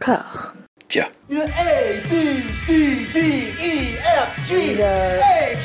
corps. 0.00 0.54
Tiens. 0.88 1.06
A, 1.30 2.02
B, 2.10 2.42
C, 2.52 3.06
D, 3.12 3.18
E, 3.60 3.98
F, 3.98 4.48
G, 4.48 4.72
H, 4.72 4.80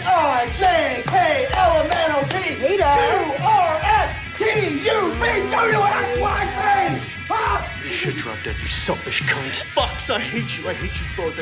I, 0.05 0.46
J, 0.54 1.04
K, 1.08 1.47
L, 1.54 1.81
M, 1.81 1.89
N, 1.92 2.12
O, 2.12 2.21
P, 2.29 2.56
Q, 2.56 2.84
R, 2.84 3.79
S, 3.82 4.16
T, 4.38 4.44
U, 4.86 5.13
V, 5.13 5.50
W, 5.50 5.79
X, 5.82 6.20
Y, 6.20 6.42
Z. 6.56 7.12
Huh? 7.28 7.68
You 7.84 7.90
should 7.90 8.16
drop 8.16 8.38
dead, 8.44 8.56
you 8.62 8.68
selfish 8.68 9.24
cunt. 9.24 9.63
Fucks, 9.74 10.13
I 10.13 10.19
hate 10.19 10.60
you. 10.60 10.70
I 10.70 10.74
hate 10.74 10.94
you 10.99 11.06
both. 11.17 11.36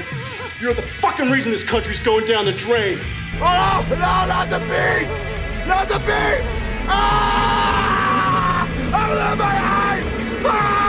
You're 0.61 0.73
the 0.73 0.81
fucking 0.81 1.29
reason 1.29 1.51
this 1.51 1.63
country's 1.63 1.99
going 1.99 2.25
down 2.25 2.45
the 2.45 2.53
drain. 2.53 2.99
Oh, 3.41 3.85
no, 3.89 3.97
not 3.97 4.49
the 4.49 4.59
beast! 4.59 5.11
Not 5.67 5.89
the 5.89 5.99
beast! 5.99 6.47
Ah! 6.87 8.65
Open 8.87 9.37
my 9.37 9.45
eyes! 9.45 10.05
Eyes! 10.05 10.43
Ah! 10.45 10.82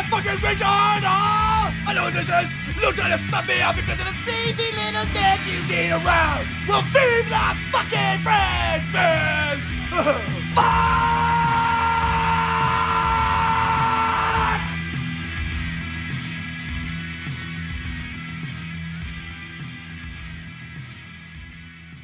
A 0.00 0.02
fucking 0.04 0.38
retard? 0.40 1.02
Ah! 1.04 1.74
I 1.86 1.92
know 1.92 2.04
what 2.04 2.14
this 2.14 2.28
is. 2.28 2.52
You're 2.80 2.92
to 2.92 3.18
stop 3.18 3.46
me 3.46 3.60
out 3.60 3.76
because 3.76 4.00
of 4.00 4.06
this 4.06 4.26
lazy 4.26 4.72
little 4.76 5.04
dick 5.12 5.40
you 5.44 5.60
need 5.68 5.90
around. 5.90 6.46
Well, 6.66 6.82
feed 6.82 7.26
the 7.28 7.56
fucking 7.70 8.20
friends, 8.24 8.84
man! 8.92 9.58
Fuck! 10.54 10.99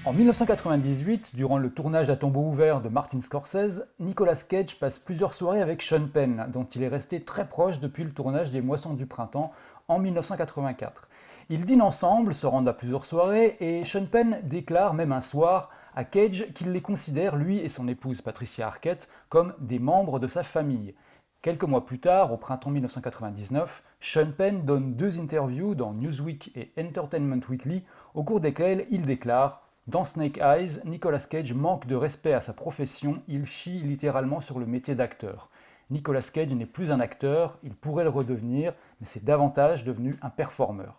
En 0.06 0.12
1998, 0.12 1.34
durant 1.34 1.58
le 1.58 1.68
tournage 1.68 2.10
à 2.10 2.16
tombeau 2.16 2.42
ouvert 2.42 2.80
de 2.80 2.88
Martin 2.88 3.20
Scorsese, 3.20 3.88
Nicolas 3.98 4.40
Cage 4.48 4.78
passe 4.78 5.00
plusieurs 5.00 5.34
soirées 5.34 5.60
avec 5.60 5.82
Sean 5.82 6.06
Penn, 6.06 6.46
dont 6.52 6.62
il 6.62 6.84
est 6.84 6.88
resté 6.88 7.22
très 7.22 7.44
proche 7.44 7.80
depuis 7.80 8.04
le 8.04 8.12
tournage 8.12 8.52
des 8.52 8.60
Moissons 8.60 8.94
du 8.94 9.06
Printemps 9.06 9.50
en 9.88 9.98
1984. 9.98 11.08
Ils 11.50 11.64
dînent 11.64 11.82
ensemble, 11.82 12.34
se 12.34 12.46
rendent 12.46 12.68
à 12.68 12.72
plusieurs 12.72 13.04
soirées, 13.04 13.56
et 13.58 13.84
Sean 13.84 14.06
Penn 14.06 14.38
déclare 14.44 14.94
même 14.94 15.10
un 15.10 15.20
soir 15.20 15.70
à 15.96 16.04
Cage 16.04 16.52
qu'il 16.54 16.70
les 16.70 16.82
considère, 16.82 17.34
lui 17.34 17.58
et 17.58 17.68
son 17.68 17.88
épouse 17.88 18.22
Patricia 18.22 18.68
Arquette, 18.68 19.08
comme 19.28 19.54
des 19.58 19.80
membres 19.80 20.20
de 20.20 20.28
sa 20.28 20.44
famille. 20.44 20.94
Quelques 21.42 21.64
mois 21.64 21.84
plus 21.84 21.98
tard, 21.98 22.32
au 22.32 22.36
printemps 22.36 22.70
1999, 22.70 23.82
Sean 24.00 24.30
Penn 24.30 24.64
donne 24.64 24.94
deux 24.94 25.18
interviews 25.18 25.74
dans 25.74 25.92
Newsweek 25.94 26.52
et 26.54 26.70
Entertainment 26.80 27.42
Weekly, 27.48 27.82
au 28.14 28.22
cours 28.22 28.38
desquelles 28.38 28.86
il 28.92 29.02
déclare 29.02 29.65
Dans 29.86 30.02
Snake 30.02 30.38
Eyes, 30.38 30.80
Nicolas 30.84 31.20
Cage 31.30 31.52
manque 31.52 31.86
de 31.86 31.94
respect 31.94 32.32
à 32.32 32.40
sa 32.40 32.52
profession, 32.52 33.22
il 33.28 33.46
chie 33.46 33.78
littéralement 33.78 34.40
sur 34.40 34.58
le 34.58 34.66
métier 34.66 34.96
d'acteur. 34.96 35.48
Nicolas 35.90 36.22
Cage 36.22 36.52
n'est 36.52 36.66
plus 36.66 36.90
un 36.90 36.98
acteur, 36.98 37.56
il 37.62 37.72
pourrait 37.72 38.02
le 38.02 38.10
redevenir, 38.10 38.72
mais 39.00 39.06
c'est 39.06 39.22
davantage 39.22 39.84
devenu 39.84 40.18
un 40.22 40.30
performeur. 40.30 40.98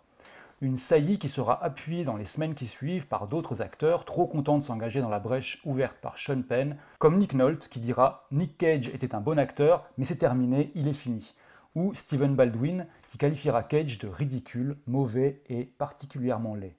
Une 0.62 0.78
saillie 0.78 1.18
qui 1.18 1.28
sera 1.28 1.62
appuyée 1.62 2.04
dans 2.04 2.16
les 2.16 2.24
semaines 2.24 2.54
qui 2.54 2.66
suivent 2.66 3.08
par 3.08 3.28
d'autres 3.28 3.60
acteurs 3.60 4.06
trop 4.06 4.26
contents 4.26 4.56
de 4.56 4.64
s'engager 4.64 5.02
dans 5.02 5.10
la 5.10 5.20
brèche 5.20 5.60
ouverte 5.66 5.98
par 6.00 6.16
Sean 6.16 6.40
Penn, 6.40 6.78
comme 6.98 7.18
Nick 7.18 7.34
Nolte 7.34 7.68
qui 7.68 7.80
dira 7.80 8.26
Nick 8.32 8.56
Cage 8.56 8.88
était 8.88 9.14
un 9.14 9.20
bon 9.20 9.38
acteur, 9.38 9.84
mais 9.98 10.04
c'est 10.06 10.16
terminé, 10.16 10.72
il 10.74 10.88
est 10.88 10.94
fini. 10.94 11.34
Ou 11.74 11.92
Stephen 11.92 12.34
Baldwin 12.34 12.86
qui 13.10 13.18
qualifiera 13.18 13.64
Cage 13.64 13.98
de 13.98 14.08
ridicule, 14.08 14.78
mauvais 14.86 15.42
et 15.50 15.64
particulièrement 15.64 16.54
laid. 16.54 16.74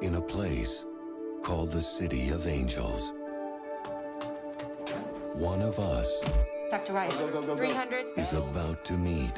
In 0.00 0.14
a 0.14 0.20
place 0.20 0.86
called 1.42 1.72
the 1.72 1.82
City 1.82 2.30
of 2.30 2.46
Angels. 2.46 3.14
One 5.34 5.60
of 5.60 5.78
us 5.78 6.22
Dr. 6.70 6.92
Rice. 6.92 7.16
300. 7.16 8.06
is 8.16 8.32
about 8.32 8.84
to 8.84 8.92
meet 8.92 9.32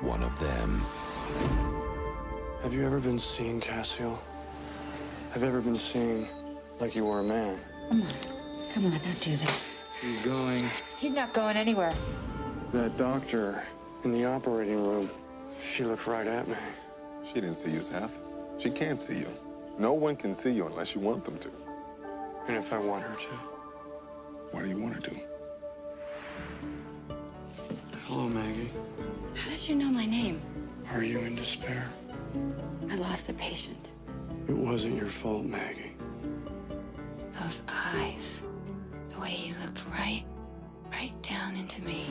one 0.00 0.22
of 0.22 0.38
them. 0.40 0.84
Have 2.62 2.72
you 2.72 2.84
ever 2.84 2.98
been 2.98 3.18
seen, 3.18 3.60
Cassio? 3.60 4.18
Have 5.32 5.42
you 5.42 5.48
ever 5.48 5.60
been 5.60 5.76
seen 5.76 6.26
like 6.80 6.96
you 6.96 7.04
were 7.04 7.20
a 7.20 7.24
man? 7.24 7.58
Come 7.90 8.02
on. 8.02 8.08
Come 8.72 8.86
on, 8.86 8.92
don't 8.92 9.20
do 9.20 9.36
that. 9.36 9.62
He's 10.00 10.20
going. 10.22 10.68
He's 10.98 11.12
not 11.12 11.32
going 11.32 11.56
anywhere. 11.56 11.94
That 12.72 12.96
doctor 12.96 13.62
in 14.04 14.12
the 14.12 14.24
operating 14.24 14.82
room, 14.84 15.10
she 15.60 15.84
looked 15.84 16.06
right 16.06 16.26
at 16.26 16.48
me. 16.48 16.56
She 17.24 17.34
didn't 17.34 17.54
see 17.54 17.70
you, 17.70 17.80
Seth. 17.80 18.18
She 18.58 18.70
can't 18.70 19.00
see 19.00 19.20
you. 19.20 19.28
No 19.78 19.92
one 19.92 20.16
can 20.16 20.34
see 20.34 20.50
you 20.50 20.66
unless 20.66 20.94
you 20.94 21.00
want 21.02 21.24
them 21.24 21.38
to. 21.38 21.50
And 22.48 22.56
if 22.56 22.72
I 22.72 22.78
want 22.78 23.02
her 23.02 23.14
to? 23.14 23.34
What 24.52 24.64
do 24.64 24.70
you 24.70 24.78
want 24.78 24.94
her 24.94 25.00
to? 25.02 25.16
Hello, 28.06 28.28
Maggie. 28.28 28.70
How 29.34 29.50
did 29.50 29.68
you 29.68 29.76
know 29.76 29.90
my 29.90 30.06
name? 30.06 30.40
Are 30.92 31.02
you 31.02 31.18
in 31.18 31.36
despair? 31.36 31.90
I 32.90 32.94
lost 32.94 33.28
a 33.28 33.34
patient. 33.34 33.90
It 34.48 34.56
wasn't 34.56 34.96
your 34.96 35.06
fault, 35.08 35.44
Maggie. 35.44 35.92
Those 37.42 37.62
eyes. 37.68 38.42
The 39.10 39.20
way 39.20 39.28
he 39.28 39.52
looked 39.62 39.84
right, 39.90 40.24
right 40.90 41.12
down 41.22 41.56
into 41.56 41.82
me. 41.82 42.06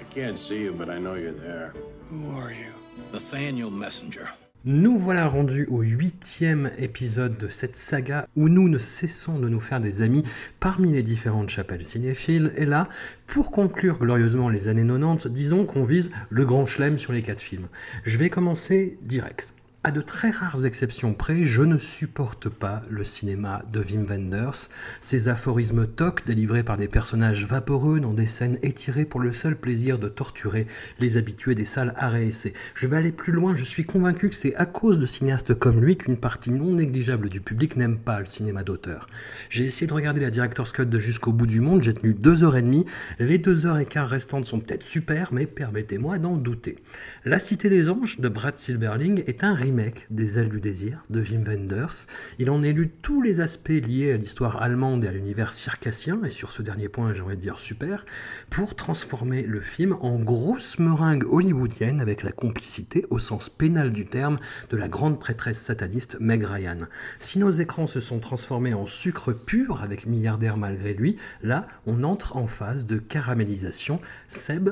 I 0.00 0.02
can't 0.14 0.38
see 0.38 0.62
you, 0.62 0.72
but 0.72 0.90
I 0.90 0.98
know 0.98 1.14
you're 1.14 1.30
there. 1.30 1.74
Who 2.06 2.30
are 2.38 2.52
you? 2.52 2.72
Nathaniel 3.12 3.70
Messenger. 3.70 4.28
Nous 4.70 4.98
voilà 4.98 5.26
rendus 5.26 5.66
au 5.70 5.80
huitième 5.80 6.70
épisode 6.76 7.38
de 7.38 7.48
cette 7.48 7.74
saga 7.74 8.28
où 8.36 8.50
nous 8.50 8.68
ne 8.68 8.76
cessons 8.76 9.38
de 9.38 9.48
nous 9.48 9.60
faire 9.60 9.80
des 9.80 10.02
amis 10.02 10.24
parmi 10.60 10.92
les 10.92 11.02
différentes 11.02 11.48
chapelles 11.48 11.86
cinéphiles. 11.86 12.52
Et 12.54 12.66
là, 12.66 12.90
pour 13.26 13.50
conclure 13.50 13.98
glorieusement 13.98 14.50
les 14.50 14.68
années 14.68 14.86
90, 14.86 15.28
disons 15.28 15.64
qu'on 15.64 15.84
vise 15.84 16.10
le 16.28 16.44
grand 16.44 16.66
chelem 16.66 16.98
sur 16.98 17.14
les 17.14 17.22
quatre 17.22 17.40
films. 17.40 17.68
Je 18.04 18.18
vais 18.18 18.28
commencer 18.28 18.98
direct. 19.00 19.54
À 19.88 19.90
de 19.90 20.02
très 20.02 20.28
rares 20.28 20.66
exceptions 20.66 21.14
près, 21.14 21.46
je 21.46 21.62
ne 21.62 21.78
supporte 21.78 22.50
pas 22.50 22.82
le 22.90 23.04
cinéma 23.04 23.62
de 23.72 23.80
Wim 23.80 24.02
Wenders, 24.02 24.68
ces 25.00 25.28
aphorismes 25.28 25.86
tocs 25.86 26.26
délivrés 26.26 26.62
par 26.62 26.76
des 26.76 26.88
personnages 26.88 27.46
vaporeux 27.46 27.98
dans 27.98 28.12
des 28.12 28.26
scènes 28.26 28.58
étirées 28.60 29.06
pour 29.06 29.20
le 29.20 29.32
seul 29.32 29.56
plaisir 29.56 29.98
de 29.98 30.08
torturer 30.08 30.66
les 31.00 31.16
habitués 31.16 31.54
des 31.54 31.64
salles 31.64 31.94
réessai. 31.96 32.52
Je 32.74 32.86
vais 32.86 32.98
aller 32.98 33.12
plus 33.12 33.32
loin, 33.32 33.54
je 33.54 33.64
suis 33.64 33.84
convaincu 33.84 34.28
que 34.28 34.34
c'est 34.34 34.54
à 34.56 34.66
cause 34.66 34.98
de 34.98 35.06
cinéastes 35.06 35.54
comme 35.54 35.80
lui 35.80 35.96
qu'une 35.96 36.18
partie 36.18 36.50
non 36.50 36.72
négligeable 36.72 37.30
du 37.30 37.40
public 37.40 37.76
n'aime 37.76 37.96
pas 37.96 38.20
le 38.20 38.26
cinéma 38.26 38.64
d'auteur. 38.64 39.08
J'ai 39.48 39.64
essayé 39.64 39.86
de 39.86 39.94
regarder 39.94 40.20
la 40.20 40.30
Director's 40.30 40.72
Cut 40.72 40.84
de 40.84 40.98
Jusqu'au 40.98 41.32
bout 41.32 41.46
du 41.46 41.62
monde, 41.62 41.82
j'ai 41.82 41.94
tenu 41.94 42.12
deux 42.12 42.44
heures 42.44 42.58
et 42.58 42.62
demie, 42.62 42.84
les 43.18 43.38
deux 43.38 43.64
heures 43.64 43.78
et 43.78 43.86
quart 43.86 44.06
restantes 44.06 44.44
sont 44.44 44.60
peut-être 44.60 44.84
super, 44.84 45.32
mais 45.32 45.46
permettez-moi 45.46 46.18
d'en 46.18 46.36
douter. 46.36 46.76
La 47.24 47.38
Cité 47.38 47.70
des 47.70 47.88
Anges 47.88 48.20
de 48.20 48.28
Brad 48.28 48.58
Silberling 48.58 49.22
est 49.26 49.44
un 49.44 49.54
remake 49.54 49.77
des 50.10 50.38
Ailes 50.38 50.48
du 50.48 50.60
désir 50.60 51.02
de 51.10 51.20
Wim 51.20 51.44
Wenders. 51.44 52.06
Il 52.38 52.50
en 52.50 52.62
élude 52.62 52.90
tous 53.02 53.22
les 53.22 53.40
aspects 53.40 53.68
liés 53.68 54.12
à 54.12 54.16
l'histoire 54.16 54.60
allemande 54.60 55.04
et 55.04 55.08
à 55.08 55.12
l'univers 55.12 55.52
circassien, 55.52 56.20
et 56.24 56.30
sur 56.30 56.50
ce 56.50 56.62
dernier 56.62 56.88
point 56.88 57.14
j'aimerais 57.14 57.36
dire 57.36 57.58
super, 57.58 58.04
pour 58.50 58.74
transformer 58.74 59.42
le 59.42 59.60
film 59.60 59.96
en 60.00 60.18
grosse 60.18 60.78
meringue 60.78 61.24
hollywoodienne 61.24 62.00
avec 62.00 62.22
la 62.22 62.32
complicité 62.32 63.06
au 63.10 63.18
sens 63.18 63.48
pénal 63.48 63.90
du 63.90 64.06
terme 64.06 64.38
de 64.70 64.76
la 64.76 64.88
grande 64.88 65.20
prêtresse 65.20 65.60
sataniste 65.60 66.16
Meg 66.18 66.42
Ryan. 66.42 66.86
Si 67.20 67.38
nos 67.38 67.50
écrans 67.50 67.86
se 67.86 68.00
sont 68.00 68.18
transformés 68.18 68.74
en 68.74 68.86
sucre 68.86 69.32
pur 69.32 69.82
avec 69.82 70.06
Milliardaire 70.06 70.56
malgré 70.56 70.94
lui, 70.94 71.16
là 71.42 71.68
on 71.86 72.02
entre 72.02 72.36
en 72.36 72.46
phase 72.46 72.86
de 72.86 72.98
caramélisation. 72.98 74.00
Seb, 74.26 74.70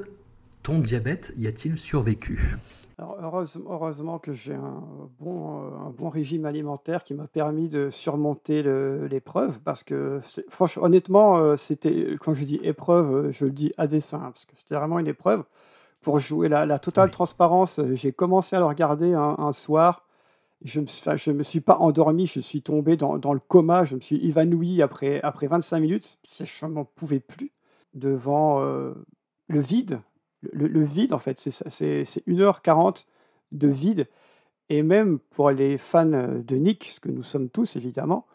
ton 0.63 0.81
diabète 0.81 1.33
y 1.37 1.47
a-t-il 1.47 1.79
survécu? 1.79 2.57
Alors, 2.99 3.19
heureusement, 3.21 3.71
heureusement 3.73 4.19
que 4.19 4.33
j'ai 4.33 4.55
un 4.55 4.83
bon, 5.21 5.61
euh, 5.61 5.87
un 5.87 5.91
bon 5.91 6.09
régime 6.09 6.47
alimentaire 6.47 7.03
qui 7.03 7.13
m'a 7.13 7.27
permis 7.27 7.69
de 7.69 7.91
surmonter 7.91 8.63
l'épreuve 8.63 9.61
parce 9.61 9.85
que, 9.85 10.21
franchement, 10.49 10.85
honnêtement, 10.85 11.37
euh, 11.37 11.57
c'était, 11.59 12.17
quand 12.21 12.33
je 12.33 12.45
dis 12.45 12.59
épreuve, 12.63 13.15
euh, 13.15 13.33
je 13.33 13.45
le 13.45 13.51
dis 13.51 13.73
à 13.77 13.87
dessein 13.87 14.19
parce 14.21 14.47
que 14.47 14.57
c'était 14.57 14.77
vraiment 14.77 14.99
une 14.99 15.09
épreuve. 15.09 15.45
Pour 16.01 16.21
jouer 16.21 16.49
la, 16.49 16.65
la 16.67 16.79
totale 16.79 17.11
transparence, 17.11 17.81
j'ai 17.95 18.13
commencé 18.13 18.57
à 18.57 18.61
le 18.61 18.67
regarder 18.67 19.13
un, 19.13 19.35
un 19.39 19.53
soir. 19.53 20.07
Je 20.65 20.81
me, 20.81 20.87
enfin, 20.87 21.17
je 21.17 21.33
me 21.33 21.43
suis 21.43 21.61
pas 21.61 21.79
endormi, 21.79 22.27
je 22.27 22.41
suis 22.41 22.63
tombé 22.63 22.97
dans, 22.97 23.19
dans 23.19 23.35
le 23.35 23.41
coma, 23.41 23.85
je 23.85 23.95
me 23.95 24.01
suis 24.01 24.25
évanoui 24.27 24.81
après, 24.83 25.21
après 25.23 25.49
25 25.49 25.81
minutes. 25.81 26.19
Je 26.39 26.67
n'en 26.67 26.85
pouvais 26.85 27.21
plus 27.21 27.53
devant 27.95 28.63
euh, 28.63 28.95
le 29.49 29.61
vide. 29.61 30.01
Le, 30.43 30.85
vide, 30.85 31.13
en 31.13 31.19
fait, 31.19 31.41
c'est 31.41 31.51
ça, 31.51 31.69
c'est 31.71 32.05
c'est 32.05 32.27
1h40 32.27 33.05
de 33.53 33.69
vide. 33.69 34.07
Et 34.69 34.83
même 34.83 35.19
pour 35.31 35.51
les 35.51 35.79
fans 35.79 36.13
euh, 36.13 36.43
de 36.43 36.57
Nick, 36.57 36.93
ce 36.97 37.01
que 37.01 37.11
nous 37.11 37.23
sommes 37.23 37.49
tous 37.49 37.77
évidemment, 37.77 38.27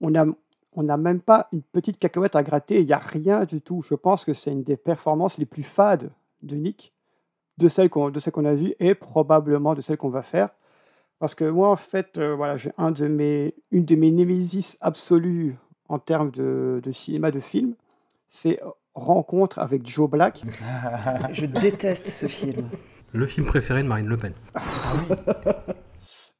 on 0.00 0.10
n'a 0.10 0.26
on 0.74 0.82
même 0.84 1.20
pas 1.20 1.48
une 1.52 1.62
petite 1.62 1.98
cacahuète 1.98 2.36
à 2.36 2.42
gratter, 2.42 2.80
il 2.80 2.86
n'y 2.86 2.92
a 2.92 2.98
rien 2.98 3.44
du 3.44 3.60
tout. 3.60 3.82
Je 3.82 3.94
pense 3.94 4.24
que 4.24 4.32
c'est 4.32 4.52
une 4.52 4.62
des 4.62 4.76
performances 4.76 5.38
les 5.38 5.46
plus 5.46 5.62
fades 5.62 6.10
de 6.42 6.56
Nick, 6.56 6.94
de 7.58 7.68
celles 7.68 7.90
qu'on 7.90 8.10
a 8.44 8.54
vues 8.54 8.74
et 8.80 8.94
probablement 8.94 9.74
de 9.74 9.82
celles 9.82 9.98
qu'on 9.98 10.08
va 10.08 10.22
faire. 10.22 10.50
Parce 11.18 11.34
que 11.34 11.44
moi, 11.44 11.68
en 11.68 11.76
fait, 11.76 12.18
euh, 12.18 12.34
voilà, 12.34 12.56
j'ai 12.56 12.72
une 12.78 12.94
de 12.94 13.94
mes 13.94 14.10
némésis 14.10 14.76
absolues 14.80 15.56
en 15.88 15.98
termes 15.98 16.30
de, 16.30 16.80
de 16.82 16.92
cinéma, 16.92 17.30
de 17.30 17.38
film, 17.38 17.74
c'est 18.28 18.58
Rencontre 18.94 19.58
avec 19.58 19.86
Joe 19.88 20.08
Black. 20.10 20.42
Je 21.32 21.46
déteste 21.46 22.08
ce 22.08 22.26
film. 22.26 22.68
Le 23.14 23.26
film 23.26 23.46
préféré 23.46 23.82
de 23.82 23.88
Marine 23.88 24.06
Le 24.06 24.16
Pen. 24.16 24.32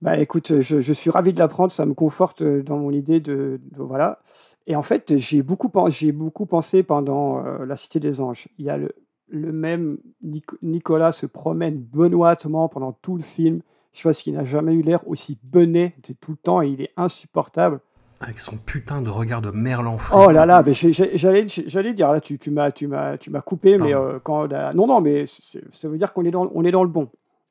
Bah 0.00 0.19
écoute, 0.19 0.60
je, 0.60 0.81
je 0.81 0.93
suis 0.93 1.10
ravi 1.10 1.32
de 1.32 1.38
l'apprendre, 1.38 1.70
ça 1.70 1.87
me 1.87 1.94
conforte 1.94 2.43
euh, 2.43 2.64
dans 2.64 2.76
mon 2.76 2.90
idée 2.90 3.20
de, 3.20 3.60
de- 3.70 3.82
voilà. 3.82 4.19
Et 4.66 4.75
en 4.75 4.82
fait, 4.82 5.16
j'ai 5.16 5.43
beaucoup, 5.43 5.69
pen- 5.69 5.90
j'ai 5.93 6.10
beaucoup 6.10 6.44
pensé 6.44 6.82
pendant 6.82 7.44
euh, 7.46 7.64
La 7.64 7.76
Cité 7.76 8.00
des 8.00 8.20
Anges. 8.20 8.49
Il 8.58 8.64
y 8.66 8.70
a 8.70 8.78
le, 8.78 8.90
le 9.28 9.52
même 9.52 9.99
Nic- 10.25 10.58
Nicolas 10.60 11.12
se 11.12 11.26
promène 11.26 11.78
benoîtement 11.78 12.69
pendant 12.69 12.90
tout 12.90 13.14
le 13.16 13.22
film, 13.22 13.60
chose 13.93 14.19
qui 14.20 14.32
n'a 14.32 14.44
jamais 14.44 14.72
eu 14.75 14.82
l'air 14.82 15.06
aussi 15.06 15.38
bené 15.44 15.94
de 16.08 16.14
tout 16.20 16.32
le 16.32 16.37
temps 16.37 16.62
et 16.62 16.69
il 16.69 16.82
est 16.82 16.90
insupportable. 16.96 17.78
Avec 18.22 18.38
son 18.40 18.56
putain 18.56 19.02
de 19.02 19.10
regard 19.10 19.42
de 19.42 19.50
merlan 19.50 19.98
Oh 20.14 20.30
là 20.30 20.46
là, 20.46 20.62
mais 20.64 20.72
j'allais 20.72 21.48
j'allais 21.48 21.92
dire 21.94 22.12
là, 22.12 22.20
tu, 22.20 22.38
tu 22.38 22.50
m'as 22.50 22.70
tu 22.70 22.86
m'as 22.86 23.19
tu 23.19 23.30
m'as 23.30 23.40
coupé, 23.40 23.78
mais 23.78 23.94
euh, 23.94 24.19
quand 24.22 24.46
la- 24.50 24.72
non 24.72 24.86
non, 24.86 25.00
mais 25.00 25.26
ça 25.26 25.88
veut 25.88 25.98
dire 25.98 26.12
qu'on 26.12 26.24
est 26.24 26.30
dans 26.30 26.50
on 26.54 26.64
est 26.64 26.70
dans 26.70 26.84
le 26.84 26.88
bon. 26.90 27.08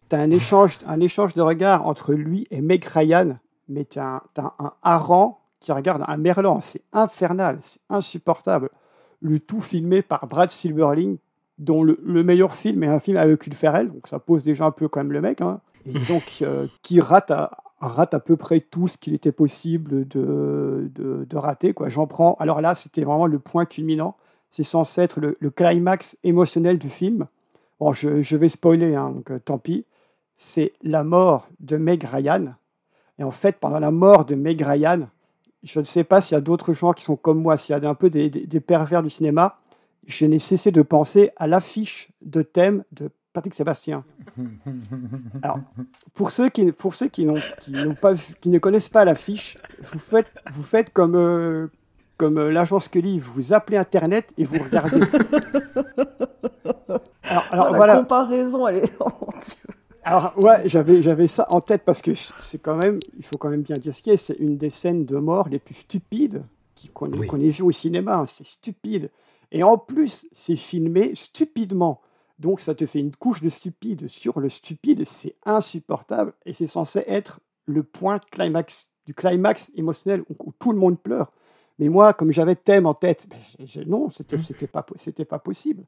T'as 0.09 0.19
un 0.19 0.31
échange 0.31 0.77
un 0.87 0.99
échange 0.99 1.33
de 1.33 1.41
regards 1.41 1.85
entre 1.85 2.13
lui 2.13 2.47
et 2.51 2.61
Meg 2.61 2.83
Ryan, 2.85 3.37
mais 3.67 3.83
t'as 3.85 4.03
un, 4.05 4.21
t'as 4.33 4.53
un 4.59 4.71
hareng 4.81 5.35
qui 5.59 5.71
regarde 5.71 6.03
un 6.07 6.17
merlan, 6.17 6.59
c'est 6.61 6.81
infernal, 6.93 7.59
c'est 7.63 7.79
insupportable. 7.89 8.69
Le 9.21 9.39
tout 9.39 9.61
filmé 9.61 10.01
par 10.01 10.25
Brad 10.25 10.49
Silverling, 10.49 11.17
dont 11.59 11.83
le, 11.83 11.99
le 12.03 12.23
meilleur 12.23 12.53
film 12.55 12.83
est 12.83 12.87
un 12.87 12.99
film 12.99 13.17
avec 13.17 13.45
Hugues 13.45 13.53
Ferrell, 13.53 13.89
donc 13.91 14.07
ça 14.07 14.17
pose 14.19 14.43
déjà 14.43 14.65
un 14.65 14.71
peu 14.71 14.87
quand 14.87 15.01
même 15.01 15.11
le 15.11 15.21
mec, 15.21 15.41
hein, 15.41 15.59
et 15.85 15.93
donc 16.07 16.39
euh, 16.41 16.65
qui 16.81 16.99
rate 16.99 17.29
à, 17.29 17.51
rate 17.81 18.13
à 18.13 18.19
peu 18.19 18.37
près 18.37 18.61
tout 18.61 18.87
ce 18.87 18.97
qu'il 18.97 19.13
était 19.13 19.31
possible 19.31 20.07
de, 20.07 20.89
de, 20.95 21.25
de 21.29 21.37
rater. 21.37 21.73
Quoi. 21.73 21.89
J'en 21.89 22.07
prends. 22.07 22.35
Alors 22.39 22.61
là, 22.61 22.75
c'était 22.75 23.03
vraiment 23.03 23.25
le 23.27 23.39
point 23.39 23.65
culminant. 23.65 24.15
C'est 24.51 24.63
censé 24.63 25.01
être 25.01 25.19
le, 25.19 25.37
climax 25.49 26.15
émotionnel 26.23 26.77
du 26.77 26.89
film. 26.89 27.27
Bon, 27.79 27.91
je, 27.93 28.21
je 28.21 28.37
vais 28.37 28.49
spoiler, 28.49 28.95
hein, 28.95 29.09
donc 29.11 29.31
euh, 29.31 29.39
tant 29.43 29.57
pis. 29.57 29.85
C'est 30.37 30.73
la 30.83 31.03
mort 31.03 31.47
de 31.59 31.77
Meg 31.77 32.03
Ryan. 32.03 32.53
Et 33.19 33.23
en 33.23 33.31
fait, 33.31 33.57
pendant 33.59 33.79
la 33.79 33.91
mort 33.91 34.25
de 34.25 34.35
Meg 34.35 34.61
Ryan, 34.61 35.07
je 35.63 35.79
ne 35.79 35.85
sais 35.85 36.03
pas 36.03 36.21
s'il 36.21 36.35
y 36.35 36.37
a 36.37 36.41
d'autres 36.41 36.73
gens 36.73 36.93
qui 36.93 37.03
sont 37.03 37.15
comme 37.15 37.41
moi, 37.41 37.57
s'il 37.57 37.75
y 37.75 37.85
a 37.85 37.89
un 37.89 37.95
peu 37.95 38.09
des, 38.09 38.29
des- 38.29 38.45
des 38.47 38.59
pervers 38.59 39.03
du 39.03 39.09
cinéma, 39.09 39.57
je 40.07 40.25
n'ai 40.25 40.39
cessé 40.39 40.71
de 40.71 40.81
penser 40.81 41.31
à 41.37 41.45
l'affiche 41.47 42.09
de 42.23 42.41
thème 42.41 42.83
de 42.91 43.09
Patrick 43.33 43.53
Sébastien. 43.55 44.03
Alors, 45.41 45.59
pour 46.13 46.31
ceux 46.31 46.49
qui, 46.49 46.71
pour 46.71 46.93
ceux 46.95 47.07
qui, 47.07 47.25
n'ont, 47.25 47.39
qui, 47.61 47.71
n'ont 47.71 47.95
pas, 47.95 48.13
vu- 48.13 48.35
qui 48.41 48.49
ne 48.49 48.59
connaissent 48.59 48.89
pas 48.89 49.05
l'affiche, 49.05 49.57
vous 49.81 49.99
faites, 49.99 50.27
vous 50.53 50.63
faites 50.63 50.91
comme, 50.91 51.15
euh, 51.15 51.67
comme 52.17 52.37
euh, 52.37 52.51
l'agent 52.51 52.79
Scully, 52.79 53.19
vous 53.19 53.53
appelez 53.53 53.77
Internet 53.77 54.27
et 54.37 54.43
vous 54.43 54.61
regardez. 54.61 55.01
Alors, 57.23 57.45
alors, 57.51 57.67
Oh, 57.69 57.71
la 57.71 57.77
voilà. 57.77 57.97
comparaison, 57.99 58.67
elle 58.67 58.77
est. 58.77 58.91
Oh. 58.99 59.09
Alors 60.03 60.33
ouais, 60.37 60.63
j'avais 60.65 61.03
j'avais 61.03 61.27
ça 61.27 61.45
en 61.49 61.61
tête 61.61 61.83
parce 61.85 62.01
que 62.01 62.11
c'est 62.15 62.57
quand 62.59 62.75
même, 62.75 62.97
il 63.19 63.23
faut 63.23 63.37
quand 63.37 63.49
même 63.49 63.61
bien 63.61 63.77
dire 63.77 63.93
ce 63.93 64.01
qui 64.01 64.09
est, 64.09 64.17
c'est 64.17 64.33
une 64.39 64.57
des 64.57 64.71
scènes 64.71 65.05
de 65.05 65.15
mort 65.17 65.47
les 65.47 65.59
plus 65.59 65.75
stupides 65.75 66.41
qui- 66.73 66.87
qu'on 66.89 67.11
Oui. 67.11 67.27
qu'on 67.27 67.39
ait 67.39 67.49
vu 67.49 67.61
au 67.61 67.71
cinéma. 67.71 68.15
hein, 68.15 68.25
c'est 68.25 68.45
stupide. 68.47 69.11
Et 69.51 69.61
en 69.61 69.77
plus, 69.77 70.25
c'est 70.35 70.55
filmé 70.55 71.11
stupidement. 71.13 72.01
Donc 72.41 72.59
ça 72.59 72.73
te 72.73 72.85
fait 72.87 72.99
une 72.99 73.15
couche 73.15 73.41
de 73.41 73.49
stupide 73.49 74.07
sur 74.07 74.39
le 74.39 74.49
stupide. 74.49 75.05
C'est 75.05 75.35
insupportable 75.45 76.33
et 76.45 76.53
c'est 76.53 76.67
censé 76.67 77.03
être 77.07 77.39
le 77.67 77.83
point 77.83 78.19
climax 78.31 78.87
du 79.05 79.13
climax 79.13 79.69
émotionnel 79.75 80.23
où, 80.29 80.35
où 80.47 80.51
tout 80.59 80.71
le 80.71 80.79
monde 80.79 80.99
pleure. 80.99 81.31
Mais 81.79 81.87
moi, 81.87 82.13
comme 82.13 82.31
j'avais 82.31 82.55
thème 82.55 82.85
en 82.87 82.93
tête, 82.95 83.27
ben, 83.29 83.37
non, 83.85 84.09
c'était 84.09 84.37
c'était 84.43 84.67
pas 84.67 84.85
c'était 84.97 85.25
pas 85.25 85.39
possible. 85.39 85.83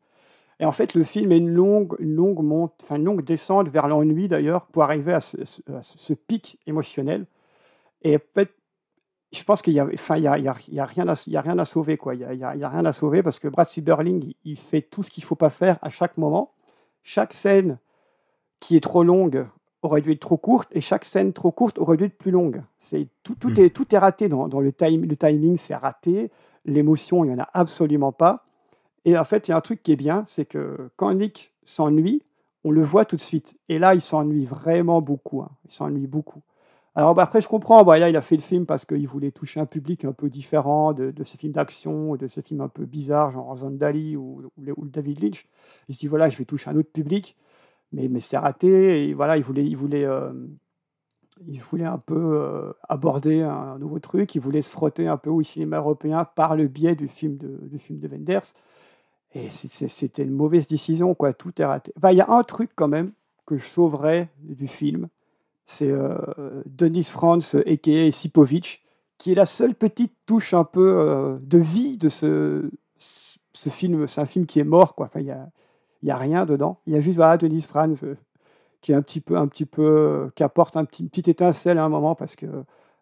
Et 0.60 0.66
en 0.66 0.72
fait, 0.72 0.94
le 0.94 1.04
film 1.04 1.32
est 1.32 1.38
une 1.40 1.50
longue, 1.50 1.96
une 2.00 2.16
longue 2.16 2.44
monte, 2.44 2.74
enfin 2.84 2.96
une 2.98 3.04
longue 3.06 3.24
descente 3.26 3.70
vers 3.70 3.88
l'ennui 3.88 4.28
d'ailleurs 4.28 4.68
pour 4.68 4.84
arriver 4.84 5.12
à 5.14 5.20
ce, 5.22 5.44
ce- 5.46 5.62
à 5.72 5.82
ce- 5.82 5.98
ce 5.98 6.14
pic 6.14 6.60
émotionnel. 6.68 7.26
Et 8.04 8.16
en 8.16 8.20
fait, 8.36 8.52
je 9.34 9.44
pense 9.44 9.62
qu'il 9.62 9.74
y 9.74 9.80
a, 9.80 9.88
enfin, 9.94 10.18
il 10.18 10.24
y 10.24 10.28
a, 10.28 10.38
il 10.38 10.44
y 10.46 10.48
a- 10.48 10.56
il 10.68 10.74
y 10.76 10.80
a 10.80 10.86
rien 10.86 11.08
à, 11.08 11.16
il 11.28 11.34
y 11.34 11.38
a 11.38 11.42
rien 11.42 11.58
à 11.60 11.66
sauver 11.66 11.98
quoi. 11.98 12.14
Il 12.16 12.22
y 12.22 12.44
a, 12.44 12.50
rien 12.70 12.86
à 12.86 12.94
sauver 12.94 13.24
parce 13.24 13.40
que 13.40 13.48
Brad 13.48 13.68
Silberling, 13.68 14.34
il, 14.46 14.58
fait 14.58 14.82
tout 14.82 15.04
ce 15.04 15.10
qu'il 15.10 15.24
faut 15.24 15.36
pas 15.36 15.50
faire 15.50 15.78
à 15.82 15.90
chaque 15.90 16.18
moment. 16.18 16.52
Chaque 17.04 17.34
scène 17.34 17.80
qui 18.60 18.76
est 18.78 18.82
trop 18.82 19.04
longue 19.04 19.46
aurait 19.82 20.02
dû 20.02 20.12
être 20.12 20.22
trop 20.22 20.38
courte 20.38 20.70
et 20.72 20.82
chaque 20.82 21.04
scène 21.04 21.34
trop 21.34 21.52
courte 21.52 21.78
aurait 21.80 21.98
dû 21.98 22.06
être 22.06 22.18
plus 22.18 22.32
longue. 22.32 22.62
C'est 22.80 23.08
tout, 23.24 23.36
tout 23.36 23.50
Mm. 23.50 23.60
est 23.60 23.70
tout 23.72 23.94
est 23.94 23.98
raté 23.98 24.30
dans, 24.30 24.48
dans 24.48 24.62
le 24.62 24.72
time, 24.72 25.04
le 25.06 25.16
timing, 25.18 25.58
c'est 25.58 25.76
raté. 25.76 26.32
L'émotion, 26.66 27.26
il 27.26 27.32
y 27.32 27.34
en 27.34 27.40
a 27.40 27.50
absolument 27.54 28.12
pas. 28.14 28.46
Et 29.04 29.18
en 29.18 29.26
fait, 29.26 29.48
il 29.48 29.52
y 29.52 29.54
a 29.54 29.58
un 29.58 29.62
truc 29.62 29.84
qui 29.84 29.92
est 29.92 29.98
bien, 29.98 30.24
c'est 30.30 30.46
que 30.46 30.90
quand 30.96 31.14
Nick 31.14 31.52
s'ennuie, 31.66 32.22
on 32.64 32.72
le 32.72 32.82
voit 32.82 33.04
tout 33.04 33.18
de 33.18 33.22
suite. 33.22 33.58
Et 33.68 33.80
là, 33.80 33.94
il 33.96 34.00
s'ennuie 34.02 34.46
vraiment 34.46 35.02
beaucoup. 35.02 35.42
hein. 35.42 35.50
Il 35.66 35.74
s'ennuie 35.74 36.08
beaucoup. 36.08 36.42
Alors 36.96 37.16
bah, 37.16 37.24
après, 37.24 37.42
je 37.42 37.48
comprends. 37.48 37.84
Bah, 37.84 37.98
il 37.98 38.16
a 38.16 38.22
fait 38.22 38.36
le 38.36 38.42
film 38.42 38.66
parce 38.66 38.86
qu'il 38.86 39.08
voulait 39.08 39.32
toucher 39.32 39.60
un 39.60 39.66
public 39.66 40.06
un 40.06 40.14
peu 40.14 40.30
différent 40.30 40.94
de, 40.94 41.12
de 41.12 41.24
ces 41.24 41.38
films 41.38 41.54
d'action, 41.54 42.16
de 42.16 42.28
ces 42.28 42.42
films 42.42 42.62
un 42.62 42.68
peu 42.68 42.86
bizarres, 42.86 43.32
genre 43.32 43.56
Zandali 43.58 44.16
ou, 44.16 44.44
ou, 44.58 44.88
David 44.88 45.24
Lynch. 45.24 45.48
Il 45.90 45.96
se 45.96 46.00
dit 46.00 46.08
voilà, 46.08 46.30
je 46.30 46.38
vais 46.38 46.46
toucher 46.46 46.70
un 46.70 46.76
autre 46.76 46.92
public, 46.92 47.36
mais, 47.92 48.10
c'est 48.20 48.38
raté. 48.38 49.10
Et 49.10 49.14
voilà, 49.14 49.38
il 49.38 49.44
voulait, 49.44 49.66
il 49.66 49.76
voulait, 49.78 50.06
euh, 50.06 50.34
il 51.48 51.60
voulait 51.60 51.86
un 51.86 51.98
peu 51.98 52.16
euh, 52.16 52.74
aborder 52.90 53.42
un 53.42 53.80
nouveau 53.80 54.00
truc. 54.00 54.36
Il 54.36 54.42
voulait 54.42 54.62
se 54.62 54.70
frotter 54.70 55.08
un 55.08 55.18
peu 55.18 55.30
au 55.32 55.44
cinéma 55.44 55.78
européen 55.78 56.26
par 56.36 56.56
le 56.56 56.68
biais 56.68 56.96
du 56.96 57.08
film 57.08 57.38
de, 57.38 57.60
du 57.68 57.80
de 57.98 58.08
Wenders. 58.08 58.54
Et 59.36 59.50
c'était 59.50 60.24
une 60.24 60.32
mauvaise 60.32 60.68
décision, 60.68 61.16
quoi. 61.16 61.34
Tout 61.34 61.60
est 61.60 61.66
raté. 61.66 61.92
Enfin, 61.98 62.12
il 62.12 62.18
y 62.18 62.22
a 62.22 62.30
un 62.30 62.44
truc 62.44 62.72
quand 62.76 62.88
même 62.88 63.14
que 63.48 63.58
je 63.58 63.66
sauverais 63.66 64.30
du 64.40 64.68
film, 64.68 65.10
c'est 65.66 65.90
euh, 65.90 66.18
Denis 66.66 67.04
Franz, 67.04 67.58
a.k.a. 67.58 68.12
Sipovic, 68.12 68.84
qui 69.18 69.32
est 69.32 69.36
la 69.36 69.46
seule 69.46 69.76
petite 69.76 70.14
touche 70.26 70.54
un 70.54 70.64
peu 70.64 70.96
euh, 71.00 71.38
de 71.42 71.58
vie 71.58 71.98
de 71.98 72.10
ce, 72.10 72.70
ce 72.98 73.70
film. 73.70 74.08
C'est 74.08 74.22
un 74.22 74.26
film 74.26 74.46
qui 74.46 74.60
est 74.60 74.64
mort, 74.66 74.96
quoi. 74.96 75.06
Enfin, 75.08 75.22
il 75.22 75.28
y 75.28 75.32
a, 75.32 75.50
y 76.04 76.12
a 76.12 76.18
rien 76.18 76.46
dedans. 76.46 76.80
Il 76.88 76.94
y 76.94 76.98
a 76.98 77.02
juste 77.02 77.18
voilà, 77.18 77.38
Denis 77.38 77.62
Franz 77.62 78.04
euh, 78.06 78.16
qui 78.82 78.92
est 78.92 78.96
un 78.96 79.02
petit 79.02 79.22
peu, 79.22 79.38
un 79.38 79.48
petit 79.48 79.66
peu, 79.66 80.32
qui 80.36 80.44
apporte 80.44 80.76
un 80.78 80.86
petit, 80.86 81.04
une 81.04 81.10
petite 81.10 81.30
étincelle 81.30 81.78
à 81.78 81.86
un 81.86 81.90
moment 81.90 82.16
parce 82.16 82.36
que 82.36 82.48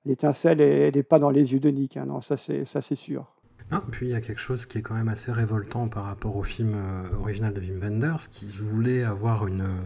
l'étincelle, 0.06 0.62
elle 0.62 0.96
n'est 0.96 1.04
pas 1.04 1.20
dans 1.20 1.32
les 1.32 1.54
yeux 1.54 1.60
de 1.60 1.70
Nick. 1.70 1.98
hein. 1.98 2.06
Non, 2.06 2.22
ça 2.22 2.38
c'est 2.38 2.96
sûr. 2.96 3.26
Ah, 3.74 3.82
puis 3.90 4.08
il 4.08 4.12
y 4.12 4.16
a 4.16 4.20
quelque 4.20 4.42
chose 4.42 4.66
qui 4.66 4.80
est 4.80 4.82
quand 4.82 4.96
même 4.96 5.08
assez 5.08 5.32
révoltant 5.32 5.88
par 5.88 6.04
rapport 6.04 6.36
au 6.36 6.44
film 6.44 6.74
euh, 6.76 7.04
original 7.22 7.54
de 7.54 7.62
Wim 7.62 7.80
Wenders, 7.80 8.28
qui 8.30 8.46
voulait 8.48 9.04
avoir 9.04 9.48
une, 9.48 9.62
euh, 9.62 9.80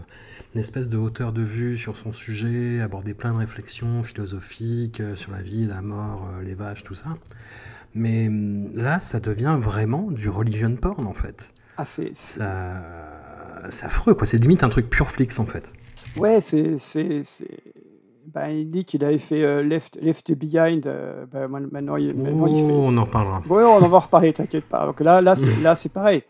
une 0.55 0.59
espèce 0.61 0.89
de 0.89 0.97
hauteur 0.97 1.31
de 1.33 1.43
vue 1.43 1.77
sur 1.77 1.95
son 1.95 2.11
sujet, 2.11 2.81
aborder 2.81 3.13
plein 3.13 3.31
de 3.33 3.37
réflexions 3.37 4.01
philosophiques 4.01 5.01
euh, 5.01 5.15
sur 5.15 5.31
la 5.31 5.43
vie, 5.43 5.65
la 5.67 5.83
mort, 5.83 6.27
euh, 6.33 6.43
les 6.43 6.55
vaches, 6.55 6.83
tout 6.83 6.95
ça. 6.95 7.15
Mais 7.93 8.27
hum, 8.27 8.75
là, 8.75 8.99
ça 8.99 9.19
devient 9.19 9.55
vraiment 9.59 10.09
du 10.09 10.29
religion 10.29 10.75
porn 10.75 11.05
en 11.05 11.13
fait. 11.13 11.53
Ah, 11.77 11.85
c'est, 11.85 12.15
Ça, 12.15 12.83
c'est 13.69 13.85
affreux 13.85 14.15
quoi. 14.15 14.25
C'est 14.25 14.37
limite 14.37 14.63
un 14.63 14.69
truc 14.69 14.89
pure 14.89 15.11
flix 15.11 15.37
en 15.37 15.45
fait. 15.45 15.71
Ouais, 16.17 16.39
c'est. 16.41 16.77
Ben, 18.33 18.47
il 18.49 18.69
dit 18.71 18.85
qu'il 18.85 19.03
avait 19.03 19.19
fait 19.19 19.43
euh, 19.43 19.61
Left, 19.63 19.97
Left 20.01 20.31
Behind. 20.33 20.85
euh, 20.87 21.25
ben, 21.25 21.47
man- 21.47 21.69
maintenant, 21.71 21.95
il, 21.97 22.15
maintenant, 22.15 22.47
il 22.47 22.55
fait. 22.65 22.71
on 22.71 22.97
en 22.97 23.03
reparlera. 23.03 23.41
Ouais, 23.49 23.63
on 23.63 23.83
en 23.83 23.87
va 23.89 23.99
reparler, 23.99 24.33
t'inquiète 24.33 24.65
pas. 24.65 24.85
Donc 24.85 24.99
là, 24.99 25.21
là, 25.21 25.35
c'est, 25.35 25.61
là, 25.63 25.75
c'est 25.75 25.89
pareil. 25.89 26.23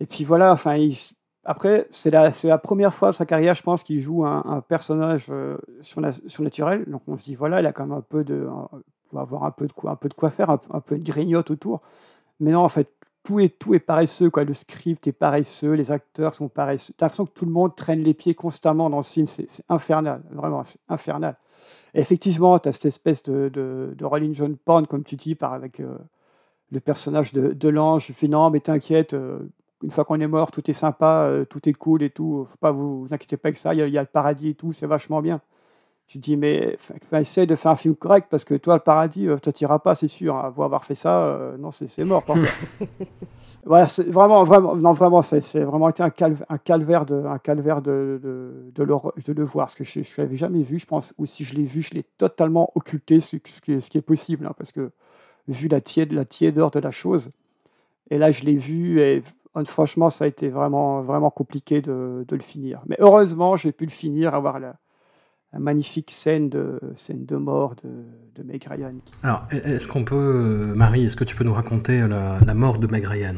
Et 0.00 0.06
puis 0.06 0.24
voilà, 0.24 0.52
enfin, 0.52 0.76
il- 0.76 0.98
après, 1.44 1.86
c'est 1.92 2.10
la, 2.10 2.32
c'est 2.32 2.48
la 2.48 2.58
première 2.58 2.92
fois 2.92 3.10
de 3.10 3.14
sa 3.14 3.24
carrière, 3.26 3.54
je 3.54 3.62
pense, 3.62 3.82
qu'il 3.84 4.00
joue 4.00 4.24
un, 4.26 4.42
un 4.46 4.60
personnage 4.60 5.26
euh, 5.30 5.56
surna- 5.82 6.18
surnaturel. 6.26 6.84
Donc 6.88 7.02
on 7.06 7.16
se 7.16 7.24
dit, 7.24 7.34
voilà, 7.34 7.60
il 7.60 7.66
a 7.66 7.72
quand 7.72 7.86
même 7.86 7.96
un 7.98 8.00
peu 8.02 8.24
de. 8.24 8.46
un- 8.48 8.68
va 9.12 9.20
avoir 9.20 9.44
un 9.44 9.52
peu 9.52 9.68
de 9.68 9.72
quoi, 9.72 9.92
un 9.92 9.96
peu 9.96 10.08
de 10.08 10.14
quoi 10.14 10.30
faire, 10.30 10.50
un, 10.50 10.60
un 10.72 10.80
peu 10.80 10.98
de 10.98 11.04
grignote 11.04 11.50
autour. 11.52 11.80
Mais 12.40 12.50
non, 12.50 12.60
en 12.60 12.68
fait, 12.68 12.92
tout 13.26 13.40
est, 13.40 13.58
tout 13.58 13.74
est 13.74 13.80
paresseux. 13.80 14.30
Quoi. 14.30 14.44
Le 14.44 14.54
script 14.54 15.06
est 15.08 15.12
paresseux, 15.12 15.72
les 15.72 15.90
acteurs 15.90 16.34
sont 16.34 16.48
paresseux. 16.48 16.94
T'as 16.96 17.06
l'impression 17.06 17.26
que 17.26 17.32
tout 17.32 17.44
le 17.44 17.50
monde 17.50 17.74
traîne 17.74 18.02
les 18.02 18.14
pieds 18.14 18.34
constamment 18.34 18.88
dans 18.88 19.02
ce 19.02 19.12
film. 19.12 19.26
C'est, 19.26 19.48
infernal, 19.68 20.22
vraiment, 20.30 20.62
c'est 20.64 20.78
infernal. 20.88 21.36
Effectivement, 21.94 22.58
tu 22.60 22.68
as 22.68 22.72
cette 22.72 22.86
espèce 22.86 23.24
de, 23.24 23.48
de, 23.48 23.94
de 23.96 24.04
Rolling 24.04 24.34
John 24.34 24.56
porn, 24.56 24.86
comme 24.86 25.02
tu 25.02 25.16
dis, 25.16 25.36
avec 25.40 25.80
euh, 25.80 25.98
le 26.70 26.78
personnage 26.78 27.32
de, 27.32 27.52
de 27.52 27.68
l'ange. 27.68 28.12
fait 28.12 28.28
non, 28.28 28.48
mais 28.50 28.60
t'inquiète, 28.60 29.12
euh, 29.12 29.40
une 29.82 29.90
fois 29.90 30.04
qu'on 30.04 30.20
est 30.20 30.28
mort, 30.28 30.52
tout 30.52 30.70
est 30.70 30.74
sympa, 30.74 31.26
euh, 31.28 31.44
tout 31.44 31.68
est 31.68 31.72
cool 31.72 32.04
et 32.04 32.10
tout. 32.10 32.46
Faut 32.48 32.58
pas 32.58 32.70
vous, 32.70 33.06
vous 33.06 33.14
inquiétez 33.14 33.36
pas 33.36 33.48
avec 33.48 33.58
ça, 33.58 33.74
il 33.74 33.88
y 33.88 33.98
a 33.98 34.02
le 34.02 34.06
paradis 34.06 34.50
et 34.50 34.54
tout, 34.54 34.70
c'est 34.70 34.86
vachement 34.86 35.20
bien. 35.20 35.40
Tu 36.06 36.18
dis, 36.18 36.36
mais 36.36 36.78
essaye 37.12 37.48
de 37.48 37.56
faire 37.56 37.72
un 37.72 37.76
film 37.76 37.96
correct 37.96 38.28
parce 38.30 38.44
que 38.44 38.54
toi, 38.54 38.74
le 38.74 38.80
paradis, 38.80 39.26
euh, 39.26 39.38
tu 39.42 39.52
t'iras 39.52 39.80
pas, 39.80 39.96
c'est 39.96 40.06
sûr. 40.06 40.36
Hein. 40.36 40.54
avoir 40.56 40.84
fait 40.84 40.94
ça, 40.94 41.24
euh, 41.24 41.56
non, 41.58 41.72
c'est 41.72 42.04
mort. 42.04 42.24
voilà, 43.64 43.88
c'est 43.88 44.08
vraiment, 44.08 44.44
vraiment, 44.44 44.76
non, 44.76 44.92
vraiment, 44.92 45.22
c'est 45.22 45.60
vraiment 45.60 45.88
été 45.88 46.04
un, 46.04 46.12
un 46.48 46.58
calvaire, 46.58 47.06
de, 47.06 47.24
un 47.24 47.38
calvaire 47.38 47.82
de, 47.82 48.20
de, 48.22 48.70
de, 48.72 48.82
le, 48.84 48.94
de 49.24 49.32
le 49.32 49.44
voir. 49.44 49.66
Parce 49.66 49.74
que 49.74 49.82
je 49.82 49.98
ne 49.98 50.04
l'avais 50.18 50.36
jamais 50.36 50.62
vu, 50.62 50.78
je 50.78 50.86
pense, 50.86 51.12
ou 51.18 51.26
si 51.26 51.42
je 51.42 51.56
l'ai 51.56 51.64
vu, 51.64 51.82
je 51.82 51.92
l'ai 51.94 52.04
totalement 52.18 52.70
occulté, 52.76 53.18
ce, 53.18 53.36
qui, 53.36 53.72
est, 53.72 53.80
ce 53.80 53.90
qui 53.90 53.98
est 53.98 54.02
possible. 54.02 54.46
Hein, 54.46 54.54
parce 54.56 54.70
que 54.70 54.92
vu 55.48 55.66
la, 55.66 55.80
tiède, 55.80 56.12
la 56.12 56.24
tiédeur 56.24 56.70
de 56.70 56.78
la 56.78 56.92
chose, 56.92 57.30
et 58.10 58.18
là, 58.18 58.30
je 58.30 58.44
l'ai 58.44 58.56
vu 58.56 59.00
et 59.00 59.24
franchement, 59.64 60.10
ça 60.10 60.26
a 60.26 60.28
été 60.28 60.50
vraiment, 60.50 61.00
vraiment 61.00 61.30
compliqué 61.30 61.80
de, 61.80 62.24
de 62.28 62.36
le 62.36 62.42
finir. 62.42 62.82
Mais 62.86 62.96
heureusement, 63.00 63.56
j'ai 63.56 63.72
pu 63.72 63.86
le 63.86 63.90
finir, 63.90 64.34
avoir 64.34 64.60
la 64.60 64.76
magnifique 65.52 66.10
scène 66.10 66.48
de, 66.48 66.80
scène 66.96 67.24
de 67.24 67.36
mort 67.36 67.74
de, 67.82 67.90
de 68.34 68.46
Meg 68.46 68.66
Ryan. 68.70 68.94
Alors, 69.22 69.46
est-ce 69.50 69.88
qu'on 69.88 70.04
peut, 70.04 70.72
Marie, 70.76 71.06
est-ce 71.06 71.16
que 71.16 71.24
tu 71.24 71.34
peux 71.36 71.44
nous 71.44 71.54
raconter 71.54 72.06
la, 72.06 72.38
la 72.44 72.54
mort 72.54 72.78
de 72.78 72.86
Meg 72.86 73.04
Ryan? 73.04 73.36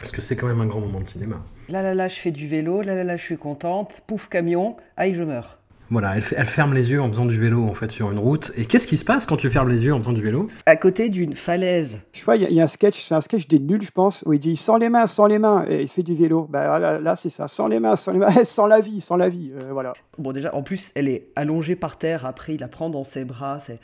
Parce 0.00 0.12
que 0.12 0.20
c'est 0.20 0.36
quand 0.36 0.46
même 0.46 0.60
un 0.60 0.66
grand 0.66 0.80
moment 0.80 1.00
de 1.00 1.06
cinéma. 1.06 1.42
Là, 1.68 1.82
là, 1.82 1.94
là, 1.94 2.08
je 2.08 2.16
fais 2.16 2.30
du 2.30 2.46
vélo, 2.46 2.82
là, 2.82 2.94
là, 2.94 3.04
là, 3.04 3.16
je 3.16 3.22
suis 3.22 3.36
contente, 3.36 4.02
pouf, 4.06 4.28
camion, 4.28 4.76
aïe, 4.96 5.14
je 5.14 5.24
meurs. 5.24 5.58
Voilà, 5.90 6.16
elle, 6.16 6.22
elle, 6.36 6.44
ferme 6.44 6.74
les 6.74 6.90
yeux 6.90 7.00
en 7.00 7.08
faisant 7.08 7.24
du 7.24 7.38
vélo 7.38 7.64
en 7.64 7.72
fait 7.72 7.90
sur 7.90 8.10
une 8.10 8.18
route. 8.18 8.52
Et 8.56 8.66
qu'est-ce 8.66 8.86
qui 8.86 8.98
se 8.98 9.06
passe 9.06 9.24
quand 9.24 9.38
tu 9.38 9.48
fermes 9.48 9.70
les 9.70 9.86
yeux 9.86 9.94
en 9.94 9.98
faisant 9.98 10.12
du 10.12 10.22
vélo? 10.22 10.48
À 10.66 10.76
côté 10.76 11.08
d'une 11.08 11.34
falaise. 11.34 12.02
Je 12.12 12.22
vois, 12.24 12.36
il 12.36 12.52
y, 12.52 12.60
a 12.60 12.64
un 12.64 12.68
sketch, 12.68 13.02
c'est 13.02 13.14
un 13.14 13.22
sketch 13.22 13.48
des 13.48 13.58
nuls, 13.58 13.82
je 13.82 13.90
pense, 13.90 14.22
où 14.26 14.34
il 14.34 14.38
dit 14.38 14.56
sans 14.56 14.76
les 14.76 14.90
mains, 14.90 15.06
sans 15.06 15.26
les 15.26 15.38
mains, 15.38 15.64
et 15.66 15.82
il 15.82 15.88
fait 15.88 16.02
du 16.02 16.14
vélo. 16.14 16.46
Bah, 16.50 16.78
là, 16.78 17.00
là 17.00 17.16
c'est 17.16 17.30
ça, 17.30 17.48
sans 17.48 17.68
les 17.68 17.80
mains, 17.80 17.96
sans 17.96 18.12
les 18.12 18.18
mains, 18.18 18.32
sans 18.44 18.66
la 18.66 18.80
vie, 18.80 19.00
sans 19.00 19.16
la 19.16 19.30
vie, 19.30 19.52
euh, 19.54 19.72
voilà. 19.72 19.94
Bon, 20.18 20.32
déjà, 20.32 20.54
en 20.54 20.62
plus, 20.62 20.92
elle 20.94 21.08
est 21.08 21.28
allongée 21.36 21.76
par 21.76 21.96
terre. 21.96 22.26
Après, 22.26 22.54
il 22.54 22.60
la 22.60 22.68
prend 22.68 22.90
dans 22.90 23.04
ses 23.04 23.24
bras. 23.24 23.58
C'est... 23.60 23.80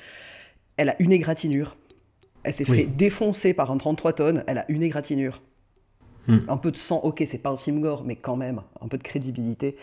Elle 0.76 0.90
a 0.90 0.96
une 0.98 1.12
égratignure. 1.12 1.76
Elle 2.42 2.52
s'est 2.52 2.66
fait 2.66 2.84
défoncer 2.84 3.54
par 3.54 3.70
un 3.70 3.78
33 3.78 4.12
tonnes. 4.12 4.44
Elle 4.46 4.58
a 4.58 4.66
une 4.68 4.82
égratignure. 4.82 5.40
Hmm. 6.26 6.40
Un 6.48 6.58
peu 6.58 6.70
de 6.70 6.76
sang, 6.76 7.00
ok, 7.02 7.22
c'est 7.26 7.42
pas 7.42 7.50
un 7.50 7.56
film 7.56 7.80
gore, 7.80 8.04
mais 8.04 8.16
quand 8.16 8.36
même, 8.36 8.60
un 8.82 8.88
peu 8.88 8.98
de 8.98 9.02
crédibilité 9.02 9.76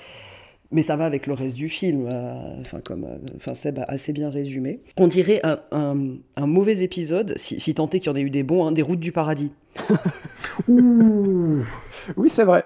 mais 0.71 0.81
ça 0.83 0.95
va 0.95 1.05
avec 1.05 1.27
le 1.27 1.33
reste 1.33 1.55
du 1.55 1.69
film. 1.69 2.07
Euh, 2.11 2.61
enfin, 2.61 2.79
comme 2.83 3.03
euh, 3.03 3.17
enfin, 3.35 3.53
Seb 3.53 3.79
a 3.79 3.83
assez 3.83 4.13
bien 4.13 4.29
résumé. 4.29 4.79
On 4.97 5.07
dirait 5.07 5.41
un, 5.43 5.59
un, 5.71 6.45
mauvais 6.47 6.81
épisode, 6.81 7.33
si, 7.37 7.59
si 7.59 7.73
tant 7.75 7.89
est 7.89 7.99
qu'il 7.99 8.07
y 8.07 8.09
en 8.09 8.15
ait 8.15 8.21
eu 8.21 8.29
des 8.29 8.43
bons, 8.43 8.65
hein, 8.65 8.71
des 8.71 8.81
routes 8.81 8.99
du 8.99 9.11
paradis. 9.11 9.51
oui, 10.67 12.29
c'est 12.29 12.45
vrai. 12.45 12.65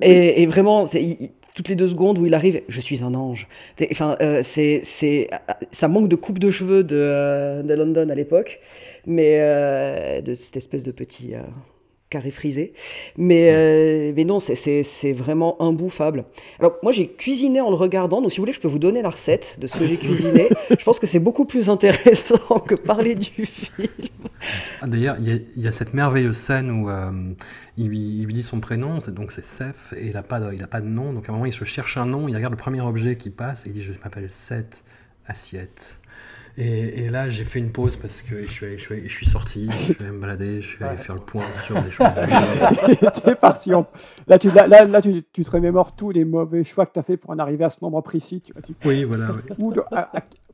Et, 0.00 0.42
et 0.42 0.46
vraiment, 0.46 0.88
toutes 1.54 1.68
les 1.68 1.76
deux 1.76 1.88
secondes 1.88 2.18
où 2.18 2.26
il 2.26 2.34
arrive, 2.34 2.62
je 2.68 2.80
suis 2.80 3.04
un 3.04 3.14
ange. 3.14 3.48
Enfin, 3.90 4.16
euh, 4.20 4.40
c'est, 4.42 4.80
c'est, 4.82 5.30
ça 5.70 5.88
manque 5.88 6.08
de 6.08 6.16
coupe 6.16 6.40
de 6.40 6.50
cheveux 6.50 6.82
de, 6.82 7.62
de 7.62 7.74
London 7.74 8.08
à 8.08 8.14
l'époque, 8.14 8.60
mais 9.06 9.38
de 10.22 10.34
cette 10.34 10.56
espèce 10.56 10.82
de 10.82 10.90
petit 10.90 11.34
carré 12.14 12.30
frisé. 12.30 12.72
Mais, 13.16 13.50
euh, 13.50 14.12
mais 14.14 14.24
non, 14.24 14.38
c'est 14.38 15.12
vraiment 15.12 15.60
imbouffable. 15.60 16.24
Alors, 16.60 16.76
moi, 16.84 16.92
j'ai 16.92 17.08
cuisiné 17.08 17.60
en 17.60 17.70
le 17.70 17.76
regardant, 17.76 18.22
donc 18.22 18.30
si 18.30 18.38
vous 18.38 18.42
voulez, 18.42 18.52
je 18.52 18.60
peux 18.60 18.68
vous 18.68 18.78
donner 18.78 19.02
la 19.02 19.10
recette 19.10 19.56
de 19.58 19.66
ce 19.66 19.76
que 19.76 19.84
j'ai 19.84 19.96
cuisiné. 19.96 20.48
je 20.70 20.84
pense 20.84 21.00
que 21.00 21.08
c'est 21.08 21.18
beaucoup 21.18 21.44
plus 21.44 21.68
intéressant 21.68 22.60
que 22.60 22.76
parler 22.76 23.16
du 23.16 23.46
film. 23.46 23.88
Ah, 24.80 24.86
d'ailleurs, 24.86 25.16
il 25.18 25.44
y, 25.56 25.66
a 25.66 25.70
cette 25.72 25.92
merveilleuse 25.92 26.36
scène 26.36 26.70
où 26.70 26.88
euh, 26.88 27.10
il, 27.76 27.88
lui, 27.88 28.32
dit 28.32 28.44
son 28.44 28.60
prénom, 28.60 28.98
donc 29.08 29.32
c'est 29.32 29.44
Seth, 29.44 29.94
et 29.96 30.06
il 30.06 30.12
n'a 30.12 30.22
pas, 30.22 30.38
de, 30.38 30.64
pas 30.66 30.80
de 30.80 30.86
nom. 30.86 31.12
Donc 31.12 31.28
à 31.28 31.32
un 31.32 31.34
moment, 31.34 31.46
il 31.46 31.52
se 31.52 31.64
cherche 31.64 31.96
un 31.96 32.06
nom, 32.06 32.28
il 32.28 32.36
regarde 32.36 32.52
le 32.52 32.58
premier 32.58 32.80
objet 32.80 33.16
qui 33.16 33.30
passe, 33.30 33.66
et 33.66 33.70
il 33.70 33.72
dit 33.72 33.82
Je 33.82 33.92
m'appelle 34.04 34.30
Seth 34.30 34.84
Assiette. 35.26 35.98
Et, 36.56 37.10
là, 37.10 37.28
j'ai 37.28 37.42
fait 37.42 37.58
une 37.58 37.72
pause 37.72 37.96
parce 37.96 38.22
que 38.22 38.42
je 38.42 38.50
suis, 38.50 38.78
je 38.78 38.94
je 38.94 39.12
suis 39.12 39.26
sorti, 39.26 39.68
je 39.70 39.92
suis 39.92 40.02
allé 40.04 40.12
me 40.12 40.20
balader, 40.20 40.60
je 40.60 40.76
suis 40.76 40.84
allé 40.84 40.96
faire 40.96 41.16
le 41.16 41.20
point 41.20 41.42
sur 41.66 41.80
les 41.80 41.90
choses. 41.90 42.06
T'es 43.24 43.34
parti. 43.34 43.70
Là, 44.28 44.38
tu, 44.38 44.50
là, 44.50 44.66
là, 44.68 45.02
tu, 45.02 45.24
tu, 45.32 45.44
te 45.44 45.50
remémores 45.50 45.96
tous 45.96 46.10
les 46.10 46.24
mauvais 46.24 46.62
choix 46.62 46.86
que 46.86 46.92
tu 46.92 46.98
as 47.00 47.02
fait 47.02 47.16
pour 47.16 47.30
en 47.30 47.40
arriver 47.40 47.64
à 47.64 47.70
ce 47.70 47.78
moment 47.82 48.02
précis. 48.02 48.40
Tu, 48.40 48.52
oui, 48.84 49.02
voilà. 49.02 49.28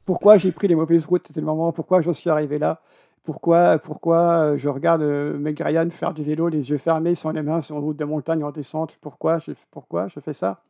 pourquoi 0.07 0.38
j'ai 0.38 0.52
pris 0.52 0.69
les 0.69 0.75
mauvaises 0.75 1.04
routes? 1.04 1.25
C'était 1.26 1.40
le 1.40 1.47
moment. 1.47 1.71
Pourquoi 1.71 2.00
j'en 2.00 2.14
suis 2.14 2.30
arrivé 2.30 2.59
là? 2.59 2.80
Pourquoi, 3.23 3.78
pourquoi 3.78 4.19
euh, 4.19 4.57
je 4.57 4.71
regarde 4.71 5.02
euh, 5.02 5.37
Meg 5.37 5.61
Ryan 5.61 5.90
faire 5.90 6.14
du 6.14 6.25
vélo, 6.25 6.49
les 6.49 6.71
yeux 6.71 6.78
fermés, 6.78 7.14
sans 7.14 7.33
les 7.33 7.42
mains 7.42 7.61
sur 7.61 7.76
une 7.76 7.83
route 7.83 7.99
de 7.99 8.07
montagne 8.07 8.42
en 8.42 8.50
descente? 8.50 8.97
Pourquoi 9.02 9.38
je, 9.38 9.52
pourquoi 9.71 10.09
je 10.09 10.21
fais 10.21 10.33
ça? 10.33 10.62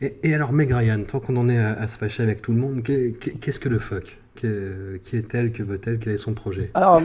Et, 0.00 0.34
alors, 0.34 0.52
Meg 0.52 0.70
Ryan, 0.70 1.02
tant 1.06 1.20
qu'on 1.20 1.36
en 1.36 1.48
est 1.48 1.58
à, 1.58 1.86
se 1.86 1.96
fâcher 1.98 2.22
avec 2.22 2.42
tout 2.42 2.52
le 2.52 2.58
monde, 2.58 2.82
qu'est-ce 2.82 3.60
que 3.60 3.68
le 3.68 3.78
fuck 3.78 4.18
Qui 4.34 4.46
est-elle 4.46 5.52
Que 5.52 5.62
veut-elle 5.62 5.98
Quel 5.98 6.14
est 6.14 6.18
son 6.18 6.34
projet 6.34 6.70
Alors, 6.74 7.02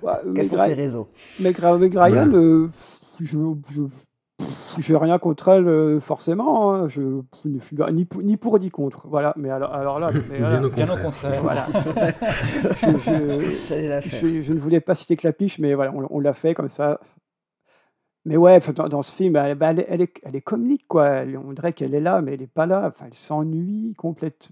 quels 0.34 0.46
sont 0.46 0.58
ses 0.58 0.74
réseaux 0.74 1.08
Meg, 1.40 1.56
Ryan, 1.58 2.30
euh, 2.32 2.68
je, 3.20 3.38
je 4.78 4.92
n'ai 4.92 4.98
rien 4.98 5.18
contre 5.18 5.48
elle 5.48 5.66
euh, 5.66 6.00
forcément, 6.00 6.74
hein. 6.74 6.88
je, 6.88 7.00
ne 7.00 7.58
suis 7.60 7.76
ni, 7.92 8.04
pour, 8.04 8.22
ni 8.22 8.36
pour 8.36 8.58
ni 8.58 8.70
contre. 8.70 9.06
Voilà, 9.08 9.32
mais 9.36 9.50
alors, 9.50 9.72
alors 9.72 9.98
là, 9.98 10.10
bien, 10.30 10.62
au 10.62 10.96
contraire. 10.96 11.42
voilà. 11.42 11.66
je, 12.82 14.42
je, 14.42 14.52
ne 14.52 14.58
voulais 14.58 14.80
pas 14.80 14.94
citer 14.94 15.16
Clapiche, 15.16 15.58
mais 15.58 15.74
voilà, 15.74 15.92
on 16.10 16.20
l'a 16.20 16.34
fait 16.34 16.54
comme 16.54 16.68
ça. 16.68 17.00
Mais 18.26 18.36
ouais, 18.36 18.60
dans, 18.74 19.02
ce 19.02 19.12
film, 19.12 19.36
elle, 19.36 19.54
bah, 19.54 19.70
elle, 19.70 20.00
est, 20.00 20.12
elle, 20.24 20.34
est, 20.34 20.40
comique, 20.40 20.88
quoi. 20.88 21.22
on 21.44 21.52
dirait 21.52 21.72
qu'elle 21.72 21.94
est 21.94 22.00
là, 22.00 22.20
mais 22.20 22.34
elle 22.34 22.40
n'est 22.40 22.48
pas 22.48 22.66
là. 22.66 22.82
Enfin, 22.88 23.06
elle 23.06 23.14
s'ennuie 23.14 23.94
complète. 23.96 24.48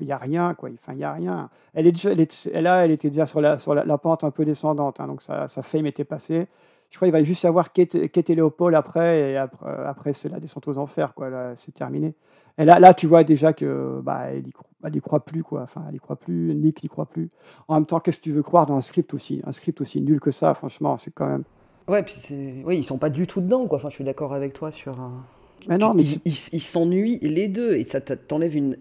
Il 0.00 0.06
n'y 0.06 0.12
a 0.12 0.16
rien, 0.16 0.54
quoi. 0.54 0.70
Enfin, 0.72 0.94
il 0.94 1.00
y 1.00 1.04
a 1.04 1.12
rien. 1.12 1.50
Elle 1.74 1.86
est 1.86 2.46
là, 2.54 2.86
elle 2.86 2.90
était 2.90 3.10
déjà 3.10 3.26
sur 3.26 3.42
la, 3.42 3.58
sur 3.58 3.74
la, 3.74 3.98
pente 3.98 4.24
un 4.24 4.30
peu 4.30 4.46
descendante, 4.46 4.98
hein, 4.98 5.06
donc 5.06 5.20
sa, 5.20 5.46
sa 5.48 5.60
fame 5.60 5.84
était 5.84 6.04
passée. 6.04 6.48
Je 6.88 6.96
crois 6.96 7.06
qu'il 7.06 7.12
va 7.12 7.22
juste 7.22 7.42
y 7.42 7.46
avoir 7.46 7.70
Kate, 7.72 7.96
et 7.96 8.34
Léopold 8.34 8.74
après, 8.74 9.32
et 9.32 9.36
après, 9.36 9.70
après 9.84 10.14
c'est 10.14 10.30
la 10.30 10.40
descente 10.40 10.66
aux 10.66 10.78
enfers, 10.78 11.12
quoi. 11.12 11.28
C'est 11.58 11.74
terminé. 11.74 12.14
Et 12.56 12.64
là, 12.64 12.80
là, 12.80 12.94
tu 12.94 13.06
vois 13.06 13.24
déjà 13.24 13.52
que 13.52 14.00
bah, 14.02 14.28
n'y 14.90 15.00
croit, 15.02 15.20
plus, 15.20 15.42
quoi. 15.42 15.64
Enfin, 15.64 15.84
elle 15.86 15.92
n'y 15.92 16.00
croit 16.00 16.16
plus. 16.16 16.54
Nick 16.54 16.82
n'y 16.82 16.88
croit 16.88 17.04
plus. 17.04 17.28
En 17.68 17.74
même 17.74 17.84
temps, 17.84 18.00
qu'est-ce 18.00 18.18
que 18.18 18.24
tu 18.24 18.32
veux 18.32 18.42
croire 18.42 18.64
dans 18.64 18.76
un 18.76 18.80
script 18.80 19.12
aussi, 19.12 19.42
un 19.44 19.52
script 19.52 19.82
aussi 19.82 20.00
nul 20.00 20.18
que 20.18 20.30
ça 20.30 20.54
Franchement, 20.54 20.96
c'est 20.96 21.10
quand 21.10 21.26
même. 21.26 21.44
Ouais, 21.88 22.02
puis 22.02 22.16
c'est... 22.20 22.62
Oui, 22.64 22.78
ils 22.78 22.84
sont 22.84 22.98
pas 22.98 23.10
du 23.10 23.26
tout 23.26 23.40
dedans, 23.40 23.66
quoi. 23.66 23.78
Enfin, 23.78 23.88
je 23.88 23.94
suis 23.94 24.04
d'accord 24.04 24.34
avec 24.34 24.52
toi 24.52 24.70
sur 24.70 25.00
un. 25.00 25.24
Mais 25.68 25.78
non, 25.78 25.92
mais 25.94 26.04
ils 26.24 26.60
s'ennuient 26.60 27.18
les 27.20 27.48
deux 27.48 27.74
et 27.74 27.84
ça 27.84 28.00
t'enlève 28.00 28.54
une 28.54 28.76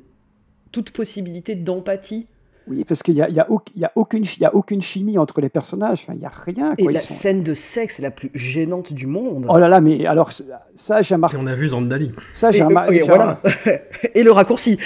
toute 0.71 0.91
possibilité 0.91 1.55
d'empathie 1.55 2.27
oui, 2.67 2.83
parce 2.83 3.01
qu'il 3.01 3.13
n'y 3.13 3.21
a, 3.21 3.29
y 3.29 3.39
a, 3.39 3.47
y 3.75 3.85
a, 3.85 3.91
aucune, 3.95 4.25
y 4.39 4.45
a 4.45 4.53
aucune 4.53 4.81
chimie 4.81 5.17
entre 5.17 5.39
les 5.39 5.49
personnages. 5.49 6.01
Enfin, 6.03 6.13
il 6.13 6.19
n'y 6.19 6.25
a 6.25 6.31
rien. 6.31 6.75
Quoi. 6.75 6.91
Et 6.91 6.93
la 6.93 6.99
scène 6.99 7.41
de 7.41 7.53
sexe 7.53 7.99
la 7.99 8.11
plus 8.11 8.29
gênante 8.33 8.91
du 8.91 9.07
monde. 9.07 9.45
Oh 9.47 9.57
là 9.57 9.69
là, 9.69 9.79
mais 9.79 10.05
alors, 10.05 10.31
ça, 10.75 11.01
j'ai 11.01 11.15
remarqué. 11.15 11.37
Et 11.37 11.39
on 11.41 11.47
a 11.47 11.55
vu 11.55 11.69
Zandali. 11.69 12.11
Ça, 12.33 12.51
j'ai 12.51 12.63
remarqué. 12.63 13.03
Voilà. 13.03 13.39
et 14.13 14.23
le 14.23 14.31
raccourci. 14.31 14.79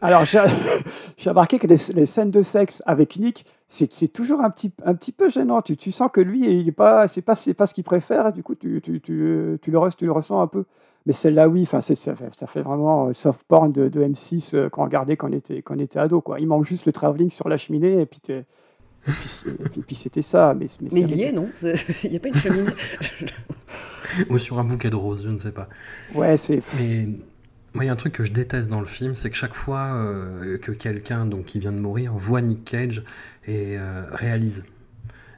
alors, 0.00 0.24
j'ai 1.16 1.30
remarqué 1.30 1.58
que 1.58 1.66
les, 1.66 1.78
les, 1.94 2.06
scènes 2.06 2.30
de 2.30 2.42
sexe 2.42 2.82
avec 2.86 3.18
Nick, 3.18 3.44
c'est 3.72 4.12
toujours 4.12 4.42
un 4.42 4.50
petit, 4.50 4.70
un 4.84 4.94
petit 4.94 5.12
peu 5.12 5.30
gênant. 5.30 5.62
Tu, 5.62 5.76
tu 5.76 5.92
sens 5.92 6.10
que 6.12 6.20
lui, 6.20 6.40
il 6.60 6.68
est 6.68 6.72
pas, 6.72 7.08
c'est 7.08 7.22
pas, 7.22 7.36
pas 7.56 7.66
ce 7.66 7.72
qu'il 7.72 7.84
préfère. 7.84 8.28
Et 8.28 8.32
du 8.32 8.42
coup, 8.42 8.54
tu, 8.54 8.82
tu, 8.82 9.00
tu, 9.00 9.58
tu, 9.62 9.70
le, 9.70 9.90
tu 9.96 10.04
le 10.04 10.12
ressens 10.12 10.42
un 10.42 10.46
peu. 10.46 10.64
Mais 11.06 11.14
celle-là, 11.14 11.48
oui, 11.48 11.62
enfin, 11.62 11.80
ça, 11.80 11.94
fait, 11.94 12.34
ça 12.34 12.46
fait 12.46 12.60
vraiment 12.62 13.08
euh, 13.08 13.14
soft 13.14 13.42
porn 13.48 13.72
de, 13.72 13.88
de 13.88 14.04
M6 14.04 14.54
euh, 14.54 14.68
qu'on 14.68 14.84
regardait 14.84 15.16
quand 15.16 15.30
on 15.30 15.32
était, 15.32 15.62
quand 15.62 15.74
on 15.74 15.78
était 15.78 15.98
ado. 15.98 16.20
Quoi. 16.20 16.38
Il 16.38 16.46
manque 16.46 16.66
juste 16.66 16.86
le 16.86 16.92
travelling 16.92 17.30
sur 17.30 17.48
la 17.48 17.56
cheminée 17.56 18.02
et 18.02 18.06
puis, 18.06 18.20
et 18.28 19.80
puis, 19.80 19.96
c'était 19.96 20.22
ça. 20.22 20.54
Mais, 20.54 20.66
mais, 20.80 21.00
il 21.00 21.16
y 21.16 21.22
est, 21.22 21.32
non? 21.32 21.48
Il 22.04 22.10
n'y 22.10 22.16
a 22.16 22.20
pas 22.20 22.28
une 22.28 22.34
cheminée? 22.34 22.70
Ou 24.28 24.38
sur 24.38 24.58
un 24.58 24.64
bouquet 24.64 24.90
de 24.90 24.96
roses, 24.96 25.24
je 25.24 25.30
ne 25.30 25.38
sais 25.38 25.50
pas. 25.50 25.68
Ouais, 26.14 26.36
c'est. 26.36 26.62
Mais 26.78 27.08
moi, 27.74 27.84
il 27.84 27.86
y 27.86 27.90
a 27.90 27.92
un 27.92 27.96
truc 27.96 28.12
que 28.12 28.22
je 28.22 28.32
déteste 28.32 28.68
dans 28.68 28.80
le 28.80 28.86
film, 28.86 29.14
c'est 29.14 29.30
que 29.30 29.36
chaque 29.36 29.54
fois 29.54 29.94
euh, 29.94 30.58
que 30.58 30.72
quelqu'un 30.72 31.24
donc 31.26 31.46
qui 31.46 31.58
vient 31.58 31.72
de 31.72 31.78
mourir 31.78 32.12
voit 32.14 32.42
Nick 32.42 32.64
Cage 32.64 33.02
et 33.46 33.76
réalise 34.12 34.64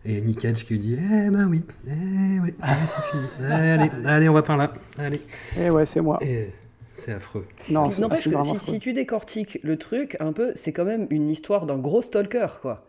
et 0.05 0.21
Nick 0.21 0.39
Cage 0.39 0.65
qui 0.65 0.75
lui 0.75 0.81
dit 0.81 0.97
Eh 0.99 1.31
ben 1.31 1.47
oui, 1.49 1.63
eh 1.87 2.41
oui, 2.41 2.55
c'est 2.61 3.03
fini. 3.11 3.23
Allez, 3.51 3.91
allez, 4.05 4.29
on 4.29 4.35
va 4.35 4.43
par 4.43 4.57
là. 4.57 4.73
Allez. 4.99 5.23
Eh 5.59 5.71
ouais, 5.71 5.87
c'est 5.87 6.01
moi. 6.01 6.19
Et 6.21 6.51
c'est 6.93 7.13
affreux. 7.13 7.47
Non, 7.71 7.89
N'empêche 7.99 8.29
que 8.29 8.43
si, 8.45 8.59
si, 8.73 8.79
tu 8.81 8.93
décortiques 8.93 9.59
le 9.63 9.77
truc 9.79 10.17
un 10.21 10.33
peu, 10.33 10.53
c'est 10.55 10.73
quand 10.73 10.85
même 10.85 11.07
une 11.11 11.31
histoire 11.31 11.67
d'un 11.67 11.79
gros 11.79 12.03
stalker, 12.03 12.47
quoi. 12.61 12.85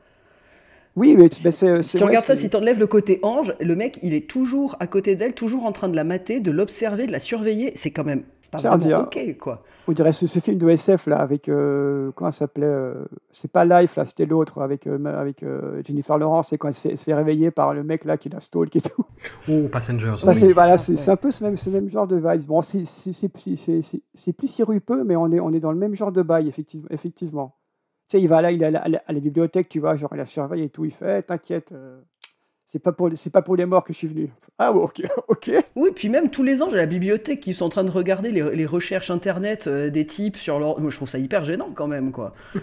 Oui, 0.96 1.16
mais 1.18 1.30
c'est. 1.32 1.82
Si 1.82 1.98
tu 1.98 2.04
regardes 2.04 2.26
ça, 2.26 2.36
si 2.36 2.50
tu 2.50 2.56
enlèves 2.56 2.80
le 2.80 2.88
côté 2.88 3.20
ange, 3.22 3.54
le 3.60 3.76
mec, 3.76 4.00
il 4.02 4.14
est 4.14 4.30
toujours 4.30 4.78
à 4.80 4.88
côté 4.88 5.16
d'elle, 5.16 5.34
toujours 5.34 5.66
en 5.66 5.72
train 5.72 5.90
de 5.90 5.96
la 5.96 6.06
mater, 6.06 6.40
de 6.40 6.52
l'observer, 6.52 7.08
de 7.08 7.12
la 7.12 7.20
surveiller. 7.20 7.74
C'est 7.76 7.92
quand 7.92 8.06
même. 8.06 8.24
C'est 8.46 8.52
pas 8.64 8.78
vraiment 8.78 9.02
ok, 9.04 9.38
quoi. 9.40 9.64
On 9.88 9.92
dirait 9.92 10.14
ce, 10.14 10.26
film 10.26 10.58
de 10.58 10.70
SF 10.70 11.08
là 11.08 11.18
avec 11.18 11.48
euh, 11.50 12.12
comment 12.16 12.32
ça 12.32 12.40
s'appelait 12.40 12.66
euh, 12.66 13.06
C'est 13.32 13.52
pas 13.52 13.66
Life 13.66 13.96
là, 13.96 14.06
c'était 14.06 14.26
l'autre 14.26 14.62
avec 14.62 14.88
euh, 14.88 15.04
avec 15.06 15.44
Jennifer 15.86 16.18
Lawrence 16.18 16.54
et 16.54 16.58
quand 16.58 16.68
elle 16.68 16.74
se, 16.76 16.82
fait, 16.82 16.96
se 16.96 17.04
fait 17.04 17.14
réveiller 17.14 17.52
par 17.52 17.74
le 17.74 17.84
mec 17.84 18.06
là 18.06 18.18
qui 18.18 18.30
la 18.30 18.40
stalk 18.40 18.76
et 18.76 18.82
tout. 18.82 19.06
Oh 19.50 19.68
Passengers. 19.72 20.16
c'est 20.18 20.52
voilà, 20.52 20.78
c'est 20.78 21.10
un 21.10 21.16
peu 21.16 21.32
ce 21.32 21.44
même, 21.44 21.58
ce 21.58 21.70
même 21.70 21.90
genre 21.90 22.08
de 22.08 22.16
vibes. 22.18 22.46
Bon, 22.46 22.62
c'est 22.62 23.34
plus 24.34 24.48
sirupeux, 24.48 25.04
mais 25.04 25.16
on 25.16 25.32
est 25.32 25.40
on 25.40 25.52
est 25.54 25.60
dans 25.60 25.72
le 25.72 25.78
même 25.78 25.96
genre 25.96 26.12
de 26.12 26.22
bail 26.22 26.48
effectivement. 26.48 26.88
effectivement. 26.90 27.56
Tu 28.08 28.18
sais, 28.18 28.22
il 28.24 28.28
va 28.28 28.40
là, 28.44 28.52
il 28.52 28.62
est 28.62 28.68
à 28.68 28.72
la, 28.72 28.82
à 28.82 28.88
la- 28.88 29.02
à 29.08 29.14
la 29.14 29.20
bibliothèque, 29.20 29.68
tu 29.68 29.80
vois, 29.80 29.96
genre 29.96 30.12
il 30.14 30.18
la 30.18 30.28
surveille 30.28 30.62
et 30.62 30.70
tout. 30.70 30.86
Il 30.86 30.92
fait, 30.92 31.20
Eh, 31.20 31.24
t'inquiète, 31.24 31.72
euh, 31.72 32.00
c'est 32.76 32.80
pas 32.84 32.92
pour, 32.92 33.08
les- 33.08 33.16
c'est 33.16 33.30
pas 33.30 33.42
pour 33.42 33.56
les 33.56 33.66
morts 33.66 33.86
que 33.86 33.94
je 33.94 33.98
suis 34.00 34.08
venu. 34.08 34.30
Ah 34.60 34.74
ouais, 34.74 34.82
ok, 34.84 35.02
ok. 35.30 35.52
Oui, 35.78 35.92
puis 35.96 36.10
même 36.10 36.30
tous 36.30 36.44
les 36.44 36.62
ans, 36.62 36.68
j'ai 36.70 36.76
la 36.76 36.86
bibliothèque 36.86 37.40
qui 37.40 37.54
sont 37.54 37.64
en 37.66 37.70
train 37.70 37.86
de 37.86 37.92
regarder 37.92 38.32
les, 38.34 38.54
les 38.54 38.66
recherches 38.66 39.10
internet 39.12 39.68
euh, 39.68 39.90
des 39.90 40.06
types 40.06 40.36
sur 40.36 40.60
leur. 40.60 40.78
Moi, 40.82 40.90
je 40.92 40.98
trouve 40.98 41.08
ça 41.10 41.18
hyper 41.18 41.46
gênant 41.46 41.70
quand 41.74 41.88
même, 41.88 42.12
quoi. 42.12 42.34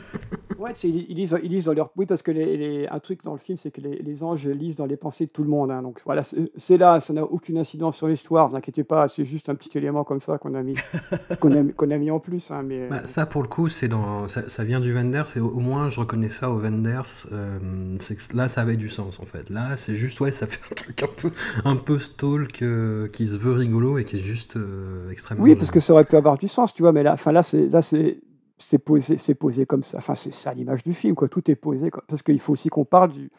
Ouais, 0.58 0.70
ils, 0.84 1.06
ils 1.10 1.16
lisent, 1.16 1.36
ils 1.42 1.50
lisent 1.50 1.64
dans 1.64 1.72
leur. 1.72 1.90
Oui, 1.96 2.06
parce 2.06 2.22
que 2.22 2.30
les, 2.30 2.56
les- 2.56 2.86
un 2.86 3.00
truc 3.00 3.24
dans 3.24 3.32
le 3.32 3.38
film, 3.40 3.58
c'est 3.58 3.72
que 3.72 3.80
les, 3.80 3.96
les 3.96 4.22
anges 4.22 4.46
lisent 4.46 4.76
dans 4.76 4.86
les 4.86 4.96
pensées 4.96 5.26
de 5.26 5.30
tout 5.32 5.42
le 5.42 5.48
monde. 5.48 5.72
hein. 5.72 5.82
donc 5.82 6.00
voilà, 6.04 6.22
c'est 6.56 6.76
là, 6.76 7.00
ça 7.00 7.12
n'a 7.12 7.24
aucune 7.24 7.58
incidence 7.58 7.96
sur 7.96 8.06
l'histoire, 8.06 8.48
vous 8.50 8.54
inquiétez 8.54 8.84
pas, 8.84 9.08
c'est 9.08 9.24
juste 9.24 9.48
un 9.48 9.56
petit 9.56 9.76
élément 9.76 10.04
comme 10.04 10.20
ça 10.20 10.38
qu'on 10.38 10.54
a 10.54 10.62
mis, 10.62 10.76
qu'on 11.40 11.50
a, 11.52 11.64
qu'on 11.72 11.90
a 11.90 11.96
mis 11.98 12.12
en 12.12 12.20
plus. 12.20 12.52
hein, 12.52 12.62
mais, 12.64 12.86
Bah, 12.86 13.00
ça, 13.04 13.26
pour 13.26 13.42
le 13.42 13.48
coup, 13.48 13.66
c'est 13.68 13.88
dans, 13.88 14.28
ça, 14.28 14.48
ça 14.48 14.62
vient 14.62 14.78
du 14.78 14.94
Wenders, 14.94 15.36
et 15.36 15.40
au, 15.40 15.48
au 15.48 15.58
moins 15.58 15.88
je 15.88 15.98
reconnais 15.98 16.28
ça 16.28 16.48
au 16.48 16.58
Wenders. 16.60 17.02
euh, 17.32 17.58
c'est 17.98 18.14
que 18.14 18.36
là, 18.36 18.46
ça 18.46 18.60
avait 18.60 18.76
du 18.76 18.88
sens 18.88 19.18
en 19.18 19.24
fait. 19.26 19.50
Là, 19.50 19.74
c'est 19.74 19.96
juste, 20.02 20.20
ouais, 20.20 20.32
ça 20.32 20.46
fait 20.46 20.60
un 20.70 20.74
truc 20.74 21.02
un 21.02 21.06
peu, 21.06 21.30
un 21.64 21.76
peu 21.76 21.98
stalk 21.98 22.62
euh, 22.62 23.08
qui 23.08 23.26
se 23.26 23.36
veut 23.36 23.52
rigolo 23.52 23.98
et 23.98 24.04
qui 24.04 24.16
est 24.16 24.18
juste 24.20 24.56
euh, 24.56 25.10
extrêmement. 25.10 25.44
Oui, 25.44 25.54
parce 25.54 25.70
que 25.70 25.80
ça 25.80 25.92
aurait 25.92 26.04
pu 26.04 26.16
avoir 26.16 26.38
du 26.38 26.48
sens, 26.48 26.74
tu 26.74 26.82
vois, 26.82 26.92
mais 26.92 27.02
là, 27.02 27.14
enfin, 27.14 27.32
là, 27.32 27.42
c'est, 27.42 27.66
là, 27.68 27.82
c'est, 27.82 28.18
c'est 28.58 28.78
posé, 28.78 29.18
c'est 29.18 29.34
posé 29.34 29.66
comme 29.66 29.82
ça. 29.82 29.98
Enfin, 29.98 30.14
c'est 30.14 30.34
ça 30.34 30.52
l'image 30.54 30.82
du 30.82 30.94
film, 30.94 31.14
quoi. 31.14 31.28
Tout 31.28 31.50
est 31.50 31.54
posé, 31.54 31.90
comme- 31.90 32.02
parce 32.08 32.22
qu'il 32.22 32.38
faut 32.40 32.52
aussi 32.52 32.68
qu'on 32.68 32.84
parle 32.84 33.12
du, 33.12 33.30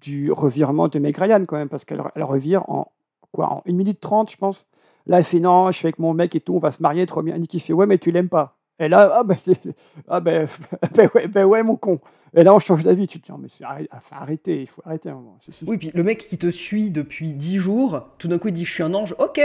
du 0.00 0.32
revirement 0.32 0.88
de 0.88 0.98
Meg 0.98 1.16
Ryan, 1.16 1.44
quand 1.46 1.56
même, 1.56 1.68
parce 1.68 1.84
qu'elle 1.84 2.02
elle 2.14 2.24
revire 2.24 2.68
en 2.68 2.92
quoi, 3.32 3.46
en 3.52 3.62
1 3.66 3.72
minute 3.72 4.00
30, 4.00 4.30
je 4.30 4.36
pense. 4.36 4.66
Là, 5.06 5.18
elle 5.18 5.24
fait 5.24 5.40
non, 5.40 5.70
je 5.72 5.76
suis 5.78 5.86
avec 5.86 5.98
mon 5.98 6.14
mec 6.14 6.34
et 6.36 6.40
tout, 6.40 6.54
on 6.54 6.58
va 6.58 6.70
se 6.70 6.82
marier, 6.82 7.06
trop 7.06 7.22
bien. 7.22 7.36
Nick, 7.38 7.54
il 7.54 7.60
fait 7.60 7.72
ouais, 7.72 7.86
mais 7.86 7.98
tu 7.98 8.10
l'aimes 8.12 8.28
pas. 8.28 8.56
Et 8.78 8.88
là, 8.88 9.12
ah 9.14 9.22
ben, 9.24 9.36
ah 10.08 10.20
ben, 10.20 10.48
ben 10.94 11.10
ouais, 11.14 11.26
ben 11.26 11.44
ouais, 11.44 11.62
mon 11.62 11.76
con. 11.76 12.00
Et 12.34 12.42
là, 12.44 12.54
on 12.54 12.58
change 12.58 12.82
d'avis. 12.84 13.06
Tu 13.06 13.20
te 13.20 13.26
dis, 13.26 13.32
non, 13.32 13.38
mais 13.38 13.48
c'est 13.48 13.64
enfin, 13.64 14.16
arrêtez, 14.16 14.62
il 14.62 14.66
faut 14.66 14.82
arrêter 14.84 15.10
un 15.10 15.14
moment. 15.14 15.38
Oui, 15.66 15.76
puis 15.76 15.90
le 15.92 16.02
mec 16.02 16.26
qui 16.28 16.38
te 16.38 16.50
suit 16.50 16.90
depuis 16.90 17.32
10 17.34 17.58
jours, 17.58 18.08
tout 18.18 18.28
d'un 18.28 18.38
coup 18.38 18.48
il 18.48 18.54
dit 18.54 18.64
Je 18.64 18.72
suis 18.72 18.82
un 18.82 18.94
ange, 18.94 19.14
ok 19.18 19.40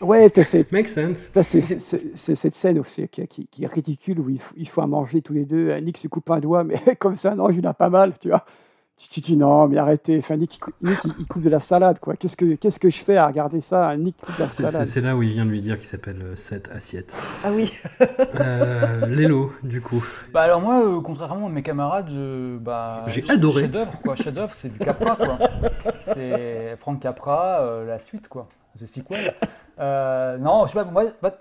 Ouais, 0.00 0.28
t'as 0.30 0.44
cette, 0.44 0.72
Make 0.72 0.88
sense. 0.88 1.30
c'est- 1.44 2.34
cette 2.34 2.54
scène 2.56 2.78
aussi 2.80 3.06
qui, 3.08 3.24
qui- 3.28 3.46
qui 3.46 3.62
est 3.62 3.68
ridicule 3.72 4.18
où 4.18 4.28
il 4.30 4.40
faut, 4.40 4.54
il 4.56 4.68
faut 4.68 4.80
à 4.80 4.86
manger 4.88 5.22
tous 5.22 5.32
les 5.32 5.44
deux. 5.44 5.72
Nick 5.76 5.96
se 5.96 6.08
coupe 6.08 6.28
un 6.30 6.40
doigt, 6.40 6.64
mais 6.64 6.74
comme 6.98 7.16
ça, 7.16 7.36
non, 7.36 7.48
il 7.50 7.64
a 7.66 7.72
pas 7.72 7.88
mal, 7.88 8.14
tu 8.20 8.28
vois. 8.30 8.44
Tu 9.10 9.20
dis 9.20 9.36
non, 9.36 9.68
mais 9.68 9.78
arrêtez. 9.78 10.18
Enfin, 10.18 10.36
Nick, 10.36 10.56
il, 10.56 10.58
cou- 10.60 10.72
Nick, 10.82 10.98
il- 11.04 11.12
il 11.20 11.26
coupe 11.26 11.42
de 11.42 11.50
la 11.50 11.60
salade, 11.60 11.98
quoi. 11.98 12.14
Qu'est-ce 12.16 12.36
que, 12.36 12.54
qu'est-ce 12.54 12.78
que 12.78 12.88
je 12.90 12.98
fais 12.98 13.16
à 13.16 13.26
regarder 13.26 13.60
ça? 13.60 13.96
Nick 13.96 14.16
coupe 14.16 14.36
de 14.36 14.42
la 14.44 14.48
salade. 14.50 14.86
c'est 14.86 15.00
là 15.00 15.16
où 15.16 15.22
il 15.22 15.30
vient 15.30 15.44
de 15.44 15.50
lui 15.50 15.60
dire 15.60 15.78
qu'il 15.78 15.86
s'appelle 15.88 16.20
euh, 16.22 16.36
Seth 16.36 16.70
Assiette. 16.74 17.12
Ah 17.44 17.50
oui 17.52 17.72
Euh, 18.40 19.06
Lélo, 19.06 19.52
du 19.62 19.80
coup. 19.80 20.04
Bah 20.32 20.42
alors 20.42 20.60
moi, 20.60 20.84
euh, 20.86 21.00
contrairement 21.00 21.46
à 21.46 21.50
mes 21.50 21.62
camarades, 21.62 22.08
je- 22.10 22.56
bah, 22.58 23.04
J'ai 23.08 23.24
adoré. 23.28 23.62
Chef-d'œuvre, 23.62 23.92
quoi. 24.02 24.16
Chef-d'œuvre, 24.16 24.54
c'est 24.54 24.68
du 24.70 24.78
Capra, 24.78 25.16
quoi. 25.16 25.36
C'est 25.98 26.76
Frank 26.78 27.00
Capra, 27.00 27.60
euh, 27.60 27.86
la 27.86 27.98
suite, 27.98 28.28
quoi. 28.28 28.48
The 28.78 28.86
sequel. 28.86 29.34
Euh, 29.78 30.38
non, 30.38 30.66
je 30.66 30.72
sais 30.72 30.78
pas, 30.82 30.84
moi, 30.90 31.04
bah, 31.22 31.34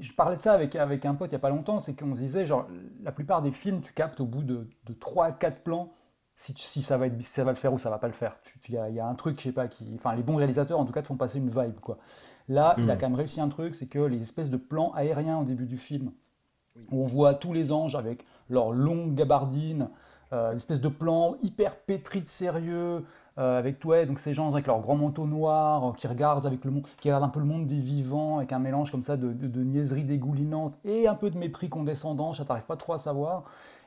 je 0.00 0.12
parlais 0.12 0.36
de 0.36 0.42
ça 0.42 0.52
avec, 0.52 0.76
avec 0.76 1.04
un 1.06 1.14
pote 1.14 1.30
il 1.30 1.32
y 1.32 1.36
a 1.36 1.38
pas 1.40 1.50
longtemps, 1.50 1.80
c'est 1.80 1.94
qu'on 1.94 2.14
se 2.14 2.20
disait, 2.20 2.46
genre, 2.46 2.66
la 3.02 3.12
plupart 3.12 3.42
des 3.42 3.50
films, 3.52 3.80
tu 3.80 3.92
captes 3.92 4.20
au 4.20 4.26
bout 4.26 4.42
de, 4.42 4.66
de 4.86 4.92
3-4 4.94 5.60
plans 5.64 5.92
si, 6.40 6.54
tu- 6.54 6.64
si 6.66 6.82
ça, 6.82 6.96
va 6.98 7.06
être, 7.06 7.20
si 7.20 7.26
ça 7.28 7.44
va 7.44 7.50
le 7.50 7.56
faire 7.56 7.72
ou 7.72 7.78
ça 7.78 7.90
va 7.90 7.98
pas 7.98 8.06
le 8.06 8.12
faire. 8.14 8.36
Il 8.68 8.74
y, 8.74 8.78
a- 8.78 8.88
y 8.88 8.98
a 9.00 9.06
un 9.06 9.14
truc, 9.14 9.38
je 9.38 9.44
sais 9.44 9.52
pas, 9.52 9.68
qui. 9.68 9.92
Enfin, 9.94 10.14
les 10.14 10.22
bons 10.22 10.36
réalisateurs, 10.36 10.80
en 10.80 10.84
tout 10.86 10.92
cas, 10.92 11.02
te 11.02 11.08
font 11.08 11.16
passer 11.16 11.38
une 11.38 11.48
vibe, 11.50 11.80
quoi. 11.80 11.98
Là, 12.48 12.76
il 12.82 12.90
a 12.90 12.94
Mm. 12.94 12.98
quand 12.98 13.08
même 13.10 13.14
réussi 13.18 13.40
un 13.40 13.48
truc, 13.48 13.74
c'est 13.74 13.86
que 13.86 13.98
les 13.98 14.22
espèces 14.22 14.50
de 14.50 14.56
plans 14.56 14.92
aériens 14.94 15.38
au 15.40 15.44
début 15.44 15.66
du 15.66 15.78
film, 15.78 16.12
où 16.90 17.02
on 17.02 17.06
voit 17.06 17.34
tous 17.34 17.52
les 17.52 17.72
anges 17.72 17.94
avec 17.96 18.24
leurs 18.48 18.72
longues 18.72 19.14
gabardines, 19.14 19.90
euh, 20.32 20.50
une 20.52 20.56
espèce 20.56 20.80
de 20.80 20.88
plan 20.88 21.34
hyper 21.42 21.76
pétri 21.76 22.22
de 22.22 22.28
sérieux, 22.28 23.04
euh, 23.38 23.58
avec 23.58 23.84
ouais, 23.84 24.06
donc 24.06 24.18
ces 24.18 24.34
gens 24.34 24.50
avec 24.52 24.66
leurs 24.66 24.80
grands 24.80 24.96
manteaux 24.96 25.26
noirs, 25.26 25.90
euh, 25.90 25.92
qui 25.92 26.06
regardent 26.06 26.46
avec 26.46 26.64
le 26.64 26.70
monde, 26.70 26.86
qui 27.00 27.08
regardent 27.08 27.24
un 27.24 27.28
peu 27.28 27.40
le 27.40 27.46
monde 27.46 27.66
des 27.66 27.78
vivants, 27.78 28.38
avec 28.38 28.52
un 28.52 28.58
mélange 28.60 28.90
comme 28.92 29.02
ça 29.02 29.16
de, 29.16 29.32
de, 29.32 29.48
de 29.48 29.62
niaiserie 29.64 30.04
dégoulinante 30.04 30.78
et 30.84 31.08
un 31.08 31.14
peu 31.14 31.30
de 31.30 31.38
mépris 31.38 31.68
condescendant, 31.68 32.32
ça 32.34 32.44
t'arrive 32.44 32.64
pas 32.66 32.76
trop 32.76 32.92
à 32.94 32.98
savoir. 32.98 33.44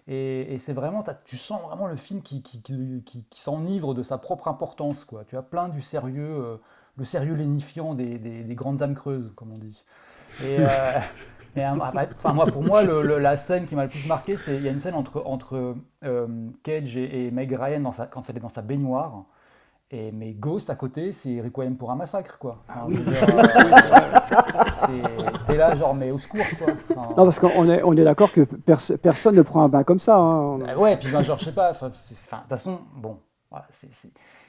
Et, 0.08 0.54
et 0.54 0.60
c'est 0.60 0.74
vraiment, 0.74 1.04
tu 1.26 1.38
sens 1.38 1.62
vraiment 1.62 1.88
le 1.88 1.96
film 1.96 2.22
qui, 2.22 2.42
qui, 2.44 2.62
qui, 2.62 3.26
s'enivre 3.40 3.94
de 3.94 4.04
sa 4.04 4.18
propre 4.18 4.48
importance, 4.48 5.06
quoi. 5.06 5.24
Tu 5.26 5.38
as 5.38 5.42
plein 5.42 5.70
du 5.70 5.82
sérieux, 5.82 6.28
euh, 6.44 6.58
le 6.98 7.06
sérieux 7.06 7.34
lénifiant 7.36 7.94
des, 7.96 8.18
des, 8.20 8.44
des 8.44 8.56
grandes 8.56 8.82
âmes 8.82 8.96
creuses, 8.96 9.32
comme 9.36 9.52
on 9.54 9.58
dit. 9.58 9.84
Et, 10.44 10.60
euh, 10.60 10.68
et, 11.56 11.66
euh, 11.66 11.72
enfin, 12.16 12.34
moi, 12.34 12.48
pour 12.48 12.64
moi, 12.64 12.84
le- 12.84 13.02
le- 13.02 13.18
la 13.20 13.38
scène 13.38 13.66
qui 13.66 13.76
m'a 13.76 13.84
le 13.86 13.90
plus 13.90 14.06
marqué, 14.06 14.36
c'est 14.38 14.56
il 14.56 14.64
y 14.64 14.68
a 14.68 14.72
une 14.72 14.80
scène 14.82 14.96
entre, 14.96 15.24
entre 15.26 15.76
euh, 16.04 16.48
Cage 16.64 16.98
et, 16.98 17.28
et 17.28 17.32
Meg 17.32 17.52
Ryan 17.54 17.80
dans 17.82 17.92
sa, 17.94 18.06
quand 18.08 18.30
elle 18.30 18.38
est 18.38 18.42
dans 18.42 18.50
sa 18.50 18.62
baignoire. 18.62 19.24
Et 19.96 20.12
mais 20.12 20.32
Ghost 20.34 20.72
à 20.72 20.76
côté, 20.76 21.12
c'est 21.12 21.40
Requiem 21.40 21.78
pour 21.78 21.92
un 21.92 21.96
massacre, 21.96 22.40
quoi. 22.40 22.64
Enfin, 22.68 22.88
veux 22.88 22.98
dire, 22.98 23.28
euh, 24.90 25.30
T'es 25.46 25.56
là, 25.56 25.76
genre, 25.76 25.94
mais 25.94 26.10
au 26.10 26.18
secours, 26.18 26.42
quoi. 26.58 26.74
Enfin, 26.98 27.10
Non, 27.10 27.26
parce 27.26 27.38
qu'on 27.38 27.70
est, 27.70 27.84
on 27.84 27.94
est 27.96 28.04
d'accord 28.04 28.32
que 28.32 28.42
pers- 28.42 28.98
personne 29.02 29.36
ne 29.36 29.44
prend 29.44 29.64
un 29.64 29.70
bain 29.70 29.84
comme 29.84 30.00
ça. 30.00 30.16
hein. 30.18 30.58
bah 30.58 30.76
ouais, 30.78 30.98
puis 30.98 31.12
ben, 31.12 31.22
genre, 31.22 31.38
je 31.38 31.46
sais 31.46 31.52
pas, 31.54 31.70
enfin, 31.72 31.92
enfin, 31.92 32.38
de 32.38 32.42
toute 32.42 32.50
façon, 32.50 32.80
bon, 32.96 33.20
voilà, 33.52 33.68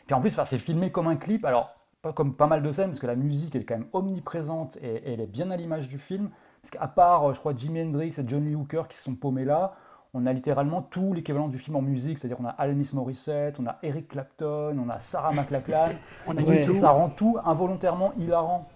Puis 0.06 0.14
en 0.14 0.20
plus, 0.22 0.30
enfin, 0.32 0.46
c'est 0.46 0.58
filmé 0.58 0.90
comme 0.90 1.08
un 1.08 1.16
clip, 1.16 1.44
alors, 1.44 1.74
pas 2.00 2.12
comme 2.14 2.34
pas 2.34 2.46
mal 2.46 2.62
de 2.62 2.72
scènes, 2.72 2.88
parce 2.88 3.00
que 3.00 3.06
la 3.06 3.14
musique, 3.16 3.54
elle 3.54 3.62
est 3.62 3.66
quand 3.66 3.78
même 3.78 3.88
omniprésente 3.92 4.78
et, 4.82 4.94
et 4.96 5.12
elle 5.12 5.20
est 5.20 5.26
bien 5.26 5.50
à 5.50 5.56
l'image 5.56 5.88
du 5.88 5.98
film, 5.98 6.30
parce 6.62 6.70
qu'à 6.70 6.88
part, 6.88 7.28
euh, 7.28 7.34
je 7.34 7.40
crois, 7.40 7.52
Jimi 7.54 7.82
Hendrix 7.82 8.14
et 8.18 8.24
John 8.26 8.44
Lee 8.46 8.54
Hooker 8.54 8.82
qui 8.88 8.96
se 8.96 9.02
sont 9.04 9.14
paumés 9.14 9.44
là, 9.44 9.74
on 10.14 10.26
a 10.26 10.32
littéralement 10.32 10.80
tout 10.80 11.12
l'équivalent 11.12 11.48
du 11.48 11.58
film 11.58 11.76
en 11.76 11.82
musique, 11.82 12.18
c'est-à-dire 12.18 12.38
on 12.40 12.46
a 12.46 12.50
Alanis 12.50 12.90
Morissette, 12.94 13.56
on 13.60 13.66
a 13.66 13.76
Eric 13.82 14.08
Clapton, 14.08 14.76
on 14.78 14.88
a 14.88 15.00
Sarah 15.00 15.32
McLachlan, 15.34 15.90
On 16.26 16.36
a 16.36 16.42
tout. 16.64 16.74
ça 16.74 16.90
rend 16.90 17.08
tout 17.08 17.36
involontairement 17.44 18.12
hilarant. 18.18 18.68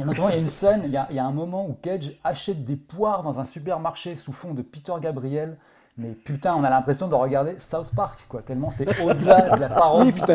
Et 0.00 0.04
notamment, 0.04 0.28
il 0.28 0.36
y 0.36 0.38
a 0.38 0.40
une 0.40 0.46
scène, 0.48 0.82
il 0.84 0.90
y 0.90 0.96
a, 0.96 1.08
il 1.10 1.16
y 1.16 1.18
a 1.18 1.24
un 1.24 1.32
moment 1.32 1.66
où 1.66 1.76
Cage 1.82 2.12
achète 2.22 2.64
des 2.64 2.76
poires 2.76 3.22
dans 3.22 3.40
un 3.40 3.44
supermarché 3.44 4.14
sous 4.14 4.30
fond 4.32 4.54
de 4.54 4.62
Peter 4.62 4.92
Gabriel. 5.02 5.58
Mais 5.98 6.10
putain, 6.12 6.54
on 6.54 6.62
a 6.62 6.70
l'impression 6.70 7.08
de 7.08 7.14
regarder 7.16 7.58
South 7.58 7.90
Park, 7.94 8.24
quoi, 8.28 8.40
tellement 8.40 8.70
c'est 8.70 8.86
au-delà 9.04 9.56
de 9.56 9.60
la 9.60 9.68
parodie. 9.68 10.12
Oui, 10.12 10.34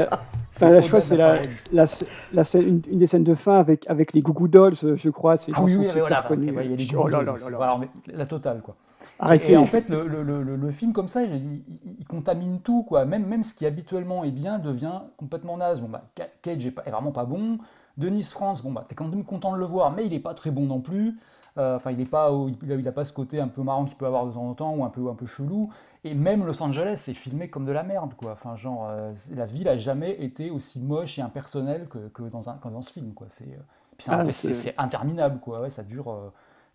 Enfin, 0.58 1.02
c'est 1.02 1.18
la 1.18 1.38
la, 1.74 1.86
la, 2.34 2.44
une, 2.56 2.82
une 2.90 3.00
des 3.00 3.08
scènes 3.08 3.24
de 3.24 3.36
fin 3.36 3.58
avec, 3.60 3.90
avec 3.90 4.14
les 4.14 4.22
Goo 4.22 4.32
Goo 4.34 4.48
Dolls, 4.48 4.76
je 4.96 5.10
crois. 5.10 5.36
Ah 5.54 5.62
oui, 5.62 5.76
oui, 5.76 5.88
voilà, 5.98 6.24
il 6.32 6.44
y 6.46 6.58
a 6.58 6.62
les 6.76 6.86
Goo 6.86 7.10
Dolls. 7.10 7.30
Voilà, 7.56 7.80
la 8.08 8.26
totale, 8.26 8.62
quoi. 8.62 8.76
Arrêtez. 9.20 9.54
Et 9.54 9.58
en 9.58 9.66
fait, 9.66 9.90
le, 9.90 10.08
le- 10.08 10.24
le- 10.24 10.44
le- 10.44 10.56
le 10.56 10.72
film 10.72 10.92
comme 10.94 11.08
ça, 11.08 11.24
il, 11.24 11.64
contamine 12.08 12.60
tout, 12.60 12.84
quoi. 12.84 13.06
Même, 13.06 13.26
même 13.26 13.44
ce 13.44 13.54
qui 13.54 13.66
habituellement 13.66 14.24
est 14.24 14.32
bien 14.32 14.60
devient 14.60 15.02
complètement 15.18 15.58
naze. 15.58 15.82
Bon, 15.82 15.88
bah, 15.90 16.04
Ca- 16.18 16.28
Cage 16.42 16.66
est, 16.66 16.72
pas- 16.72 16.84
est 16.86 16.92
vraiment 16.92 17.12
pas 17.12 17.26
bon. 17.26 17.58
Denis 17.98 18.24
France, 18.24 18.62
bon, 18.62 18.72
bah, 18.72 18.84
t'es 18.88 18.94
quand 18.96 19.08
même 19.08 19.24
content 19.24 19.54
de 19.54 19.58
le 19.58 19.66
voir, 19.66 19.92
mais 19.92 20.06
il 20.06 20.14
est 20.14 20.20
pas 20.20 20.34
très 20.34 20.52
bon 20.52 20.66
non 20.66 20.82
plus. 20.82 21.18
Euh, 21.58 21.78
Enfin, 21.78 21.92
il 21.92 22.02
est 22.02 22.06
pas, 22.06 22.30
il, 22.64 22.72
a, 22.74 22.76
il 22.76 22.86
a 22.88 22.92
pas 22.92 23.06
ce 23.06 23.14
côté 23.14 23.40
un 23.40 23.48
peu 23.48 23.64
marrant 23.64 23.86
qu'il 23.86 23.96
peut 23.96 24.06
avoir 24.06 24.26
de 24.26 24.34
temps 24.34 24.44
en 24.50 24.54
temps 24.54 24.76
ou 24.76 24.84
un 24.84 24.90
peu, 24.90 25.10
un 25.10 25.16
peu 25.16 25.26
chelou. 25.26 25.70
Et 26.04 26.14
même 26.14 26.46
Los 26.46 26.62
Angeles, 26.62 27.02
c'est 27.06 27.14
filmé 27.14 27.50
comme 27.50 27.66
de 27.66 27.72
la 27.72 27.84
merde, 27.84 28.14
quoi. 28.16 28.34
Enfin, 28.34 28.58
genre, 28.58 28.90
euh, 28.92 29.14
la 29.34 29.46
ville 29.46 29.70
a 29.70 29.78
jamais 29.78 30.12
été 30.22 30.52
aussi 30.52 30.82
moche 30.82 31.18
et 31.18 31.22
impersonnelle 31.22 31.88
que, 31.88 32.10
que 32.10 32.24
dans, 32.24 32.50
un, 32.50 32.56
que 32.56 32.68
dans 32.68 32.82
ce 32.82 32.92
film, 32.92 33.14
quoi. 33.14 33.28
C'est, 33.30 33.46
euh, 33.46 33.62
Ah, 34.10 34.26
c'est- 34.34 34.74
interminable, 34.78 35.40
quoi. 35.40 35.62
Ouais, 35.62 35.70
ça 35.70 35.84
dure, 35.84 36.10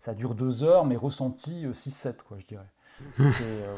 ça 0.01 0.13
dure 0.13 0.35
deux 0.35 0.63
heures, 0.63 0.83
mais 0.85 0.97
ressenti 0.97 1.65
6-7, 1.71 2.23
quoi, 2.27 2.37
je 2.39 2.45
dirais. 2.47 2.67
C'est, 3.17 3.43
euh, 3.43 3.77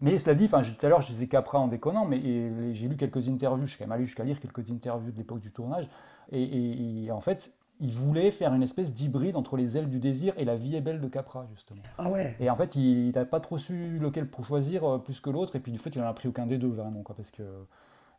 mais 0.00 0.18
cela 0.18 0.34
dit, 0.34 0.48
tout 0.48 0.86
à 0.86 0.88
l'heure 0.88 1.00
je 1.02 1.12
disais 1.12 1.26
Capra 1.28 1.58
en 1.60 1.68
déconnant, 1.68 2.04
mais 2.04 2.74
j'ai 2.74 2.88
lu 2.88 2.96
quelques 2.96 3.28
interviews, 3.28 3.64
je 3.66 3.70
suis 3.70 3.78
quand 3.78 3.84
même 3.84 3.92
allé 3.92 4.04
jusqu'à 4.04 4.24
lire 4.24 4.40
quelques 4.40 4.70
interviews 4.70 5.10
de 5.12 5.16
l'époque 5.16 5.40
du 5.40 5.52
tournage, 5.52 5.88
et, 6.32 6.42
et- 6.42 7.04
et 7.04 7.10
en 7.12 7.20
fait, 7.20 7.52
il 7.80 7.92
voulait 7.92 8.30
faire 8.32 8.52
une 8.54 8.62
espèce 8.64 8.92
d'hybride 8.92 9.36
entre 9.36 9.56
les 9.56 9.78
ailes 9.78 9.88
du 9.88 10.00
désir 10.00 10.34
et 10.36 10.44
la 10.44 10.56
vie 10.56 10.74
est 10.74 10.80
belle 10.80 11.00
de 11.00 11.06
Capra, 11.08 11.46
justement. 11.54 11.82
Ah 11.96 12.10
ouais 12.10 12.34
Et 12.40 12.50
en 12.50 12.56
fait, 12.56 12.74
il 12.74 13.12
n'a 13.14 13.24
pas 13.24 13.38
trop 13.40 13.56
su 13.58 13.98
lequel 14.00 14.26
pour 14.28 14.44
choisir 14.44 14.82
euh, 14.84 14.98
plus 14.98 15.20
que 15.20 15.30
l'autre, 15.30 15.54
et 15.54 15.60
puis 15.60 15.70
du 15.70 15.78
fait, 15.78 15.90
il 15.90 16.00
n'en 16.02 16.08
a 16.08 16.12
pris 16.14 16.28
aucun 16.28 16.46
des 16.46 16.58
deux, 16.58 16.68
vraiment, 16.68 17.02
quoi, 17.02 17.14
parce 17.14 17.30
que, 17.30 17.42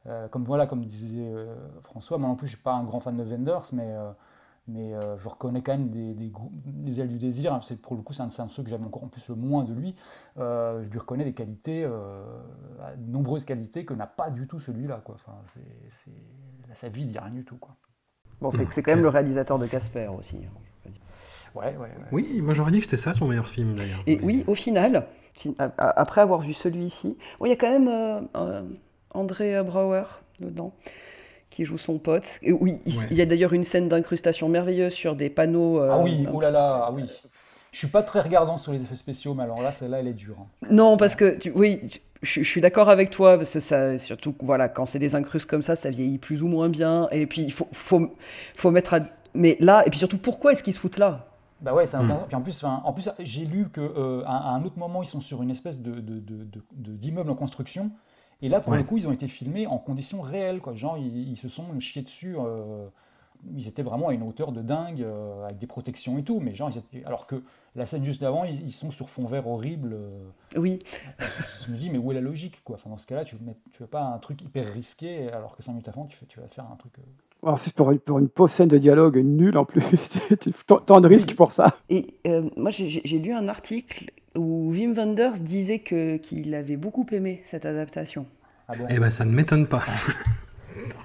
euh, 0.07 0.27
comme 0.29 0.45
voilà, 0.45 0.65
comme 0.65 0.85
disait 0.85 1.17
euh, 1.19 1.53
François, 1.83 2.17
moi 2.17 2.29
non 2.29 2.35
plus, 2.35 2.47
je 2.47 2.55
suis 2.55 2.63
pas 2.63 2.73
un 2.73 2.83
grand 2.85 3.01
fan 3.01 3.17
de 3.17 3.23
Wenders, 3.23 3.65
mais, 3.73 3.83
euh, 3.87 4.11
mais 4.69 4.93
euh, 4.93 5.17
je 5.17 5.27
reconnais 5.27 5.61
quand 5.61 5.71
même 5.73 5.89
des, 5.89 6.13
des, 6.13 6.29
grou- 6.29 6.51
des 6.65 7.01
ailes 7.01 7.09
du 7.09 7.17
désir, 7.17 7.53
hein, 7.53 7.59
c'est, 7.63 7.81
pour 7.81 7.95
le 7.95 8.01
coup, 8.01 8.13
c'est 8.13 8.21
un, 8.21 8.27
de 8.27 8.31
ceux 8.31 8.63
que 8.63 8.69
j'aime 8.69 8.85
encore 8.85 9.03
en 9.03 9.07
plus 9.07 9.27
le 9.29 9.35
moins 9.35 9.63
de 9.63 9.73
lui, 9.73 9.95
Euh, 10.37 10.81
je 10.83 10.89
lui 10.89 10.99
reconnais 10.99 11.25
des 11.25 11.33
qualités, 11.33 11.83
euh, 11.83 12.23
de 12.97 13.11
nombreuses 13.11 13.45
qualités 13.45 13.83
que 13.85 13.93
n'a 13.93 14.07
pas 14.07 14.29
du 14.29 14.47
tout 14.47 14.59
celui-là, 14.59 15.01
quoi. 15.03 15.15
Enfin, 15.15 15.37
c'est, 15.87 16.11
sa 16.75 16.89
vie, 16.89 17.01
il 17.01 17.11
n'y 17.11 17.17
a 17.17 17.23
rien 17.23 17.33
du 17.33 17.43
tout, 17.43 17.57
quoi. 17.57 17.75
Bon, 18.41 18.51
c'est 18.51 18.71
c'est 18.71 18.83
quand 18.83 18.91
même 18.93 19.03
le 19.03 19.09
réalisateur 19.09 19.59
de 19.59 19.67
Casper 19.67 20.07
aussi. 20.17 20.37
hein. 20.37 20.91
Ouais, 21.55 21.75
ouais, 21.75 21.77
ouais. 21.77 21.89
Oui, 22.11 22.41
moi 22.41 22.53
j'aurais 22.53 22.71
dit 22.71 22.77
que 22.77 22.85
c'était 22.85 22.95
ça 22.97 23.13
son 23.13 23.27
meilleur 23.27 23.47
film 23.47 23.75
d'ailleurs. 23.75 24.03
Et 24.05 24.19
oui, 24.21 24.43
au 24.47 24.53
final, 24.55 25.07
après 25.77 26.21
avoir 26.21 26.41
vu 26.41 26.53
celui-ci, 26.53 27.17
bon, 27.39 27.45
il 27.47 27.49
y 27.49 27.51
a 27.51 27.55
quand 27.55 27.71
même 27.71 27.87
euh, 27.87 28.21
euh, 28.35 28.63
André 29.11 29.61
Brauer 29.63 30.03
dedans 30.39 30.73
qui 31.49 31.65
joue 31.65 31.77
son 31.77 31.97
pote. 31.97 32.39
Et 32.43 32.51
oui, 32.51 32.81
il, 32.85 32.95
Ouais. 32.97 33.05
il 33.11 33.17
y 33.17 33.21
a 33.21 33.25
d'ailleurs 33.25 33.53
une 33.53 33.63
scène 33.63 33.89
d'incrustation 33.89 34.49
merveilleuse 34.49 34.93
sur 34.93 35.15
des 35.15 35.29
panneaux. 35.29 35.79
euh, 35.79 35.89
Ah 35.91 35.99
oui, 35.99 36.27
oh 36.31 36.39
là 36.41 36.51
là, 36.51 36.85
ah 36.87 36.91
oui. 36.93 37.03
Je 37.71 37.77
suis 37.77 37.87
pas 37.87 38.01
très 38.03 38.21
regardant 38.21 38.57
sur 38.57 38.71
les 38.71 38.81
effets 38.81 38.95
spéciaux, 38.95 39.33
mais 39.35 39.43
alors 39.43 39.61
là, 39.61 39.71
celle-là, 39.71 39.99
elle 39.99 40.07
est 40.07 40.13
dure. 40.13 40.37
hein. 40.39 40.47
Non, 40.71 40.97
parce 40.97 41.15
que 41.15 41.37
tu- 41.37 41.51
oui, 41.55 41.79
tu- 41.89 41.99
je, 42.23 42.41
je 42.43 42.49
suis 42.49 42.61
d'accord 42.61 42.89
avec 42.89 43.11
toi 43.11 43.37
parce 43.37 43.53
que 43.53 43.59
ça, 43.59 43.97
surtout 43.97 44.33
voilà, 44.41 44.67
quand 44.69 44.85
c'est 44.85 44.99
des 44.99 45.15
incrustes 45.15 45.47
comme 45.49 45.61
ça, 45.61 45.75
ça 45.75 45.89
vieillit 45.89 46.17
plus 46.17 46.41
ou 46.43 46.47
moins 46.47 46.67
bien. 46.69 47.07
Et 47.11 47.25
puis 47.27 47.41
il 47.43 47.51
faut, 47.53 47.67
faut, 47.71 48.15
faut 48.57 48.71
mettre 48.71 48.93
à. 48.95 48.99
Mais 49.35 49.55
là, 49.59 49.83
et 49.85 49.89
puis 49.91 49.99
surtout, 49.99 50.17
pourquoi 50.17 50.51
est-ce 50.53 50.63
qu'ils 50.63 50.73
se 50.73 50.79
foutent 50.79 50.97
là? 50.97 51.27
Bah 51.61 51.73
ouais, 51.73 51.85
ça 51.85 51.99
n'a 51.99 52.03
Mm. 52.05 52.11
aucun- 52.11 52.25
puis 52.27 52.35
en 52.35 52.41
plus, 52.41 52.63
enfin, 52.63 52.81
en 52.85 52.93
plus 52.93 53.09
j'ai 53.19 53.45
lu 53.45 53.67
que 53.71 53.81
euh, 53.81 54.23
à, 54.25 54.49
à 54.49 54.51
un 54.55 54.63
autre 54.63 54.79
moment, 54.79 55.03
ils 55.03 55.07
sont 55.07 55.19
sur 55.21 55.43
une 55.43 55.49
espèce 55.51 55.79
de- 55.79 56.01
d'immeuble 56.73 57.29
en 57.29 57.35
construction. 57.35 57.91
Et 58.41 58.49
là, 58.49 58.59
pour 58.59 58.71
Ouais. 58.71 58.77
le 58.79 58.83
coup, 58.85 58.97
ils 58.97 59.07
ont 59.07 59.11
été 59.11 59.27
filmés 59.27 59.67
en 59.67 59.77
conditions 59.77 60.21
réelles. 60.21 60.59
Quoi. 60.61 60.73
Genre, 60.75 60.97
ils, 60.97 61.29
ils 61.31 61.37
se 61.37 61.49
sont 61.49 61.77
chiés 61.79 62.01
dessus. 62.01 62.35
euh, 62.37 62.87
ils 63.55 63.69
étaient 63.69 63.83
vraiment 63.83 64.09
à 64.09 64.13
une 64.13 64.23
hauteur 64.23 64.51
de 64.51 64.61
dingue, 64.61 65.01
euh, 65.01 65.45
avec 65.45 65.59
des 65.59 65.67
protections 65.67 66.17
et 66.17 66.23
tout. 66.23 66.39
Mais 66.41 66.53
genre, 66.53 66.69
ils 66.73 66.77
étaient- 66.77 67.05
alors 67.05 67.25
que 67.25 67.41
la 67.75 67.85
scène 67.85 68.03
juste 68.03 68.19
d'avant, 68.21 68.43
ils, 68.43 68.61
ils 68.65 68.71
sont 68.73 68.91
sur 68.91 69.09
fond 69.09 69.25
vert 69.25 69.47
horrible. 69.47 69.91
euh, 69.93 70.09
Oui. 70.57 70.79
je, 71.19 71.65
je 71.67 71.71
me 71.71 71.77
dis, 71.77 71.89
mais 71.89 71.97
où 71.97 72.11
est 72.11 72.15
la 72.15 72.21
logique 72.21 72.61
quoi? 72.65 72.75
Enfin, 72.75 72.89
Dans 72.89 72.97
ce 72.97 73.07
cas-là, 73.07 73.23
tu 73.23 73.35
ne 73.35 73.51
fais 73.71 73.87
pas 73.87 74.01
un 74.03 74.17
truc 74.19 74.41
hyper 74.41 74.65
risqué, 74.73 75.29
alors 75.31 75.55
que 75.55 75.63
5 75.63 75.71
minutes 75.71 75.87
avant, 75.87 76.05
tu, 76.05 76.17
fais, 76.17 76.25
tu 76.25 76.39
vas 76.41 76.47
faire 76.47 76.65
un 76.69 76.75
truc. 76.75 76.91
euh, 76.99 77.49
En 77.49 77.55
plus, 77.55 77.71
pour 77.71 77.91
une, 77.91 77.99
pour 77.99 78.19
une 78.19 78.27
pauvre 78.27 78.49
scène 78.51 78.67
de 78.67 78.77
dialogue 78.77 79.17
nulle 79.17 79.57
en 79.57 79.63
plus, 79.65 79.83
tant, 80.67 80.79
tant 80.79 80.99
de 80.99 81.07
risques 81.07 81.33
pour 81.35 81.53
ça. 81.53 81.77
Et 81.89 82.15
euh, 82.27 82.49
moi, 82.57 82.71
j'ai 82.71 83.19
lu 83.19 83.31
un 83.33 83.47
article 83.47 84.11
où 84.39 84.71
Wim 84.71 84.93
Wenders 84.93 85.39
disait 85.41 85.79
que 85.79 86.17
qu'il 86.17 86.55
avait 86.55 86.77
beaucoup 86.77 87.05
aimé 87.11 87.41
cette 87.45 87.65
adaptation. 87.65 88.25
Ah 88.67 88.73
bon 88.77 88.85
Eh 88.89 88.97
ben, 88.99 89.09
ça 89.09 89.25
ne 89.25 89.31
m'étonne 89.31 89.67
pas. 89.67 89.79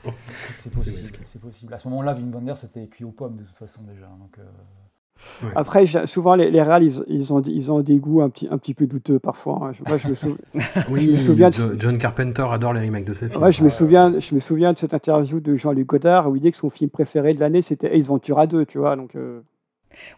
Pardon. 0.03 0.17
C'est 0.59 0.73
possible, 0.73 1.19
c'est 1.25 1.41
possible. 1.41 1.75
À 1.75 1.79
ce 1.79 1.89
moment-là, 1.89 2.15
Wim 2.15 2.31
Wenders 2.33 2.57
c'était 2.59 2.87
cuit 2.87 3.05
aux 3.05 3.11
pommes 3.11 3.37
de 3.37 3.43
toute 3.43 3.57
façon 3.57 3.83
déjà. 3.83 4.07
Donc, 4.21 4.39
euh, 4.39 5.49
Après, 5.57 5.87
souvent, 6.07 6.35
les, 6.35 6.51
les 6.51 6.63
réals, 6.63 6.83
ils, 6.85 7.03
ils 7.09 7.33
ont, 7.33 7.41
ils 7.43 7.73
ont 7.73 7.81
des 7.81 7.97
goûts 7.97 8.21
un 8.21 8.29
petit, 8.29 8.47
un 8.51 8.59
petit 8.59 8.75
peu 8.75 8.87
douteux 8.87 9.19
parfois. 9.19 9.59
hein. 9.63 9.73
Je- 9.73 9.83
Moi, 9.89 9.97
je 9.99 10.09
me, 10.09 10.15
sou- 10.15 10.37
Oui, 10.91 11.07
je 11.07 11.11
me 11.13 11.17
souviens 11.17 11.49
de, 11.49 11.55
Jo- 11.55 11.73
John 11.79 11.97
Carpenter 11.99 12.45
adore 12.51 12.75
les 12.75 12.81
remakes 12.87 13.07
de 13.07 13.15
ses 13.15 13.29
films. 13.29 13.43
Ouais, 13.43 13.51
je 13.53 13.65
me 13.65 13.69
souviens, 13.71 14.21
je 14.21 14.35
me 14.35 14.41
souviens 14.41 14.73
de 14.75 14.79
cette 14.79 14.93
interview 14.95 15.41
de 15.41 15.57
Jean-Luc 15.57 15.87
Godard 15.87 16.29
où 16.31 16.37
il 16.37 16.43
dit 16.43 16.51
que 16.51 16.57
son 16.59 16.69
film 16.71 16.91
préféré 16.91 17.33
de 17.35 17.41
l'année 17.41 17.63
c'était 17.63 17.97
Ace 17.99 18.07
Ventura 18.07 18.47
2, 18.47 18.67
tu 18.67 18.79
vois. 18.79 18.97
Donc, 18.97 19.17
euh, 19.17 19.41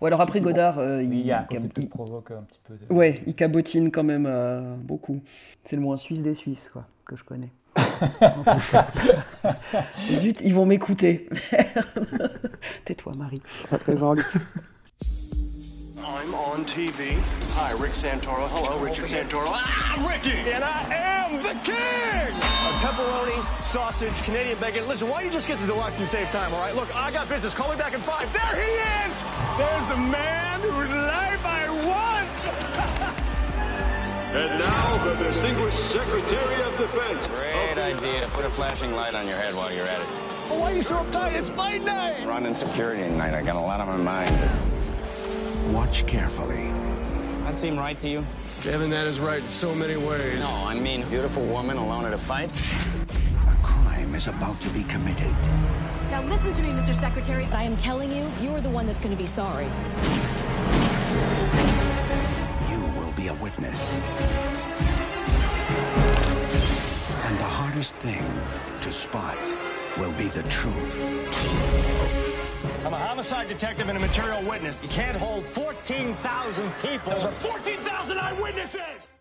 Ou 0.01 0.07
alors 0.07 0.21
après 0.21 0.41
Godard, 0.41 0.79
euh, 0.79 0.99
oui, 0.99 1.09
il 1.21 1.27
y 1.27 1.33
a 1.33 1.41
un 1.41 1.45
cab- 1.45 1.63
côté 1.63 1.83
qui 1.83 1.87
provoque 1.89 2.31
un 2.31 2.43
petit 2.43 2.61
peu. 2.65 2.75
de- 2.75 2.93
ouais, 2.95 3.21
il 3.27 3.35
cabotine 3.35 3.91
quand 3.91 4.05
même 4.05 4.27
euh, 4.27 4.75
beaucoup. 4.77 5.21
C'est 5.65 5.77
le 5.77 5.83
moins 5.83 5.97
suisse 5.97 6.23
des 6.23 6.35
Suisses, 6.35 6.71
quoi, 6.73 6.87
que 7.05 7.17
je 7.17 7.25
connais. 7.25 7.51
Zut, 10.15 10.41
ils 10.43 10.55
vont 10.55 10.67
m'écouter. 10.67 11.29
Tais-toi, 12.85 13.13
Marie. 13.17 13.43
pas 13.71 13.79
très 13.79 13.97
Jean-Luc. 13.97 14.25
I'm 16.07 16.37
on 16.37 16.65
TV. 16.65 17.19
Hi, 17.59 17.73
Rick 17.83 17.91
Santoro. 17.91 18.47
Hello, 18.47 18.79
Richard 18.79 19.07
Santoro. 19.07 19.47
Ah, 19.49 19.97
I'm 19.97 20.07
Ricky! 20.07 20.39
And 20.39 20.63
I 20.63 20.87
am 20.95 21.43
the 21.43 21.59
king! 21.67 22.31
A 22.31 22.73
pepperoni, 22.79 23.43
sausage, 23.61 24.23
Canadian 24.23 24.57
bacon. 24.61 24.87
Listen, 24.87 25.09
why 25.09 25.17
don't 25.17 25.27
you 25.27 25.33
just 25.33 25.49
get 25.49 25.59
the 25.59 25.67
deluxe 25.67 25.99
and 25.99 26.07
save 26.07 26.31
time, 26.31 26.55
all 26.55 26.61
right? 26.61 26.77
Look, 26.77 26.95
I 26.95 27.11
got 27.11 27.29
business. 27.29 27.55
Call 27.55 27.73
me 27.73 27.77
back 27.77 27.93
in 27.93 28.01
five. 28.03 28.33
There 28.33 28.55
he 28.55 28.71
is! 29.03 29.25
There's 29.59 29.87
the 29.87 29.97
man 29.97 30.61
whose 30.61 30.93
life 30.93 31.45
I 31.45 31.67
want! 31.85 32.31
And 34.33 34.61
now, 34.61 35.05
the 35.05 35.25
distinguished 35.25 35.91
Secretary 35.91 36.63
of 36.63 36.79
Defense. 36.79 37.27
Great 37.27 37.79
idea. 37.79 38.29
Put 38.29 38.45
a 38.45 38.51
flashing 38.51 38.95
light 38.95 39.17
on 39.17 39.27
your 39.27 39.39
head 39.39 39.57
while 39.57 39.73
you're 39.73 39.89
at 39.89 40.01
it. 40.01 40.21
Well, 40.49 40.61
why 40.61 40.71
are 40.71 40.77
you 40.77 40.83
so 40.83 41.03
uptight? 41.03 41.33
It's 41.33 41.51
fight 41.51 41.83
night! 41.83 42.25
Running 42.25 42.55
security 42.55 43.03
tonight. 43.03 43.35
I 43.35 43.43
got 43.43 43.57
a 43.57 43.61
lot 43.61 43.81
on 43.81 43.89
my 43.89 43.97
mind. 43.97 44.76
Watch 45.73 46.07
carefully. 46.07 46.71
That 47.43 47.57
seem 47.57 47.77
right 47.77 47.99
to 48.01 48.09
you? 48.09 48.25
Kevin, 48.63 48.89
that 48.91 49.07
is 49.07 49.19
right 49.19 49.43
in 49.43 49.49
so 49.49 49.75
many 49.75 49.97
ways. 49.97 50.41
No, 50.41 50.55
I 50.55 50.79
mean, 50.79 51.07
beautiful 51.09 51.45
woman 51.45 51.77
alone 51.77 52.05
at 52.05 52.13
a 52.13 52.19
fight? 52.19 52.53
A 53.49 53.57
crime 53.63 54.15
is 54.15 54.29
about 54.29 54.61
to 54.61 54.69
be 54.71 54.85
committed. 54.85 55.35
Now 56.11 56.23
listen 56.23 56.53
to 56.53 56.63
me, 56.63 56.69
Mr. 56.69 56.95
Secretary. 56.95 57.47
I 57.47 57.65
am 57.65 57.77
telling 57.77 58.13
you, 58.13 58.31
you're 58.41 58.61
the 58.61 58.71
one 58.71 58.87
that's 58.87 59.01
going 59.01 59.15
to 59.15 59.21
be 59.21 59.27
sorry. 59.27 59.67
You 62.71 62.81
will 63.01 63.13
be 63.13 63.27
a 63.27 63.35
witness. 63.35 63.93
And 67.25 67.39
the 67.39 67.45
hardest 67.45 67.95
thing 67.97 68.25
to 68.83 68.93
spot 68.93 69.39
will 69.99 70.13
be 70.13 70.29
the 70.29 70.45
truth. 70.45 72.16
I'm 72.87 72.93
a 72.95 72.97
homicide 72.99 73.49
detective 73.49 73.89
and 73.89 73.97
a 73.97 74.01
material 74.01 74.39
witness. 74.49 74.79
You 74.81 74.89
can't 74.89 75.17
hold 75.17 75.45
14,000 75.45 76.63
people. 76.81 77.11
Those 77.13 77.25
are 77.25 77.33
14,000 77.33 78.17
eyewitnesses! 78.17 78.79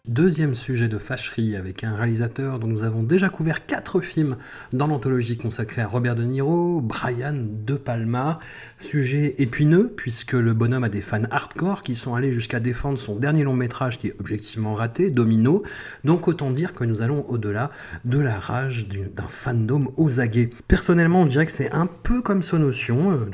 Deuxième 0.07 0.53
sujet 0.53 0.87
de 0.87 0.99
fâcherie 0.99 1.55
avec 1.55 1.83
un 1.83 1.95
réalisateur 1.95 2.59
dont 2.59 2.67
nous 2.67 2.83
avons 2.83 3.01
déjà 3.01 3.29
couvert 3.29 3.65
quatre 3.65 4.01
films 4.01 4.37
dans 4.71 4.85
l'anthologie 4.85 5.35
consacrée 5.35 5.81
à 5.81 5.87
Robert 5.87 6.13
De 6.13 6.21
Niro, 6.21 6.79
Brian 6.79 7.33
De 7.33 7.73
Palma. 7.73 8.37
Sujet 8.77 9.33
épineux 9.39 9.91
puisque 9.97 10.33
le 10.33 10.53
bonhomme 10.53 10.83
a 10.83 10.89
des 10.89 11.01
fans 11.01 11.23
hardcore 11.31 11.81
qui 11.81 11.95
sont 11.95 12.13
allés 12.13 12.31
jusqu'à 12.31 12.59
défendre 12.59 12.99
son 12.99 13.15
dernier 13.15 13.43
long 13.43 13.55
métrage 13.55 13.97
qui 13.97 14.09
est 14.09 14.15
objectivement 14.19 14.75
raté, 14.75 15.09
Domino. 15.09 15.63
Donc 16.03 16.27
autant 16.27 16.51
dire 16.51 16.75
que 16.75 16.83
nous 16.83 17.01
allons 17.01 17.25
au-delà 17.27 17.71
de 18.03 18.19
la 18.19 18.37
rage 18.37 18.87
du- 18.87 19.07
d'un 19.09 19.27
fandom 19.27 19.91
aux 19.97 20.19
aguets. 20.19 20.51
Personnellement, 20.67 21.25
je 21.25 21.31
dirais 21.31 21.47
que 21.47 21.51
c'est 21.51 21.71
un 21.71 21.87
peu 21.87 22.21
comme 22.21 22.43
Sonotion, 22.43 23.11
euh, 23.11 23.25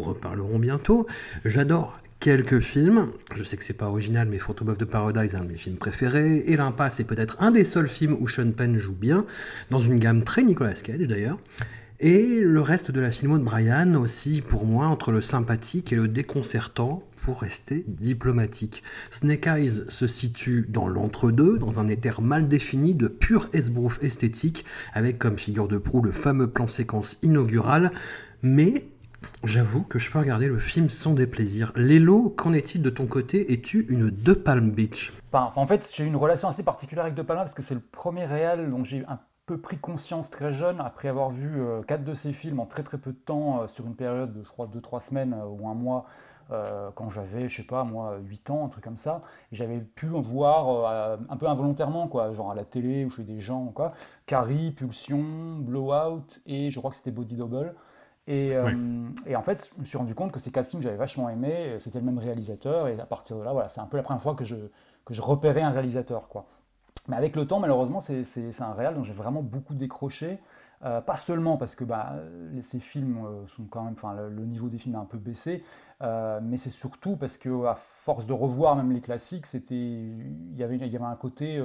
reparlerons 0.00 0.58
bientôt. 0.58 1.06
J'adore 1.44 1.98
quelques 2.22 2.60
films. 2.60 3.08
Je 3.34 3.42
sais 3.42 3.56
que 3.56 3.64
c'est 3.64 3.72
pas 3.72 3.88
original, 3.88 4.28
mais 4.30 4.38
Photo 4.38 4.66
of 4.68 4.78
the 4.78 4.84
Paradise 4.84 5.34
est 5.34 5.36
un 5.36 5.44
de 5.44 5.48
mes 5.48 5.56
films 5.56 5.76
préférés. 5.76 6.44
Et 6.46 6.56
L'Impasse 6.56 7.00
est 7.00 7.04
peut-être 7.04 7.36
un 7.40 7.50
des 7.50 7.64
seuls 7.64 7.88
films 7.88 8.16
où 8.20 8.28
Sean 8.28 8.52
Penn 8.52 8.76
joue 8.76 8.94
bien, 8.94 9.26
dans 9.70 9.80
une 9.80 9.98
gamme 9.98 10.22
très 10.22 10.44
Nicolas 10.44 10.74
Cage 10.74 11.08
d'ailleurs. 11.08 11.38
Et 11.98 12.40
le 12.40 12.60
reste 12.60 12.90
de 12.90 13.00
la 13.00 13.12
filmo 13.12 13.38
de 13.38 13.44
Brian 13.44 13.94
aussi, 13.94 14.40
pour 14.40 14.66
moi, 14.66 14.86
entre 14.86 15.12
le 15.12 15.20
sympathique 15.20 15.92
et 15.92 15.96
le 15.96 16.08
déconcertant, 16.08 17.02
pour 17.22 17.40
rester 17.40 17.84
diplomatique. 17.86 18.82
Snake 19.10 19.46
Eyes 19.46 19.84
se 19.88 20.08
situe 20.08 20.66
dans 20.68 20.88
l'entre-deux, 20.88 21.58
dans 21.58 21.78
un 21.78 21.86
éther 21.86 22.20
mal 22.20 22.48
défini 22.48 22.94
de 22.96 23.06
pur 23.06 23.48
esbrouf 23.52 24.02
esthétique, 24.02 24.64
avec 24.94 25.18
comme 25.18 25.38
figure 25.38 25.68
de 25.68 25.78
proue 25.78 26.02
le 26.02 26.10
fameux 26.10 26.48
plan 26.48 26.66
séquence 26.66 27.18
inaugural, 27.22 27.92
mais 28.42 28.84
J'avoue 29.44 29.82
que 29.82 29.98
je 29.98 30.10
peux 30.10 30.18
regarder 30.18 30.48
le 30.48 30.58
film 30.58 30.88
sans 30.88 31.12
déplaisir. 31.12 31.72
Lélo, 31.76 32.30
qu'en 32.30 32.52
est-il 32.52 32.82
de 32.82 32.90
ton 32.90 33.06
côté? 33.06 33.52
Es-tu 33.52 33.86
une 33.88 34.10
De 34.10 34.32
Palm 34.32 34.70
Beach? 34.70 35.12
Enfin, 35.32 35.52
en 35.56 35.66
fait, 35.66 35.90
j'ai 35.94 36.04
une 36.04 36.16
relation 36.16 36.48
assez 36.48 36.62
particulière 36.62 37.04
avec 37.04 37.14
De 37.14 37.22
Palma 37.22 37.42
parce 37.42 37.54
que 37.54 37.62
c'est 37.62 37.74
le 37.74 37.80
premier 37.80 38.24
réel 38.24 38.70
dont 38.70 38.84
j'ai 38.84 39.04
un 39.06 39.18
peu 39.46 39.58
pris 39.58 39.76
conscience 39.76 40.30
très 40.30 40.52
jeune 40.52 40.80
après 40.80 41.08
avoir 41.08 41.30
vu 41.30 41.60
euh, 41.60 41.82
quatre 41.82 42.04
de 42.04 42.14
ses 42.14 42.32
films 42.32 42.60
en 42.60 42.66
très 42.66 42.82
très 42.82 42.98
peu 42.98 43.10
de 43.10 43.18
temps 43.18 43.62
euh, 43.62 43.66
sur 43.66 43.86
une 43.86 43.96
période 43.96 44.32
de 44.32 44.44
je 44.44 44.48
crois 44.48 44.66
2-3 44.66 45.00
semaines 45.00 45.34
euh, 45.34 45.46
ou 45.46 45.68
un 45.68 45.74
mois 45.74 46.06
quand 46.96 47.08
j'avais 47.08 47.48
je 47.48 47.56
sais 47.56 47.62
pas 47.62 47.82
moi 47.82 48.18
8 48.22 48.50
ans 48.50 48.66
un 48.66 48.68
truc 48.68 48.84
comme 48.84 48.98
ça. 48.98 49.22
J'avais 49.52 49.78
pu 49.78 50.10
en 50.10 50.20
voir 50.20 51.16
un 51.30 51.36
peu 51.38 51.48
involontairement 51.48 52.08
quoi 52.08 52.30
genre 52.34 52.50
à 52.50 52.54
la 52.54 52.64
télé 52.64 53.06
ou 53.06 53.10
chez 53.10 53.22
des 53.22 53.40
gens 53.40 53.68
quoi. 53.68 53.94
Carrie, 54.26 54.70
Pulsion, 54.72 55.56
Blowout 55.60 56.42
et 56.44 56.70
je 56.70 56.78
crois 56.78 56.90
que 56.90 56.98
c'était 56.98 57.10
Body 57.10 57.36
Double 57.36 57.74
et, 58.26 58.56
euh, 58.56 58.70
et 59.26 59.34
en 59.36 59.42
fait, 59.42 59.70
je 59.74 59.80
me 59.80 59.84
suis 59.84 59.98
rendu 59.98 60.14
compte 60.14 60.32
que 60.32 60.40
ces 60.40 60.50
quatre 60.50 60.68
films, 60.68 60.82
j'avais 60.82 60.96
vachement 60.96 61.28
aimé. 61.28 61.76
C'était 61.80 61.98
le 61.98 62.04
même 62.04 62.18
réalisateur. 62.18 62.88
Et 62.88 62.98
à 63.00 63.06
partir 63.06 63.36
de 63.36 63.42
là, 63.42 63.52
voilà, 63.52 63.68
c'est 63.68 63.80
un 63.80 63.86
peu 63.86 63.96
la 63.96 64.02
première 64.02 64.22
fois 64.22 64.34
que 64.34 64.44
je, 64.44 64.56
que 65.04 65.14
je 65.14 65.22
repérais 65.22 65.62
un 65.62 65.70
réalisateur. 65.70 66.28
Quoi. 66.28 66.46
Mais 67.08 67.16
avec 67.16 67.34
le 67.34 67.46
temps, 67.46 67.58
malheureusement, 67.58 68.00
c'est 68.00 68.60
un 68.60 68.74
réal 68.74 68.94
dont 68.94 69.02
j'ai 69.02 69.12
vraiment 69.12 69.42
beaucoup 69.42 69.74
décroché. 69.74 70.38
Euh, 70.84 71.00
pas 71.00 71.14
seulement 71.14 71.56
parce 71.56 71.76
que 71.76 71.84
bah, 71.84 72.16
ces 72.60 72.80
films 72.80 73.24
euh, 73.24 73.46
sont 73.46 73.64
quand 73.70 73.84
même, 73.84 73.94
enfin, 73.94 74.14
le, 74.14 74.28
le 74.28 74.44
niveau 74.44 74.68
des 74.68 74.78
films 74.78 74.96
a 74.96 74.98
un 74.98 75.04
peu 75.04 75.16
baissé, 75.16 75.62
euh, 76.02 76.40
mais 76.42 76.56
c'est 76.56 76.70
surtout 76.70 77.14
parce 77.14 77.38
que 77.38 77.66
à 77.66 77.76
force 77.76 78.26
de 78.26 78.32
revoir 78.32 78.74
même 78.74 78.90
les 78.90 79.00
classiques, 79.00 79.46
c'était, 79.46 79.76
il 79.76 80.56
y 80.56 80.64
avait, 80.64 80.74
il 80.74 80.86
y 80.88 80.96
avait 80.96 81.04
un 81.04 81.14
côté, 81.14 81.62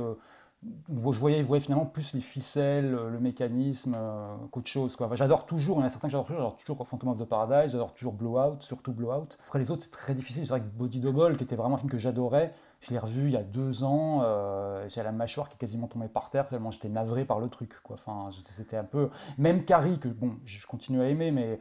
je 0.63 1.19
voyais, 1.19 1.39
je 1.39 1.47
voyais 1.47 1.61
finalement 1.61 1.85
plus 1.85 2.13
les 2.13 2.21
ficelles, 2.21 2.93
euh, 2.95 3.09
le 3.09 3.19
mécanisme 3.19 3.95
euh, 3.95 4.35
qu'autre 4.51 4.67
chose. 4.67 4.95
quoi. 4.95 5.09
J'adore 5.13 5.45
toujours, 5.45 5.77
il 5.77 5.81
y 5.81 5.83
en 5.83 5.85
a 5.85 5.89
certains 5.89 6.07
que 6.07 6.11
j'adore 6.11 6.25
toujours, 6.25 6.41
j'adore 6.41 6.57
toujours 6.57 6.87
Phantom 6.87 7.09
of 7.09 7.17
the 7.19 7.25
Paradise, 7.25 7.71
j'adore 7.71 7.93
toujours 7.93 8.13
Blowout, 8.13 8.57
surtout 8.61 8.91
Blowout. 8.91 9.37
Après 9.45 9.59
les 9.59 9.69
autres, 9.71 9.83
c'est 9.83 9.91
très 9.91 10.13
difficile. 10.13 10.45
C'est 10.45 10.51
vrai 10.51 10.61
que 10.61 10.65
Body 10.65 10.99
Double, 10.99 11.37
qui 11.37 11.43
était 11.43 11.55
vraiment 11.55 11.75
un 11.75 11.77
film 11.77 11.91
que 11.91 11.97
j'adorais, 11.97 12.53
je 12.79 12.91
l'ai 12.91 12.99
revu 12.99 13.27
il 13.27 13.33
y 13.33 13.37
a 13.37 13.43
deux 13.43 13.83
ans, 13.83 14.21
euh, 14.23 14.87
j'ai 14.89 15.03
la 15.03 15.11
mâchoire 15.11 15.49
qui 15.49 15.55
est 15.55 15.59
quasiment 15.59 15.87
tombée 15.87 16.07
par 16.07 16.29
terre, 16.29 16.47
tellement 16.47 16.71
j'étais 16.71 16.89
navré 16.89 17.25
par 17.25 17.39
le 17.39 17.49
truc. 17.49 17.71
Quoi. 17.83 17.95
Enfin, 17.95 18.29
c'était 18.45 18.77
un 18.77 18.83
peu. 18.83 19.09
Même 19.37 19.63
Carrie, 19.63 19.99
que 19.99 20.07
bon, 20.07 20.37
je 20.45 20.65
continue 20.65 21.01
à 21.01 21.07
aimer, 21.07 21.31
mais 21.31 21.59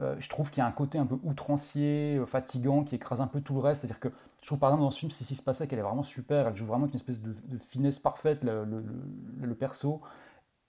euh, 0.00 0.16
je 0.18 0.28
trouve 0.28 0.50
qu'il 0.50 0.60
y 0.60 0.64
a 0.64 0.66
un 0.66 0.72
côté 0.72 0.98
un 0.98 1.06
peu 1.06 1.18
outrancier, 1.24 2.16
euh, 2.18 2.26
fatigant, 2.26 2.84
qui 2.84 2.94
écrase 2.94 3.20
un 3.20 3.26
peu 3.26 3.40
tout 3.40 3.54
le 3.54 3.60
reste. 3.60 3.80
C'est-à-dire 3.80 4.00
que 4.00 4.08
je 4.40 4.46
trouve 4.46 4.58
par 4.58 4.70
exemple 4.70 4.84
dans 4.84 4.90
ce 4.90 5.00
film, 5.00 5.10
Sissi 5.10 5.34
Spacek, 5.34 5.72
elle 5.72 5.78
est 5.78 5.82
vraiment 5.82 6.02
super, 6.02 6.46
elle 6.46 6.56
joue 6.56 6.66
vraiment 6.66 6.84
avec 6.84 6.94
une 6.94 7.00
espèce 7.00 7.20
de, 7.20 7.34
finesse 7.58 7.98
parfaite, 7.98 8.44
le, 8.44 9.54
perso. 9.54 10.00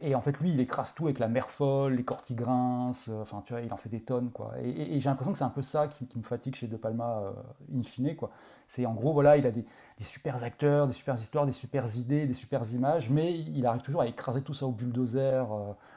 Et 0.02 0.16
en 0.16 0.22
fait, 0.22 0.40
lui, 0.40 0.52
il 0.52 0.60
écrase 0.62 0.94
tout 0.96 1.06
avec 1.06 1.20
la 1.20 1.28
mer 1.28 1.52
folle, 1.52 1.96
les 1.96 2.06
cordes 2.06 2.24
qui 2.24 2.34
grincent, 2.34 3.12
euh, 3.12 3.22
enfin, 3.22 3.44
tu 3.46 3.52
vois, 3.52 3.62
il 3.62 3.74
en 3.74 3.78
fait 3.78 3.90
des 3.90 4.00
tonnes, 4.00 4.32
quoi. 4.32 4.54
Et, 4.64 4.98
j'ai 5.00 5.10
l'impression 5.10 5.34
que 5.34 5.38
c'est 5.38 5.44
un 5.44 5.50
peu 5.50 5.62
ça 5.62 5.90
qui, 5.90 6.08
me 6.18 6.24
fatigue 6.24 6.56
chez 6.56 6.68
De 6.68 6.78
Palma, 6.78 7.20
euh, 7.20 7.32
in 7.78 7.84
fine, 7.84 8.16
quoi. 8.16 8.32
C'est 8.68 8.86
en 8.86 8.94
gros, 8.94 9.12
voilà, 9.12 9.36
il 9.36 9.46
a 9.46 9.52
des, 9.52 9.66
des 9.98 10.04
super 10.06 10.42
acteurs, 10.42 10.88
des 10.88 10.94
super 10.94 11.16
histoires, 11.16 11.46
des 11.46 11.52
super 11.52 11.86
idées, 11.98 12.26
des 12.28 12.34
super 12.34 12.64
images, 12.72 13.10
mais 13.10 13.38
il 13.38 13.66
arrive 13.66 13.82
toujours 13.82 14.02
à 14.02 14.08
écraser 14.08 14.42
tout 14.42 14.54
ça 14.54 14.66
au 14.66 14.72
bulldozer 14.72 15.46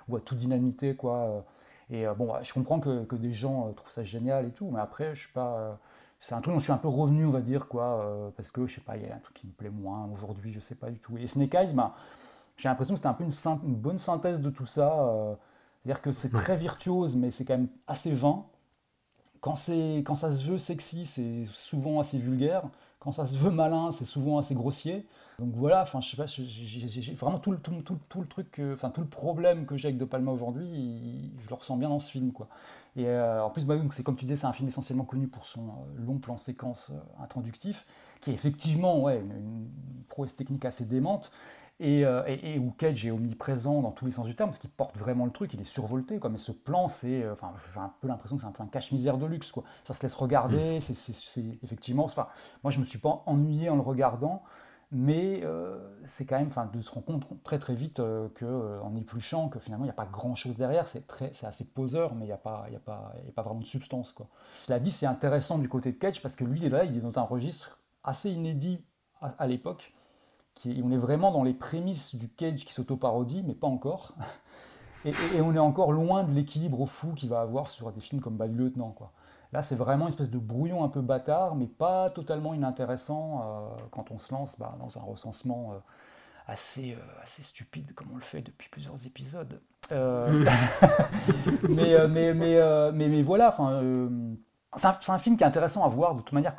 ou 0.08 0.16
à 0.16 0.20
tout 0.20 0.34
dynamiter, 0.34 0.96
quoi. 0.96 1.44
Et 1.92 2.06
euh, 2.06 2.14
bon, 2.14 2.32
je 2.42 2.52
comprends 2.54 2.80
que, 2.80 3.04
que 3.04 3.16
des 3.16 3.32
gens 3.32 3.68
euh, 3.68 3.72
trouvent 3.72 3.92
ça 3.92 4.02
génial 4.02 4.46
et 4.46 4.50
tout, 4.50 4.68
mais 4.72 4.80
après, 4.80 5.14
je 5.14 5.20
suis 5.20 5.32
pas. 5.32 5.58
euh, 5.58 5.74
c'est 6.20 6.34
un 6.34 6.40
truc 6.40 6.54
dont 6.54 6.58
je 6.58 6.64
suis 6.64 6.72
un 6.72 6.78
peu 6.78 6.88
revenu, 6.88 7.26
on 7.26 7.30
va 7.30 7.40
dire, 7.40 7.68
quoi, 7.68 8.32
parce 8.36 8.52
que 8.52 8.64
je 8.68 8.76
sais 8.76 8.80
pas, 8.80 8.96
il 8.96 9.02
y 9.02 9.10
a 9.10 9.16
un 9.16 9.18
truc 9.18 9.34
qui 9.34 9.48
me 9.48 9.52
plaît 9.52 9.70
moins 9.70 10.08
aujourd'hui, 10.14 10.52
je 10.52 10.60
sais 10.60 10.76
pas 10.76 10.88
du 10.88 11.00
tout. 11.00 11.18
Et 11.18 11.26
Snake 11.26 11.52
Eyes, 11.52 11.74
bah, 11.74 11.96
j'ai 12.56 12.68
l'impression 12.68 12.94
que 12.94 12.98
c'était 12.98 13.08
un 13.08 13.14
peu 13.14 13.24
une, 13.24 13.74
bonne 13.74 13.98
synthèse 13.98 14.40
de 14.40 14.48
tout 14.48 14.64
ça. 14.64 15.36
C'est-à-dire 15.82 16.00
que 16.00 16.12
c'est 16.12 16.30
très 16.30 16.56
virtuose, 16.56 17.16
mais 17.16 17.32
c'est 17.32 17.44
quand 17.44 17.54
même 17.54 17.68
assez 17.88 18.12
vain. 18.12 18.46
Quand, 19.40 19.56
quand 20.04 20.14
ça 20.14 20.30
se 20.30 20.48
veut 20.48 20.58
sexy, 20.58 21.06
c'est 21.06 21.44
souvent 21.46 21.98
assez 21.98 22.18
vulgaire. 22.18 22.62
Quand 23.02 23.10
ça 23.10 23.26
se 23.26 23.36
veut 23.36 23.50
malin, 23.50 23.90
c'est 23.90 24.04
souvent 24.04 24.38
assez 24.38 24.54
grossier. 24.54 25.08
Donc 25.40 25.50
voilà, 25.56 25.82
enfin, 25.82 26.00
je 26.00 26.08
sais 26.10 26.16
pas, 26.16 26.26
j'ai- 26.26 27.14
vraiment 27.14 27.40
tout 27.40 27.50
le, 27.50 27.58
tout, 27.58 27.72
tout, 27.82 27.98
tout 28.08 28.20
le 28.20 28.28
truc, 28.28 28.52
que- 28.52 28.74
enfin, 28.74 28.90
tout 28.90 29.00
le 29.00 29.08
problème 29.08 29.66
que 29.66 29.76
j'ai 29.76 29.88
avec 29.88 29.98
De 29.98 30.04
Palma 30.04 30.30
aujourd'hui, 30.30 31.32
je 31.42 31.48
le 31.48 31.54
ressens 31.56 31.76
bien 31.76 31.88
dans 31.88 31.98
ce 31.98 32.12
film, 32.12 32.30
quoi. 32.30 32.46
Et 32.94 33.06
euh, 33.08 33.42
en 33.42 33.50
plus, 33.50 33.64
bah, 33.64 33.74
c'est 33.90 34.04
comme 34.04 34.14
tu 34.14 34.24
disais, 34.24 34.36
c'est 34.36 34.46
un 34.46 34.52
film 34.52 34.68
essentiellement 34.68 35.02
connu 35.04 35.26
pour 35.26 35.46
son 35.46 35.62
euh, 35.62 36.04
long 36.06 36.18
plan 36.18 36.36
séquence 36.36 36.90
euh, 36.92 37.22
introductif, 37.24 37.86
qui 38.20 38.30
est 38.30 38.34
effectivement 38.34 39.00
ouais, 39.00 39.18
une 39.18 39.66
prouesse 40.08 40.36
technique 40.36 40.64
assez 40.64 40.84
démente, 40.84 41.32
et, 41.84 42.04
euh, 42.06 42.22
et- 42.26 42.54
et 42.54 42.58
où 42.58 42.70
Cage 42.70 43.04
est 43.04 43.10
omniprésent 43.10 43.82
dans 43.82 43.90
tous 43.90 44.04
les 44.06 44.12
sens 44.12 44.26
du 44.26 44.34
terme, 44.36 44.50
parce 44.50 44.58
qu'il 44.58 44.70
porte 44.70 44.96
vraiment 44.96 45.24
le 45.24 45.32
truc, 45.32 45.52
il 45.54 45.60
est 45.60 45.64
survolté, 45.64 46.18
quoi. 46.18 46.30
Mais 46.30 46.38
ce 46.38 46.52
plan, 46.52 46.88
c'est, 46.88 47.22
euh, 47.22 47.32
enfin, 47.32 47.52
j'ai 47.74 47.80
un 47.80 47.92
peu 48.00 48.08
l'impression 48.08 48.36
que 48.36 48.42
c'est 48.42 48.48
un 48.48 48.52
peu 48.52 48.62
un 48.62 48.66
cache-misère 48.68 49.18
de 49.18 49.26
luxe, 49.26 49.50
quoi. 49.52 49.64
Ça 49.84 49.92
se 49.92 50.02
laisse 50.02 50.14
regarder, 50.14 50.80
c'est, 50.80 50.94
c'est- 50.94 51.58
effectivement, 51.62 52.04
enfin, 52.04 52.28
moi 52.62 52.70
je 52.70 52.78
me 52.78 52.84
suis 52.84 52.98
pas 52.98 53.22
ennuyé 53.26 53.68
en 53.68 53.74
le 53.76 53.80
regardant, 53.82 54.42
mais 54.94 55.40
euh, 55.42 55.78
c'est 56.04 56.26
quand 56.26 56.38
même, 56.38 56.48
enfin, 56.48 56.68
de 56.72 56.80
se 56.80 56.90
rendre 56.90 57.06
compte 57.06 57.42
très 57.42 57.58
très 57.58 57.74
vite 57.74 57.98
euh, 58.00 58.28
que, 58.34 58.44
euh, 58.44 58.80
en 58.82 58.94
épluchant, 58.94 59.48
que 59.48 59.58
finalement 59.58 59.84
il 59.84 59.88
n'y 59.88 59.90
a 59.92 59.94
pas 59.94 60.04
grand-chose 60.04 60.56
derrière, 60.56 60.86
c'est 60.86 61.06
très, 61.06 61.30
c'est 61.32 61.46
assez 61.46 61.64
poseur, 61.64 62.14
mais 62.14 62.24
il 62.26 62.28
n'y 62.28 62.32
a 62.32 62.36
pas, 62.36 62.66
il 62.70 62.76
a 62.76 62.78
pas, 62.78 63.12
il 63.22 63.26
y 63.26 63.28
a 63.30 63.32
pas 63.32 63.42
vraiment 63.42 63.60
de 63.60 63.66
substance, 63.66 64.12
quoi. 64.12 64.28
Cela 64.64 64.78
dit, 64.78 64.90
c'est 64.90 65.06
intéressant 65.06 65.58
du 65.58 65.68
côté 65.68 65.92
de 65.92 65.96
Cage 65.96 66.20
parce 66.20 66.36
que 66.36 66.44
lui, 66.44 66.58
il 66.60 66.66
est 66.66 66.68
là, 66.68 66.84
il 66.84 66.96
est 66.96 67.00
dans 67.00 67.18
un 67.18 67.22
registre 67.22 67.78
assez 68.04 68.30
inédit 68.30 68.84
à, 69.22 69.28
à 69.38 69.46
l'époque. 69.46 69.94
On 70.66 70.92
est 70.92 70.96
vraiment 70.96 71.32
dans 71.32 71.42
les 71.42 71.54
prémices 71.54 72.14
du 72.14 72.28
Cage 72.28 72.64
qui 72.64 72.72
s'auto-parodie, 72.72 73.42
mais 73.46 73.54
pas 73.54 73.66
encore. 73.66 74.14
Et, 75.04 75.40
on 75.40 75.54
est 75.54 75.58
encore 75.58 75.92
loin 75.92 76.22
de 76.22 76.32
l'équilibre 76.32 76.86
fou 76.86 77.12
qu'il 77.12 77.28
va 77.28 77.40
avoir 77.40 77.68
sur 77.70 77.90
des 77.90 78.00
films 78.00 78.20
comme 78.20 78.36
Bad 78.36 78.56
Lieutenant. 78.56 78.94
Là, 79.52 79.60
c'est 79.60 79.74
vraiment 79.74 80.04
une 80.04 80.10
espèce 80.10 80.30
de 80.30 80.38
brouillon 80.38 80.84
un 80.84 80.88
peu 80.88 81.00
bâtard, 81.00 81.56
mais 81.56 81.66
pas 81.66 82.08
totalement 82.10 82.54
inintéressant 82.54 83.42
euh, 83.42 83.68
quand 83.90 84.10
on 84.10 84.18
se 84.18 84.32
lance 84.32 84.56
bah, 84.58 84.76
dans 84.78 84.96
un 84.98 85.02
recensement 85.02 85.72
euh, 85.72 85.78
assez, 86.46 86.92
euh, 86.92 87.22
assez 87.22 87.42
stupide, 87.42 87.92
comme 87.94 88.08
on 88.12 88.16
le 88.16 88.22
fait 88.22 88.42
depuis 88.42 88.68
plusieurs 88.70 89.04
épisodes. 89.04 89.60
Mais, 91.68 93.22
voilà, 93.22 93.54
c'est 94.76 95.10
un, 95.10 95.18
film 95.18 95.36
qui 95.36 95.44
est 95.44 95.46
intéressant 95.46 95.84
à 95.84 95.88
voir 95.88 96.14
de 96.14 96.20
toute 96.20 96.32
manière 96.32 96.56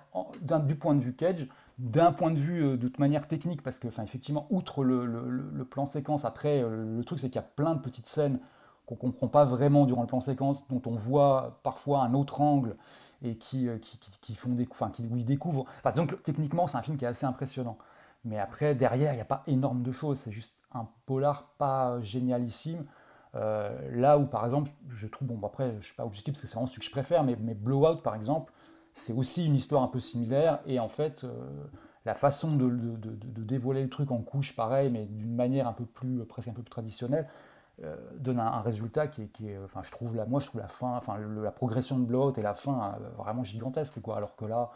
du 0.65 0.75
point 0.75 0.93
de 0.93 1.03
vue 1.03 1.15
Cage, 1.15 1.47
d'un 1.79 2.11
point 2.11 2.31
de 2.31 2.39
vue 2.39 2.63
euh, 2.63 2.77
de 2.77 2.87
toute 2.87 2.99
manière 2.99 3.27
technique, 3.27 3.61
parce 3.61 3.79
que 3.79 3.87
effectivement, 3.87 4.47
outre 4.49 4.83
le, 4.83 5.65
plan 5.69 5.85
séquence, 5.85 6.25
après, 6.25 6.61
euh, 6.61 6.97
le 6.97 7.03
truc 7.03 7.19
c'est 7.19 7.29
qu'il 7.29 7.37
y 7.37 7.43
a 7.43 7.47
plein 7.47 7.75
de 7.75 7.79
petites 7.79 8.07
scènes 8.07 8.39
qu'on 8.85 8.95
comprend 8.95 9.27
pas 9.27 9.45
vraiment 9.45 9.85
durant 9.85 10.01
le 10.01 10.07
plan 10.07 10.19
séquence, 10.19 10.67
dont 10.67 10.81
on 10.85 10.95
voit 10.95 11.59
parfois 11.63 12.01
un 12.01 12.13
autre 12.13 12.41
angle 12.41 12.75
et 13.23 13.37
qui, 13.37 13.69
euh, 13.69 13.77
qui, 13.77 13.97
qui- 13.97 14.35
font 14.35 14.49
des, 14.49 14.67
enfin, 14.69 14.89
qui, 14.89 15.07
où 15.07 15.15
ils 15.15 15.25
découvrent. 15.25 15.65
Donc 15.95 16.21
techniquement, 16.23 16.67
c'est 16.67 16.77
un 16.77 16.81
film 16.81 16.97
qui 16.97 17.05
est 17.05 17.07
assez 17.07 17.25
impressionnant. 17.25 17.77
Mais 18.25 18.39
après, 18.39 18.75
derrière, 18.75 19.13
il 19.13 19.15
n'y 19.15 19.21
a 19.21 19.25
pas 19.25 19.43
énorme 19.47 19.83
de 19.83 19.91
choses. 19.91 20.19
C'est 20.19 20.31
juste 20.31 20.53
un 20.73 20.87
polar 21.05 21.45
pas 21.57 21.99
génialissime. 22.01 22.85
Là 23.33 24.17
où, 24.17 24.25
par 24.25 24.45
exemple, 24.45 24.71
je 24.87 25.07
trouve, 25.07 25.29
bon, 25.29 25.45
après, 25.45 25.71
je 25.71 25.75
ne 25.77 25.81
suis 25.81 25.95
pas 25.95 26.05
objectif 26.05 26.33
parce 26.33 26.41
que 26.41 26.47
c'est 26.47 26.55
vraiment 26.55 26.67
celui 26.67 26.79
que 26.79 26.85
je 26.85 26.91
préfère, 26.91 27.23
mais, 27.23 27.35
mais 27.39 27.53
Blowout, 27.53 28.01
par 28.01 28.15
exemple, 28.15 28.53
c'est 28.93 29.13
aussi 29.13 29.45
une 29.45 29.55
histoire 29.55 29.83
un 29.83 29.87
peu 29.87 29.99
similaire. 29.99 30.59
Et 30.65 30.79
en 30.79 30.89
fait, 30.89 31.23
euh, 31.23 31.29
la 32.05 32.15
façon 32.15 32.55
de, 32.55 32.67
de- 32.69 32.95
de- 32.97 33.15
de 33.15 33.43
dévoiler 33.43 33.83
le 33.83 33.89
truc 33.89 34.11
en 34.11 34.19
couches, 34.21 34.55
pareil, 34.55 34.89
mais 34.91 35.05
d'une 35.05 35.35
manière 35.35 35.67
un 35.67 35.73
peu 35.73 35.85
plus, 35.85 36.23
presque 36.25 36.47
un 36.49 36.53
peu 36.53 36.61
plus 36.63 36.69
traditionnelle, 36.71 37.27
euh, 37.83 37.95
donne 38.19 38.39
un, 38.39 38.45
un 38.45 38.61
résultat 38.61 39.07
qui 39.07 39.23
est, 39.23 39.27
qui 39.27 39.49
est, 39.49 39.57
enfin, 39.57 39.81
je 39.83 39.89
trouve 39.91 40.15
la, 40.15 40.25
moi, 40.25 40.39
je 40.39 40.47
trouve 40.47 40.61
la 40.61 40.67
fin, 40.67 40.95
enfin, 40.97 41.17
le- 41.17 41.43
la 41.43 41.51
progression 41.51 41.97
de 41.97 42.05
Blowout 42.05 42.33
et 42.37 42.41
la 42.43 42.53
fin 42.53 42.93
euh, 43.01 43.09
vraiment 43.17 43.43
gigantesque, 43.43 43.99
quoi. 44.01 44.17
Alors 44.17 44.35
que 44.35 44.45
là, 44.45 44.69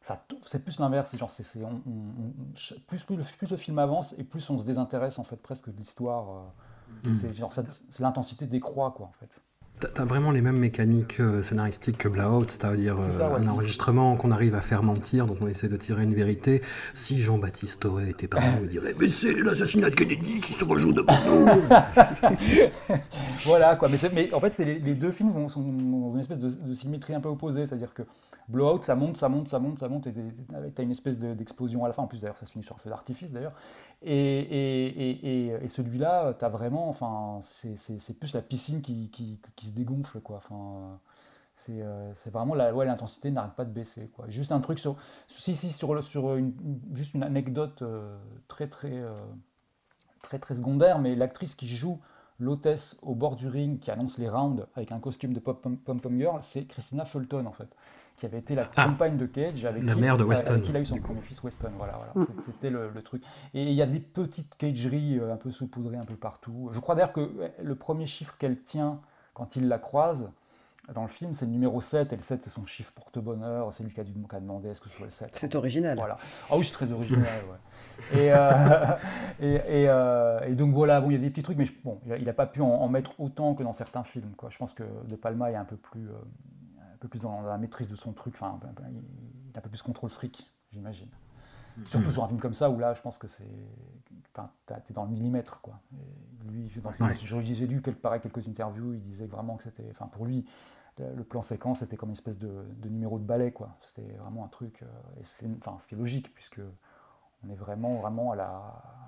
ça, 0.00 0.24
c'est 0.44 0.64
plus 0.64 0.80
l'inverse, 0.80 1.10
c'est 1.10 1.18
genre, 1.18 1.30
c'est, 1.30 1.44
on- 1.64 1.80
plus, 2.88 3.04
plus, 3.04 3.16
le, 3.16 3.22
plus 3.22 3.50
le 3.50 3.56
film 3.56 3.78
avance 3.78 4.14
et 4.18 4.24
plus 4.24 4.48
on 4.50 4.58
se 4.58 4.64
désintéresse 4.64 5.18
en 5.20 5.24
fait 5.24 5.36
presque 5.36 5.70
de 5.70 5.76
l'histoire. 5.76 6.30
euh, 6.30 6.40
Mm. 7.04 7.14
c'est 7.14 7.32
genre, 7.32 7.52
ça- 7.52 7.62
c'est 7.88 8.02
l'intensité 8.02 8.46
décroît 8.46 8.90
quoi 8.90 9.06
en 9.06 9.12
fait. 9.12 9.40
T'as- 9.94 10.04
vraiment 10.04 10.30
les 10.30 10.40
mêmes 10.40 10.58
mécaniques 10.58 11.20
euh, 11.20 11.42
scénaristiques 11.42 11.98
que 11.98 12.08
Blowout, 12.08 12.44
c'est-à-dire 12.48 12.98
euh, 13.00 13.18
ouais. 13.30 13.38
un 13.40 13.48
enregistrement 13.48 14.16
qu'on 14.16 14.30
arrive 14.30 14.54
à 14.54 14.60
faire 14.60 14.82
mentir, 14.82 15.26
dont 15.26 15.36
on 15.40 15.46
essaie 15.48 15.68
de 15.68 15.76
tirer 15.76 16.02
une 16.04 16.14
vérité. 16.14 16.62
Si 16.94 17.18
Jean-Baptiste 17.20 17.84
Auré 17.84 18.10
était 18.10 18.28
parmi 18.28 18.46
nous, 18.58 18.64
il 18.64 18.68
dirait 18.68 18.94
Mais 18.98 19.08
c'est 19.08 19.32
l'assassinat 19.32 19.90
de 19.90 19.94
Kennedy 19.94 20.40
qui 20.40 20.52
se 20.52 20.64
rejoue 20.64 20.92
devant 20.92 21.12
nous. 21.26 21.46
Voilà 23.44 23.76
quoi, 23.76 23.88
mais, 23.88 24.32
en 24.32 24.40
fait 24.40 24.56
les, 24.58 24.78
les 24.78 24.94
deux 24.94 25.10
films 25.10 25.30
vont- 25.30 25.48
sont 25.48 25.62
dans 25.62 26.10
une 26.12 26.20
espèce 26.20 26.38
de, 26.38 26.48
de 26.50 26.72
symétrie 26.72 27.14
un 27.14 27.20
peu 27.20 27.28
opposée, 27.28 27.66
c'est-à-dire 27.66 27.92
que 27.94 28.02
Blowout 28.48 28.82
ça 28.82 28.94
monte, 28.94 29.16
ça 29.16 29.28
monte, 29.28 29.48
ça 29.48 29.58
monte, 29.58 29.78
ça 29.78 29.88
monte, 29.88 30.06
et 30.06 30.12
t'as 30.74 30.82
une 30.82 30.90
espèce 30.90 31.18
de- 31.18 31.34
d'explosion 31.34 31.84
à 31.84 31.88
la 31.88 31.94
fin, 31.94 32.02
en 32.02 32.06
plus 32.06 32.20
d'ailleurs 32.20 32.38
ça 32.38 32.46
se 32.46 32.52
finit 32.52 32.64
sur 32.64 32.76
un 32.76 32.78
feu 32.78 32.90
d'artifice 32.90 33.32
d'ailleurs, 33.32 33.52
et, 34.04 34.40
et, 34.40 35.10
et, 35.10 35.46
et- 35.64 35.68
celui-là 35.68 36.34
t'as 36.38 36.48
vraiment, 36.48 36.88
enfin 36.88 37.40
c'est- 37.42 37.76
plus 38.18 38.34
la 38.34 38.42
piscine 38.42 38.82
qui, 38.82 39.10
qui, 39.10 39.40
qui 39.56 39.66
se 39.66 39.72
dégonfle 39.72 40.20
quoi, 40.20 40.38
enfin 40.38 40.98
c'est 41.56 41.82
euh, 41.82 42.14
c'est 42.16 42.30
vraiment 42.30 42.54
la 42.54 42.74
ouais, 42.74 42.86
l'intensité 42.86 43.30
n'arrête 43.30 43.54
pas 43.54 43.64
de 43.64 43.72
baisser 43.72 44.08
quoi. 44.16 44.26
Juste 44.28 44.52
un 44.52 44.60
truc 44.60 44.78
sur 44.78 44.96
si 45.28 45.54
si 45.56 45.70
sur 45.70 46.02
sur 46.04 46.36
une, 46.36 46.54
juste 46.94 47.14
une 47.14 47.22
anecdote 47.24 47.82
euh, 47.82 48.18
très 48.48 48.68
très 48.68 48.92
euh, 48.92 49.14
très 50.22 50.38
très 50.38 50.54
secondaire, 50.54 50.98
mais 50.98 51.14
l'actrice 51.14 51.54
qui 51.54 51.66
joue 51.66 52.00
l'hôtesse 52.38 52.98
au 53.02 53.14
bord 53.14 53.36
du 53.36 53.46
ring 53.48 53.78
qui 53.78 53.90
annonce 53.90 54.18
les 54.18 54.28
rounds 54.28 54.66
avec 54.74 54.92
un 54.92 54.98
costume 55.00 55.32
de 55.32 55.40
pom 55.40 55.56
pom 55.56 56.00
pom 56.00 56.18
girl, 56.18 56.38
c'est 56.42 56.64
Christina 56.64 57.04
Fulton 57.04 57.46
en 57.46 57.52
fait, 57.52 57.68
qui 58.16 58.26
avait 58.26 58.38
été 58.38 58.54
la 58.54 58.68
Ah. 58.76 58.84
compagne 58.86 59.16
de 59.16 59.26
Cage 59.26 59.64
avec 59.64 59.82
La 59.84 59.94
qui, 59.94 60.00
mère 60.00 60.16
de 60.16 60.24
Weston. 60.24 60.52
avec 60.52 60.62
qui 60.62 60.70
il 60.70 60.76
a 60.76 60.80
eu 60.80 60.84
son 60.86 60.98
premier 60.98 61.22
fils 61.22 61.42
Weston. 61.42 61.70
Voilà, 61.76 61.98
voilà. 62.14 62.26
C'est- 62.26 62.42
C'était 62.44 62.70
le, 62.70 62.90
le 62.90 63.02
truc. 63.02 63.22
Et 63.54 63.64
il 63.64 63.72
y 63.74 63.82
a 63.82 63.86
des 63.86 64.00
petites 64.00 64.54
cageries 64.56 65.18
euh, 65.18 65.32
un 65.32 65.36
peu 65.36 65.50
saupoudrées 65.50 65.96
un 65.96 66.04
peu 66.04 66.16
partout. 66.16 66.68
Je 66.72 66.80
crois 66.80 66.94
d'ailleurs 66.94 67.12
que 67.12 67.30
le 67.62 67.74
premier 67.74 68.06
chiffre 68.06 68.36
qu'elle 68.38 68.60
tient 68.60 69.00
quand 69.34 69.56
il 69.56 69.68
la 69.68 69.78
croise 69.78 70.30
dans 70.92 71.02
le 71.02 71.08
film, 71.08 71.32
c'est 71.32 71.46
le 71.46 71.52
numéro 71.52 71.80
7, 71.80 72.12
et 72.12 72.16
le 72.16 72.22
7 72.22 72.42
c'est 72.42 72.50
son 72.50 72.66
chiffre 72.66 72.92
porte-bonheur, 72.92 73.72
c'est 73.72 73.84
lui 73.84 73.92
qui 73.92 74.00
a, 74.00 74.04
dû, 74.04 74.12
qui 74.12 74.34
a 74.36 74.40
demandé 74.40 74.68
est-ce 74.68 74.80
que 74.80 74.88
ce 74.88 74.96
soit 74.96 75.06
le 75.06 75.12
7. 75.12 75.30
C'est 75.34 75.54
original. 75.54 75.96
Voilà. 75.96 76.18
Ah 76.50 76.56
oui, 76.56 76.64
c'est 76.64 76.72
très 76.72 76.90
original, 76.90 77.24
ouais. 77.48 78.20
Et, 78.20 78.32
euh, 78.32 78.40
et, 79.40 79.52
et, 79.54 79.88
euh, 79.88 80.40
et 80.44 80.54
donc 80.54 80.74
voilà, 80.74 81.00
bon, 81.00 81.10
il 81.10 81.12
y 81.12 81.16
a 81.16 81.20
des 81.20 81.30
petits 81.30 81.44
trucs, 81.44 81.56
mais 81.56 81.66
je- 81.66 81.72
bon, 81.84 82.00
il 82.18 82.24
n'a 82.24 82.32
pas 82.32 82.46
pu 82.46 82.60
en, 82.62 82.66
en 82.68 82.88
mettre 82.88 83.18
autant 83.20 83.54
que 83.54 83.62
dans 83.62 83.72
certains 83.72 84.02
films. 84.02 84.32
Quoi. 84.36 84.50
Je 84.50 84.58
pense 84.58 84.74
que 84.74 84.82
De 85.08 85.14
Palma 85.14 85.52
est 85.52 85.54
un 85.56 85.64
peu 85.64 85.76
plus, 85.76 86.08
euh, 86.08 86.14
peu 87.02 87.08
plus 87.08 87.20
dans 87.20 87.42
la 87.42 87.58
maîtrise 87.58 87.88
de 87.88 87.96
son 87.96 88.12
truc, 88.12 88.34
enfin, 88.34 88.54
un 88.54 88.58
peu- 88.58 88.82
il 88.90 89.56
a 89.56 89.58
un 89.58 89.60
peu 89.60 89.68
plus 89.68 89.82
contrôle 89.82 90.10
fric, 90.10 90.48
j'imagine. 90.72 91.08
Surtout 91.86 92.10
sur 92.10 92.22
un 92.22 92.28
film 92.28 92.38
comme 92.38 92.54
ça, 92.54 92.70
où 92.70 92.78
là, 92.78 92.92
je 92.94 93.00
pense 93.02 93.18
que 93.18 93.26
c'est. 93.26 93.48
Enfin, 94.34 94.50
t'es 94.84 94.92
dans 94.92 95.04
le 95.04 95.10
millimètre, 95.10 95.60
quoi. 95.62 95.80
Et 95.94 96.50
lui, 96.50 96.68
je- 96.68 96.80
dans 96.80 96.90
le- 96.90 97.04
Ouais. 97.04 97.14
j'ai 97.14 97.54
j'ai 97.54 97.66
lu 97.66 97.80
quelque, 97.82 98.00
pareil, 98.00 98.20
quelques 98.20 98.46
interviews, 98.46 98.92
il 98.94 99.02
disait 99.02 99.26
vraiment 99.26 99.56
que 99.56 99.62
c'était. 99.64 99.86
Enfin, 99.90 100.06
pour 100.06 100.26
lui, 100.26 100.44
le, 100.98 101.24
plan 101.24 101.40
séquence, 101.42 101.78
c'était 101.80 101.96
comme 101.96 102.10
une 102.10 102.14
espèce 102.14 102.38
de, 102.38 102.64
de 102.76 102.88
numéro 102.90 103.18
de 103.18 103.24
ballet, 103.24 103.50
quoi. 103.52 103.70
C'était 103.80 104.12
vraiment 104.18 104.44
un 104.44 104.48
truc. 104.48 104.82
euh, 104.82 104.86
et 105.20 105.24
c'est, 105.24 105.46
enfin, 105.58 105.76
c'était 105.78 105.96
logique, 105.96 106.32
puisque 106.34 106.60
on 107.44 107.48
est 107.50 107.54
vraiment, 107.56 107.96
vraiment 107.96 108.32
à 108.32 108.36
la, 108.36 108.44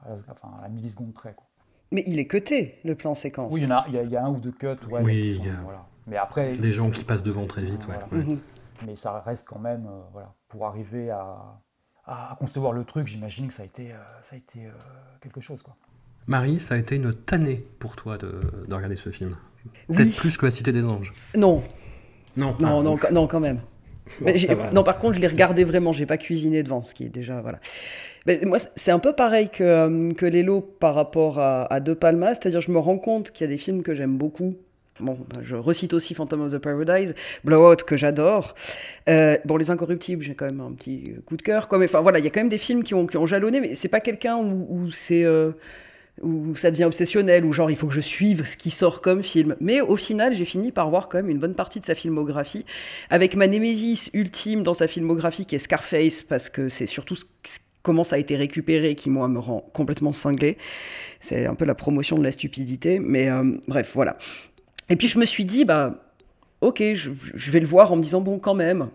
à 0.04 0.08
la, 0.08 0.14
enfin, 0.30 0.48
à 0.58 0.62
la 0.62 0.68
milliseconde 0.70 1.12
près, 1.12 1.34
quoi. 1.34 1.46
Mais 1.92 2.02
il 2.06 2.18
est 2.18 2.26
cuté, 2.26 2.80
le 2.84 2.94
plan 2.96 3.14
séquence. 3.14 3.52
Oui, 3.52 3.60
il 3.60 3.64
y, 3.68 3.72
en 3.72 3.76
a, 3.76 3.84
il 3.88 3.94
y 3.94 3.98
a- 3.98 4.02
il 4.02 4.10
y 4.10 4.16
a 4.16 4.24
un 4.24 4.30
ou 4.30 4.38
deux 4.40 4.50
cuts, 4.52 4.66
ouais, 4.90 5.02
Oui, 5.02 5.22
qui 5.22 5.32
sont- 5.34 5.44
a 5.46 5.60
voilà. 5.62 5.86
Mais 6.06 6.16
après. 6.16 6.52
des 6.56 6.72
gens 6.72 6.90
qui 6.90 7.04
passent 7.04 7.22
devant 7.22 7.46
très 7.46 7.62
vite. 7.62 7.86
ouais, 7.88 7.94
Voilà. 8.10 8.24
ouais. 8.26 8.36
Mais 8.86 8.96
ça 8.96 9.20
reste 9.24 9.46
quand 9.48 9.58
même, 9.60 9.86
euh, 9.86 10.00
voilà, 10.12 10.34
pour 10.48 10.66
arriver 10.66 11.08
à, 11.10 11.36
à, 12.06 12.36
concevoir 12.38 12.72
le 12.72 12.84
truc, 12.84 13.06
j'imagine 13.06 13.48
que 13.48 13.54
ça 13.54 13.62
a 13.62 13.66
été, 13.66 13.92
euh, 13.92 13.96
ça 14.22 14.34
a 14.34 14.38
été 14.38 14.66
euh, 14.66 14.70
quelque 15.20 15.40
chose, 15.40 15.62
quoi. 15.62 15.76
Marie, 16.26 16.58
ça 16.58 16.74
a 16.74 16.78
été 16.78 16.96
une 16.96 17.12
tannée 17.14 17.64
pour 17.78 17.96
toi 17.96 18.18
de, 18.18 18.40
de 18.66 18.74
regarder 18.74 18.96
ce 18.96 19.10
film. 19.10 19.36
Oui. 19.88 19.96
Peut-être 19.96 20.16
plus 20.16 20.36
que 20.36 20.44
La 20.44 20.50
Cité 20.50 20.72
des 20.72 20.84
Anges. 20.84 21.12
Non, 21.36 21.62
Non, 22.36 22.56
non, 22.58 22.80
ah, 22.80 22.82
non, 22.82 22.96
quand- 22.96 23.12
non, 23.12 23.26
quand 23.26 23.40
même. 23.40 23.60
Mais 24.20 24.32
Bon, 24.32 24.38
j'ai- 24.38 24.46
ça 24.48 24.54
va. 24.54 24.70
non, 24.72 24.82
par 24.82 24.98
contre, 24.98 25.14
je 25.14 25.20
l'ai 25.20 25.28
regardé 25.28 25.64
vraiment, 25.64 25.92
j'ai 25.92 26.04
pas 26.06 26.18
cuisiné 26.18 26.62
devant, 26.62 26.82
ce 26.82 26.94
qui 26.94 27.04
est 27.04 27.08
déjà. 27.10 27.40
Voilà. 27.40 27.58
Mais 28.26 28.40
moi, 28.44 28.58
c'est 28.74 28.90
un 28.90 28.98
peu 28.98 29.14
pareil 29.14 29.48
que, 29.50 30.12
que 30.14 30.26
Lélo 30.26 30.60
par 30.60 30.94
rapport 30.94 31.38
à, 31.38 31.72
à 31.72 31.80
De 31.80 31.94
Palma, 31.94 32.34
c'est-à-dire 32.34 32.60
je 32.60 32.70
me 32.70 32.78
rends 32.78 32.98
compte 32.98 33.30
qu'il 33.30 33.44
y 33.46 33.48
a 33.48 33.52
des 33.52 33.58
films 33.58 33.82
que 33.82 33.94
j'aime 33.94 34.18
beaucoup. 34.18 34.56
Bon, 35.00 35.18
bah, 35.28 35.40
je 35.42 35.56
recite 35.56 35.92
aussi 35.92 36.14
Phantom 36.14 36.42
of 36.42 36.52
the 36.52 36.58
Paradise, 36.58 37.16
Blowout 37.42 37.82
que 37.84 37.96
j'adore. 37.96 38.54
Euh, 39.08 39.36
bon, 39.44 39.56
Les 39.56 39.70
Incorruptibles, 39.70 40.22
j'ai 40.22 40.34
quand 40.34 40.46
même 40.46 40.60
un 40.60 40.70
petit 40.72 41.14
coup 41.26 41.36
de 41.36 41.42
cœur. 41.42 41.66
Quoi. 41.66 41.78
Mais 41.78 41.86
enfin, 41.86 42.00
voilà, 42.00 42.20
il 42.20 42.24
y 42.24 42.28
a 42.28 42.30
quand 42.30 42.40
même 42.40 42.48
des 42.48 42.58
films 42.58 42.84
qui 42.84 42.94
ont, 42.94 43.06
qui 43.06 43.16
ont 43.16 43.26
jalonné, 43.26 43.60
mais 43.60 43.74
c'est 43.74 43.88
pas 43.88 43.98
quelqu'un 43.98 44.36
où, 44.36 44.66
où 44.70 44.88
euh, 45.10 45.52
ça 46.54 46.70
devient 46.70 46.84
obsessionnel, 46.84 47.44
où 47.44 47.52
genre 47.52 47.72
il 47.72 47.76
faut 47.76 47.88
que 47.88 47.92
je 47.92 48.00
suive 48.00 48.44
ce 48.46 48.56
qui 48.56 48.70
sort 48.70 49.00
comme 49.00 49.24
film. 49.24 49.56
Mais 49.60 49.80
au 49.80 49.96
final, 49.96 50.32
j'ai 50.32 50.44
fini 50.44 50.70
par 50.70 50.88
voir 50.90 51.08
quand 51.08 51.18
même 51.18 51.30
une 51.30 51.40
bonne 51.40 51.56
partie 51.56 51.80
de 51.80 51.84
sa 51.84 51.96
filmographie, 51.96 52.64
avec 53.10 53.34
ma 53.34 53.48
némésis 53.48 54.10
ultime 54.12 54.62
dans 54.62 54.74
sa 54.74 54.86
filmographie 54.86 55.44
qui 55.44 55.56
est 55.56 55.58
Scarface, 55.58 56.22
parce 56.22 56.48
que 56.48 56.68
c'est 56.68 56.86
surtout 56.86 57.16
comment 57.82 58.04
ça 58.04 58.14
a 58.14 58.18
été 58.20 58.36
récupéré 58.36 58.94
qui, 58.94 59.10
moi, 59.10 59.26
me 59.26 59.40
rend 59.40 59.68
complètement 59.72 60.12
cinglé. 60.12 60.56
C'est 61.18 61.46
un 61.46 61.56
peu 61.56 61.64
la 61.64 61.74
promotion 61.74 62.16
de 62.16 62.22
la 62.22 62.30
stupidité, 62.30 63.00
mais 63.00 63.28
euh, 63.28 63.42
bref, 63.66 63.90
voilà. 63.94 64.18
Et 64.88 64.96
puis 64.96 65.08
je 65.08 65.18
me 65.18 65.24
suis 65.24 65.44
dit, 65.44 65.64
bah, 65.64 66.04
ok, 66.60 66.82
je, 66.94 67.10
vais 67.50 67.60
le 67.60 67.66
voir 67.66 67.92
en 67.92 67.96
me 67.96 68.02
disant, 68.02 68.20
bon, 68.20 68.38
quand 68.38 68.54
même, 68.54 68.88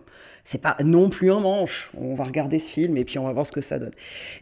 c'est 0.44 0.60
pas 0.60 0.76
non 0.84 1.10
plus 1.10 1.30
un 1.30 1.40
manche. 1.40 1.90
On 1.96 2.14
va 2.14 2.24
regarder 2.24 2.58
ce 2.58 2.70
film 2.70 2.96
et 2.96 3.04
puis 3.04 3.18
on 3.18 3.24
va 3.24 3.32
voir 3.32 3.46
ce 3.46 3.52
que 3.52 3.60
ça 3.60 3.78
donne. 3.78 3.92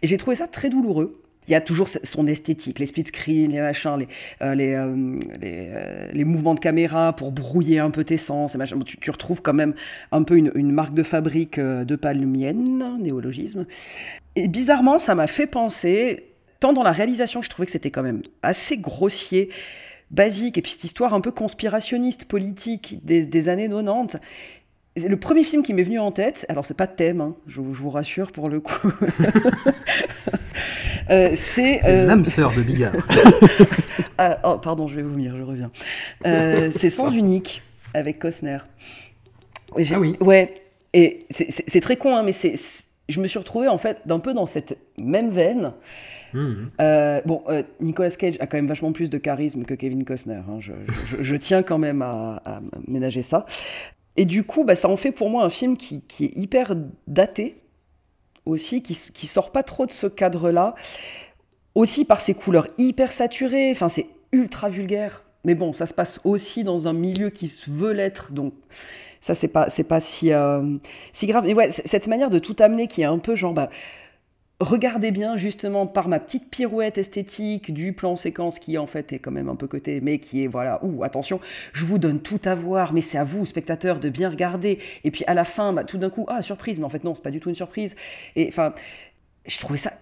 Et 0.02 0.06
j'ai 0.06 0.16
trouvé 0.16 0.36
ça 0.36 0.46
très 0.46 0.70
douloureux. 0.70 1.20
Il 1.46 1.52
y 1.52 1.54
a 1.54 1.62
toujours 1.62 1.88
son 1.88 2.26
esthétique, 2.26 2.78
les 2.78 2.84
split 2.84 3.06
screens, 3.06 3.50
les 3.50 3.60
machins, 3.60 3.96
les, 3.98 4.08
euh, 4.42 4.54
les, 4.54 4.74
euh, 4.74 5.18
euh, 5.42 6.08
les 6.12 6.24
mouvements 6.24 6.54
de 6.54 6.60
caméra 6.60 7.16
pour 7.16 7.32
brouiller 7.32 7.78
un 7.78 7.90
peu 7.90 8.04
tes 8.04 8.18
sens. 8.18 8.54
Et 8.54 8.58
machin. 8.58 8.78
Tu, 8.84 9.10
retrouves 9.10 9.40
quand 9.40 9.54
même 9.54 9.74
un 10.12 10.22
peu 10.24 10.36
une, 10.36 10.52
une 10.54 10.72
marque 10.72 10.92
de 10.92 11.02
fabrique 11.02 11.58
de 11.58 11.96
palmienne, 11.96 12.98
néologisme. 13.00 13.64
Et 14.36 14.46
bizarrement, 14.46 14.98
ça 14.98 15.14
m'a 15.14 15.26
fait 15.26 15.46
penser, 15.46 16.34
tant 16.60 16.74
dans 16.74 16.82
la 16.82 16.92
réalisation 16.92 17.40
je 17.40 17.48
trouvais 17.48 17.64
que 17.64 17.72
c'était 17.72 17.90
quand 17.90 18.02
même 18.02 18.22
assez 18.42 18.76
grossier, 18.76 19.48
basique, 20.10 20.58
et 20.58 20.62
puis 20.62 20.72
cette 20.72 20.84
histoire 20.84 21.14
un 21.14 21.20
peu 21.20 21.30
conspirationniste, 21.32 22.24
politique 22.24 22.98
des, 23.04 23.26
des 23.26 23.48
années 23.48 23.68
90. 23.68 24.18
C'est 24.96 25.08
Le 25.08 25.16
premier 25.18 25.44
film 25.44 25.62
qui 25.62 25.74
m'est 25.74 25.82
venu 25.84 25.98
en 26.00 26.10
tête, 26.12 26.44
alors 26.48 26.66
c'est 26.66 26.76
pas 26.76 26.86
de 26.88 26.94
thème, 26.96 27.20
hein, 27.20 27.36
je, 27.46 27.60
vous- 27.60 27.72
je 27.74 27.80
vous 27.80 27.90
rassure 27.90 28.32
pour 28.32 28.48
le 28.48 28.60
coup. 28.60 28.90
Euh, 31.10 31.30
c'est 31.34 31.78
C'est 31.78 31.90
euh, 31.90 32.06
l'âme 32.06 32.24
sœur 32.26 32.52
de 32.54 32.62
Bigard. 32.62 32.92
Ah, 34.20 34.40
oh, 34.44 34.58
pardon, 34.58 34.88
je 34.88 34.96
vais 34.96 35.02
vomir, 35.02 35.36
je 35.36 35.42
reviens. 35.42 35.70
Euh, 36.26 36.70
c'est 36.72 36.90
Sens 36.90 37.14
unique 37.14 37.62
avec 37.94 38.18
Costner. 38.18 38.58
ah 39.72 39.98
oui. 40.00 40.16
Ouais. 40.20 40.54
Et 40.92 41.24
c'est- 41.30 41.80
très 41.80 41.96
con, 41.96 42.16
hein, 42.16 42.24
mais 42.24 42.32
c'est 42.32 42.54
je 43.08 43.20
me 43.20 43.26
suis 43.28 43.38
retrouvé 43.38 43.68
en 43.68 43.78
fait 43.78 43.98
d'un 44.06 44.18
peu 44.18 44.34
dans 44.34 44.44
cette 44.46 44.76
même 44.98 45.30
veine. 45.30 45.72
Mhm. 46.32 46.70
Euh, 46.80 47.20
bon, 47.24 47.42
euh, 47.48 47.62
Nicolas 47.80 48.10
Cage 48.10 48.36
a 48.40 48.46
quand 48.46 48.56
même 48.56 48.66
vachement 48.66 48.92
plus 48.92 49.10
de 49.10 49.18
charisme 49.18 49.64
que 49.64 49.74
Kevin 49.74 50.04
Costner. 50.04 50.42
hein. 50.48 50.58
Je, 50.60 51.36
tiens 51.36 51.62
quand 51.62 51.78
même 51.78 52.02
à, 52.02 52.60
ménager 52.86 53.22
ça. 53.22 53.46
Et 54.16 54.24
du 54.24 54.44
coup, 54.44 54.64
bah, 54.64 54.74
ça 54.74 54.88
en 54.88 54.96
fait 54.96 55.12
pour 55.12 55.30
moi 55.30 55.44
un 55.44 55.50
film 55.50 55.76
qui, 55.76 56.02
est 56.20 56.36
hyper 56.36 56.74
daté 57.06 57.56
aussi, 58.44 58.82
qui, 58.82 58.94
sort 59.26 59.52
pas 59.52 59.62
trop 59.62 59.86
de 59.86 59.92
ce 59.92 60.06
cadre-là. 60.06 60.74
Aussi 61.74 62.04
par 62.04 62.20
ses 62.20 62.34
couleurs 62.34 62.66
hyper 62.76 63.12
saturées. 63.12 63.70
Enfin, 63.70 63.88
c'est 63.88 64.06
ultra 64.32 64.68
vulgaire. 64.68 65.22
Mais 65.44 65.54
bon, 65.54 65.72
ça 65.72 65.86
se 65.86 65.94
passe 65.94 66.20
aussi 66.24 66.64
dans 66.64 66.88
un 66.88 66.92
milieu 66.92 67.30
qui 67.30 67.52
veut 67.68 67.92
l'être, 67.92 68.32
donc 68.32 68.52
ça 69.20 69.34
c'est 69.34 69.48
pas 69.48 69.70
c'est 69.70 69.84
pas 69.84 70.00
si 70.00 70.32
euh, 70.32 70.76
si 71.12 71.26
grave. 71.26 71.44
Mais 71.46 71.54
ouais, 71.54 71.70
cette 71.70 72.06
manière 72.06 72.30
de 72.30 72.38
tout 72.38 72.56
amener 72.58 72.86
qui 72.88 73.02
est 73.02 73.06
un 73.06 73.18
peu 73.18 73.36
genre 73.36 73.54
bah 73.54 73.70
regardez 74.60 75.12
bien 75.12 75.36
justement 75.36 75.86
par 75.86 76.08
ma 76.08 76.18
petite 76.18 76.50
pirouette 76.50 76.98
esthétique 76.98 77.72
du 77.72 77.92
plan 77.92 78.16
séquence 78.16 78.58
qui 78.58 78.76
en 78.76 78.86
fait 78.86 79.12
est 79.12 79.18
quand 79.20 79.30
même 79.30 79.48
un 79.48 79.54
peu 79.54 79.68
côté 79.68 80.00
mais 80.00 80.18
qui 80.18 80.42
est 80.42 80.46
voilà 80.48 80.80
ouh 80.84 81.04
attention 81.04 81.40
je 81.72 81.84
vous 81.84 81.98
donne 81.98 82.20
tout 82.20 82.40
à 82.44 82.56
voir 82.56 82.92
mais 82.92 83.00
c'est 83.00 83.18
à 83.18 83.24
vous 83.24 83.46
spectateurs 83.46 84.00
de 84.00 84.08
bien 84.08 84.28
regarder. 84.30 84.78
Et 85.04 85.10
puis 85.10 85.24
à 85.26 85.34
la 85.34 85.44
fin 85.44 85.72
bah, 85.72 85.84
tout 85.84 85.98
d'un 85.98 86.10
coup 86.10 86.26
ah 86.28 86.42
surprise 86.42 86.78
mais 86.78 86.84
en 86.84 86.88
fait 86.88 87.04
non 87.04 87.14
c'est 87.14 87.22
pas 87.22 87.30
du 87.30 87.40
tout 87.40 87.48
une 87.48 87.54
surprise. 87.54 87.94
Et 88.34 88.48
enfin 88.48 88.74
je 89.46 89.58
trouvais 89.58 89.78
ça 89.78 89.92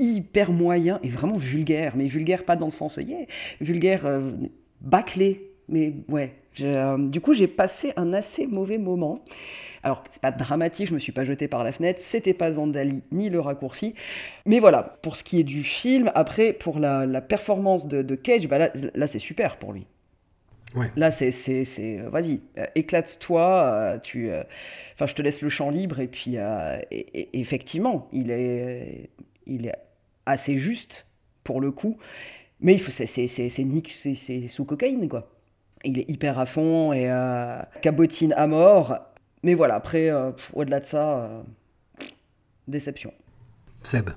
hyper 0.00 0.50
moyen 0.50 0.98
et 1.04 1.08
vraiment 1.08 1.36
vulgaire 1.36 1.94
mais 1.96 2.06
vulgaire 2.06 2.44
pas 2.44 2.56
dans 2.56 2.66
le 2.66 2.72
sens 2.72 2.96
yeah, 2.96 3.26
vulgaire 3.60 4.06
euh, 4.06 4.32
bâclé. 4.80 5.50
Mais 5.68 5.94
ouais 6.08 6.34
euh, 6.60 6.98
du 6.98 7.20
coup 7.20 7.32
j'ai 7.32 7.46
passé 7.46 7.92
un 7.96 8.12
assez 8.12 8.48
mauvais 8.48 8.78
moment 8.78 9.24
alors, 9.84 10.02
c'est 10.10 10.20
pas 10.22 10.32
dramatique, 10.32 10.88
je 10.88 10.94
me 10.94 10.98
suis 10.98 11.12
pas 11.12 11.24
jeté 11.24 11.46
par 11.46 11.62
la 11.62 11.70
fenêtre, 11.70 12.00
c'était 12.02 12.34
pas 12.34 12.52
Zandali 12.52 13.02
ni 13.12 13.28
le 13.30 13.38
raccourci. 13.38 13.94
Mais 14.46 14.58
voilà, 14.58 14.82
pour 15.02 15.16
ce 15.16 15.22
qui 15.22 15.38
est 15.38 15.44
du 15.44 15.62
film, 15.62 16.10
après, 16.14 16.52
pour 16.52 16.78
la, 16.78 17.06
la 17.06 17.20
performance 17.20 17.86
de, 17.86 18.02
de 18.02 18.14
Cage, 18.14 18.48
bah 18.48 18.58
là, 18.58 18.70
là 18.94 19.06
c'est 19.06 19.18
super 19.18 19.58
pour 19.58 19.72
lui. 19.72 19.86
Ouais. 20.74 20.90
Là, 20.96 21.10
c'est, 21.12 21.30
vas-y, 22.10 22.40
euh, 22.58 22.66
éclate-toi, 22.74 23.62
euh, 23.64 23.98
tu, 23.98 24.30
euh, 24.30 24.42
je 24.98 25.14
te 25.14 25.22
laisse 25.22 25.40
le 25.42 25.48
champ 25.48 25.70
libre, 25.70 26.00
et 26.00 26.08
puis, 26.08 26.36
et- 26.36 27.20
et- 27.20 27.40
effectivement, 27.40 28.08
il 28.12 28.30
est, 28.30 29.10
il 29.46 29.66
est 29.66 29.74
assez 30.26 30.56
juste 30.56 31.06
pour 31.44 31.60
le 31.60 31.70
coup, 31.70 31.96
mais 32.60 32.74
il 32.74 32.80
faut, 32.80 32.90
c'est, 32.90 33.06
c'est, 33.06 33.28
c'est, 33.28 34.48
sous 34.48 34.64
cocaïne, 34.64 35.08
quoi. 35.08 35.30
Il 35.84 35.98
est 35.98 36.10
hyper 36.10 36.38
à 36.38 36.46
fond 36.46 36.92
et 36.92 37.08
cabotine 37.82 38.32
à 38.36 38.46
mort. 38.46 38.98
Mais 39.44 39.52
voilà, 39.52 39.74
après, 39.74 40.08
euh, 40.08 40.30
au-delà 40.54 40.80
de 40.80 40.86
ça, 40.86 41.18
euh, 41.20 41.42
déception. 42.66 43.12
Seb, 43.82 44.08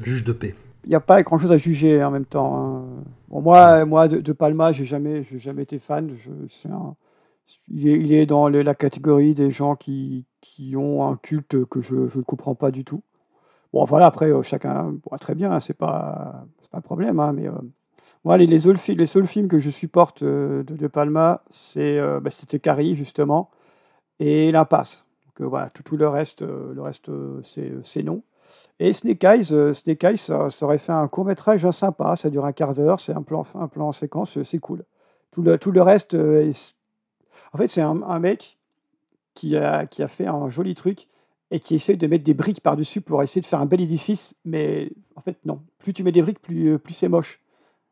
juge 0.00 0.22
de 0.22 0.32
paix. 0.32 0.54
Il 0.84 0.90
n'y 0.90 0.94
a 0.94 1.00
pas 1.00 1.22
grand 1.24 1.38
chose 1.40 1.50
à 1.50 1.58
juger 1.58 2.02
en 2.04 2.12
même 2.12 2.24
temps. 2.24 2.56
hein. 2.56 2.84
Bon, 3.28 3.40
moi, 3.42 3.84
moi 3.84 4.06
de, 4.06 4.20
de 4.20 4.32
Palma, 4.32 4.70
j'ai 4.70 4.84
jamais, 4.84 5.24
j'ai 5.24 5.40
jamais 5.40 5.62
été 5.64 5.80
fan. 5.80 6.14
Je, 6.16 6.30
c'est 6.48 6.68
un- 6.70 6.94
il, 7.68 7.88
est, 7.88 7.98
il 8.00 8.12
est 8.12 8.26
dans 8.26 8.48
le- 8.48 8.62
la 8.62 8.76
catégorie 8.76 9.34
des 9.34 9.50
gens 9.50 9.74
qui, 9.74 10.24
qui 10.40 10.76
ont 10.76 11.04
un 11.08 11.16
culte 11.16 11.64
que 11.66 11.80
je 11.82 11.96
ne 11.96 12.22
comprends 12.22 12.54
pas 12.54 12.70
du 12.70 12.84
tout. 12.84 13.02
Bon, 13.72 13.84
voilà, 13.84 14.06
après, 14.06 14.26
euh, 14.32 14.42
chacun, 14.42 14.92
bon, 14.92 15.16
très 15.18 15.34
bien, 15.34 15.52
hein, 15.52 15.60
c'est 15.60 15.74
pas, 15.76 16.46
c'est 16.60 16.70
pas 16.70 16.78
un 16.78 16.82
problème, 16.82 17.20
hein, 17.20 17.32
mais 17.32 17.48
euh, 17.48 17.52
moi, 18.24 18.38
les, 18.38 18.46
les, 18.46 18.60
seuls, 18.60 18.78
les 18.88 19.06
seuls 19.06 19.26
films 19.26 19.48
que 19.48 19.58
je 19.58 19.70
supporte 19.70 20.22
euh, 20.22 20.62
de, 20.64 20.76
de 20.76 20.86
Palma, 20.88 21.42
c'est, 21.50 21.98
euh, 21.98 22.20
bah, 22.20 22.30
c'était 22.30 22.60
Carrie, 22.60 22.94
justement, 22.96 23.50
et 24.22 24.52
L'Impasse. 24.52 25.04
Donc 25.26 25.40
euh, 25.40 25.48
voilà, 25.48 25.70
tout, 25.70 25.82
tout 25.82 25.96
le 25.96 26.08
reste, 26.08 26.42
euh, 26.42 26.72
le 26.74 26.82
reste 26.82 27.08
euh, 27.08 27.42
c'est, 27.82 28.02
non. 28.02 28.22
Et 28.78 28.92
Snake 28.92 29.24
Eyes, 29.24 29.74
Snake 29.74 30.04
Eyes, 30.04 30.18
ça, 30.18 30.48
aurait 30.60 30.78
fait 30.78 30.92
un 30.92 31.08
court 31.08 31.24
métrage 31.24 31.68
sympa, 31.70 32.14
ça 32.16 32.28
dure 32.30 32.44
un 32.44 32.52
quart 32.52 32.74
d'heure, 32.74 33.00
c'est 33.00 33.14
un 33.14 33.22
plan, 33.22 33.44
un 33.54 33.66
plan 33.66 33.88
en 33.88 33.92
séquence, 33.92 34.40
c'est 34.42 34.58
cool. 34.58 34.84
Tout 35.30 35.42
le, 35.42 35.56
tout 35.58 35.72
le 35.72 35.80
reste, 35.80 36.14
est- 36.14 36.74
en 37.54 37.58
fait, 37.58 37.68
c'est 37.68 37.80
un, 37.80 38.18
mec 38.18 38.58
qui 39.34 39.56
a, 39.56 39.86
qui 39.86 40.02
a 40.02 40.08
fait 40.08 40.26
un 40.26 40.50
joli 40.50 40.74
truc 40.74 41.08
et 41.50 41.60
qui 41.60 41.74
essaie 41.74 41.96
de 41.96 42.06
mettre 42.06 42.24
des 42.24 42.34
briques 42.34 42.60
par-dessus 42.60 43.00
pour 43.00 43.22
essayer 43.22 43.40
de 43.40 43.46
faire 43.46 43.60
un 43.60 43.66
bel 43.66 43.80
édifice, 43.80 44.34
mais 44.44 44.90
en 45.16 45.22
fait, 45.22 45.38
non. 45.46 45.62
Plus 45.78 45.94
tu 45.94 46.04
mets 46.04 46.12
des 46.12 46.22
briques, 46.22 46.40
plus, 46.40 46.78
plus 46.78 46.94
c'est 46.94 47.08
moche. 47.08 47.40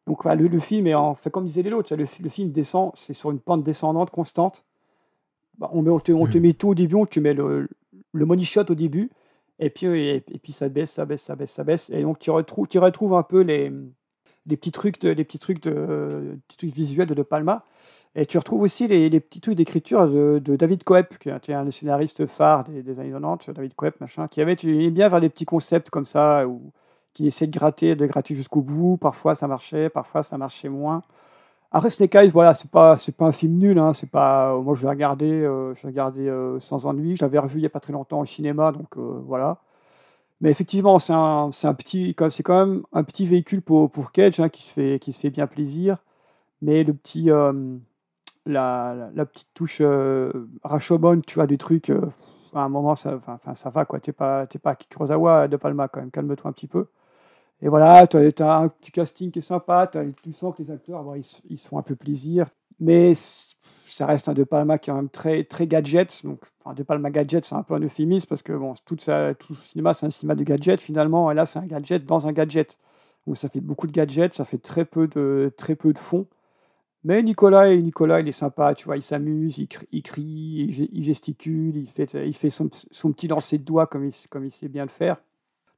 Donc 0.06 0.22
voilà, 0.22 0.42
le, 0.42 0.48
le 0.48 0.60
film 0.60 0.86
est 0.86 0.94
en 0.94 1.14
fait 1.14 1.30
comme 1.30 1.46
disait 1.46 1.62
les 1.62 1.72
autres, 1.72 1.94
le 1.96 2.04
film 2.06 2.50
descend, 2.52 2.92
c'est 2.96 3.14
sur 3.14 3.30
une 3.30 3.40
pente 3.40 3.64
descendante 3.64 4.10
constante. 4.10 4.64
Bah, 5.60 5.70
on, 5.72 5.82
met, 5.82 5.90
on, 5.90 6.00
te, 6.00 6.10
on 6.10 6.26
te 6.26 6.38
met 6.38 6.54
tout 6.54 6.70
au 6.70 6.74
début, 6.74 6.94
on 6.94 7.06
te 7.06 7.20
met 7.20 7.34
le, 7.34 7.68
le 8.12 8.26
money 8.26 8.44
shot 8.44 8.64
au 8.70 8.74
début, 8.74 9.10
et 9.58 9.68
puis, 9.68 9.86
et, 9.86 10.16
et 10.16 10.38
puis 10.38 10.52
ça 10.52 10.70
baisse, 10.70 10.92
ça 10.92 11.04
baisse, 11.04 11.22
ça 11.22 11.36
baisse, 11.36 11.52
ça 11.52 11.64
baisse. 11.64 11.90
Et 11.90 12.02
donc 12.02 12.18
tu 12.18 12.30
retrouves, 12.30 12.66
tu 12.66 12.78
retrouves 12.78 13.14
un 13.14 13.22
peu 13.22 13.42
les, 13.42 13.70
les 14.46 14.56
petits 14.56 14.72
trucs, 14.72 15.00
de, 15.02 15.10
les 15.10 15.24
petits 15.24 15.38
trucs, 15.38 15.62
de, 15.62 16.38
petits 16.48 16.56
trucs 16.56 16.72
visuels 16.72 17.06
de 17.06 17.14
De 17.14 17.22
Palma. 17.22 17.64
Et 18.14 18.26
tu 18.26 18.38
retrouves 18.38 18.62
aussi 18.62 18.88
les, 18.88 19.08
les 19.10 19.20
petits 19.20 19.40
trucs 19.40 19.54
d'écriture 19.54 20.08
de, 20.08 20.40
de 20.42 20.56
David 20.56 20.82
Coep, 20.82 21.18
qui 21.18 21.28
était 21.28 21.52
un 21.52 21.64
des 21.64 21.70
scénaristes 21.70 22.26
phares 22.26 22.64
des, 22.64 22.82
des 22.82 22.98
années 22.98 23.12
90, 23.12 23.50
David 23.50 23.74
Coep, 23.74 24.00
machin, 24.00 24.26
qui 24.28 24.40
avait, 24.40 24.56
bien 24.90 25.10
faire 25.10 25.20
des 25.20 25.28
petits 25.28 25.44
concepts 25.44 25.90
comme 25.90 26.06
ça, 26.06 26.48
où, 26.48 26.72
qui 27.12 27.26
essaie 27.26 27.46
de 27.46 27.52
gratter, 27.52 27.94
de 27.94 28.06
gratter 28.06 28.34
jusqu'au 28.34 28.62
bout. 28.62 28.96
Parfois 28.96 29.34
ça 29.34 29.46
marchait, 29.46 29.90
parfois 29.90 30.22
ça 30.22 30.38
marchait 30.38 30.70
moins. 30.70 31.02
Après 31.72 31.90
Snake 31.90 32.14
Eyes, 32.16 32.30
voilà, 32.30 32.54
c'est 32.54 32.70
pas, 32.70 32.98
c'est 32.98 33.12
pas 33.16 33.26
un 33.26 33.32
film 33.32 33.56
nul. 33.58 33.78
Hein, 33.78 33.92
c'est 33.94 34.10
pas, 34.10 34.56
moi 34.58 34.74
je 34.74 34.82
l'ai 34.82 34.88
regardé, 34.88 35.26
euh, 35.30 35.74
je 35.76 35.82
l'ai 35.82 35.88
regardé 35.88 36.28
euh, 36.28 36.58
sans 36.60 36.84
ennui. 36.86 37.16
Je 37.16 37.24
l'avais 37.24 37.38
revu 37.38 37.58
il 37.60 37.62
y 37.62 37.66
a 37.66 37.70
pas 37.70 37.80
très 37.80 37.92
longtemps 37.92 38.20
au 38.20 38.26
cinéma, 38.26 38.72
donc 38.72 38.96
euh, 38.96 39.20
voilà. 39.24 39.58
Mais 40.40 40.50
effectivement, 40.50 40.98
c'est 40.98 41.12
un, 41.14 41.50
un 41.64 41.74
petit, 41.74 42.14
c'est 42.30 42.42
quand 42.42 42.66
même 42.66 42.82
un 42.92 43.04
petit 43.04 43.26
véhicule 43.26 43.62
pour, 43.62 43.90
pour 43.90 44.12
Cage 44.12 44.40
hein, 44.40 44.48
qui 44.48 44.62
se 44.64 44.72
fait, 44.72 44.98
qui 45.00 45.12
se 45.12 45.20
fait 45.20 45.30
bien 45.30 45.46
plaisir. 45.46 45.98
Mais 46.62 46.84
le 46.84 46.94
petit, 46.94 47.30
euh, 47.30 47.52
la, 48.46 49.10
la, 49.14 49.26
petite 49.26 49.48
touche 49.54 49.82
Rashomon, 50.64 51.20
tu 51.22 51.36
vois, 51.36 51.46
des 51.46 51.58
trucs. 51.58 51.90
à 52.54 52.60
un 52.60 52.68
moment, 52.68 52.96
ça, 52.96 53.16
enfin, 53.16 53.54
ça 53.54 53.70
va 53.70 53.84
quoi. 53.84 54.00
T'es 54.00 54.12
pas, 54.12 54.46
t'es 54.46 54.58
pas 54.58 54.76
Kurosawa 54.76 55.48
de 55.48 55.56
Palma 55.56 55.88
quand 55.88 56.00
même. 56.00 56.10
Calme-toi 56.10 56.50
un 56.50 56.52
petit 56.52 56.68
peu. 56.68 56.86
Et 57.62 57.68
voilà, 57.68 58.06
tu 58.06 58.16
as, 58.42 58.56
un 58.58 58.68
petit 58.68 58.90
casting 58.92 59.30
qui 59.30 59.38
est 59.40 59.42
sympa. 59.42 59.86
t'as- 59.86 60.04
tu 60.22 60.32
sens 60.32 60.54
que 60.56 60.62
les 60.62 60.70
acteurs, 60.70 61.02
bon, 61.04 61.14
ils, 61.14 61.24
se- 61.58 61.68
font 61.68 61.78
un 61.78 61.82
peu 61.82 61.94
plaisir. 61.96 62.46
Mais 62.80 63.14
ça 63.14 64.06
reste 64.06 64.28
un 64.28 64.34
De 64.34 64.44
Palma 64.44 64.78
qui 64.78 64.88
est 64.90 64.92
quand 64.92 64.96
même 64.96 65.10
très, 65.10 65.44
très 65.44 65.66
gadget. 65.66 66.24
Donc, 66.24 66.40
enfin, 66.64 66.74
De 66.74 66.82
Palma 66.82 67.10
gadget, 67.10 67.44
c'est 67.44 67.54
un 67.54 67.62
peu 67.62 67.74
un 67.74 67.80
euphémisme 67.80 68.26
parce 68.28 68.42
que 68.42 68.52
bon, 68.54 68.74
tout, 68.86 68.96
ça, 68.98 69.34
cinéma, 69.64 69.92
c'est 69.94 70.06
un 70.06 70.10
cinéma 70.10 70.34
de 70.34 70.44
gadget 70.44 70.80
finalement. 70.80 71.30
Et 71.30 71.34
là, 71.34 71.44
c'est 71.46 71.58
un 71.58 71.66
gadget 71.66 72.04
dans 72.06 72.26
un 72.26 72.32
gadget. 72.32 72.78
Donc, 73.26 73.36
ça 73.36 73.48
fait 73.50 73.60
beaucoup 73.60 73.86
de 73.86 73.92
gadgets, 73.92 74.34
ça 74.34 74.44
fait 74.46 74.58
très 74.58 74.84
peu 74.86 75.06
de, 75.08 75.52
très 75.58 75.76
peu 75.76 75.92
de 75.92 75.98
fond. 75.98 76.26
Mais 77.04 77.22
Nicolas, 77.22 77.74
Nicolas, 77.76 78.20
il 78.20 78.28
est 78.28 78.32
sympa, 78.32 78.74
tu 78.74 78.86
vois, 78.86 78.96
il 78.96 79.02
s'amuse, 79.02 79.58
il, 79.58 79.68
crie, 79.68 79.88
il, 79.92 81.04
gesticule, 81.04 81.76
il 81.76 81.88
fait, 81.88 82.50
son, 82.50 82.68
son 82.90 83.12
petit 83.12 83.28
lancer 83.28 83.58
de 83.58 83.64
doigts 83.64 83.86
comme 83.86 84.04
il 84.06 84.12
sait 84.52 84.68
bien 84.68 84.84
le 84.84 84.90
faire. 84.90 85.18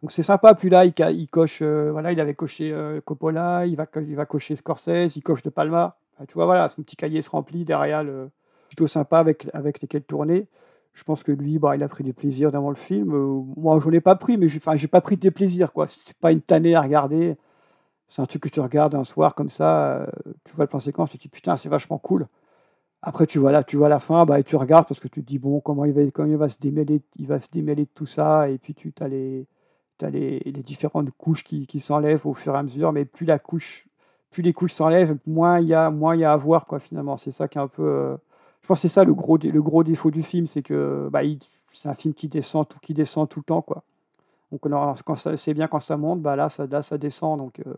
Donc 0.03 0.11
c'est 0.12 0.22
sympa. 0.22 0.55
Puis 0.55 0.68
là, 0.68 0.84
il, 0.84 1.28
coche, 1.30 1.61
euh, 1.62 1.90
voilà, 1.92 2.12
il 2.12 2.20
avait 2.20 2.34
coché 2.34 2.72
euh, 2.72 3.00
Coppola, 3.00 3.66
il 3.66 3.76
va, 3.76 3.86
il 3.96 4.16
va 4.16 4.26
cocher 4.26 4.57
Scorsese, 4.57 5.16
il 5.16 5.22
coche 5.22 5.42
De 5.42 5.50
Palma. 5.50 5.96
Enfin, 6.14 6.26
tu 6.26 6.34
vois, 6.34 6.44
voilà, 6.44 6.68
son 6.70 6.82
petit 6.82 6.96
cahier 6.96 7.22
se 7.22 7.30
remplit 7.30 7.64
derrière, 7.64 8.03
le, 8.03 8.28
plutôt 8.68 8.86
sympa 8.86 9.18
avec, 9.18 9.48
avec 9.55 9.80
lesquels 9.80 10.03
tourner. 10.03 10.48
Je 10.94 11.05
pense 11.05 11.22
que 11.22 11.32
lui, 11.32 11.59
bah, 11.59 11.76
il 11.76 11.82
a 11.82 11.88
pris 11.88 12.05
du 12.05 12.12
plaisir 12.12 12.53
devant 12.53 12.68
le 12.68 12.76
film. 12.76 13.14
Euh, 13.14 13.42
moi, 13.57 13.78
j'en 13.80 13.90
ai 13.92 14.00
pas 14.00 14.16
pris, 14.16 14.36
mais 14.36 14.46
enfin, 14.57 14.76
j'ai 14.76 14.88
pas 14.88 15.00
pris 15.00 15.16
de 15.16 15.22
déplaisir, 15.22 15.72
quoi. 15.72 15.86
C'est 15.88 16.16
pas 16.18 16.32
une 16.32 16.42
tannée 16.42 16.74
à 16.74 16.82
regarder. 16.82 17.36
C'est 18.09 18.20
un 18.20 18.26
truc 18.26 18.42
que 18.42 18.48
tu 18.48 18.61
regardes 18.61 18.94
un 18.94 19.05
soir 19.05 19.34
comme 19.34 19.48
ça, 19.48 20.07
tu 20.44 20.55
vois 20.55 20.64
le 20.64 20.68
plan 20.68 20.80
séquence, 20.80 21.09
tu 21.09 21.16
te 21.16 21.22
dis 21.22 21.28
putain, 21.30 21.57
c'est 21.57 21.70
vachement 21.70 21.96
cool. 21.96 22.26
Après, 23.00 23.26
tu 23.26 23.38
vois 23.38 23.53
là, 23.53 23.64
tu 23.64 23.78
vois 23.78 23.88
la 23.88 24.00
fin, 24.00 24.26
bah, 24.26 24.38
et 24.38 24.44
tu 24.44 24.57
regardes 24.57 24.86
parce 24.86 25.00
que 25.00 25.09
tu 25.09 25.22
te 25.22 25.26
dis 25.26 25.38
bon, 25.38 25.61
comment 25.61 25.86
il 25.86 25.92
va, 25.94 26.03
comment 26.11 26.28
il 26.28 26.36
va 26.36 26.50
se 26.50 26.59
démêler, 26.59 27.00
il 27.16 27.26
va 27.26 27.40
se 27.40 27.48
démêler 27.50 27.84
de 27.84 27.90
tout 27.94 28.07
ça, 28.07 28.50
et 28.50 28.59
puis 28.59 28.74
tu 28.74 28.92
as 29.00 29.09
les, 29.09 29.46
t'as 30.03 30.11
les, 30.11 30.40
différentes 30.64 31.11
couches 31.12 31.44
qui, 31.44 31.80
s'enlèvent 31.80 32.26
au 32.26 32.34
fur 32.34 32.55
et 32.55 32.59
à 32.59 32.62
mesure, 32.62 32.92
mais 32.92 33.05
plus 33.05 33.24
la 33.24 33.38
couche, 33.38 33.86
plus 34.30 34.42
les 34.42 34.53
couches 34.53 34.72
s'enlèvent, 34.72 35.16
moins 35.26 35.61
il 35.61 35.68
y 35.68 35.74
a, 35.74 35.90
moins 35.90 36.16
y 36.16 36.24
a 36.24 36.32
à 36.32 36.36
voir 36.36 36.66
quoi. 36.66 36.80
Finalement, 36.80 37.16
c'est 37.16 37.30
ça 37.30 37.46
qui 37.48 37.59
est 37.59 37.61
un 37.61 37.68
peu, 37.68 37.82
euh, 37.82 38.16
je 38.62 38.66
pense 38.66 38.80
c'est 38.80 38.88
ça 38.88 39.05
le 39.05 39.14
gros, 39.14 39.36
le 39.38 39.62
gros 39.62 39.84
défaut 39.84 40.11
du 40.11 40.22
film, 40.22 40.46
c'est 40.46 40.62
que 40.62 41.09
bah, 41.12 41.22
il- 41.22 41.38
c'est 41.72 41.88
un 41.88 41.94
film 41.94 42.14
qui 42.14 42.28
descend, 42.28 42.68
tout, 42.68 42.78
qui 42.80 42.94
descend 42.94 43.28
tout 43.28 43.40
le 43.40 43.44
temps 43.44 43.62
quoi. 43.62 43.84
Donc 44.53 44.62
quand 45.07 45.14
ça, 45.16 45.36
c'est 45.36 45.55
bien 45.55 45.68
quand 45.68 45.80
ça 45.80 45.96
monte, 45.96 46.20
bah 46.20 46.36
là 46.36 46.48
ça, 46.50 46.66
descend. 46.98 47.38
Donc 47.38 47.61
euh, 47.66 47.74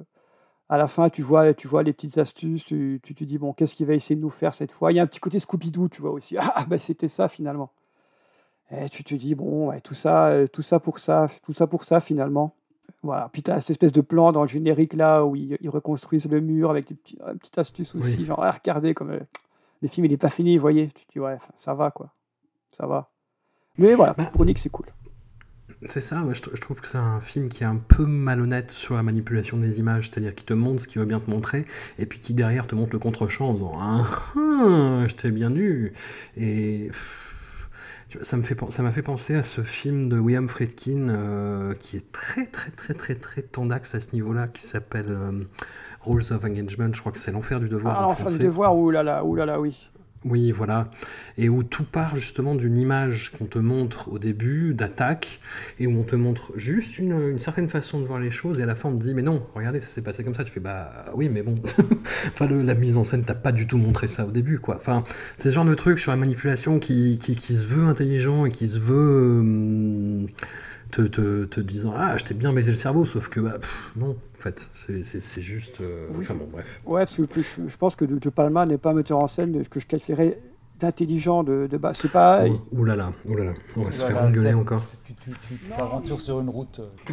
à 0.68 0.78
la 0.78 0.88
fin, 0.88 1.10
tu 1.10 1.22
vois, 1.22 1.54
tu 1.54 1.68
vois 1.68 1.82
les 1.82 1.92
petites 1.92 2.18
astuces, 2.18 2.64
tu, 2.64 3.00
tu 3.04 3.26
dis, 3.26 3.38
bon, 3.38 3.52
qu'est-ce 3.52 3.76
qu'il 3.76 3.86
va 3.86 3.94
essayer 3.94 4.16
de 4.16 4.22
nous 4.22 4.30
faire 4.30 4.54
cette 4.54 4.72
fois? 4.72 4.92
Il 4.92 4.96
y 4.96 5.00
a 5.00 5.02
un 5.02 5.06
petit 5.06 5.20
côté 5.20 5.38
Scooby-Doo, 5.38 5.88
tu 5.90 6.00
vois 6.02 6.12
aussi. 6.12 6.36
Ah, 6.40 6.64
bah 6.68 6.78
c'était 6.78 7.08
ça 7.08 7.28
finalement. 7.28 7.70
Et 8.70 8.88
tu 8.88 9.04
te 9.04 9.14
dis, 9.14 9.34
bon, 9.34 9.68
ouais, 9.68 9.80
tout, 9.80 9.94
ça, 9.94 10.28
euh, 10.28 10.46
tout 10.46 10.62
ça 10.62 10.80
pour 10.80 10.98
ça, 10.98 11.28
tout 11.44 11.52
ça 11.52 11.66
pour 11.66 11.84
ça 11.84 12.00
finalement. 12.00 12.54
Voilà. 13.02 13.28
Puis 13.32 13.42
tu 13.42 13.50
as 13.50 13.60
cette 13.60 13.70
espèce 13.70 13.92
de 13.92 14.00
plan 14.00 14.32
dans 14.32 14.42
le 14.42 14.48
générique 14.48 14.94
là 14.94 15.24
où 15.24 15.36
ils, 15.36 15.58
ils 15.60 15.68
reconstruisent 15.68 16.26
le 16.26 16.40
mur 16.40 16.70
avec 16.70 16.88
des 16.88 16.94
petits, 16.94 17.18
une 17.30 17.38
petite 17.38 17.58
astuce 17.58 17.94
aussi. 17.94 18.18
Oui. 18.18 18.24
Genre, 18.24 18.42
ah, 18.42 18.50
regardez, 18.52 18.94
comme 18.94 19.10
euh, 19.10 19.20
le 19.82 19.88
film 19.88 20.06
il 20.06 20.10
n'est 20.10 20.16
pas 20.16 20.30
fini, 20.30 20.56
vous 20.56 20.62
voyez. 20.62 20.88
Tu 20.94 21.04
te 21.04 21.12
dis, 21.12 21.20
ouais, 21.20 21.38
ça 21.58 21.74
va 21.74 21.90
quoi. 21.90 22.10
Ça 22.76 22.86
va. 22.86 23.10
Mais 23.76 23.94
voilà, 23.94 24.14
pour 24.14 24.44
Nick, 24.44 24.58
c'est 24.58 24.70
cool. 24.70 24.86
C'est 25.86 26.00
ça, 26.00 26.22
ouais, 26.22 26.32
je, 26.34 26.40
tr- 26.40 26.54
je 26.54 26.60
trouve 26.62 26.80
que 26.80 26.86
c'est 26.86 26.96
un 26.98 27.20
film 27.20 27.48
qui 27.48 27.62
est 27.62 27.66
un 27.66 27.76
peu 27.76 28.06
malhonnête 28.06 28.70
sur 28.70 28.94
la 28.94 29.02
manipulation 29.02 29.58
des 29.58 29.80
images, 29.80 30.08
c'est-à-dire 30.08 30.34
qui 30.34 30.44
te 30.44 30.54
montre 30.54 30.80
ce 30.82 30.88
qu'il 30.88 31.00
veut 31.00 31.06
bien 31.06 31.20
te 31.20 31.28
montrer, 31.30 31.66
et 31.98 32.06
puis 32.06 32.20
qui 32.20 32.32
derrière 32.32 32.66
te 32.66 32.74
montre 32.74 32.92
le 32.92 32.98
contre-champ 32.98 33.48
en 33.50 33.52
faisant 33.54 33.72
Ah, 33.78 34.04
ah, 34.36 35.06
je 35.06 35.14
t'ai 35.14 35.30
bien 35.30 35.54
eu. 35.54 35.92
Et 36.38 36.86
pff, 36.86 37.33
ça 38.22 38.36
me 38.36 38.42
fait 38.42 38.54
pen- 38.54 38.70
ça 38.70 38.82
m'a 38.82 38.90
fait 38.92 39.02
penser 39.02 39.34
à 39.34 39.42
ce 39.42 39.62
film 39.62 40.08
de 40.08 40.18
William 40.18 40.48
Friedkin 40.48 41.08
euh, 41.08 41.74
qui 41.74 41.96
est 41.96 42.12
très 42.12 42.46
très 42.46 42.70
très 42.70 42.94
très 42.94 43.14
très 43.14 43.42
tendax 43.42 43.94
à 43.94 44.00
ce 44.00 44.12
niveau-là, 44.12 44.48
qui 44.48 44.62
s'appelle 44.62 45.06
euh, 45.08 45.44
Rules 46.02 46.32
of 46.32 46.44
Engagement. 46.44 46.92
Je 46.92 47.00
crois 47.00 47.12
que 47.12 47.18
c'est 47.18 47.32
l'enfer 47.32 47.60
du 47.60 47.68
devoir. 47.68 47.96
Ah, 47.98 48.04
en 48.04 48.08
l'enfer 48.08 48.26
du 48.26 48.38
devoir, 48.44 48.76
oulala, 48.76 49.24
oulala, 49.24 49.60
oui. 49.60 49.88
Oui, 50.24 50.52
voilà. 50.52 50.90
Et 51.36 51.48
où 51.48 51.62
tout 51.62 51.84
part 51.84 52.16
justement 52.16 52.54
d'une 52.54 52.78
image 52.78 53.30
qu'on 53.36 53.44
te 53.44 53.58
montre 53.58 54.10
au 54.10 54.18
début, 54.18 54.72
d'attaque, 54.72 55.40
et 55.78 55.86
où 55.86 55.98
on 55.98 56.02
te 56.02 56.16
montre 56.16 56.52
juste 56.56 56.98
une, 56.98 57.38
certaine 57.38 57.68
façon 57.68 58.00
de 58.00 58.06
voir 58.06 58.18
les 58.18 58.30
choses, 58.30 58.58
et 58.58 58.62
à 58.62 58.66
la 58.66 58.74
fin 58.74 58.88
on 58.88 58.96
te 58.96 59.02
dit, 59.02 59.12
mais 59.12 59.22
non, 59.22 59.46
regardez, 59.54 59.80
ça 59.80 59.88
s'est 59.88 60.02
passé 60.02 60.24
comme 60.24 60.34
ça. 60.34 60.44
Tu 60.44 60.50
fais, 60.50 60.60
bah 60.60 61.06
oui, 61.14 61.28
mais 61.28 61.42
bon. 61.42 61.56
enfin, 62.28 62.46
la 62.46 62.74
mise 62.74 62.96
en 62.96 63.04
scène 63.04 63.24
t'a 63.24 63.34
pas 63.34 63.52
du 63.52 63.66
tout 63.66 63.78
montré 63.78 64.06
ça 64.06 64.26
au 64.26 64.30
début, 64.30 64.58
quoi. 64.58 64.76
Enfin, 64.76 65.04
c'est 65.36 65.50
ce 65.50 65.54
genre 65.54 65.64
de 65.64 65.74
truc 65.74 65.98
sur 65.98 66.10
la 66.10 66.16
manipulation 66.16 66.78
qui, 66.78 67.18
qui, 67.18 67.36
qui 67.36 67.56
se 67.56 67.66
veut 67.66 67.84
intelligent 67.84 68.46
et 68.46 68.50
qui 68.50 68.68
se 68.68 68.78
veut. 68.78 69.40
hum, 69.40 70.26
te, 70.90 71.02
te, 71.02 71.44
te 71.44 71.60
disant, 71.60 71.92
ah, 71.96 72.16
je 72.16 72.24
t'ai 72.24 72.34
bien 72.34 72.52
baisé 72.52 72.70
le 72.70 72.76
cerveau, 72.76 73.04
sauf 73.04 73.28
que, 73.28 73.40
bah, 73.40 73.54
pff, 73.58 73.92
non, 73.96 74.10
en 74.10 74.16
fait, 74.38 74.68
c'est- 74.74 75.02
c'est 75.02 75.20
c'est 75.22 75.40
juste. 75.40 75.80
euh, 75.80 76.06
Oui. 76.12 76.18
Enfin 76.20 76.34
bon, 76.34 76.48
bref. 76.50 76.80
Ouais, 76.86 77.04
parce 77.06 77.16
que 77.16 77.22
je, 77.42 77.68
je 77.68 77.76
pense 77.76 77.96
que 77.96 78.04
De, 78.04 78.18
De 78.18 78.30
Palma 78.30 78.64
n'est 78.66 78.78
pas 78.78 78.90
un 78.90 78.94
metteur 78.94 79.18
en 79.18 79.26
scène 79.28 79.64
que 79.66 79.80
je 79.80 79.86
qualifierais 79.86 80.38
d'intelligent 80.80 81.44
de, 81.44 81.68
de 81.70 81.76
base. 81.78 81.98
C'est 82.02 82.10
pas. 82.10 82.44
Ouh, 82.46 82.60
ouh 82.72 82.84
là 82.84 82.96
là, 82.96 83.12
ouh 83.28 83.36
là 83.36 83.44
là, 83.44 83.52
on 83.76 83.82
va 83.82 83.92
se 83.92 84.04
faire 84.04 84.22
engueuler 84.22 84.54
encore. 84.54 84.82
Tu 85.04 85.14
tu- 85.14 85.30
tu 85.30 85.54
t'aventures 85.76 86.20
sur 86.20 86.40
une 86.40 86.48
route. 86.50 86.80
euh, 86.80 87.12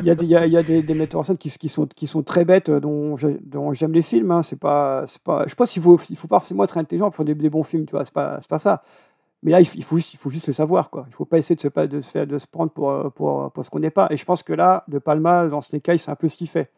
Il 0.00 0.06
y 0.06 0.10
a 0.10 0.14
des, 0.14 0.24
il 0.24 0.30
y 0.30 0.36
a, 0.36 0.46
il 0.46 0.52
y 0.52 0.56
a 0.56 0.62
des, 0.62 0.82
des 0.82 0.94
metteurs 0.94 1.20
en 1.20 1.24
scène 1.24 1.36
qui, 1.36 1.50
qui 1.50 1.68
sont, 1.68 1.86
qui 1.86 2.06
sont 2.06 2.22
très 2.22 2.44
bêtes, 2.44 2.68
euh, 2.68 2.80
dont 2.80 3.16
j'ai- 3.16 3.38
dont 3.44 3.72
j'aime 3.74 3.92
les 3.92 4.02
films. 4.02 4.30
Hein. 4.30 4.42
C'est 4.42 4.58
pas, 4.58 5.04
c'est 5.08 5.20
pas, 5.22 5.44
je 5.46 5.54
pense 5.54 5.70
qu'il 5.72 5.82
faut, 5.82 6.00
il 6.08 6.16
faut 6.16 6.28
pas 6.28 6.38
forcément 6.40 6.64
être 6.64 6.78
intelligent 6.78 7.06
pour 7.06 7.16
faire 7.16 7.24
des, 7.26 7.34
des 7.34 7.50
bons 7.50 7.62
films, 7.62 7.84
tu 7.84 7.90
vois. 7.92 8.04
C'est 8.04 8.14
pas, 8.14 8.38
c'est 8.40 8.48
pas 8.48 8.58
ça. 8.58 8.82
Mais 9.42 9.52
là, 9.52 9.60
il, 9.60 9.68
il 9.74 9.84
faut, 9.84 9.96
juste- 9.96 10.14
il 10.14 10.16
faut 10.16 10.30
juste 10.30 10.46
le 10.48 10.52
savoir, 10.52 10.90
quoi. 10.90 11.04
Il 11.08 11.14
faut 11.14 11.24
pas 11.24 11.38
essayer 11.38 11.54
de 11.54 11.60
se, 11.60 11.68
pas- 11.68 11.86
de 11.86 12.00
se, 12.00 12.10
faire, 12.10 12.26
de 12.26 12.38
se 12.38 12.46
prendre 12.46 12.72
pour, 12.72 12.90
euh, 12.90 13.08
pour, 13.10 13.50
pour 13.52 13.64
ce 13.64 13.70
qu'on 13.70 13.78
n'est 13.78 13.90
pas. 13.90 14.08
Et 14.10 14.16
je 14.16 14.24
pense 14.24 14.42
que 14.42 14.52
là, 14.52 14.84
De 14.88 14.98
Palma, 14.98 15.46
dans 15.46 15.62
ce 15.62 15.76
cas, 15.76 15.96
c'est 15.96 16.10
un 16.10 16.16
peu 16.16 16.28
ce 16.28 16.36
qu'il 16.36 16.48
fait. 16.48 16.70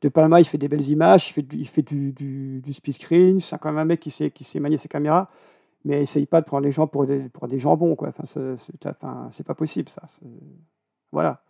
De 0.00 0.08
Palma, 0.08 0.40
il 0.40 0.44
fait 0.46 0.58
des 0.58 0.68
belles 0.68 0.88
images, 0.88 1.28
il 1.28 1.32
fait 1.32 1.42
du, 1.42 1.56
il 1.56 1.68
fait 1.68 1.82
du, 1.82 2.12
du, 2.12 2.60
du 2.62 2.72
split 2.72 2.92
screen. 2.94 3.40
C'est 3.40 3.58
quand 3.58 3.70
même 3.70 3.78
un 3.78 3.84
mec 3.84 4.00
qui 4.00 4.10
sait, 4.10 4.30
qui 4.30 4.44
sait 4.44 4.60
manier 4.60 4.78
ses 4.78 4.88
caméras. 4.88 5.28
Mais 5.84 6.02
essaye 6.02 6.26
pas 6.26 6.40
de 6.40 6.46
prendre 6.46 6.64
les 6.64 6.72
gens 6.72 6.86
pour 6.86 7.06
des, 7.06 7.20
pour 7.28 7.46
des 7.48 7.58
jambons, 7.58 7.94
quoi. 7.96 8.08
Enfin, 8.08 8.24
c'est- 8.26 8.86
enfin, 8.86 9.30
pas 9.46 9.54
possible, 9.54 9.88
ça. 9.88 10.02
Voilà. 11.12 11.40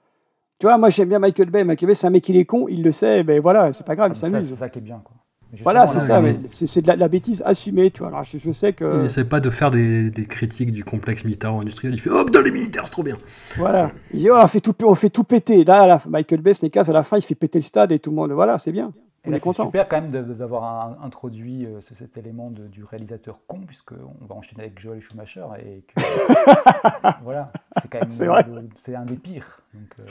Tu 0.58 0.66
vois, 0.66 0.78
moi 0.78 0.90
j'aime 0.90 1.08
bien 1.08 1.18
Michael 1.18 1.50
Bay. 1.50 1.64
Michael 1.64 1.88
Bay, 1.88 1.94
c'est 1.94 2.06
un 2.06 2.10
mec, 2.10 2.28
il 2.28 2.36
est 2.36 2.44
con, 2.44 2.66
il 2.68 2.82
le 2.82 2.90
sait, 2.92 3.22
ben 3.24 3.40
voilà, 3.40 3.72
c'est 3.72 3.84
pas 3.86 3.94
grave, 3.96 4.12
il 4.14 4.16
ça, 4.16 4.28
s'amuse. 4.30 4.48
C'est 4.48 4.54
ça 4.56 4.68
qui 4.68 4.78
est 4.78 4.82
bien. 4.82 5.00
Quoi. 5.04 5.14
Voilà, 5.62 5.86
c'est 5.86 6.01
ça, 6.01 6.20
mais 6.20 6.36
c'est 6.51 6.82
de 6.82 6.86
la, 6.88 6.97
la 6.97 7.09
bêtise 7.09 7.42
assumée, 7.47 7.90
tu 7.90 8.01
vois. 8.01 8.09
Alors, 8.09 8.24
je, 8.24 8.36
je 8.38 8.53
sais 8.53 8.72
que. 8.72 8.84
Il 8.97 9.03
n'essaie 9.03 9.24
pas 9.24 9.40
de 9.40 9.49
faire 9.51 9.70
des, 9.70 10.11
des 10.11 10.26
critiques 10.26 10.72
du 10.72 10.84
complexe 10.84 11.24
militaro-industriel. 11.24 11.94
Il 11.94 12.01
fait 12.01 12.11
hop, 12.11 12.30
dans 12.30 12.42
les 12.42 12.51
militaires, 12.51 12.82
c'est 12.84 12.90
trop 12.92 13.03
bien. 13.05 13.16
Voilà. 13.57 13.90
Il 14.12 14.20
dit, 14.20 14.30
oh, 14.30 14.36
on, 14.40 14.47
fait 14.49 14.61
tout, 14.61 14.74
on 14.84 14.94
fait 14.94 15.11
tout 15.11 15.24
péter. 15.24 15.64
Là, 15.64 15.86
la- 15.86 16.03
Michael 16.09 16.40
Bay, 16.40 16.53
Snake 16.55 16.76
Eyes, 16.76 16.90
à 16.90 16.92
la 16.92 17.05
fin, 17.05 17.16
il 17.16 17.22
fait 17.22 17.34
péter 17.34 17.59
le 17.59 17.64
stade 17.64 17.92
et 17.92 17.99
tout 17.99 18.11
le 18.11 18.16
monde. 18.16 18.32
Voilà, 18.32 18.59
c'est 18.59 18.72
bien. 18.72 18.92
Et 19.24 19.28
On 19.28 19.30
là, 19.30 19.36
est 19.36 19.40
c'est 19.40 19.44
content. 19.44 19.64
super 19.66 19.88
quand 19.88 20.01
même 20.01 20.11
d'avoir 20.11 20.64
un- 20.64 21.05
introduit 21.07 21.64
euh, 21.66 21.80
ce- 21.80 21.94
cet 21.94 22.16
élément 22.18 22.51
de- 22.51 22.66
du 22.66 22.84
réalisateur 22.84 23.38
con, 23.47 23.61
puisqu'on 23.66 24.26
va 24.28 24.34
enchaîner 24.34 24.62
avec 24.64 24.78
Joel 24.78 25.01
Schumacher. 25.01 25.44
Et 25.64 25.82
que, 25.86 26.01
voilà, 27.24 27.51
c'est 27.80 27.88
quand 27.90 28.01
même 28.01 28.11
C'est 28.11 28.26
vrai. 28.26 28.44
le- 28.49 28.68
c'est 28.76 28.94
un 28.94 29.05
des 29.05 29.16
pires. 29.16 29.61
Donc, 29.74 30.07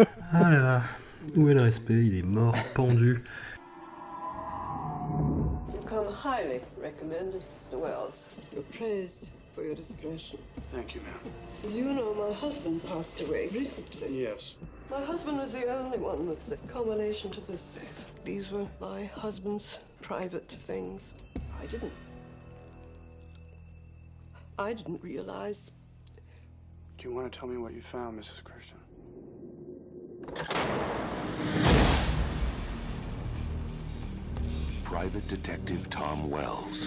euh, 0.00 0.04
Ah 0.32 0.50
là 0.50 0.58
là, 0.58 0.82
où 1.36 1.48
est 1.48 1.54
le 1.54 1.62
respect? 1.62 1.94
Il 2.06 2.16
est 2.18 2.22
mort, 2.26 2.54
pendu. 2.74 3.22
You 5.72 5.80
come 5.86 6.12
highly 6.12 6.60
recommended, 6.78 7.44
Mr. 7.54 7.78
Wells. 7.78 8.28
You're 8.52 8.62
praised 8.64 9.30
for 9.54 9.62
your 9.62 9.74
discretion. 9.74 10.38
Thank 10.64 10.94
you, 10.94 11.00
ma'am. 11.00 11.32
As 11.64 11.76
you 11.76 11.84
know, 11.84 12.14
my 12.14 12.32
husband 12.32 12.84
passed 12.86 13.20
away 13.22 13.48
recently. 13.48 14.22
Yes. 14.22 14.56
My 14.90 15.00
husband 15.02 15.38
was 15.38 15.52
the 15.52 15.66
only 15.66 15.98
one 15.98 16.28
with 16.28 16.46
the 16.46 16.56
combination 16.68 17.30
to 17.32 17.40
this 17.40 17.60
safe. 17.60 18.04
These 18.24 18.50
were 18.50 18.66
my 18.80 19.04
husband's 19.04 19.78
private 20.00 20.48
things. 20.48 21.14
I 21.60 21.66
didn't. 21.66 21.92
I 24.58 24.72
didn't 24.72 25.02
realize. 25.02 25.70
Do 26.98 27.08
you 27.08 27.14
want 27.14 27.30
to 27.32 27.38
tell 27.38 27.48
me 27.48 27.56
what 27.58 27.72
you 27.74 27.82
found, 27.82 28.18
Mrs. 28.18 28.42
Christian? 28.42 28.78
Private 34.86 35.26
Detective 35.26 35.90
Tom 35.90 36.30
Wells 36.30 36.86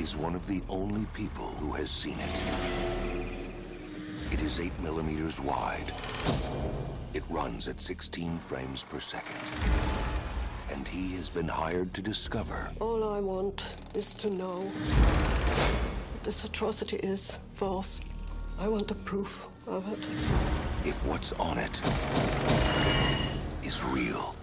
is 0.00 0.16
one 0.16 0.34
of 0.34 0.46
the 0.46 0.62
only 0.70 1.04
people 1.12 1.48
who 1.58 1.72
has 1.74 1.90
seen 1.90 2.16
it. 2.18 2.42
It 4.32 4.40
is 4.40 4.58
8 4.58 4.72
millimeters 4.80 5.38
wide. 5.40 5.92
It 7.12 7.22
runs 7.28 7.68
at 7.68 7.82
16 7.82 8.38
frames 8.38 8.82
per 8.82 8.98
second. 8.98 9.38
And 10.70 10.88
he 10.88 11.14
has 11.16 11.28
been 11.28 11.48
hired 11.48 11.92
to 11.94 12.00
discover 12.02 12.70
All 12.80 13.12
I 13.12 13.20
want 13.20 13.76
is 13.94 14.14
to 14.14 14.30
know 14.30 14.64
that 14.64 16.24
this 16.24 16.44
atrocity 16.44 16.96
is 16.96 17.38
false. 17.52 18.00
I 18.58 18.68
want 18.68 18.88
the 18.88 18.94
proof 18.94 19.46
of 19.66 19.86
it. 19.92 19.98
if 20.88 21.06
what's 21.06 21.32
on 21.32 21.58
it 21.58 21.80
is 23.62 23.84
real. 23.84 24.34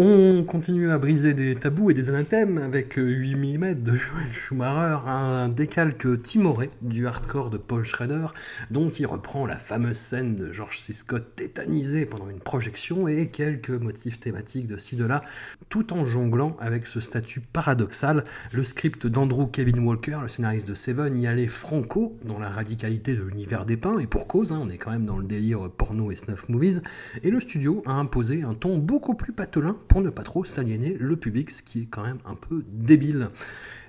On 0.00 0.44
continue 0.44 0.92
à 0.92 0.98
briser 0.98 1.34
des 1.34 1.56
tabous 1.56 1.90
et 1.90 1.92
des 1.92 2.08
anathèmes 2.08 2.58
avec 2.58 2.94
8 2.94 3.34
mm 3.34 3.74
de 3.82 3.90
Joel 3.90 4.30
Schumacher, 4.30 5.00
un 5.08 5.48
décalque 5.48 6.22
timoré 6.22 6.70
du 6.82 7.08
hardcore 7.08 7.50
de 7.50 7.58
Paul 7.58 7.82
Schrader, 7.82 8.26
dont 8.70 8.90
il 8.90 9.06
reprend 9.06 9.44
la 9.44 9.56
fameuse 9.56 9.96
scène 9.96 10.36
de 10.36 10.52
George 10.52 10.78
C. 10.78 10.92
Scott 10.92 11.34
tétanisé 11.34 12.06
pendant 12.06 12.30
une 12.30 12.38
projection 12.38 13.08
et 13.08 13.26
quelques 13.26 13.70
motifs 13.70 14.20
thématiques 14.20 14.68
de 14.68 14.76
ci 14.76 14.94
de 14.94 15.04
là, 15.04 15.24
tout 15.68 15.92
en 15.92 16.06
jonglant 16.06 16.56
avec 16.60 16.86
ce 16.86 17.00
statut 17.00 17.40
paradoxal. 17.40 18.22
Le 18.52 18.62
script 18.62 19.08
d'Andrew 19.08 19.48
Kevin 19.50 19.80
Walker, 19.80 20.18
le 20.22 20.28
scénariste 20.28 20.68
de 20.68 20.74
Seven, 20.74 21.18
y 21.18 21.26
allait 21.26 21.48
franco 21.48 22.16
dans 22.24 22.38
la 22.38 22.50
radicalité 22.50 23.16
de 23.16 23.24
l'univers 23.24 23.66
des 23.66 23.76
pins, 23.76 23.98
et 23.98 24.06
pour 24.06 24.28
cause, 24.28 24.52
hein, 24.52 24.60
on 24.62 24.70
est 24.70 24.78
quand 24.78 24.92
même 24.92 25.06
dans 25.06 25.18
le 25.18 25.26
délire 25.26 25.68
porno 25.76 26.12
et 26.12 26.14
snuff 26.14 26.48
movies, 26.48 26.82
et 27.24 27.32
le 27.32 27.40
studio 27.40 27.82
a 27.84 27.94
imposé 27.94 28.42
un 28.42 28.54
ton 28.54 28.78
beaucoup 28.78 29.14
plus 29.14 29.32
patelin 29.32 29.76
pour 29.88 30.02
ne 30.02 30.10
pas 30.10 30.22
trop 30.22 30.44
s'aliéner 30.44 30.96
le 30.98 31.16
public, 31.16 31.50
ce 31.50 31.62
qui 31.62 31.82
est 31.82 31.86
quand 31.86 32.02
même 32.02 32.18
un 32.24 32.34
peu 32.34 32.64
débile. 32.68 33.30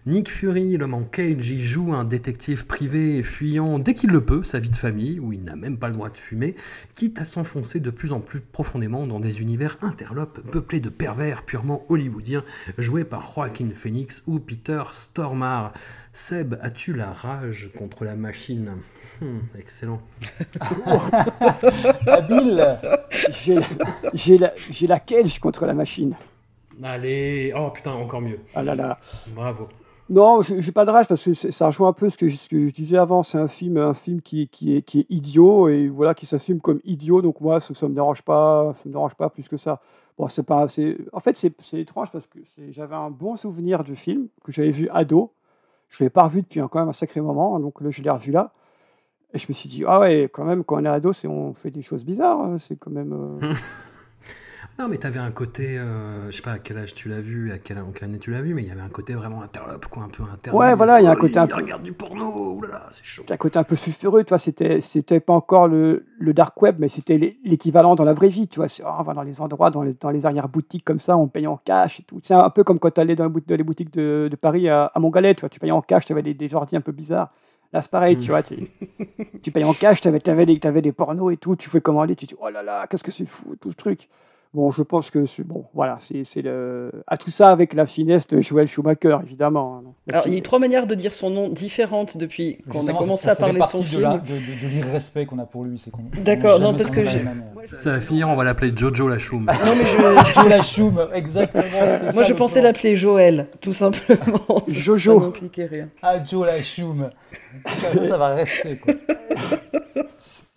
Nick 0.05 0.29
Fury, 0.29 0.77
l'homme 0.77 0.93
en 0.93 1.03
cage, 1.03 1.49
y 1.51 1.59
joue 1.59 1.93
un 1.93 2.03
détective 2.03 2.65
privé 2.65 3.21
fuyant 3.23 3.79
dès 3.79 3.93
qu'il 3.93 4.11
le 4.11 4.21
peut 4.23 4.43
sa 4.43 4.59
vie 4.59 4.69
de 4.69 4.75
famille, 4.77 5.19
où 5.19 5.33
il 5.33 5.41
n'a 5.43 5.55
même 5.55 5.77
pas 5.77 5.87
le 5.87 5.93
droit 5.93 6.09
de 6.09 6.17
fumer, 6.17 6.55
quitte 6.95 7.19
à 7.19 7.25
s'enfoncer 7.25 7.79
de 7.79 7.89
plus 7.89 8.11
en 8.11 8.19
plus 8.19 8.39
profondément 8.39 9.05
dans 9.05 9.19
des 9.19 9.41
univers 9.41 9.77
interlopes 9.81 10.39
peuplés 10.51 10.79
de 10.79 10.89
pervers 10.89 11.43
purement 11.43 11.83
hollywoodiens, 11.89 12.43
joués 12.77 13.03
par 13.03 13.31
Joaquin 13.33 13.67
Phoenix 13.75 14.23
ou 14.25 14.39
Peter 14.39 14.81
Stormare. 14.91 15.73
Seb, 16.13 16.55
as-tu 16.61 16.93
la 16.93 17.11
rage 17.11 17.69
contre 17.77 18.03
la 18.05 18.15
machine? 18.15 18.71
Hmm, 19.21 19.39
Excellent. 19.57 20.01
Habile 22.07 22.77
J'ai 23.31 23.55
la, 23.55 23.63
j'ai 24.13 24.37
la, 24.37 24.53
j'ai 24.55 24.87
la 24.87 24.99
cage 24.99 25.39
contre 25.39 25.65
la 25.65 25.73
machine. 25.73 26.15
Allez, 26.81 27.53
oh 27.55 27.69
putain, 27.71 27.91
encore 27.91 28.21
mieux. 28.21 28.39
Ah 28.55 28.63
là 28.63 28.75
là. 28.75 28.99
Bravo. 29.35 29.67
Non, 30.09 30.41
j'ai 30.41 30.59
j'ai 30.61 30.71
pas 30.71 30.85
de 30.85 30.89
rage 30.91 31.07
parce 31.07 31.23
que 31.23 31.33
ça 31.33 31.67
rejoint 31.67 31.89
un 31.89 31.93
peu 31.93 32.09
ce 32.09 32.17
que, 32.17 32.27
je- 32.27 32.37
je 32.49 32.71
disais 32.73 32.97
avant. 32.97 33.21
C'est 33.21 33.37
un 33.37 33.47
film, 33.47 33.77
un 33.77 33.93
film 33.93 34.21
qui, 34.21 34.47
qui, 34.47 34.75
est, 34.75 34.81
qui 34.81 35.01
est 35.01 35.05
idiot 35.09 35.69
et 35.69 35.87
voilà, 35.87 36.15
qui 36.15 36.25
s'assume 36.25 36.59
comme 36.61 36.79
idiot. 36.83 37.21
Donc 37.21 37.39
moi, 37.41 37.59
ça, 37.59 37.73
ça 37.75 37.87
me 37.87 37.93
dérange 37.93 38.23
pas, 38.23 38.73
ça 38.77 38.81
me 38.87 38.91
dérange 38.91 39.13
pas 39.13 39.29
plus 39.29 39.47
que 39.47 39.57
ça. 39.57 39.79
Bon, 40.17 40.27
c'est 40.27 40.43
pas, 40.43 40.67
c'est, 40.67 40.97
en 41.13 41.19
fait, 41.19 41.37
c'est, 41.37 41.53
étrange 41.79 42.11
parce 42.11 42.25
que 42.25 42.39
j'avais 42.71 42.95
un 42.95 43.11
bon 43.11 43.35
souvenir 43.35 43.83
du 43.83 43.95
film 43.95 44.27
que 44.43 44.51
j'avais 44.51 44.71
vu 44.71 44.89
ado. 44.91 45.31
Je 45.89 46.03
l'ai 46.03 46.09
pas 46.09 46.23
revu 46.23 46.41
depuis 46.41 46.59
quand 46.71 46.79
même 46.79 46.89
un 46.89 46.93
sacré 46.93 47.21
moment, 47.21 47.59
donc 47.59 47.79
là, 47.81 47.89
je 47.91 48.01
l'ai 48.01 48.09
revu 48.09 48.31
là. 48.31 48.51
Et 49.33 49.37
je 49.37 49.45
me 49.47 49.53
suis 49.53 49.69
dit, 49.69 49.83
ah 49.87 49.99
ouais, 49.99 50.29
quand 50.33 50.43
même, 50.43 50.63
quand 50.63 50.81
on 50.81 50.85
est 50.85 50.89
ado, 50.89 51.13
c'est, 51.13 51.27
on 51.27 51.53
fait 51.53 51.69
des 51.71 51.83
choses 51.83 52.03
bizarres. 52.03 52.41
hein. 52.41 52.57
C'est 52.59 52.77
quand 52.77 52.91
même. 52.91 53.13
euh, 53.13 53.53
Non, 54.79 54.87
mais 54.87 54.97
t'avais 54.97 55.19
un 55.19 55.31
côté, 55.31 55.77
euh, 55.77 56.31
je 56.31 56.37
sais 56.37 56.41
pas 56.41 56.53
à 56.53 56.57
quel 56.59 56.77
âge 56.77 56.93
tu 56.93 57.09
l'as 57.09 57.19
vu, 57.19 57.51
à 57.51 57.57
quelle, 57.57 57.79
en 57.79 57.91
quelle 57.91 58.07
année 58.07 58.17
tu 58.17 58.31
l'as 58.31 58.41
vu, 58.41 58.53
mais 58.53 58.61
il 58.63 58.69
y 58.69 58.71
avait 58.71 58.79
un 58.79 58.87
côté 58.87 59.13
vraiment 59.13 59.41
interlope, 59.41 59.87
quoi, 59.87 60.03
un 60.03 60.07
peu 60.07 60.23
interlope. 60.23 60.57
Ouais, 60.57 60.73
voilà, 60.73 61.01
il 61.01 61.03
y 61.03 61.07
a 61.07 61.11
un 61.11 61.15
Oh, 61.15 61.19
côté 61.19 61.37
un 61.37 61.47
il 61.47 61.49
peu- 61.49 61.55
regarde 61.57 61.83
du 61.83 61.91
porno, 61.91 62.53
oulala, 62.53 62.87
c'est 62.91 63.03
chaud. 63.03 63.25
un 63.29 63.35
côté 63.35 63.59
un 63.59 63.65
peu 63.65 63.75
sulfureux, 63.75 64.23
tu 64.23 64.29
vois, 64.29 64.39
c'était, 64.39 64.79
c'était 64.79 65.19
pas 65.19 65.33
encore 65.33 65.67
le, 65.67 66.05
le 66.17 66.33
dark 66.33 66.61
web, 66.61 66.77
mais 66.79 66.87
c'était 66.87 67.17
l'é- 67.17 67.37
l'équivalent 67.43 67.95
dans 67.95 68.05
la 68.05 68.13
vraie 68.13 68.29
vie, 68.29 68.47
tu 68.47 68.61
vois. 68.61 68.67
Oh, 68.85 68.95
on 68.99 69.03
va 69.03 69.13
dans 69.13 69.23
les 69.23 69.41
endroits, 69.41 69.69
dans 69.69 69.83
les, 69.83 69.95
dans 69.99 70.11
les 70.11 70.25
arrière-boutiques 70.25 70.85
comme 70.85 71.01
ça, 71.01 71.17
on 71.17 71.27
paye 71.27 71.45
en 71.45 71.57
cash 71.57 71.99
et 71.99 72.03
tout. 72.03 72.21
C'est 72.23 72.33
un 72.33 72.49
peu 72.49 72.63
comme 72.63 72.79
quand 72.79 72.91
tu 72.91 73.01
allais 73.01 73.17
dans, 73.17 73.29
les 73.49 73.63
boutiques 73.63 73.91
de, 73.91 74.29
de 74.31 74.35
Paris 74.37 74.69
à, 74.69 74.85
à 74.85 74.99
Montgalet, 75.01 75.33
tu 75.35 75.41
vois, 75.41 75.49
tu 75.49 75.59
payais 75.59 75.73
en 75.73 75.81
cash, 75.81 76.05
tu 76.05 76.13
avais 76.13 76.23
des, 76.23 76.33
des 76.33 76.55
ordi 76.55 76.77
un 76.77 76.81
peu 76.81 76.93
bizarres. 76.93 77.33
Là, 77.73 77.81
c'est 77.81 77.91
pareil, 77.91 78.17
tu 78.17 78.31
vois, 78.31 78.43
tu, 78.43 79.51
payais 79.51 79.65
en 79.65 79.73
cash, 79.73 79.99
tu 79.99 80.07
avais, 80.07 80.19
des, 80.45 80.57
t'avais 80.57 80.81
des 80.81 80.93
pornos 80.93 81.33
et 81.33 81.37
tout, 81.37 81.57
tu 81.57 81.69
fais 81.69 81.81
commander, 81.81 82.15
tu 82.15 82.27
dis, 82.27 82.35
oh 82.39 82.49
là 82.49 82.63
là, 82.63 82.87
qu'est-ce 82.87 83.03
que 83.03 83.11
c'est 83.11 83.25
fou, 83.25 83.57
tout 83.59 83.71
ce 83.71 83.75
truc. 83.75 84.07
Bon, 84.51 84.71
je 84.71 84.81
pense 84.81 85.11
que, 85.11 85.27
c'est, 85.27 85.43
bon, 85.43 85.65
voilà, 85.75 85.97
c'est, 85.99 86.23
c'est 86.23 86.41
le... 86.41 86.89
À 87.05 87.17
tout 87.17 87.29
ça 87.29 87.51
avec 87.51 87.73
la 87.75 87.85
finesse 87.85 88.25
de 88.25 88.41
Joel 88.41 88.67
Schumacher, 88.67 89.17
évidemment. 89.23 89.83
hein. 89.85 89.91
Alors, 90.11 90.23
il 90.27 90.33
y 90.33 90.37
a 90.39 90.41
trois 90.41 90.57
manières 90.57 90.87
de 90.87 90.95
dire 90.95 91.13
son 91.13 91.29
nom 91.29 91.49
différentes 91.49 92.17
depuis 92.17 92.57
qu'on 92.67 92.87
a 92.87 92.93
commencé 92.93 93.25
ça- 93.25 93.31
à 93.33 93.35
ça 93.35 93.43
parler 93.43 93.59
de 93.61 93.65
son 93.67 93.83
film. 93.83 94.01
la- 94.01 94.17
de, 94.17 94.25
de- 94.33 94.33
de 94.33 94.67
l'irrespect 94.73 95.27
qu'on 95.27 95.37
a 95.37 95.45
pour 95.45 95.65
lui, 95.65 95.77
c'est 95.77 95.91
qu'on. 95.91 96.01
D'accord, 96.23 96.57
on 96.59 96.63
non, 96.63 96.73
parce 96.75 96.89
que. 96.89 97.01
Ça 97.71 97.91
va 97.91 97.99
finir, 98.01 98.27
on 98.27 98.35
va 98.35 98.43
l'appeler 98.43 98.71
Jojo 98.75 99.07
la 99.07 99.19
choum. 99.19 99.45
Non, 99.45 99.75
mais 99.77 99.85
je, 99.85 100.33
Joe 100.33 100.49
la 100.49 100.61
choum, 100.63 100.99
exactement. 101.13 101.63
Moi, 102.01 102.11
ça, 102.11 102.23
je 102.23 102.33
pensais 102.33 102.61
l'appeler 102.61 102.95
Joël, 102.95 103.45
tout 103.61 103.73
simplement. 103.73 104.63
Jojo. 104.67 105.19
Ça 105.19 105.25
n'impliquait 105.27 105.65
rien. 105.67 105.89
Ah, 106.01 106.15
Joe 106.23 106.47
la 106.47 106.63
choum. 106.63 107.11
Ça, 107.93 108.03
ça 108.03 108.17
va 108.17 108.29
rester, 108.29 108.77
quoi. 108.77 108.95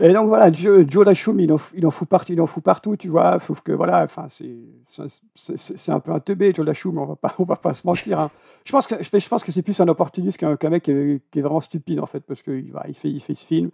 Et 0.04 0.12
donc 0.12 0.26
voilà, 0.26 0.50
Joe, 0.50 0.84
Joe 0.88 1.06
Lachoum, 1.06 1.38
il 1.38 1.52
en, 1.52 1.58
fout 1.58 2.08
partout, 2.08 2.32
il 2.32 2.40
en 2.40 2.46
fout 2.46 2.64
partout, 2.64 2.96
tu 2.96 3.08
vois. 3.08 3.38
Sauf 3.38 3.60
que 3.60 3.70
voilà, 3.70 4.02
enfin, 4.02 4.26
c'est, 4.30 5.92
un 5.92 6.00
peu 6.00 6.10
un 6.10 6.18
teubé, 6.18 6.52
Joe 6.52 6.66
Lachoum, 6.66 6.98
on 6.98 7.06
va 7.06 7.14
pas, 7.14 7.32
va 7.38 7.54
pas 7.54 7.72
se 7.72 7.86
mentir. 7.86 8.18
hein. 8.18 8.30
Je 8.64 8.72
pense 8.72 8.88
que, 8.88 8.96
je, 9.00 9.28
pense 9.28 9.44
que 9.44 9.52
c'est 9.52 9.62
plus 9.62 9.78
un 9.80 9.86
opportuniste 9.86 10.38
qu'un, 10.38 10.70
mec 10.70 10.82
qui 10.82 10.90
est, 10.90 11.40
vraiment 11.40 11.60
stupide 11.60 12.00
en 12.00 12.06
fait, 12.06 12.18
parce 12.18 12.42
que 12.42 12.68
voilà, 12.72 12.88
il 12.88 12.94
fait, 12.96 13.34
ce 13.34 13.46
film. 13.46 13.70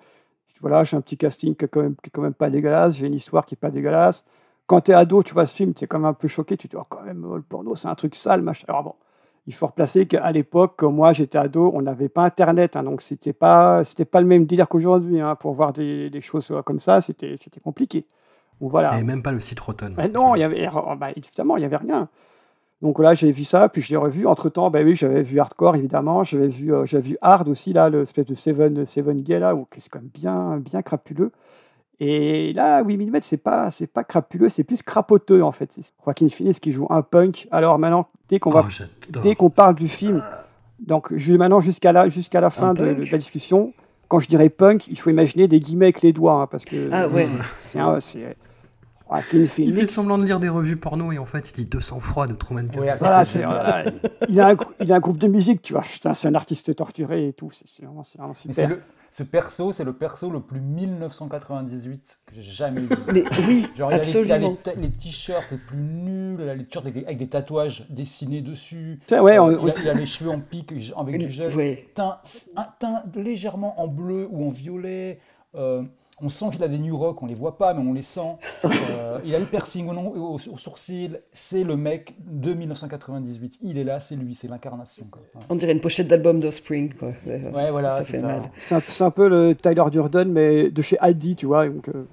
Voilà, 0.61 0.85
j'ai 0.85 0.99
un 0.99 1.01
petit 1.01 1.17
casting 1.17 1.57
qui 1.57 1.65
est 1.65 1.69
quand 1.69 1.81
même, 1.81 1.95
qui 1.97 2.09
est 2.09 2.11
quand 2.11 2.21
même 2.21 2.35
pas 2.35 2.51
dégueulasse, 2.51 2.97
j'ai 2.97 3.07
une 3.07 3.15
histoire 3.15 3.47
qui 3.47 3.55
est 3.55 3.57
pas 3.59 3.71
dégueulasse. 3.71 4.23
Quand 4.67 4.83
tu 4.83 4.91
es 4.91 4.95
ado, 4.95 5.23
tu 5.23 5.33
vois 5.33 5.47
ce 5.47 5.55
film, 5.55 5.73
tu 5.73 5.85
es 5.85 5.87
quand 5.87 5.99
même 5.99 6.11
un 6.11 6.13
peu 6.13 6.29
choqué, 6.29 6.59
tu 6.59 6.69
te 6.69 6.77
dis, 6.77 6.79
oh, 6.79 6.85
quand 6.87 7.03
même, 7.05 7.27
le 7.37 7.41
porno, 7.41 7.75
c'est 7.75 7.89
un 7.89 7.95
truc 7.95 8.15
sale, 8.15 8.43
machin. 8.43 8.67
Alors 8.69 8.83
bon, 8.83 8.95
il 9.49 9.55
faut 9.55 9.67
replacer 9.67 10.05
qu'à 10.05 10.31
l'époque, 10.31 10.75
quand 10.77 10.93
moi 10.93 11.15
j'étais 11.15 11.39
ado, 11.39 11.71
on 11.75 11.81
n'avait 11.81 12.11
pas 12.11 12.23
Internet, 12.25 12.77
hein, 12.77 12.83
donc 12.83 13.01
c'était 13.01 13.33
pas, 13.33 13.83
c'était 13.83 14.05
pas 14.05 14.21
le 14.21 14.27
même 14.27 14.45
délire 14.45 14.69
qu'aujourd'hui. 14.69 15.23
hein, 15.23 15.37
pour 15.37 15.55
voir 15.55 15.73
des, 15.73 16.11
des 16.11 16.21
choses 16.21 16.51
euh, 16.51 16.61
comme 16.61 16.81
ça, 16.81 17.01
c'était, 17.01 17.37
c'était 17.43 17.59
compliqué. 17.59 18.05
Donc 18.61 18.71
voilà. 18.71 18.99
Et 18.99 19.03
même 19.03 19.23
pas 19.23 19.33
le 19.33 19.41
citroton. 19.41 19.95
Mais 19.97 20.09
non, 20.09 20.35
il 20.35 20.41
y 20.41 20.43
avait, 20.43 20.69
oh, 20.71 20.95
bah, 20.97 21.13
évidemment, 21.17 21.57
il 21.57 21.61
n'y 21.61 21.65
avait 21.65 21.79
rien. 21.79 22.11
Donc 22.83 22.99
là, 22.99 23.15
j'ai 23.15 23.33
vu 23.33 23.45
ça, 23.45 23.71
puis 23.71 23.81
je 23.81 23.89
l'ai 23.89 23.97
revu. 23.97 24.27
Entre 24.27 24.51
temps, 24.51 24.69
ben 24.69 24.87
oui, 24.87 24.95
j'avais 24.95 25.23
vu 25.23 25.41
Hardcore, 25.41 25.77
évidemment. 25.77 26.25
J'avais 26.25 26.49
vu, 26.49 26.75
euh, 26.75 26.85
j'avais 26.85 27.09
vu 27.09 27.17
Hard 27.23 27.49
aussi, 27.49 27.73
là, 27.73 27.89
l'espèce 27.89 28.27
de 28.27 28.35
Seven, 28.35 28.85
Seven 28.87 29.19
Gay, 29.23 29.39
là, 29.39 29.55
où 29.55 29.67
c'est 29.79 29.89
quand 29.89 30.01
même 30.01 30.11
bien, 30.13 30.59
bien 30.59 30.83
crapuleux. 30.83 31.33
Et 32.01 32.53
là, 32.53 32.83
8 32.83 32.97
mm, 32.97 33.19
c'est 33.23 33.37
pas, 33.39 33.71
c'est 33.73 33.87
pas 33.89 34.05
crapuleux, 34.05 34.49
c'est 34.49 34.63
plus 34.65 34.83
crapoteux, 34.83 35.43
en 35.43 35.51
fait. 35.53 35.71
Joaquin 36.05 36.29
Phoenix 36.29 36.61
qui 36.61 36.71
joue 36.73 36.87
un 36.91 37.03
punk. 37.03 37.49
Alors 37.51 37.79
maintenant, 37.79 38.07
dès 38.29 38.39
qu'on 38.39 38.51
va, 38.51 38.63
Oh, 38.67 38.71
j'adore. 38.71 39.23
dès 39.23 39.35
qu'on 39.35 39.51
parle 39.51 39.75
du 39.75 39.89
film, 39.89 40.23
donc 40.79 41.13
ju- 41.17 41.37
maintenant 41.39 41.61
jusqu'à 41.61 41.93
la, 41.93 42.09
jusqu'à 42.09 42.41
la 42.41 42.51
fin 42.51 42.73
de, 42.75 42.85
la 43.11 43.19
discussion, 43.19 43.73
quand 44.07 44.21
je 44.21 44.29
dirais 44.29 44.49
punk, 44.49 44.87
il 44.89 44.99
faut 44.99 45.11
imaginer 45.11 45.49
des 45.49 45.59
guillemets 45.59 45.87
avec 45.87 46.03
les 46.03 46.13
doigts, 46.13 46.35
hein, 46.43 46.47
parce 46.47 46.65
que 46.65 46.89
Ah 46.93 47.09
ouais. 47.09 47.29
c'est 47.59 47.81
un, 47.81 47.99
c'est 48.01 48.37
Joaquin 49.11 49.25
Il 49.39 49.49
fait 49.49 49.65
Phoenix. 49.65 49.91
semblant 49.91 50.19
de 50.19 50.25
lire 50.25 50.39
des 50.39 50.49
revues 50.49 50.77
porno 50.77 51.11
et 51.13 51.19
en 51.19 51.25
fait 51.25 51.51
il 51.51 51.55
dit 51.55 51.65
200 51.65 51.99
froid 52.01 52.27
de 52.29 52.35
Truman 52.35 52.67
Capote. 52.69 52.85
Ouais, 52.85 52.97
ça, 52.97 53.25
c'est 53.25 53.43
voilà, 53.43 53.85
il, 54.29 54.39
a 54.41 54.51
un, 54.51 54.57
il 54.81 54.93
a 54.93 54.97
un 54.97 55.01
groupe 55.01 55.19
de 55.19 55.27
musique, 55.29 55.63
tu 55.63 55.73
vois. 55.73 55.83
Putain, 55.83 56.15
c'est 56.15 56.29
un 56.29 56.35
artiste 56.37 56.75
torturé 56.77 57.29
et 57.29 57.33
tout. 57.33 57.51
C'est 57.51 57.65
c'est 57.67 57.85
vraiment, 57.85 58.05
c'est 58.05 58.19
vraiment 58.19 58.35
Mais 58.47 58.53
c'est 58.53 58.63
super. 58.63 58.77
le, 58.77 58.83
ce 59.11 59.23
perso, 59.23 59.73
c'est 59.73 59.85
le 59.85 59.93
perso 59.95 60.31
le 60.31 60.41
plus 60.41 60.61
1998 60.61 62.21
que 62.27 62.35
j'ai 62.35 62.43
jamais 62.43 62.83
vu. 62.83 62.89
Mais 63.13 63.25
oui, 63.47 63.67
Genre, 63.75 63.91
il 63.93 63.95
a 63.95 63.99
les- 63.99 64.11
il 64.11 64.33
a 64.33 64.39
les, 64.39 64.47
absolument. 64.47 64.89
t-shirts 64.99 65.51
les 65.51 65.57
plus 65.59 65.79
nuls, 65.79 66.39
il 66.41 66.49
a 66.49 66.55
les 66.55 66.65
t-shirts 66.65 66.87
avec, 66.87 67.05
avec 67.05 67.17
des 67.19 67.29
tatouages 67.29 67.87
dessinés 67.91 68.41
dessus. 68.41 69.01
Tiens, 69.07 69.23
ouais, 69.23 69.39
Euh, 69.39 69.43
on- 69.43 69.51
il, 69.51 69.57
a, 69.57 69.61
on- 69.61 69.83
il 69.83 69.89
a 69.89 69.95
les 69.95 70.07
cheveux 70.07 70.31
en 70.31 70.41
pique 70.41 70.73
avec 70.97 71.19
du 71.19 71.31
gel. 71.31 71.55
Ouais. 71.57 71.89
Teint, 71.95 72.19
un 72.57 72.67
teint 72.79 73.03
légèrement 73.15 73.81
en 73.81 73.89
bleu 73.89 74.29
ou 74.31 74.47
en 74.47 74.51
violet. 74.51 75.21
Euh, 75.55 75.83
on 76.21 76.29
sent 76.29 76.47
qu'il 76.53 76.63
a 76.65 76.69
des 76.69 76.79
New 76.79 76.97
Rock, 76.97 77.23
on 77.23 77.27
les 77.27 77.35
voit 77.35 77.57
pas, 77.59 77.75
mais 77.75 77.89
on 77.89 77.93
les 77.93 78.03
sent. 78.03 78.33
Euh, 78.65 79.19
il 79.25 79.35
a 79.35 79.39
le 79.39 79.47
piercing 79.47 79.89
au, 79.89 79.93
nom- 79.93 80.13
au, 80.15 80.35
au 80.35 80.39
sourcil. 80.59 81.21
C'est 81.33 81.65
le 81.65 81.77
mec 81.77 82.15
de 82.27 82.55
1998. 82.55 83.59
Il 83.63 83.79
est 83.79 83.85
là, 83.85 84.01
c'est 84.01 84.17
lui, 84.17 84.35
c'est 84.35 84.49
l'incarnation. 84.49 85.07
Ouais. 85.13 85.41
On 85.49 85.55
dirait 85.55 85.73
une 85.73 85.81
pochette 85.81 86.09
d'album 86.09 86.41
d'Offspring. 86.41 86.95
quoi. 86.95 87.13
Euh, 87.27 87.51
Ouais, 87.53 87.71
voilà, 87.71 87.91
ça 87.93 88.03
c'est 88.03 88.13
fait 88.13 88.19
ça. 88.21 88.27
mal. 88.27 88.43
C'est 88.59 89.05
un, 89.05 89.11
peu 89.11 89.29
le 89.29 89.55
Tyler 89.55 89.85
Durden, 89.91 90.31
mais 90.33 90.71
de 90.71 90.83
chez 90.83 90.99
Aldi, 90.99 91.37
tu 91.37 91.47
vois. 91.47 91.69
Donc, 91.69 91.89
euh, 91.89 92.05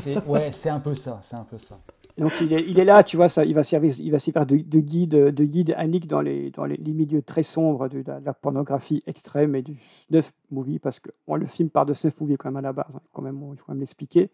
C'est 0.00 0.24
ouais, 0.26 0.50
c'est 0.52 0.70
un 0.70 0.80
peu 0.80 0.94
ça, 0.94 1.18
c'est 1.22 1.36
un 1.36 1.44
peu 1.48 1.58
ça. 1.58 1.78
Donc 2.18 2.32
il, 2.40 2.52
est, 2.52 2.84
là, 2.84 3.02
tu 3.02 3.16
vois, 3.16 3.28
ça, 3.28 3.44
il 3.44 3.54
va 3.54 3.62
servir, 3.62 3.94
il 3.98 4.10
va 4.10 4.18
servir 4.18 4.44
de, 4.46 4.56
de 4.56 4.80
guide, 4.80 5.10
de 5.10 5.44
guide 5.44 5.74
Nick 5.88 6.06
dans 6.06 6.20
les, 6.20 6.50
dans 6.50 6.64
les, 6.64 6.76
milieux 6.78 7.22
très 7.22 7.42
sombres 7.42 7.88
de 7.88 8.04
la, 8.06 8.34
pornographie 8.34 9.02
extrême 9.06 9.54
et 9.54 9.62
du 9.62 9.76
snuff 10.08 10.32
movie, 10.50 10.78
parce 10.78 11.00
que 11.00 11.10
bon, 11.26 11.36
le 11.36 11.46
film 11.46 11.70
part 11.70 11.86
de 11.86 11.94
snuff 11.94 12.20
movie 12.20 12.36
quand 12.36 12.50
même 12.50 12.56
à 12.56 12.60
la 12.62 12.72
base, 12.72 12.94
hein, 12.94 13.00
quand 13.12 13.22
même, 13.22 13.36
il 13.52 13.56
faut 13.58 13.64
quand 13.66 13.72
même 13.72 13.80
l'expliquer. 13.80 14.30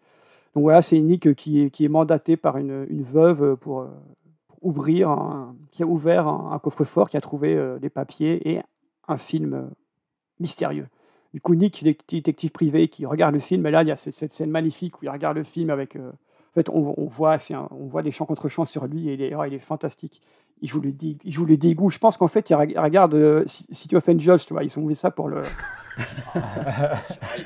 Donc 0.55 0.63
voilà, 0.63 0.81
c'est 0.81 0.99
Nick 0.99 1.33
qui 1.35 1.61
est, 1.61 1.69
qui 1.69 1.85
est 1.85 1.89
mandaté 1.89 2.35
par 2.35 2.57
une, 2.57 2.85
une 2.89 3.03
veuve 3.03 3.55
pour, 3.55 3.87
ouvrir, 4.61 5.15
qui 5.71 5.83
a 5.83 5.85
ouvert 5.85 6.27
un, 6.27 6.59
coffre-fort, 6.59 7.09
qui 7.09 7.17
a 7.17 7.21
trouvé 7.21 7.55
euh, 7.55 7.79
des 7.79 7.89
papiers 7.89 8.49
et 8.49 8.61
un 9.07 9.17
film 9.17 9.53
euh, 9.53 9.61
mystérieux. 10.39 10.87
Du 11.33 11.41
coup, 11.41 11.55
Nick, 11.55 11.83
détective 11.83 12.51
privé 12.51 12.87
qui 12.87 13.05
regarde 13.05 13.33
le 13.33 13.39
film, 13.39 13.65
et 13.67 13.71
là, 13.71 13.83
il 13.83 13.87
y 13.87 13.91
a 13.91 13.97
cette, 13.97 14.15
cette 14.15 14.33
scène 14.33 14.49
magnifique 14.49 15.01
où 15.01 15.05
il 15.05 15.09
regarde 15.09 15.37
le 15.37 15.43
film 15.43 15.69
avec. 15.69 15.95
euh, 15.95 16.11
en 16.49 16.53
fait, 16.53 16.69
on, 16.69 16.93
on 16.97 17.05
voit, 17.07 17.35
un- 17.51 17.67
on 17.71 17.85
voit 17.87 18.01
des 18.03 18.11
champs 18.11 18.25
contre 18.25 18.49
champs 18.49 18.65
sur 18.65 18.85
lui, 18.87 19.09
et 19.09 19.13
il 19.13 19.21
est, 19.21 19.35
oh, 19.35 19.43
il 19.45 19.53
est 19.53 19.59
fantastique. 19.59 20.21
il 20.61 20.67
joue 20.69 20.81
le, 20.81 20.91
dé- 20.91 21.17
il 21.23 21.31
joue 21.31 21.45
le 21.45 21.57
dégoût. 21.57 21.89
Je 21.89 21.99
pense 21.99 22.17
qu'en 22.17 22.27
fait, 22.27 22.49
il 22.49 22.53
reg- 22.55 22.77
regarde 22.77 23.13
euh, 23.13 23.43
City 23.47 23.95
of 23.95 24.07
Angels, 24.09 24.39
tu 24.45 24.53
vois, 24.53 24.63
ils 24.63 24.77
ont 24.79 24.81
mis 24.81 24.95
ça 24.95 25.11
pour 25.11 25.29
le. 25.29 25.41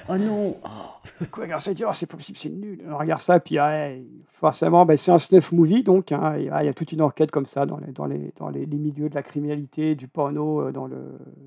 Oh 0.10 0.18
non 0.18 0.56
Quoi, 1.32 1.44
regarde 1.44 1.62
ça, 1.62 1.72
oh, 1.88 1.90
c'est 1.94 2.06
possible, 2.08 2.38
c'est 2.38 2.50
nul. 2.50 2.82
On 2.90 2.98
regarde 2.98 3.22
ça, 3.22 3.40
puis 3.40 3.60
ouais, 3.60 4.04
forcément, 4.32 4.86
ben, 4.86 4.98
c'est 4.98 5.12
un 5.12 5.20
snuff 5.20 5.52
movie, 5.52 5.84
donc 5.84 6.12
hein, 6.12 6.20
ah, 6.52 6.64
il 6.64 6.66
y 6.66 6.70
a 6.70 6.74
toute 6.74 6.92
une 6.92 7.02
enquête 7.02 7.32
comme 7.32 7.46
ça 7.46 7.66
dans 7.66 7.78
les, 7.78 7.92
dans 7.92 8.06
les, 8.06 8.32
dans 8.38 8.50
les, 8.50 8.66
les 8.66 8.78
milieux 8.78 9.10
de 9.10 9.16
la 9.16 9.24
criminalité, 9.24 9.96
du 9.96 10.08
porno, 10.08 10.62
euh, 10.62 10.72
dans 10.72 10.88
le. 10.88 10.98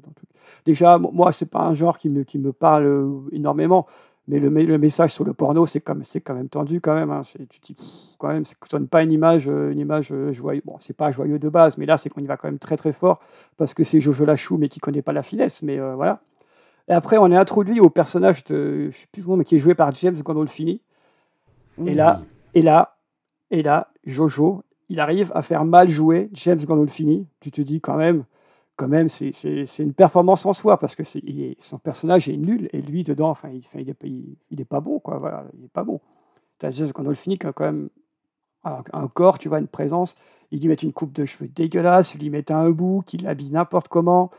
dans 0.04 0.10
tout. 0.12 0.26
Déjà, 0.64 0.98
moi, 0.98 1.32
c'est 1.32 1.46
pas 1.50 1.62
un 1.64 1.74
genre 1.74 1.98
qui 1.98 2.08
me, 2.08 2.22
qui 2.24 2.38
me 2.38 2.52
parle 2.52 2.84
euh, 2.86 3.08
énormément. 3.32 3.86
Mais 4.28 4.40
le, 4.40 4.48
le 4.48 4.78
message 4.78 5.12
sur 5.12 5.24
le 5.24 5.32
porno, 5.32 5.66
c'est 5.66 5.80
comme 5.80 6.02
c'est 6.02 6.20
quand 6.20 6.34
même 6.34 6.48
tendu 6.48 6.80
quand 6.80 6.94
même. 6.94 7.10
hein. 7.10 7.22
Tu 7.24 7.60
dis, 7.62 7.74
pff, 7.74 7.86
quand 8.18 8.28
même, 8.28 8.44
ça 8.44 8.54
donne 8.70 8.88
pas 8.88 9.02
une 9.02 9.12
image, 9.12 9.48
euh, 9.48 9.70
une 9.70 9.78
image 9.78 10.08
euh, 10.10 10.32
joyeuse. 10.32 10.62
Bon, 10.64 10.76
c'est 10.80 10.96
pas 10.96 11.12
joyeux 11.12 11.38
de 11.38 11.48
base, 11.48 11.78
mais 11.78 11.86
là, 11.86 11.96
c'est 11.96 12.08
qu'on 12.10 12.20
y 12.20 12.26
va 12.26 12.36
quand 12.36 12.48
même 12.48 12.58
très 12.58 12.76
très 12.76 12.92
fort 12.92 13.20
parce 13.56 13.72
que 13.72 13.84
c'est 13.84 14.00
Jojo 14.00 14.24
Lachou, 14.24 14.56
mais 14.58 14.68
qui 14.68 14.80
connaît 14.80 15.02
pas 15.02 15.12
la 15.12 15.22
finesse. 15.22 15.62
Mais 15.62 15.78
euh, 15.78 15.94
voilà. 15.94 16.20
Et 16.88 16.92
après, 16.92 17.18
on 17.18 17.30
est 17.30 17.36
introduit 17.36 17.80
au 17.80 17.90
personnage 17.90 18.42
de, 18.44 18.90
je 18.90 18.96
sais 18.96 19.06
plus 19.12 19.22
comment, 19.22 19.36
mais 19.36 19.44
qui 19.44 19.56
est 19.56 19.60
joué 19.60 19.74
par 19.74 19.92
James 19.94 20.20
Gandolfini. 20.20 20.80
Et 21.84 21.94
là, 21.94 22.22
et 22.54 22.62
là, 22.62 22.96
et 23.50 23.62
là, 23.62 23.90
Jojo, 24.06 24.62
il 24.88 24.98
arrive 24.98 25.30
à 25.34 25.42
faire 25.42 25.64
mal 25.64 25.90
jouer 25.90 26.30
James 26.32 26.58
Gandolfini. 26.64 27.26
Tu 27.40 27.50
te 27.50 27.60
dis 27.60 27.80
quand 27.80 27.96
même, 27.96 28.24
quand 28.76 28.88
même, 28.88 29.08
c'est 29.08 29.32
une 29.78 29.94
performance 29.94 30.44
en 30.44 30.52
soi 30.52 30.78
parce 30.78 30.94
que 30.94 31.02
son 31.04 31.78
personnage 31.78 32.28
est 32.28 32.36
nul 32.36 32.68
et 32.72 32.82
lui 32.82 33.04
dedans, 33.04 33.30
enfin, 33.30 33.48
il, 33.48 33.62
enfin, 33.66 33.80
il 33.80 34.36
il, 34.50 34.60
est 34.60 34.66
pas 34.66 34.80
bon, 34.80 34.98
quoi. 34.98 35.18
Voilà, 35.18 35.44
il 35.58 35.64
est 35.64 35.72
pas 35.72 35.82
bon. 35.82 36.00
James 36.60 36.90
Gandolfini 36.94 37.38
qui 37.38 37.46
a 37.46 37.52
quand 37.52 37.64
même 37.64 37.88
un, 38.64 39.08
corps, 39.08 39.38
tu 39.38 39.48
vois, 39.48 39.60
une 39.60 39.66
présence. 39.66 40.14
Il 40.50 40.60
lui 40.60 40.68
met 40.68 40.74
une 40.74 40.92
coupe 40.92 41.12
de 41.12 41.24
cheveux 41.24 41.48
dégueulasse, 41.48 42.14
il 42.14 42.20
lui 42.20 42.30
met 42.30 42.50
un 42.52 42.70
bout, 42.70 43.02
qu'il 43.06 43.24
l'habille 43.24 43.50
n'importe 43.50 43.88
comment. 43.88 44.30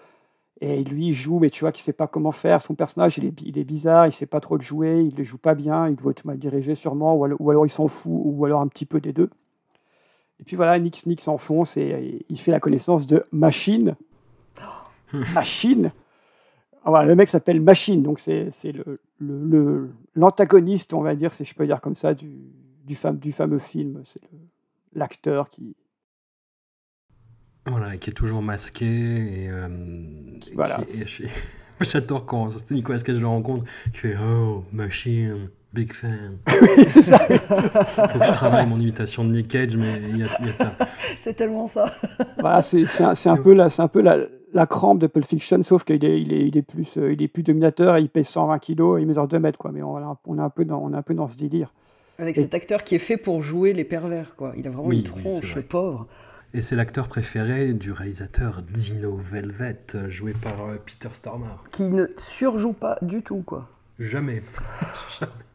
Et 0.61 0.83
lui, 0.83 1.07
il 1.07 1.13
joue, 1.13 1.39
mais 1.39 1.49
tu 1.49 1.61
vois 1.61 1.71
qu'il 1.71 1.83
sait 1.83 1.93
pas 1.93 2.07
comment 2.07 2.31
faire. 2.31 2.61
Son 2.61 2.75
personnage, 2.75 3.17
il 3.17 3.25
est, 3.25 3.41
il 3.41 3.57
est 3.57 3.63
bizarre, 3.63 4.07
il 4.07 4.13
sait 4.13 4.25
pas 4.25 4.39
trop 4.39 4.57
le 4.57 4.63
jouer, 4.63 5.03
il 5.03 5.15
le 5.15 5.23
joue 5.23 5.37
pas 5.37 5.55
bien, 5.55 5.87
il 5.87 5.95
doit 5.95 6.11
être 6.11 6.25
mal 6.25 6.37
dirigé 6.37 6.75
sûrement, 6.75 7.15
ou 7.15 7.25
alors, 7.25 7.41
ou 7.41 7.49
alors 7.51 7.65
il 7.65 7.69
s'en 7.69 7.87
fout, 7.87 8.21
ou 8.23 8.45
alors 8.45 8.61
un 8.61 8.67
petit 8.67 8.85
peu 8.85 8.99
des 8.99 9.13
deux. 9.13 9.29
Et 10.39 10.43
puis 10.43 10.55
voilà, 10.55 10.77
Nick, 10.79 11.05
Nick 11.05 11.21
s'enfonce 11.21 11.77
et 11.77 12.25
il 12.29 12.39
fait 12.39 12.51
la 12.51 12.59
connaissance 12.59 13.07
de 13.07 13.25
Machine. 13.31 13.95
Machine 15.33 15.91
Ah, 16.83 16.89
voilà, 16.89 17.05
Le 17.05 17.15
mec 17.15 17.29
s'appelle 17.29 17.61
Machine, 17.61 18.03
donc 18.03 18.19
c'est 18.19 18.49
c'est 18.51 18.71
le- 18.71 18.99
le- 19.19 19.45
le- 19.49 19.89
l'antagoniste, 20.15 20.93
on 20.93 21.01
va 21.01 21.15
dire, 21.15 21.33
si 21.33 21.43
je 21.45 21.53
peux 21.55 21.65
dire 21.65 21.81
comme 21.81 21.95
ça, 21.95 22.13
du, 22.13 22.31
du, 22.85 22.95
fam- 22.95 23.17
du 23.19 23.31
fameux 23.31 23.59
film. 23.59 24.01
C'est 24.03 24.21
l'acteur 24.93 25.49
qui, 25.49 25.75
Voilà, 27.65 27.97
qui 27.97 28.09
est 28.09 28.13
toujours 28.13 28.41
masqué 28.41 28.85
et. 28.85 29.49
euh, 29.49 29.67
et 30.49 30.55
Voilà. 30.55 30.79
J'adore 31.81 32.25
quand 32.25 32.49
c'est 32.49 32.71
Nicolas 32.73 32.99
Cage 32.99 33.19
le 33.21 33.27
rencontre, 33.27 33.65
qui 33.91 33.99
fait 33.99 34.15
Oh, 34.19 34.63
machine, 34.71 35.49
big 35.73 35.93
fan. 35.93 36.39
c'est 36.89 37.03
ça. 37.03 37.19
Faut 37.19 38.17
que 38.19 38.25
je 38.25 38.31
travaille 38.31 38.65
mon 38.65 38.79
imitation 38.79 39.23
de 39.23 39.29
Nick 39.29 39.49
Cage, 39.49 39.77
mais 39.77 40.01
il 40.09 40.15
y 40.17 40.19
y 40.21 40.23
a 40.23 40.27
de 40.27 40.57
ça. 40.57 40.75
C'est 41.19 41.35
tellement 41.35 41.67
ça. 41.67 41.93
Voilà, 42.39 42.63
c'est 42.63 42.85
c'est 42.85 43.03
un, 43.03 43.13
un 43.33 43.37
peu, 43.37 43.53
la, 43.53 43.67
un 43.77 43.87
peu 43.87 44.01
la, 44.01 44.17
la 44.53 44.65
crampe 44.65 44.99
de 44.99 45.07
Pulp 45.07 45.25
Fiction, 45.25 45.61
sauf 45.63 45.83
qu'il 45.83 46.03
est, 46.05 46.21
il 46.21 46.31
est, 46.33 46.47
il 46.47 46.57
est, 46.57 46.61
plus, 46.61 46.97
euh, 46.97 47.13
il 47.13 47.21
est 47.21 47.27
plus 47.27 47.43
dominateur, 47.43 47.97
et 47.97 48.01
il 48.01 48.09
pèse 48.09 48.27
120 48.27 48.59
kilos, 48.59 48.97
et 48.99 49.01
il 49.01 49.07
mesure 49.07 49.27
2 49.27 49.39
mètres, 49.39 49.57
quoi. 49.57 49.71
Mais 49.73 49.81
on, 49.81 49.97
est 49.99 50.39
un 50.41 50.49
peu 50.49 50.65
dans, 50.65 50.79
on 50.79 50.93
est 50.93 50.97
un 50.97 51.01
peu 51.01 51.13
dans 51.13 51.27
ce 51.27 51.37
délire. 51.37 51.73
Avec 52.19 52.37
Et- 52.37 52.41
cet 52.41 52.53
acteur 52.53 52.83
qui 52.83 52.95
est 52.95 52.99
fait 52.99 53.17
pour 53.17 53.41
jouer 53.41 53.73
les 53.73 53.83
pervers, 53.83 54.35
quoi. 54.35 54.53
Il 54.57 54.65
a 54.67 54.69
vraiment 54.69 54.87
Oui, 54.87 54.99
une 54.99 55.03
tronche 55.21 55.51
vrai. 55.53 55.61
pauvre. 55.63 56.07
Et 56.53 56.61
c'est 56.61 56.77
l'acteur 56.77 57.09
préféré 57.09 57.73
du 57.73 57.91
réalisateur 57.91 58.61
Dino 58.61 59.15
Velvet, 59.17 59.83
joué 60.07 60.33
par 60.33 60.53
euh, 60.67 60.77
Peter 60.85 61.09
Stormare. 61.13 61.63
Qui 61.71 61.83
ne 61.89 62.05
surjoue 62.17 62.71
pas 62.73 62.97
du 63.01 63.21
tout, 63.21 63.43
quoi. 63.45 63.67
Jamais. 63.99 64.41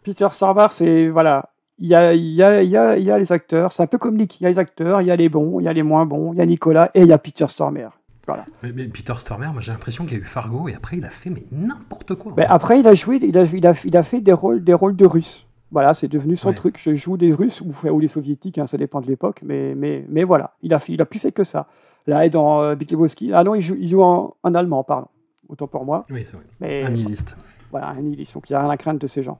Peter 0.02 0.28
Stormare, 0.30 0.72
c'est. 0.72 1.08
Voilà. 1.08 1.48
Il 1.78 1.88
y 1.88 1.94
a, 1.94 2.12
il 2.14 2.22
y, 2.24 2.42
a, 2.42 2.62
il 2.62 2.68
y, 2.68 2.76
a, 2.76 2.96
il 2.98 3.04
y 3.04 3.10
a 3.10 3.18
les 3.18 3.32
acteurs, 3.32 3.72
c'est 3.72 3.82
un 3.82 3.86
peu 3.86 3.98
comme 3.98 4.16
Nick. 4.16 4.40
Il 4.40 4.44
y 4.44 4.46
a 4.46 4.50
les 4.50 4.58
acteurs, 4.58 5.00
il 5.00 5.06
y 5.06 5.10
a 5.10 5.16
les 5.16 5.28
bons, 5.28 5.58
il 5.58 5.64
y 5.64 5.68
a 5.68 5.72
les 5.72 5.82
moins 5.82 6.04
bons, 6.06 6.32
il 6.34 6.38
y 6.38 6.42
a 6.42 6.46
Nicolas, 6.46 6.90
et 6.94 7.00
il 7.00 7.06
y 7.08 7.12
a 7.12 7.18
Peter 7.18 7.46
Stormare. 7.48 7.98
Voilà. 8.26 8.46
Mais, 8.62 8.72
mais 8.72 8.86
Peter 8.86 9.14
Stormare, 9.16 9.52
moi 9.52 9.60
j'ai 9.60 9.72
l'impression 9.72 10.04
qu'il 10.04 10.14
y 10.14 10.20
a 10.20 10.22
eu 10.22 10.24
Fargo 10.26 10.68
et 10.68 10.74
après 10.74 10.96
il 10.96 11.04
a 11.04 11.10
fait 11.10 11.28
mais 11.30 11.44
n'importe 11.50 12.14
quoi. 12.14 12.32
Mais 12.36 12.46
après, 12.46 12.78
il 12.80 12.86
a 12.86 12.94
joué, 12.94 13.16
il 13.22 13.36
a, 13.36 13.44
il 13.44 13.66
a, 13.66 13.74
il 13.84 13.96
a 13.96 14.04
fait 14.04 14.20
des 14.20 14.32
rôles, 14.32 14.62
des 14.62 14.74
rôles 14.74 14.94
de 14.96 15.06
Russes. 15.06 15.46
Voilà, 15.72 15.94
c'est 15.94 16.06
devenu 16.08 16.36
son 16.36 16.50
Ouais. 16.50 16.54
truc. 16.54 16.78
Je 16.80 16.94
joue 16.94 17.16
des 17.16 17.32
Russes 17.32 17.60
ou, 17.62 17.72
ou 17.88 18.00
des 18.00 18.06
Soviétiques, 18.08 18.58
hein, 18.58 18.66
ça 18.66 18.76
dépend 18.76 19.00
de 19.00 19.06
l'époque. 19.06 19.40
Mais, 19.42 19.74
mais, 19.74 20.04
mais 20.08 20.22
voilà, 20.22 20.54
il 20.62 20.72
a, 20.74 20.80
il 20.88 21.00
a 21.00 21.06
plus 21.06 21.18
fait 21.18 21.32
que 21.32 21.44
ça. 21.44 21.66
Là, 22.06 22.26
et 22.26 22.30
dans 22.30 22.60
euh, 22.62 22.74
Big 22.74 22.90
Lebowski, 22.90 23.32
ah 23.32 23.42
non, 23.42 23.54
il 23.54 23.62
joue, 23.62 23.76
il 23.78 23.88
joue 23.88 24.02
en, 24.02 24.36
en 24.42 24.54
allemand, 24.54 24.84
pardon. 24.84 25.08
Autant 25.48 25.66
pour 25.66 25.84
moi. 25.84 26.02
Oui, 26.10 26.24
c'est 26.24 26.34
vrai. 26.36 26.44
Mais, 26.60 26.82
Un 26.84 26.90
nihiliste. 26.90 27.36
Voilà, 27.70 27.88
un 27.88 28.00
nihiliste. 28.02 28.34
Donc 28.34 28.48
il 28.50 28.52
n'y 28.52 28.56
a 28.56 28.60
rien 28.60 28.70
à 28.70 28.76
craindre 28.76 29.00
de 29.00 29.06
ces 29.06 29.22
gens. 29.22 29.38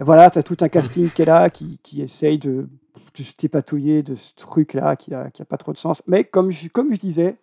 Et 0.00 0.04
voilà, 0.04 0.30
tu 0.30 0.38
as 0.38 0.42
tout 0.42 0.56
un 0.60 0.68
casting 0.68 1.08
qui 1.10 1.22
est 1.22 1.24
là, 1.24 1.50
qui, 1.50 1.80
qui 1.82 2.02
essaye 2.02 2.38
de, 2.38 2.68
de 3.16 3.22
se 3.22 3.32
dépatouiller 3.36 4.02
de 4.02 4.14
ce 4.14 4.34
truc-là 4.36 4.96
qui 4.96 5.10
n'a 5.10 5.30
qui 5.30 5.42
a 5.42 5.44
pas 5.44 5.56
trop 5.56 5.72
de 5.72 5.78
sens. 5.78 6.02
Mais 6.06 6.24
comme 6.24 6.50
je, 6.50 6.68
comme 6.68 6.92
je 6.94 7.00
disais, 7.00 7.36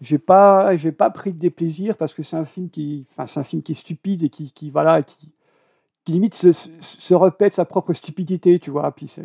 j'ai 0.00 0.18
pas, 0.18 0.76
j'ai 0.76 0.92
pas 0.92 1.10
pris 1.10 1.32
de 1.32 1.38
déplaisir 1.38 1.96
parce 1.96 2.14
que 2.14 2.22
c'est 2.22 2.36
un 2.36 2.44
film 2.44 2.68
qui, 2.70 3.06
enfin, 3.10 3.26
c'est 3.26 3.40
un 3.40 3.44
film 3.44 3.62
qui 3.62 3.72
est 3.72 3.74
stupide 3.74 4.22
et 4.22 4.28
qui, 4.28 4.52
qui 4.52 4.70
voilà, 4.70 5.02
qui, 5.02 5.30
qui 6.04 6.12
limite 6.12 6.34
se, 6.34 6.52
se, 6.52 6.70
se 6.80 7.14
répète 7.14 7.54
sa 7.54 7.64
propre 7.64 7.92
stupidité, 7.92 8.58
tu 8.58 8.70
vois. 8.70 8.92
Puis 8.92 9.16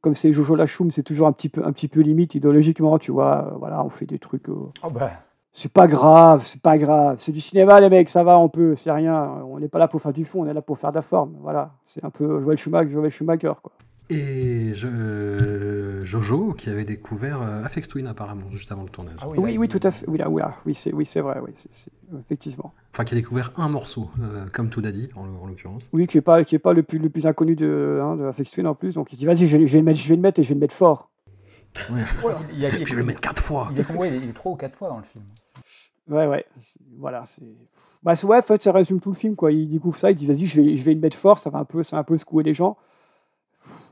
comme 0.00 0.14
c'est 0.14 0.32
Jojo 0.32 0.54
Lachoum, 0.54 0.90
c'est 0.90 1.02
toujours 1.02 1.26
un 1.26 1.32
petit 1.32 1.48
peu, 1.48 1.64
un 1.64 1.72
petit 1.72 1.88
peu 1.88 2.00
limite 2.00 2.34
idéologiquement, 2.34 2.98
tu 2.98 3.10
vois. 3.10 3.54
Voilà, 3.58 3.84
on 3.84 3.90
fait 3.90 4.06
des 4.06 4.18
trucs. 4.18 4.48
euh, 4.48 4.70
Oh 4.84 4.90
bah, 4.90 5.10
c'est 5.52 5.72
pas 5.72 5.88
grave, 5.88 6.42
c'est 6.46 6.62
pas 6.62 6.78
grave. 6.78 7.16
C'est 7.20 7.32
du 7.32 7.40
cinéma, 7.40 7.80
les 7.80 7.88
mecs, 7.88 8.08
ça 8.08 8.22
va, 8.22 8.38
on 8.38 8.48
peut, 8.48 8.76
c'est 8.76 8.92
rien. 8.92 9.42
On 9.48 9.58
n'est 9.58 9.68
pas 9.68 9.80
là 9.80 9.88
pour 9.88 10.00
faire 10.00 10.12
du 10.12 10.24
fond, 10.24 10.42
on 10.44 10.46
est 10.46 10.54
là 10.54 10.62
pour 10.62 10.78
faire 10.78 10.90
de 10.92 10.96
la 10.96 11.02
forme. 11.02 11.36
Voilà, 11.40 11.72
c'est 11.88 12.04
un 12.04 12.10
peu 12.10 12.40
Joel 12.42 12.56
Schumacher, 12.58 12.90
Joel 12.92 13.10
Schumacher 13.10 13.54
quoi. 13.60 13.72
Et 14.10 14.72
je- 14.74 16.00
Jojo 16.02 16.54
qui 16.54 16.70
avait 16.70 16.84
découvert 16.84 17.42
euh, 17.42 17.62
Aphex 17.64 17.86
Twin 17.88 18.06
apparemment 18.06 18.48
juste 18.50 18.72
avant 18.72 18.82
le 18.84 18.88
tournage. 18.88 19.16
Ah 19.20 19.28
Oui, 19.28 19.58
oui, 19.58 19.68
tout 19.68 19.80
à 19.82 19.90
fait. 19.90 20.06
Oui, 20.08 20.16
là, 20.16 20.30
oui, 20.30 20.40
là, 20.40 20.56
oui, 20.64 20.74
c'est, 20.74 20.92
oui, 20.94 21.04
c'est 21.04 21.20
vrai, 21.20 21.38
oui, 21.44 21.50
c'est- 21.56 21.68
c'est- 21.72 21.90
effectivement. 22.18 22.72
Enfin 22.94 23.04
qui 23.04 23.12
a 23.14 23.16
découvert 23.16 23.52
un 23.56 23.68
morceau, 23.68 24.10
euh, 24.22 24.46
comme 24.52 24.70
tout 24.70 24.80
dit 24.80 25.10
en, 25.14 25.26
en 25.42 25.46
l'occurrence. 25.46 25.88
Oui, 25.92 26.06
qui 26.06 26.16
est 26.16 26.22
pas, 26.22 26.42
qui 26.44 26.54
est 26.54 26.58
pas 26.58 26.72
le 26.72 26.82
plus, 26.82 26.98
le 26.98 27.10
plus 27.10 27.26
inconnu 27.26 27.54
de, 27.54 28.00
hein, 28.02 28.16
de 28.16 28.24
Aphex 28.24 28.50
Twin 28.50 28.66
en 28.66 28.74
plus. 28.74 28.94
Donc 28.94 29.12
il 29.12 29.16
se 29.16 29.20
dit, 29.20 29.26
vas-y, 29.26 29.46
je, 29.46 29.56
vais- 29.58 29.66
je 29.66 29.72
vais 29.72 29.78
le 29.80 29.84
mettre, 29.84 30.00
je 30.00 30.08
vais 30.08 30.16
le 30.16 30.22
mettre 30.22 30.40
et 30.40 30.42
je 30.42 30.48
vais 30.48 30.54
le 30.54 30.60
mettre 30.60 30.74
fort. 30.74 31.10
Ouais. 31.90 32.00
il, 32.54 32.58
y 32.60 32.64
a- 32.64 32.70
il 32.70 32.78
y 32.78 32.82
a- 32.82 32.84
Je 32.86 32.94
vais 32.94 33.00
le 33.02 33.06
mettre 33.06 33.20
quatre 33.20 33.42
fois. 33.42 33.68
Il 33.72 33.80
est, 33.80 33.92
ouais, 33.94 34.16
il 34.16 34.30
est 34.30 34.32
trois 34.32 34.52
ou 34.52 34.56
quatre 34.56 34.74
fois 34.76 34.88
dans 34.88 34.96
le 34.98 35.04
film. 35.04 35.24
Ouais, 36.08 36.26
ouais. 36.26 36.46
Voilà, 36.96 37.24
c'est. 37.26 37.42
Bah, 38.02 38.16
c'est- 38.16 38.26
ouais, 38.26 38.38
en 38.38 38.42
fait, 38.42 38.62
ça 38.62 38.72
résume 38.72 39.00
tout 39.00 39.10
le 39.10 39.16
film, 39.16 39.36
quoi. 39.36 39.52
Il 39.52 39.68
découvre 39.68 39.98
ça, 39.98 40.10
il 40.10 40.14
dit, 40.16 40.24
vas-y, 40.24 40.46
je 40.46 40.60
vais, 40.62 40.76
je 40.78 40.82
vais 40.82 40.94
le 40.94 41.00
mettre 41.00 41.18
fort, 41.18 41.38
ça 41.38 41.50
va 41.50 41.58
un 41.58 41.64
peu, 41.66 41.82
ça 41.82 41.96
va 41.96 42.00
un 42.00 42.04
peu 42.04 42.16
secouer 42.16 42.42
les 42.42 42.54
gens. 42.54 42.78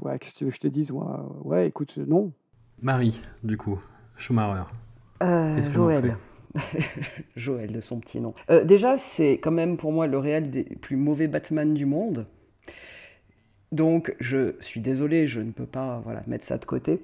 Ouais, 0.00 0.18
qu'est-ce 0.18 0.32
que 0.34 0.38
tu 0.38 0.44
veux 0.44 0.50
que 0.50 0.56
je 0.56 0.60
te 0.60 0.66
dise, 0.68 0.92
Ouais, 1.44 1.66
écoute, 1.68 1.96
non. 1.98 2.32
Marie, 2.82 3.20
du 3.42 3.56
coup, 3.56 3.78
Schumacher. 4.16 4.64
Euh, 5.22 5.62
Joël. 5.72 6.16
Joël 7.36 7.72
de 7.72 7.80
son 7.80 8.00
petit 8.00 8.20
nom. 8.20 8.34
Euh, 8.50 8.64
déjà, 8.64 8.96
c'est 8.98 9.32
quand 9.34 9.50
même 9.50 9.76
pour 9.76 9.92
moi 9.92 10.06
le 10.06 10.18
réel 10.18 10.50
des 10.50 10.64
plus 10.64 10.96
mauvais 10.96 11.28
Batman 11.28 11.74
du 11.74 11.86
monde. 11.86 12.26
Donc, 13.72 14.14
je 14.20 14.54
suis 14.60 14.80
désolé, 14.80 15.26
je 15.26 15.40
ne 15.40 15.50
peux 15.52 15.66
pas 15.66 16.00
voilà, 16.04 16.22
mettre 16.26 16.44
ça 16.44 16.56
de 16.58 16.64
côté. 16.64 17.00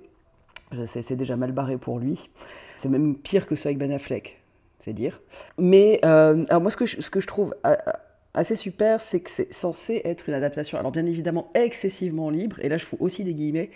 Je 0.71 0.87
sais, 0.87 1.03
c'est 1.03 1.17
déjà 1.17 1.37
mal 1.37 1.53
barré 1.53 1.77
pour 1.77 1.99
lui. 1.99 2.31
C'est 2.77 2.89
même 2.89 3.17
pire 3.17 3.47
que 3.47 3.57
ce 3.57 3.69
avec 3.69 3.79
Ben 3.79 3.91
Affleck, 3.93 4.41
c'est 4.79 4.93
dire. 4.93 5.21
Mais 5.59 6.01
euh, 6.05 6.45
alors 6.49 6.63
moi, 6.63 6.71
ce 6.71 6.77
que 6.77 6.87
je, 6.87 7.01
ce 7.01 7.11
que 7.11 7.21
je 7.21 7.27
trouve 7.27 7.55
a- 7.63 7.73
a- 7.91 7.99
assez 8.35 8.57
super, 8.57 9.01
c'est 9.01 9.21
que 9.21 9.31
c'est 9.31 9.53
censé 9.53 10.03
être 10.05 10.29
une 10.29 10.35
adaptation, 10.35 10.79
alors 10.79 10.93
bien 10.93 11.07
évidemment 11.07 11.51
excessivement 11.55 12.31
libre, 12.31 12.57
et 12.61 12.69
là 12.69 12.77
je 12.77 12.85
fous 12.85 12.97
aussi 13.01 13.25
des 13.25 13.35
guillemets, 13.35 13.71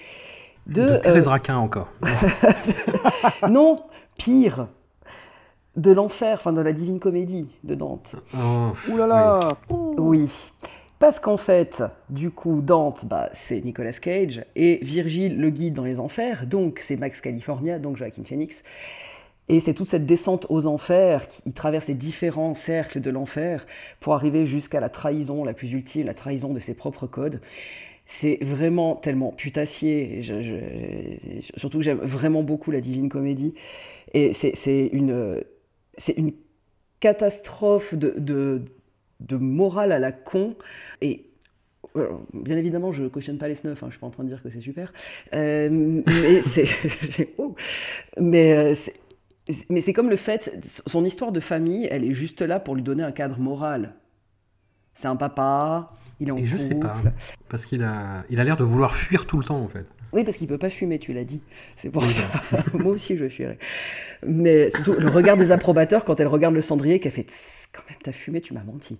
de, 0.66 0.82
De, 0.82 0.96
Thérèse 0.96 1.28
euh, 1.28 1.30
Raquin 1.30 1.56
encore. 1.56 1.92
non, 3.48 3.76
pire, 4.18 4.68
de 5.76 5.92
l'enfer, 5.92 6.38
enfin 6.38 6.52
de 6.52 6.60
la 6.60 6.72
divine 6.72 6.98
comédie 6.98 7.48
de 7.64 7.74
Dante. 7.74 8.16
Oh, 8.34 8.72
Ouh 8.90 8.96
là 8.96 9.06
là 9.06 9.40
Oui. 9.98 10.28
Parce 10.98 11.20
qu'en 11.20 11.36
fait, 11.36 11.82
du 12.08 12.30
coup, 12.30 12.62
Dante, 12.62 13.04
bah, 13.04 13.28
c'est 13.32 13.60
Nicolas 13.60 13.92
Cage, 13.92 14.46
et 14.56 14.78
Virgile 14.82 15.38
le 15.38 15.50
guide 15.50 15.74
dans 15.74 15.84
les 15.84 16.00
enfers, 16.00 16.46
donc 16.46 16.78
c'est 16.80 16.96
Max 16.96 17.20
California, 17.20 17.78
donc 17.78 17.98
Joaquin 17.98 18.24
Phoenix. 18.24 18.64
Et 19.48 19.60
c'est 19.60 19.74
toute 19.74 19.86
cette 19.86 20.06
descente 20.06 20.46
aux 20.48 20.66
enfers, 20.66 21.28
qui 21.28 21.52
traverse 21.52 21.86
les 21.86 21.94
différents 21.94 22.54
cercles 22.54 23.00
de 23.00 23.10
l'enfer 23.10 23.66
pour 24.00 24.14
arriver 24.14 24.44
jusqu'à 24.44 24.80
la 24.80 24.88
trahison 24.88 25.44
la 25.44 25.54
plus 25.54 25.72
ultime, 25.72 26.06
la 26.06 26.14
trahison 26.14 26.52
de 26.52 26.58
ses 26.58 26.74
propres 26.74 27.06
codes. 27.06 27.40
C'est 28.06 28.38
vraiment 28.40 28.96
tellement 28.96 29.32
putassier, 29.32 30.22
surtout 31.56 31.78
que 31.78 31.84
j'aime 31.84 31.98
vraiment 31.98 32.42
beaucoup 32.42 32.70
la 32.70 32.80
Divine 32.80 33.08
Comédie. 33.08 33.54
Et 34.14 34.32
c'est 34.32 34.86
une, 34.92 35.42
catastrophe 37.00 37.94
de, 37.94 38.62
morale 39.30 39.92
à 39.92 39.98
la 39.98 40.12
con. 40.12 40.56
Et 41.00 41.24
bien 42.32 42.56
évidemment, 42.56 42.92
je 42.92 43.04
cautionne 43.04 43.38
pas 43.38 43.48
les 43.48 43.54
snuffs, 43.54 43.82
hein, 43.82 43.86
je 43.88 43.92
suis 43.92 44.00
pas 44.00 44.06
en 44.06 44.10
train 44.10 44.24
de 44.24 44.28
dire 44.28 44.42
que 44.42 44.50
c'est 44.50 44.60
super. 44.60 44.92
Euh, 45.34 46.02
mais 46.10 46.42
c'est. 46.42 46.68
Mais 49.70 49.80
c'est 49.80 49.92
comme 49.92 50.10
le 50.10 50.16
fait, 50.16 50.58
son 50.86 51.04
histoire 51.04 51.30
de 51.32 51.40
famille, 51.40 51.86
elle 51.90 52.04
est 52.04 52.12
juste 52.12 52.42
là 52.42 52.58
pour 52.58 52.74
lui 52.74 52.82
donner 52.82 53.02
un 53.04 53.12
cadre 53.12 53.38
moral. 53.38 53.94
C'est 54.94 55.06
un 55.08 55.16
papa, 55.16 55.92
il 56.20 56.28
est 56.28 56.32
en 56.32 56.36
Et 56.36 56.46
je 56.46 56.56
sais 56.56 56.74
pas, 56.74 56.96
parce 57.48 57.64
qu'il 57.66 57.82
a, 57.84 58.24
il 58.28 58.40
a 58.40 58.44
l'air 58.44 58.56
de 58.56 58.64
vouloir 58.64 58.94
fuir 58.96 59.26
tout 59.26 59.38
le 59.38 59.44
temps 59.44 59.60
en 59.60 59.68
fait. 59.68 59.86
Oui, 60.12 60.24
parce 60.24 60.36
qu'il 60.36 60.48
peut 60.48 60.56
pas 60.58 60.70
fumer, 60.70 60.98
tu 60.98 61.12
l'as 61.12 61.24
dit. 61.24 61.42
C'est 61.76 61.90
pour 61.90 62.02
ça. 62.10 62.22
Moi 62.74 62.92
aussi, 62.92 63.16
je 63.16 63.28
fuirais. 63.28 63.58
Mais 64.26 64.70
surtout, 64.70 64.94
le 64.94 65.08
regard 65.08 65.36
des 65.36 65.52
approbateurs 65.52 66.04
quand 66.04 66.18
elle 66.18 66.28
regarde 66.28 66.54
le 66.54 66.62
cendrier, 66.62 66.98
qu'elle 67.00 67.12
fait 67.12 67.26
quand 67.72 67.82
même, 67.88 67.98
t'as 68.02 68.12
fumé, 68.12 68.40
tu 68.40 68.54
m'as 68.54 68.62
menti. 68.64 68.98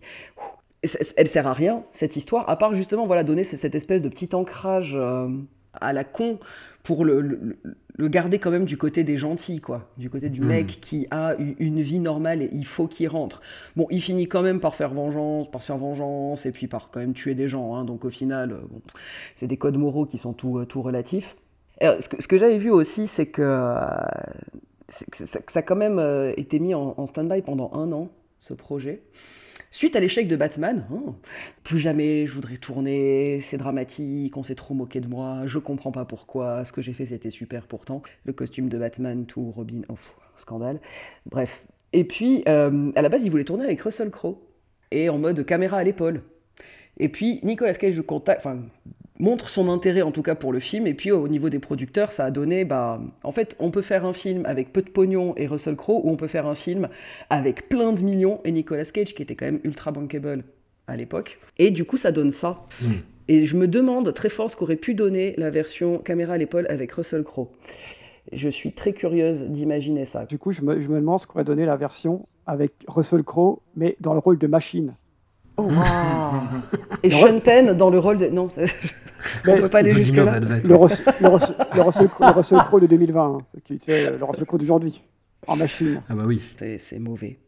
C- 0.85 0.99
Elle 1.17 1.29
sert 1.29 1.47
à 1.47 1.55
rien, 1.55 1.85
cette 1.93 2.17
histoire, 2.17 2.49
à 2.51 2.57
part 2.59 2.75
justement 2.75 3.07
voilà, 3.07 3.25
donner 3.25 3.45
cette 3.45 3.75
espèce 3.75 4.03
de 4.03 4.09
petit 4.11 4.35
ancrage 4.35 4.93
euh, 4.95 5.29
à 5.73 5.93
la 5.93 6.05
con 6.05 6.39
pour 6.83 7.05
le, 7.05 7.21
le- 7.23 7.57
le 7.99 8.09
garder 8.09 8.39
quand 8.39 8.51
même 8.51 8.67
du 8.67 8.77
côté 8.77 9.05
des 9.05 9.17
gentils, 9.17 9.61
quoi. 9.61 9.89
Du 9.97 10.11
côté 10.11 10.29
du 10.29 10.41
Mm. 10.43 10.47
mec 10.47 10.67
qui 10.81 11.07
a 11.11 11.35
une 11.59 11.81
vie 11.81 11.99
normale 11.99 12.43
et 12.43 12.51
il 12.53 12.67
faut 12.67 12.87
qu'il 12.87 13.09
rentre. 13.09 13.41
Bon, 13.75 13.87
il 13.91 14.03
finit 14.03 14.29
quand 14.29 14.43
même 14.43 14.61
par 14.61 14.75
faire 14.75 14.93
vengeance, 14.93 15.51
par 15.51 15.63
se 15.63 15.69
faire 15.69 15.79
vengeance 15.79 16.45
et 16.47 16.53
puis 16.53 16.67
par 16.67 16.91
quand 16.91 17.01
même 17.01 17.15
tuer 17.15 17.35
des 17.35 17.49
gens. 17.49 17.75
hein. 17.75 17.85
donc 17.85 18.05
au 18.05 18.11
final, 18.11 18.53
euh, 18.53 18.57
bon, 18.71 18.81
c'est 19.35 19.47
des 19.47 19.57
codes 19.57 19.77
moraux 19.79 20.05
qui 20.05 20.19
sont 20.19 20.33
tout, 20.35 20.59
euh, 20.59 20.67
tout 20.67 20.83
relatifs. 20.83 21.37
Alors, 21.81 22.03
ce 22.03 22.09
que, 22.09 22.23
ce 22.23 22.29
que 22.29 22.39
j'avais 22.39 22.59
vu 22.59 22.71
aussi, 22.71 23.07
c'est 23.07 23.27
que, 23.27 23.43
euh, 23.43 23.75
ça, 24.89 25.41
que 25.41 25.53
ça 25.53 25.59
a 25.61 25.63
quand 25.63 25.77
même 25.77 25.99
euh, 25.99 26.33
été 26.37 26.59
mis 26.59 26.75
en, 26.75 26.95
en 26.97 27.07
stand-by 27.07 27.43
pendant 27.43 27.71
un 27.75 27.93
an, 27.93 28.09
ce 28.41 28.55
projet. 28.55 29.03
Suite 29.77 29.95
à 29.95 30.01
l'échec 30.01 30.27
de 30.27 30.37
Batman, 30.37 30.87
hein, 30.91 31.15
plus 31.63 31.79
jamais 31.79 32.27
je 32.27 32.33
voudrais 32.33 32.57
tourner, 32.57 33.41
c'est 33.43 33.59
dramatique, 33.59 34.35
on 34.35 34.43
s'est 34.43 34.55
trop 34.55 34.73
moqué 34.73 35.03
de 35.03 35.07
moi, 35.07 35.43
je 35.45 35.59
comprends 35.59 35.93
pas 35.93 36.07
pourquoi, 36.07 36.65
ce 36.65 36.73
que 36.73 36.81
j'ai 36.81 36.95
fait 36.95 37.05
c'était 37.05 37.31
super 37.31 37.67
pourtant. 37.67 38.01
Le 38.25 38.33
costume 38.33 38.71
de 38.71 38.79
Batman, 38.79 39.27
tout, 39.27 39.51
Robin, 39.55 39.83
oh, 39.91 39.97
scandale. 40.39 40.81
Bref. 41.27 41.67
Et 41.93 42.05
puis, 42.05 42.43
euh, 42.49 42.91
à 42.97 43.03
la 43.03 43.11
base, 43.11 43.25
il 43.25 43.31
voulait 43.31 43.45
tourner 43.45 43.67
avec 43.67 43.83
Russell 43.83 44.11
Crowe, 44.11 44.39
et 44.93 45.11
en 45.11 45.19
mode 45.19 45.45
caméra 45.45 45.77
à 45.77 45.85
l'épaule. 45.85 46.23
Et 46.97 47.11
puis, 47.11 47.41
Nicolas 47.43 47.75
Cage 47.75 48.01
contacte, 48.01 48.49
montre 49.19 49.49
son 49.49 49.69
intérêt 49.69 50.03
en 50.03 50.13
tout 50.13 50.23
cas 50.23 50.35
pour 50.35 50.53
le 50.53 50.61
film, 50.61 50.87
et 50.87 50.95
puis 50.95 51.11
au 51.13 51.29
niveau 51.29 51.49
des 51.49 51.59
producteurs, 51.59 52.13
ça 52.13 52.25
a 52.25 52.31
donné, 52.31 52.65
bah, 52.65 53.01
en 53.23 53.33
fait, 53.33 53.57
on 53.59 53.71
peut 53.71 53.83
faire 53.83 54.05
un 54.05 54.13
film 54.13 54.45
avec 54.47 54.73
peu 54.73 54.83
de 54.83 54.91
pognon 54.91 55.35
et 55.37 55.47
Russell 55.47 55.77
Crowe, 55.77 56.03
ou 56.05 56.11
on 56.11 56.17
peut 56.17 56.27
faire 56.27 56.47
un 56.47 56.55
film 56.55 56.89
avec 57.31 57.69
plein 57.69 57.93
de 57.93 58.03
millions 58.03 58.41
et 58.45 58.53
Nicolas 58.53 58.85
Cage, 58.85 59.15
qui 59.15 59.23
était 59.23 59.35
quand 59.35 59.47
même 59.47 59.61
ultra 59.65 59.93
bankable 59.93 60.45
à 60.87 60.97
l'époque. 60.97 61.39
Et 61.59 61.71
du 61.71 61.85
coup, 61.85 61.97
ça 61.97 62.13
donne 62.13 62.33
ça. 62.33 62.65
Et 63.29 63.45
je 63.45 63.57
me 63.57 63.67
demande 63.67 64.13
très 64.15 64.29
fort 64.29 64.51
ce 64.51 64.57
qu'aurait 64.57 64.77
pu 64.77 64.95
donner 64.95 65.35
la 65.37 65.51
version 65.51 65.99
caméra 65.99 66.35
à 66.35 66.37
l'épaule 66.37 66.67
avec 66.69 66.93
Russell 66.93 67.25
Crowe. 67.25 67.49
Je 68.33 68.49
suis 68.49 68.73
très 68.73 68.93
curieuse 68.93 69.45
d'imaginer 69.45 70.05
ça. 70.05 70.27
Du 70.27 70.39
coup, 70.39 70.53
je 70.53 70.63
me, 70.63 70.81
je 70.81 70.89
me 70.89 71.01
demande 71.01 71.21
ce 71.21 71.27
qu'aurait 71.27 71.45
donné 71.45 71.65
la 71.65 71.77
version 71.77 72.27
avec 72.47 72.73
Russell 72.87 73.25
Crowe, 73.25 73.61
mais 73.75 73.97
dans 74.01 74.13
le 74.13 74.21
rôle 74.21 74.39
de 74.39 74.47
machine. 74.47 74.95
Oh, 75.57 75.63
waouh. 75.63 76.43
Et 77.03 77.11
Sean 77.11 77.41
Penn 77.41 77.73
dans 77.73 77.91
le 77.91 77.99
rôle 77.99 78.19
de... 78.19 78.27
Non, 78.27 78.49
on 79.47 79.59
peut 79.61 79.69
pas 79.69 79.79
aller 79.79 79.93
jusque-là. 80.05 80.41
Le, 80.41 80.75
Russ- 80.77 81.03
le 81.21 81.29
Russ- 81.29 81.53
le 81.75 81.81
Russell 81.83 82.09
le 82.21 82.27
Russell 82.33 82.59
Crowe 82.59 82.81
de 82.81 82.87
2020, 82.87 83.39
hein, 83.39 83.59
qui, 83.65 83.79
le 83.87 84.23
Russell 84.25 84.47
Crowe 84.47 84.59
d'aujourd'hui, 84.59 85.03
en 85.47 85.57
machine. 85.57 86.03
Ah 86.09 86.15
bah 86.15 86.25
oui. 86.27 86.41
C'est- 86.57 86.79
C'est 86.79 86.99
mauvais. 86.99 87.39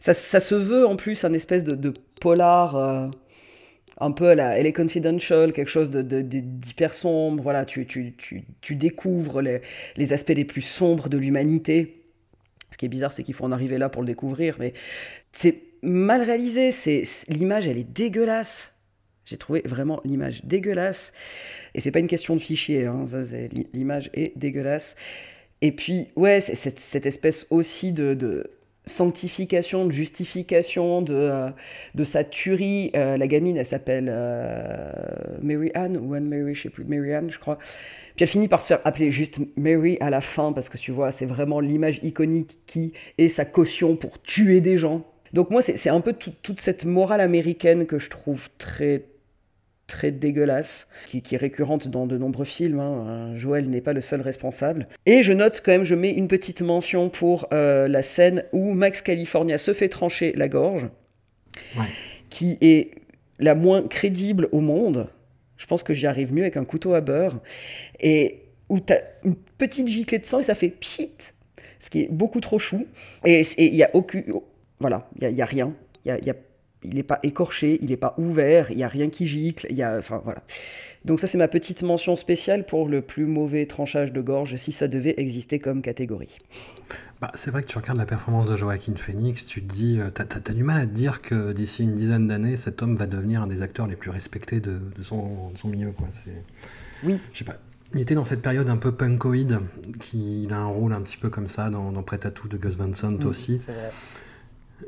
Ça, 0.00 0.14
ça 0.14 0.40
se 0.40 0.54
veut 0.54 0.86
en 0.86 0.96
plus 0.96 1.24
un 1.24 1.32
espèce 1.32 1.64
de, 1.64 1.74
de 1.74 1.92
polar 2.20 2.76
euh, 2.76 3.08
un 4.00 4.12
peu 4.12 4.28
à 4.28 4.34
la 4.34 4.58
LA 4.62 4.72
Confidential, 4.72 5.52
quelque 5.52 5.70
chose 5.70 5.90
de- 5.90 6.02
de- 6.02 6.22
de- 6.22 6.40
d'hyper 6.40 6.94
sombre. 6.94 7.42
Voilà, 7.42 7.64
tu, 7.64 7.86
tu, 7.86 8.14
tu, 8.16 8.44
tu 8.60 8.76
découvres 8.76 9.42
les, 9.42 9.60
les 9.96 10.12
aspects 10.12 10.30
les 10.34 10.44
plus 10.44 10.62
sombres 10.62 11.08
de 11.08 11.18
l'humanité. 11.18 12.02
Ce 12.70 12.76
qui 12.78 12.86
est 12.86 12.88
bizarre, 12.88 13.12
c'est 13.12 13.22
qu'il 13.24 13.34
faut 13.34 13.44
en 13.44 13.52
arriver 13.52 13.76
là 13.78 13.88
pour 13.88 14.02
le 14.02 14.06
découvrir, 14.06 14.56
mais 14.58 14.72
c'est 15.32 15.62
mal 15.82 16.22
réalisé. 16.22 16.70
C'est 16.70 17.04
c'est- 17.04 17.30
l'image, 17.32 17.66
elle 17.68 17.78
est 17.78 17.84
dégueulasse. 17.92 18.74
J'ai 19.28 19.36
trouvé 19.36 19.62
vraiment 19.64 20.00
l'image 20.04 20.42
dégueulasse. 20.44 21.12
Et 21.74 21.80
c'est 21.80 21.90
pas 21.90 21.98
une 21.98 22.06
question 22.06 22.34
de 22.34 22.40
fichier, 22.40 22.86
hein, 22.86 23.04
l'image 23.74 24.10
est 24.14 24.32
dégueulasse. 24.38 24.96
Et 25.60 25.72
puis, 25.72 26.08
ouais, 26.16 26.40
cette, 26.40 26.80
cette 26.80 27.04
espèce 27.04 27.46
aussi 27.50 27.92
de, 27.92 28.48
sanctification, 28.88 29.86
de 29.86 29.92
justification 29.92 31.02
de, 31.02 31.14
euh, 31.14 32.04
sa 32.04 32.24
tuerie. 32.24 32.90
Euh, 32.96 33.16
la 33.16 33.26
gamine, 33.26 33.56
elle 33.56 33.66
s'appelle 33.66 34.08
euh, 34.10 34.92
Mary 35.42 35.70
Ann, 35.74 35.96
ou 35.96 36.14
Anne 36.14 36.26
Mary, 36.26 36.54
je 36.54 36.62
sais 36.62 36.70
plus, 36.70 36.84
Mary 36.84 37.14
Ann, 37.14 37.30
je 37.30 37.38
crois. 37.38 37.58
Puis 38.16 38.24
elle 38.24 38.28
finit 38.28 38.48
par 38.48 38.62
se 38.62 38.68
faire 38.68 38.80
appeler 38.84 39.10
juste 39.10 39.38
Mary 39.56 39.98
à 40.00 40.10
la 40.10 40.20
fin, 40.20 40.52
parce 40.52 40.68
que 40.68 40.78
tu 40.78 40.90
vois, 40.90 41.12
c'est 41.12 41.26
vraiment 41.26 41.60
l'image 41.60 42.00
iconique 42.02 42.58
qui 42.66 42.92
est 43.18 43.28
sa 43.28 43.44
caution 43.44 43.94
pour 43.94 44.20
tuer 44.22 44.60
des 44.60 44.78
gens. 44.78 45.04
Donc 45.32 45.50
moi, 45.50 45.60
c'est 45.60 45.90
un 45.90 46.00
peu 46.00 46.14
tout- 46.14 46.32
toute 46.42 46.60
cette 46.60 46.86
morale 46.86 47.20
américaine 47.20 47.86
que 47.86 47.98
je 47.98 48.08
trouve 48.08 48.48
très 48.56 49.02
très 49.88 50.12
dégueulasse, 50.12 50.86
qui, 51.08 51.22
qui 51.22 51.34
est 51.34 51.38
récurrente 51.38 51.88
dans 51.88 52.06
de 52.06 52.16
nombreux 52.16 52.44
films. 52.44 52.78
hein. 52.78 53.06
Euh, 53.32 53.36
Joël 53.36 53.68
n'est 53.68 53.80
pas 53.80 53.92
le 53.94 54.00
seul 54.00 54.20
responsable. 54.20 54.86
Et 55.06 55.24
je 55.24 55.32
note 55.32 55.60
quand 55.64 55.72
même, 55.72 55.82
je 55.84 55.96
mets 55.96 56.12
une 56.12 56.28
petite 56.28 56.62
mention 56.62 57.08
pour 57.10 57.48
euh, 57.52 57.88
la 57.88 58.02
scène 58.02 58.44
où 58.52 58.74
Max 58.74 59.00
California 59.02 59.58
se 59.58 59.72
fait 59.72 59.88
trancher 59.88 60.32
la 60.36 60.46
gorge, 60.48 60.86
qui 62.30 62.58
est 62.60 62.92
la 63.38 63.54
moins 63.54 63.82
crédible 63.88 64.48
au 64.52 64.60
monde. 64.60 65.08
Je 65.56 65.66
pense 65.66 65.82
que 65.82 65.94
j'y 65.94 66.06
arrive 66.06 66.32
mieux 66.32 66.42
avec 66.42 66.56
un 66.56 66.64
couteau 66.64 66.94
à 66.94 67.00
beurre. 67.00 67.40
Et 67.98 68.42
où 68.68 68.80
tu 68.80 68.92
as 68.92 69.02
une 69.24 69.34
petite 69.56 69.88
giclée 69.88 70.18
de 70.18 70.26
sang 70.26 70.40
et 70.40 70.42
ça 70.42 70.54
fait 70.54 70.68
pchit, 70.68 71.10
ce 71.80 71.88
qui 71.90 72.02
est 72.02 72.08
beaucoup 72.12 72.40
trop 72.40 72.58
chou. 72.58 72.86
Et 73.24 73.42
il 73.56 73.74
y 73.74 73.82
a 73.82 73.90
aucune... 73.94 74.24
Voilà, 74.80 75.08
il 75.16 75.20
n'y 75.22 75.26
a, 75.26 75.30
y 75.30 75.42
a 75.42 75.46
rien. 75.46 75.72
Il 76.04 76.08
y 76.08 76.10
a- 76.12 76.18
y 76.18 76.30
a- 76.30 76.34
il 76.84 76.94
n'est 76.94 77.02
pas 77.02 77.18
écorché, 77.22 77.78
il 77.82 77.90
n'est 77.90 77.96
pas 77.96 78.14
ouvert, 78.18 78.70
il 78.70 78.76
n'y 78.76 78.84
a 78.84 78.88
rien 78.88 79.10
qui 79.10 79.26
gicle, 79.26 79.66
il 79.70 79.76
y 79.76 79.82
a... 79.82 79.96
Enfin, 79.98 80.20
voilà. 80.24 80.42
Donc 81.04 81.20
ça, 81.20 81.26
c'est 81.26 81.38
ma 81.38 81.48
petite 81.48 81.82
mention 81.82 82.16
spéciale 82.16 82.66
pour 82.66 82.88
le 82.88 83.00
plus 83.02 83.24
mauvais 83.24 83.66
tranchage 83.66 84.12
de 84.12 84.20
gorge, 84.20 84.56
si 84.56 84.72
ça 84.72 84.88
devait 84.88 85.14
exister 85.16 85.58
comme 85.58 85.80
catégorie. 85.80 86.38
Bah, 87.20 87.30
c'est 87.34 87.50
vrai 87.50 87.62
que 87.62 87.68
tu 87.68 87.78
regardes 87.78 87.98
la 87.98 88.06
performance 88.06 88.48
de 88.48 88.54
Joaquin 88.56 88.94
Phoenix, 88.96 89.46
tu 89.46 89.62
te 89.62 89.72
dis, 89.72 89.98
euh, 89.98 90.10
t'as, 90.10 90.24
t'as 90.24 90.52
du 90.52 90.62
mal 90.62 90.80
à 90.80 90.86
te 90.86 90.92
dire 90.92 91.20
que 91.22 91.52
d'ici 91.52 91.82
une 91.84 91.94
dizaine 91.94 92.26
d'années, 92.26 92.56
cet 92.56 92.82
homme 92.82 92.96
va 92.96 93.06
devenir 93.06 93.42
un 93.42 93.46
des 93.46 93.62
acteurs 93.62 93.86
les 93.86 93.96
plus 93.96 94.10
respectés 94.10 94.60
de, 94.60 94.78
de 94.96 95.02
son, 95.02 95.50
de 95.50 95.58
son 95.58 95.68
milieu. 95.68 95.92
Quoi. 95.92 96.08
C'est... 96.12 96.42
Oui. 97.04 97.18
Je 97.32 97.38
sais 97.38 97.44
pas. 97.44 97.56
Il 97.94 98.00
était 98.00 98.14
dans 98.14 98.26
cette 98.26 98.42
période 98.42 98.68
un 98.68 98.76
peu 98.76 98.92
punkoïde, 98.92 99.60
qui 99.98 100.44
il 100.44 100.52
a 100.52 100.58
un 100.58 100.66
rôle 100.66 100.92
un 100.92 101.00
petit 101.00 101.16
peu 101.16 101.30
comme 101.30 101.48
ça 101.48 101.70
dans, 101.70 101.90
dans 101.90 102.02
Prêt 102.02 102.24
à 102.26 102.30
tout 102.30 102.46
de 102.46 102.56
Gus 102.58 102.76
Van 102.76 102.92
Sant 102.92 103.14
Oui, 103.14 103.24
aussi. 103.24 103.60
c'est 103.64 103.72
vrai. 103.72 103.90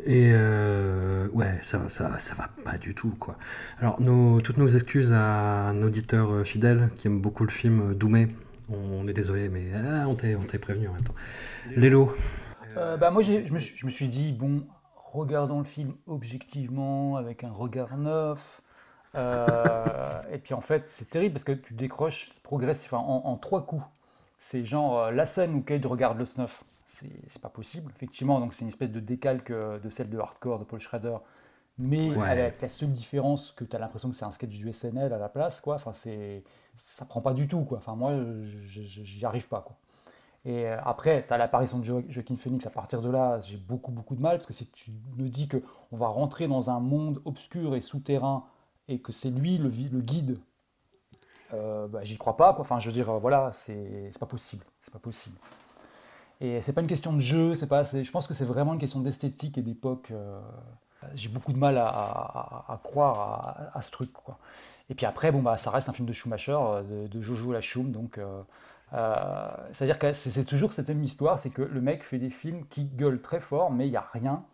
Et 0.07 0.30
euh, 0.32 1.28
ouais, 1.32 1.59
ça, 1.62 1.78
va- 1.78 1.88
ça, 1.88 2.18
ça 2.18 2.34
va 2.34 2.49
pas 2.64 2.78
du 2.78 2.95
tout, 2.95 3.11
quoi. 3.18 3.36
Alors, 3.80 4.01
nos, 4.01 4.41
toutes 4.41 4.57
nos 4.59 4.68
excuses 4.68 5.12
à 5.12 5.68
un 5.68 5.82
auditeur 5.82 6.30
euh, 6.32 6.45
fidèle 6.45 6.91
qui 6.97 7.09
aime 7.09 7.20
beaucoup 7.20 7.45
le 7.45 7.51
film 7.51 7.91
euh, 7.91 7.95
Doumé. 7.95 8.28
On, 8.70 8.76
on 9.05 9.09
est 9.09 9.12
désolé, 9.12 9.49
mais 9.49 9.64
ah, 9.74 10.07
on 10.09 10.14
t'est 10.14 10.59
prévenu 10.59 10.88
en 10.88 10.93
même 10.93 11.03
temps. 11.03 11.14
Lélo, 11.76 12.14
Euh, 12.76 12.97
bah, 12.97 13.11
moi, 13.11 13.22
je 13.22 13.53
me, 13.53 13.59
suis, 13.59 13.76
je 13.76 13.84
me 13.86 13.91
suis 13.91 14.09
dit, 14.09 14.32
bon, 14.32 14.66
regardons 15.12 15.59
le 15.59 15.64
film 15.64 15.95
objectivement, 16.07 17.16
avec 17.16 17.45
un 17.45 17.51
regard 17.53 17.97
neuf. 17.97 18.62
Euh, 19.16 20.22
et 20.32 20.38
puis 20.38 20.55
en 20.55 20.61
fait, 20.61 20.84
c'est 20.88 21.11
terrible 21.11 21.34
parce 21.34 21.45
que 21.45 21.53
tu 21.53 21.74
décroches 21.74 22.30
progressif 22.43 22.93
enfin, 22.93 23.03
en, 23.05 23.22
en 23.26 23.36
trois 23.36 23.66
coups. 23.66 23.84
C'est 24.38 24.64
genre 24.64 25.11
la 25.12 25.26
scène 25.26 25.55
où 25.55 25.62
Cage 25.62 25.86
regarde 25.86 26.18
le 26.18 26.24
snuff. 26.24 26.64
C'est 27.28 27.40
pas 27.42 27.48
possible, 27.48 27.90
effectivement. 27.94 28.40
Donc 28.40 28.53
c'est 28.55 28.62
une 28.62 28.68
espèce 28.68 28.90
de 28.90 29.01
décalque 29.01 29.51
euh, 29.51 29.78
de 29.78 29.88
celle 29.90 30.11
de 30.11 30.18
Hardcore 30.18 30.59
de 30.59 30.64
Paul 30.64 30.80
Schrader. 30.80 31.16
Mais 31.78 32.11
Ouais. 32.11 32.28
avec 32.28 32.61
la 32.61 32.68
seule 32.68 32.92
différence 32.92 33.53
que 33.53 33.64
tu 33.64 33.74
as 33.74 33.78
l'impression 33.78 34.11
que 34.11 34.14
c'est 34.14 34.24
un 34.26 34.30
sketch 34.30 34.51
du 34.51 34.70
SNL 34.72 35.12
à 35.14 35.18
la 35.18 35.28
place, 35.30 35.61
quoi. 35.62 35.76
Enfin, 35.76 35.92
c'est, 35.92 36.44
ça 36.74 37.07
prend 37.07 37.22
pas 37.22 37.32
du 37.32 37.48
tout, 37.48 37.64
quoi. 37.64 37.78
Enfin, 37.78 37.94
moi, 37.94 38.12
j'y 38.44 39.24
arrive 39.24 39.48
pas, 39.48 39.62
quoi. 39.62 39.76
Et 40.44 40.66
euh, 40.66 40.76
après, 40.84 41.24
tu 41.26 41.32
as 41.32 41.38
l'apparition 41.38 41.78
de 41.78 41.84
Jo- 41.84 42.05
Joaquin 42.09 42.36
Phoenix. 42.36 42.66
À 42.66 42.70
partir 42.70 43.01
de 43.01 43.09
là, 43.11 43.40
j'ai 43.40 43.57
beaucoup, 43.57 43.92
beaucoup 43.92 44.14
de 44.14 44.20
mal 44.20 44.36
parce 44.38 44.46
que 44.46 44.53
si 44.53 44.66
tu 44.68 44.90
me 45.16 45.28
dis 45.28 45.48
qu'on 45.48 45.96
va 45.96 46.09
rentrer 46.09 46.48
dans 46.48 46.70
un 46.70 46.80
monde 46.80 47.20
obscur 47.24 47.74
et 47.76 47.80
souterrain 47.80 48.44
et 48.88 49.01
que 49.01 49.12
c'est 49.12 49.30
lui 49.30 49.57
le, 49.59 49.68
le 49.68 50.01
guide, 50.01 50.38
euh, 51.53 51.88
bah, 51.88 52.01
j'y 52.05 52.16
crois 52.18 52.36
pas. 52.36 52.53
Quoi. 52.53 52.61
Enfin, 52.62 52.78
je 52.80 52.86
veux 52.88 52.92
dire, 52.94 53.12
voilà, 53.18 53.51
c'est 53.53 54.11
pas 54.18 54.26
possible. 54.26 54.64
C'est 54.80 54.92
pas 54.92 54.98
possible. 54.98 55.36
Et 56.41 56.62
c'est 56.62 56.72
pas 56.72 56.80
une 56.80 56.86
question 56.86 57.12
de 57.12 57.20
jeu. 57.20 57.55
C'est 57.55 57.66
pas. 57.66 57.84
Je 57.84 58.11
pense 58.11 58.26
que 58.26 58.34
c'est 58.34 58.45
vraiment 58.45 58.72
une 58.74 58.78
question 58.80 59.01
d'esthétique 59.01 59.59
et 59.59 59.62
d'époque. 59.62 60.11
euh, 60.12 60.41
j'ai 61.14 61.28
beaucoup 61.28 61.53
de 61.53 61.59
mal 61.59 61.78
à, 61.78 62.80
croire 62.82 63.70
à, 63.74 63.82
ce 63.82 63.91
truc. 63.91 64.12
Quoi. 64.12 64.38
Et 64.91 64.95
puis 64.95 65.07
après, 65.07 65.32
bon, 65.32 65.43
bah, 65.43 65.57
ça 65.57 65.70
reste 65.70 65.88
un 65.88 65.93
film 65.93 66.07
de 66.07 66.12
Schumacher, 66.12 66.57
euh, 66.61 66.82
de, 66.82 67.09
de 67.09 67.22
Jojo 67.22 67.53
Lachum, 67.53 67.93
donc. 67.93 68.18
euh, 68.18 68.43
euh, 68.93 69.49
C'est-à-dire 69.72 69.99
que 69.99 70.12
c'est 70.12 70.45
toujours 70.45 70.72
cette 70.72 70.88
même 70.88 71.03
histoire, 71.05 71.38
c'est 71.38 71.51
que 71.51 71.62
le 71.62 71.80
mec 71.80 72.03
fait 72.03 72.18
des 72.18 72.30
films 72.30 72.66
qui 72.68 72.84
gueulent 72.84 73.22
très 73.22 73.41
fort, 73.41 73.70
mais 73.70 73.86
il 73.86 73.91
n'y 73.91 73.97
a 73.97 74.09
rien. 74.12 74.45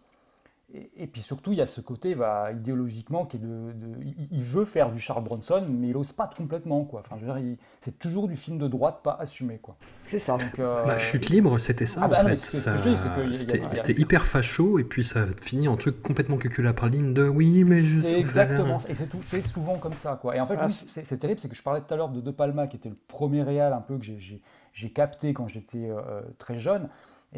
Et, 0.75 0.91
et 0.97 1.07
puis 1.07 1.23
surtout, 1.23 1.53
il 1.53 1.59
y 1.59 1.63
a 1.63 1.67
ce 1.67 1.81
côté 1.81 2.15
bah, 2.17 2.51
idéologiquement 2.53 3.25
qui 3.25 3.37
est 3.37 3.41
de, 3.41 3.47
de- 3.73 4.03
il- 4.33 4.43
veut 4.43 4.65
faire 4.65 4.91
du 4.91 4.99
Charles 4.99 5.23
Bronson, 5.23 5.65
mais 5.69 5.89
il 5.89 5.93
n'ose 5.93 6.13
pas 6.13 6.29
complètement. 6.37 6.85
Quoi. 6.85 7.01
Enfin, 7.01 7.17
je 7.21 7.25
veux 7.25 7.33
dire, 7.33 7.39
il- 7.39 7.57
c'est 7.81 7.99
toujours 8.01 8.27
du 8.27 8.37
film 8.37 8.59
de 8.59 8.67
droite 8.67 9.01
pas 9.05 9.17
assumé. 9.21 9.59
Quoi. 9.59 9.77
C'est 10.03 10.19
ça. 10.19 10.33
Donc, 10.37 10.59
euh, 10.59 10.85
Bah, 10.85 10.99
chute 10.99 11.29
libre, 11.29 11.59
c'était 11.59 11.87
ça 11.87 12.01
Ah 12.03 12.09
bah 12.09 12.17
en 12.19 12.23
non, 12.25 12.29
mais 12.31 12.37
fait. 12.37 12.43
c'est 12.43 12.57
ce 12.57 12.63
Ça- 12.65 12.73
que 12.73 12.79
je 12.79 12.89
dis, 12.89 12.97
c'est 12.97 13.09
que 13.15 13.21
il 13.21 13.27
y 13.27 13.31
a- 13.31 13.75
C'était 13.77 13.95
a- 13.95 14.01
hyper 14.01 14.27
facho 14.27 14.79
et 14.81 14.85
puis 14.85 15.05
ça 15.05 15.25
finit 15.41 15.69
en 15.69 15.77
truc 15.77 16.03
complètement 16.03 16.37
cuculapraline 16.37 17.15
de 17.15 17.29
oui, 17.29 17.63
mais 17.65 17.79
je. 17.79 18.01
C'est 18.01 18.19
exactement. 18.19 18.79
Et 18.89 18.95
c'est 18.97 19.07
tout 19.07 19.23
fait 19.23 19.43
souvent 19.43 19.79
comme 19.79 19.95
ça. 19.95 20.19
Quoi. 20.21 20.37
Et 20.37 20.41
en 20.41 20.47
fait, 20.49 20.57
Ah, 20.59 20.67
lui, 20.67 20.73
c'est- 20.73 20.89
c'est 20.89 21.05
c'est 21.05 21.19
terrible, 21.19 21.39
c'est 21.39 21.49
que 21.49 21.55
je 21.57 21.63
parlais 21.63 21.81
tout 21.81 21.95
à 21.95 21.97
l'heure 21.97 22.09
de 22.09 22.21
De 22.21 22.31
Palma, 22.33 22.67
qui 22.67 22.77
était 22.77 22.89
le 22.89 22.97
premier 23.07 23.43
réal 23.45 23.73
un 23.73 23.81
peu 23.81 23.97
que 23.99 24.05
j'ai- 24.05 24.19
j'ai 24.19 24.43
j'ai 24.73 24.91
capté 24.91 25.33
quand 25.33 25.49
j'étais 25.49 25.89
euh, 25.89 26.21
très 26.39 26.59
jeune. 26.59 26.89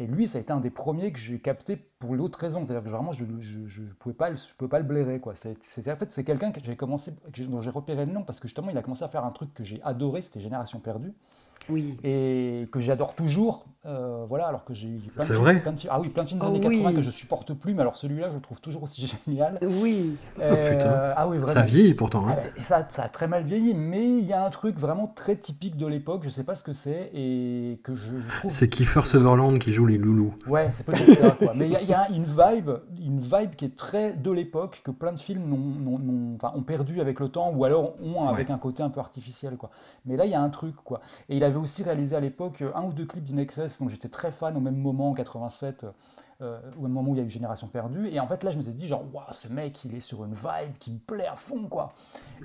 Et 0.01 0.07
lui, 0.07 0.27
ça 0.27 0.37
a 0.37 0.41
été 0.41 0.53
un 0.53 0.61
des 0.61 0.69
premiers 0.69 1.11
que 1.11 1.19
j'ai 1.19 1.39
capté 1.39 1.75
pour 1.75 2.15
l'autre 2.15 2.39
raison. 2.39 2.63
C'est-à-dire 2.63 2.83
que 2.83 2.89
vraiment, 2.89 3.11
je 3.11 3.25
ne 3.25 3.41
je, 3.41 3.67
je 3.67 3.81
pouvais, 3.99 4.15
pas 4.15 4.29
le- 4.29 4.37
je 4.37 4.53
pouvais 4.55 4.69
pas 4.69 4.79
le 4.79 4.85
blairer. 4.85 5.19
Quoi. 5.19 5.35
C'est- 5.35 5.61
c'est- 5.61 5.91
en 5.91 5.97
fait, 5.97 6.13
c'est 6.13 6.23
quelqu'un 6.23 6.51
que 6.51 6.61
j'ai 6.63 6.77
commencé, 6.77 7.11
dont 7.49 7.59
j'ai 7.59 7.69
repéré 7.69 8.05
le 8.05 8.13
nom 8.13 8.23
parce 8.23 8.39
que 8.39 8.47
justement, 8.47 8.69
il 8.69 8.77
a 8.77 8.81
commencé 8.81 9.03
à 9.03 9.09
faire 9.09 9.25
un 9.25 9.31
truc 9.31 9.53
que 9.53 9.65
j'ai 9.65 9.81
adoré, 9.83 10.21
c'était 10.21 10.39
Génération 10.39 10.79
Perdue. 10.79 11.11
Oui. 11.69 11.97
Et 12.05 12.67
que 12.71 12.79
j'adore 12.79 13.13
toujours, 13.13 13.65
euh, 13.85 14.25
voilà, 14.27 14.47
alors 14.47 14.65
que 14.65 14.73
j'ai 14.73 14.89
eu 14.89 14.99
plein 14.99 15.21
de 15.23 15.27
films- 15.27 15.39
vrai 15.41 15.59
plein 15.61 15.71
de 15.71 15.79
films- 15.79 15.93
ah 15.95 15.99
oui, 16.01 16.09
plein 16.09 16.23
de 16.23 16.27
films 16.27 16.39
des 16.41 16.45
Oh 16.45 16.49
années 16.49 16.59
80 16.59 16.89
oui. 16.89 16.93
que 16.95 17.01
je 17.01 17.11
supporte 17.11 17.53
plus, 17.53 17.73
mais 17.73 17.81
alors 17.81 17.95
celui-là, 17.95 18.29
je 18.29 18.35
le 18.35 18.41
trouve 18.41 18.59
toujours 18.59 18.83
aussi 18.83 19.07
génial. 19.27 19.57
Oui. 19.61 20.17
Euh, 20.41 20.53
Oh, 20.53 20.69
putain. 20.71 21.13
ah 21.15 21.27
oui, 21.29 21.37
vraiment. 21.37 21.53
Ça 21.53 21.61
vieillit 21.61 21.93
pourtant. 21.93 22.27
hein. 22.27 22.35
Ah 22.37 22.47
et 22.57 22.61
ça, 22.61 22.85
ça 22.89 23.03
a 23.03 23.07
très 23.09 23.27
mal 23.29 23.43
vieilli, 23.43 23.73
mais 23.73 24.05
il 24.05 24.25
y 24.25 24.33
a 24.33 24.45
un 24.45 24.49
truc 24.49 24.77
vraiment 24.77 25.07
très 25.07 25.37
typique 25.37 25.77
de 25.77 25.87
l'époque, 25.87 26.21
je 26.25 26.29
sais 26.29 26.43
pas 26.43 26.55
ce 26.55 26.63
que 26.63 26.73
c'est, 26.73 27.09
et 27.13 27.79
que 27.83 27.95
je, 27.95 28.19
je 28.19 28.37
trouve... 28.39 28.51
C'est 28.51 28.67
Kiefer 28.67 29.03
Sutherland 29.05 29.57
qui 29.57 29.71
joue 29.71 29.85
les 29.85 29.97
loulous. 29.97 30.33
Ouais, 30.47 30.69
c'est 30.73 30.85
peut-être 30.85 31.13
ça, 31.13 31.31
quoi. 31.31 31.53
Mais 31.55 31.67
il 31.67 31.71
y 31.71 31.75
a, 31.77 31.81
il 31.81 31.89
y 31.89 31.93
a 31.93 32.09
une 32.09 32.25
vibe, 32.25 32.71
une 32.99 33.19
vibe 33.21 33.55
qui 33.55 33.63
est 33.65 33.75
très 33.77 34.11
de 34.11 34.31
l'époque, 34.31 34.81
que 34.83 34.91
plein 34.91 35.13
de 35.13 35.19
films 35.19 35.45
n'ont- 35.47 36.35
enfin, 36.35 36.51
ont 36.57 36.63
perdu 36.63 36.99
avec 36.99 37.19
le 37.21 37.29
temps, 37.29 37.51
ou 37.55 37.63
alors 37.63 37.93
ont 38.03 38.27
avec 38.27 38.49
un 38.49 38.57
côté 38.57 38.83
un 38.83 38.89
peu 38.89 38.99
artificiel, 38.99 39.55
quoi. 39.55 39.69
Mais 40.05 40.17
là, 40.17 40.25
il 40.25 40.31
y 40.31 40.35
a 40.35 40.41
un 40.41 40.49
truc, 40.49 40.75
quoi. 40.83 40.99
Et 41.29 41.37
il 41.37 41.43
avait 41.45 41.57
aussi 41.57 41.83
réalisé 41.83 42.15
à 42.15 42.19
l'époque 42.19 42.61
un 42.75 42.83
ou 42.83 42.91
deux 42.91 43.05
clips 43.05 43.23
d'Inexcess, 43.23 43.68
dont 43.79 43.89
j'étais 43.89 44.09
très 44.09 44.31
fan 44.31 44.57
au 44.57 44.59
même 44.59 44.77
moment, 44.77 45.11
en 45.11 45.13
87, 45.13 45.85
euh, 46.41 46.57
au 46.77 46.83
même 46.83 46.91
moment 46.93 47.11
où 47.11 47.15
il 47.15 47.19
y 47.19 47.21
a 47.21 47.25
eu 47.25 47.29
Génération 47.29 47.67
Perdue. 47.67 48.07
Et 48.07 48.19
en 48.19 48.27
fait, 48.27 48.43
là, 48.43 48.51
je 48.51 48.57
m'étais 48.57 48.71
dit, 48.71 48.87
genre, 48.87 49.03
waouh, 49.13 49.25
ce 49.31 49.47
mec, 49.49 49.83
il 49.83 49.93
est 49.95 49.99
sur 49.99 50.23
une 50.23 50.33
vibe 50.33 50.77
qui 50.79 50.91
me 50.91 50.97
plaît 50.99 51.27
à 51.27 51.35
fond, 51.35 51.67
quoi. 51.69 51.91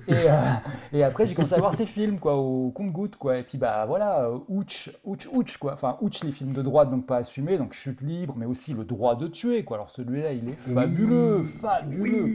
Et, 0.07 0.13
euh, 0.13 0.31
et 0.93 1.03
après, 1.03 1.25
j'ai 1.27 1.33
commencé 1.33 1.53
à 1.55 1.59
voir 1.59 1.73
ses 1.75 1.85
films, 1.85 2.19
quoi, 2.19 2.35
au 2.35 2.71
compte-goutte, 2.71 3.15
quoi. 3.15 3.37
Et 3.37 3.43
puis, 3.43 3.57
bah 3.57 3.85
voilà, 3.85 4.25
euh, 4.25 4.37
ouch, 4.49 4.91
ouch, 5.05 5.29
ouch, 5.31 5.57
quoi. 5.57 5.73
Enfin, 5.73 5.97
ouch, 6.01 6.23
les 6.25 6.31
films 6.31 6.51
de 6.51 6.61
droite, 6.61 6.89
donc 6.91 7.05
pas 7.05 7.17
assumés, 7.17 7.57
donc 7.57 7.71
chute 7.73 8.01
libre, 8.01 8.33
mais 8.37 8.45
aussi 8.45 8.73
le 8.73 8.83
droit 8.83 9.15
de 9.15 9.27
tuer, 9.27 9.63
quoi. 9.63 9.77
Alors, 9.77 9.89
celui-là, 9.89 10.33
il 10.33 10.49
est 10.49 10.55
fabuleux, 10.55 11.39
fabuleux. 11.39 12.25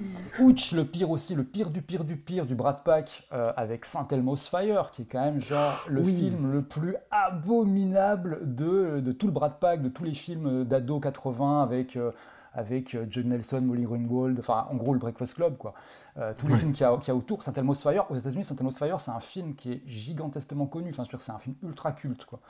Ouch, 0.41 0.73
le 0.73 0.85
pire 0.87 1.11
aussi, 1.11 1.35
le 1.35 1.45
pire 1.45 1.69
du 1.71 1.83
pire 1.83 2.05
du 2.05 2.17
pire 2.17 2.47
du 2.47 2.55
Brad 2.55 2.83
Pack, 2.83 3.25
euh, 3.35 3.53
avec 3.57 3.85
Saint 3.85 4.09
Elmo's 4.11 4.49
Fire, 4.49 4.91
qui 4.93 5.03
est 5.03 5.07
quand 5.07 5.23
même, 5.23 5.41
genre, 5.43 5.85
le 5.89 6.01
Oui. 6.01 6.17
film 6.17 6.51
le 6.51 6.63
plus 6.63 6.97
abominable 7.11 8.39
de, 8.43 9.01
de 9.01 9.13
tout 9.13 9.27
le 9.27 9.33
Brad 9.33 9.55
Pack, 9.61 9.83
de 9.83 9.89
tous 9.91 10.05
les 10.05 10.15
films 10.15 10.65
d'ado 10.65 10.99
80 11.01 11.50
avec. 11.59 11.97
euh, 11.97 12.13
avec 12.53 12.97
euh, 12.97 13.07
John 13.09 13.29
Nelson, 13.29 13.61
Molly 13.61 13.87
Ringwald, 13.87 14.37
enfin 14.41 14.67
en 14.69 14.75
gros 14.75 14.93
le 14.93 14.99
Breakfast 14.99 15.35
Club, 15.35 15.57
quoi. 15.57 15.73
Euh, 16.19 16.33
tous 16.37 16.49
les 16.49 16.57
films 16.57 16.73
qu'il 16.73 16.81
y, 16.85 16.85
a- 16.85 16.97
qu'il 16.97 17.07
y 17.07 17.11
a 17.13 17.15
autour. 17.15 17.45
Saint 17.45 17.53
Elmo's 17.53 17.81
Fire, 17.81 18.11
aux 18.11 18.17
États-Unis, 18.17 18.43
Saint 18.43 18.57
Elmo's 18.57 18.77
Fire, 18.77 18.99
c'est 18.99 19.13
un 19.13 19.21
film 19.21 19.55
qui 19.55 19.71
est 19.71 19.83
gigantesquement 19.87 20.67
connu. 20.67 20.91
Enfin, 20.91 21.05
je 21.05 21.11
veux 21.13 21.17
dire, 21.17 21.21
c'est 21.25 21.31
un 21.31 21.39
film 21.39 21.55
ultra 21.63 21.93
culte, 21.93 22.25
quoi. 22.25 22.41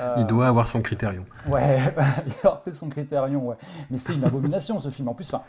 Euh, 0.00 0.14
Il 0.16 0.26
doit 0.26 0.48
avoir 0.48 0.66
son 0.66 0.82
critérium. 0.82 1.24
Ouais, 1.46 1.78
il 2.26 2.48
a 2.48 2.56
peut-être 2.56 2.74
son 2.74 2.88
critérium, 2.88 3.44
ouais. 3.44 3.54
Mais 3.90 3.98
c'est 3.98 4.14
une 4.14 4.24
abomination 4.24 4.80
ce 4.80 4.88
film. 4.90 5.06
En 5.06 5.14
plus, 5.14 5.32
enfin, 5.32 5.44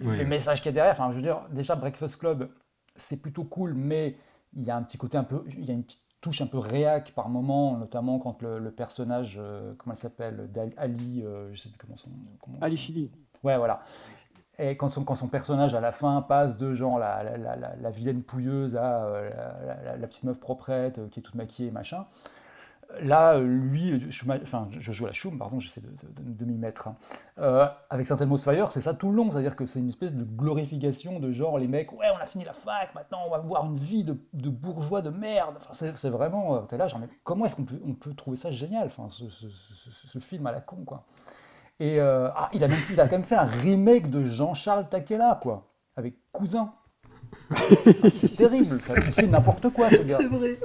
le 0.00 0.24
message 0.24 0.62
qu'il 0.62 0.66
y 0.66 0.70
a 0.70 0.72
derrière, 0.72 0.92
enfin, 0.92 1.10
je 1.10 1.16
veux 1.16 1.22
dire, 1.22 1.42
déjà 1.50 1.76
Breakfast 1.76 2.16
Club, 2.16 2.48
c'est 2.96 3.18
plutôt 3.18 3.44
cool, 3.44 3.74
mais 3.74 4.16
il 4.54 4.64
y 4.64 4.70
a 4.70 4.76
un 4.76 4.82
petit 4.82 4.96
côté 4.96 5.18
un 5.18 5.24
peu, 5.24 5.44
il 5.50 5.66
y 5.66 5.70
a 5.70 5.74
une 5.74 5.84
petite 5.84 6.00
touche 6.20 6.40
un 6.40 6.46
peu 6.46 6.58
réac 6.58 7.12
par 7.14 7.28
moment, 7.28 7.76
notamment 7.76 8.18
quand 8.18 8.42
le, 8.42 8.58
le 8.58 8.70
personnage, 8.70 9.38
euh, 9.40 9.74
comment 9.78 9.94
elle 9.94 10.00
s'appelle, 10.00 10.50
Ali, 10.76 11.22
euh, 11.24 11.48
je 11.52 11.60
sais 11.60 11.68
plus 11.68 11.78
comment 11.78 11.96
son, 11.96 12.10
comment 12.42 12.58
Ali 12.60 12.76
Chili. 12.76 13.10
Ouais, 13.44 13.56
voilà. 13.56 13.80
Et 14.58 14.76
quand 14.76 14.88
son, 14.88 15.04
quand 15.04 15.14
son 15.14 15.28
personnage 15.28 15.74
à 15.74 15.80
la 15.80 15.92
fin 15.92 16.20
passe 16.22 16.56
de 16.56 16.74
genre 16.74 16.98
la, 16.98 17.22
la, 17.22 17.36
la- 17.36 17.56
la- 17.56 17.76
la 17.76 17.90
vilaine 17.90 18.22
pouilleuse 18.24 18.76
à 18.76 19.04
euh, 19.04 19.30
la, 19.66 19.82
la- 19.84 19.96
la 19.96 20.06
petite 20.08 20.24
meuf 20.24 20.40
proprette 20.40 20.98
euh, 20.98 21.08
qui 21.08 21.20
est 21.20 21.22
toute 21.22 21.36
maquillée, 21.36 21.70
machin. 21.70 22.06
Là, 23.02 23.38
lui, 23.38 24.00
je, 24.10 24.92
joue 24.92 25.06
la 25.06 25.12
choum, 25.12 25.38
pardon, 25.38 25.60
j'essaie 25.60 25.82
de, 25.82 25.90
de- 26.22 26.44
m'y 26.46 26.56
mettre. 26.56 26.88
hein. 26.88 26.96
Euh, 27.38 27.66
avec 27.90 28.10
Elmo's 28.10 28.42
Fire, 28.42 28.72
c'est 28.72 28.80
ça 28.80 28.94
tout 28.94 29.10
le 29.10 29.16
long, 29.16 29.30
c'est-à-dire 29.30 29.56
que 29.56 29.66
c'est 29.66 29.78
une 29.78 29.90
espèce 29.90 30.14
de 30.14 30.24
glorification 30.24 31.20
de 31.20 31.30
genre 31.30 31.58
les 31.58 31.68
mecs, 31.68 31.92
ouais, 31.92 32.06
on 32.16 32.18
a 32.18 32.24
fini 32.24 32.44
la 32.44 32.54
fac, 32.54 32.94
maintenant 32.94 33.18
on 33.26 33.30
va 33.30 33.38
voir 33.38 33.66
une 33.66 33.76
vie 33.76 34.04
de, 34.04 34.16
bourgeois 34.48 35.02
de 35.02 35.10
merde. 35.10 35.56
Enfin, 35.58 35.90
c'est, 35.94 36.08
vraiment, 36.08 36.56
euh, 36.56 36.60
t'es 36.60 36.78
là, 36.78 36.86
mais 36.98 37.08
comment 37.24 37.44
est-ce 37.44 37.56
qu'on 37.56 37.64
peut, 37.64 38.14
trouver 38.14 38.38
ça 38.38 38.50
génial, 38.50 38.86
enfin, 38.86 39.08
ce, 39.10 40.18
film 40.18 40.46
à 40.46 40.52
la 40.52 40.62
con, 40.62 40.84
quoi. 40.86 41.04
Et 41.80 42.00
euh, 42.00 42.30
ah, 42.34 42.48
il, 42.54 42.64
a 42.64 42.68
même, 42.68 42.78
quand 42.96 43.12
même 43.12 43.24
fait 43.24 43.36
un 43.36 43.44
remake 43.44 44.08
de 44.08 44.22
Jean-Charles 44.22 44.88
Taquella, 44.88 45.38
quoi, 45.42 45.68
avec 45.94 46.14
Cousin. 46.32 46.72
Ah, 47.50 47.56
c'est 48.14 48.34
terrible, 48.36 48.80
ça. 48.80 48.94
il 48.98 49.02
fait 49.12 49.26
n'importe 49.26 49.70
quoi, 49.70 49.88
ce 49.90 49.96
gars. 50.02 50.16
C'est 50.18 50.26
vrai. 50.26 50.58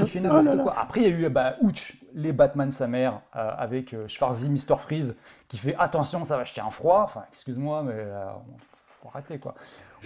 Il 0.00 0.06
fait 0.06 0.20
n'importe 0.20 0.62
quoi. 0.62 0.74
Après, 0.78 1.00
il 1.02 1.08
y 1.08 1.24
a 1.24 1.26
eu 1.26 1.28
bah, 1.28 1.56
Ouch, 1.60 1.96
les 2.14 2.32
Batman 2.32 2.70
sa 2.72 2.86
mère, 2.86 3.20
euh, 3.36 3.50
avec 3.58 3.92
euh, 3.94 4.08
Schwarzy, 4.08 4.48
Mr. 4.48 4.78
Freeze, 4.78 5.16
qui 5.48 5.58
fait 5.58 5.74
attention, 5.78 6.24
ça 6.24 6.36
va 6.36 6.44
jeter 6.44 6.60
un 6.60 6.70
froid. 6.70 7.02
Enfin, 7.04 7.24
excuse-moi, 7.28 7.82
mais 7.82 7.92
euh, 7.94 8.26
faut 8.86 9.08
arrêter 9.12 9.38
quoi. 9.38 9.54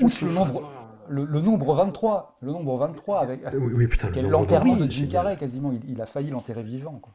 Ouch, 0.01 0.23
le 0.23 0.33
nombre, 0.33 0.69
le, 1.09 1.25
le 1.25 1.41
nombre 1.41 1.73
23, 1.75 2.37
le 2.43 2.51
nombre 2.53 2.77
23 2.79 3.21
avec 3.21 3.41
Oui, 3.55 3.87
putain, 3.87 4.09
le 4.11 4.23
l'enterrement 4.29 4.73
23, 4.73 4.87
de 4.87 4.91
Jim. 4.93 5.07
Carrey 5.11 5.37
quasiment. 5.37 5.71
Il, 5.73 5.89
il 5.89 6.01
a 6.01 6.07
failli 6.07 6.31
l'enterrer 6.31 6.62
vivant. 6.65 6.99
Quoi. 7.01 7.12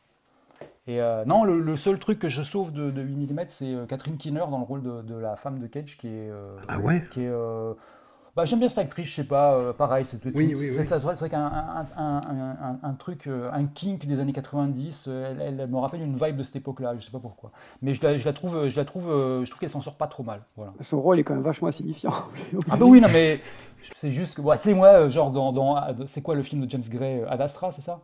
Et 0.87 1.01
euh, 1.01 1.25
non, 1.25 1.43
le, 1.43 1.59
le 1.59 1.75
seul 1.77 1.99
truc 1.99 2.19
que 2.19 2.29
je 2.29 2.41
sauve 2.41 2.71
de, 2.71 2.89
de 2.89 3.01
8 3.01 3.33
mm, 3.33 3.39
c'est 3.49 3.65
euh, 3.73 3.85
Catherine 3.85 4.17
Keener 4.17 4.45
dans 4.49 4.57
le 4.59 4.63
rôle 4.63 4.81
de, 4.81 5.01
de 5.01 5.15
la 5.15 5.35
femme 5.35 5.59
de 5.59 5.67
Cage, 5.67 5.97
qui 5.97 6.07
est. 6.07 6.29
euh, 6.31 6.55
Ah 6.69 6.79
ouais? 6.79 7.03
qui 7.11 7.23
est, 7.23 7.27
euh, 7.29 7.73
bah, 8.35 8.45
J'aime 8.45 8.59
bien 8.59 8.69
cette 8.69 8.79
actrice, 8.79 9.09
je 9.09 9.15
sais 9.15 9.23
pas, 9.27 9.53
euh, 9.55 9.73
pareil, 9.73 10.05
c'est 10.05 10.23
Oui, 10.25 10.53
oui, 10.55 10.55
oui. 10.55 10.69
vrai 10.69 10.83
c'est 10.83 10.99
vrai 11.19 11.29
qu'un 11.29 11.45
un, 11.45 11.85
un- 11.97 12.21
un- 12.21 12.57
un- 12.61 12.79
un 12.83 12.93
truc, 12.93 13.27
euh, 13.27 13.49
un 13.53 13.65
kink 13.65 14.05
des 14.05 14.19
années 14.19 14.33
90, 14.33 15.05
euh, 15.07 15.31
elle, 15.31 15.41
elle- 15.41 15.59
elle 15.59 15.69
me 15.69 15.77
rappelle 15.77 16.01
une 16.01 16.15
vibe 16.15 16.37
de 16.37 16.43
cette 16.43 16.57
époque-là, 16.57 16.95
je 16.97 17.05
sais 17.05 17.11
pas 17.11 17.19
pourquoi. 17.19 17.51
Mais 17.81 17.93
je 17.93 18.03
la, 18.03 18.17
je 18.17 18.25
la 18.25 18.33
trouve, 18.33 18.67
je 18.69 18.75
la 18.77 18.85
trouve, 18.85 19.05
je 19.07 19.49
trouve 19.49 19.59
qu'elle 19.59 19.69
s'en 19.69 19.81
sort 19.81 19.95
pas 19.95 20.07
trop 20.07 20.23
mal. 20.23 20.41
Voilà. 20.55 20.73
Son 20.81 21.01
rôle 21.01 21.19
est 21.19 21.23
quand 21.23 21.33
même 21.35 21.43
vachement 21.43 21.67
insignifiant. 21.67 22.13
Ah 22.71 22.77
bah 22.77 22.85
oui, 22.87 23.01
non 23.01 23.07
mais 23.13 23.39
c'est 23.95 24.11
juste 24.11 24.35
que, 24.35 24.41
ouais, 24.41 24.57
tu 24.57 24.63
sais, 24.65 24.73
moi, 24.73 25.09
genre 25.09 25.31
dans, 25.31 25.51
dans 25.51 25.81
c'est 26.05 26.21
quoi 26.21 26.35
le 26.35 26.43
film 26.43 26.65
de 26.65 26.69
James 26.69 26.83
Gray, 26.89 27.23
Ad 27.27 27.41
Astra, 27.41 27.71
c'est 27.71 27.81
ça? 27.81 28.01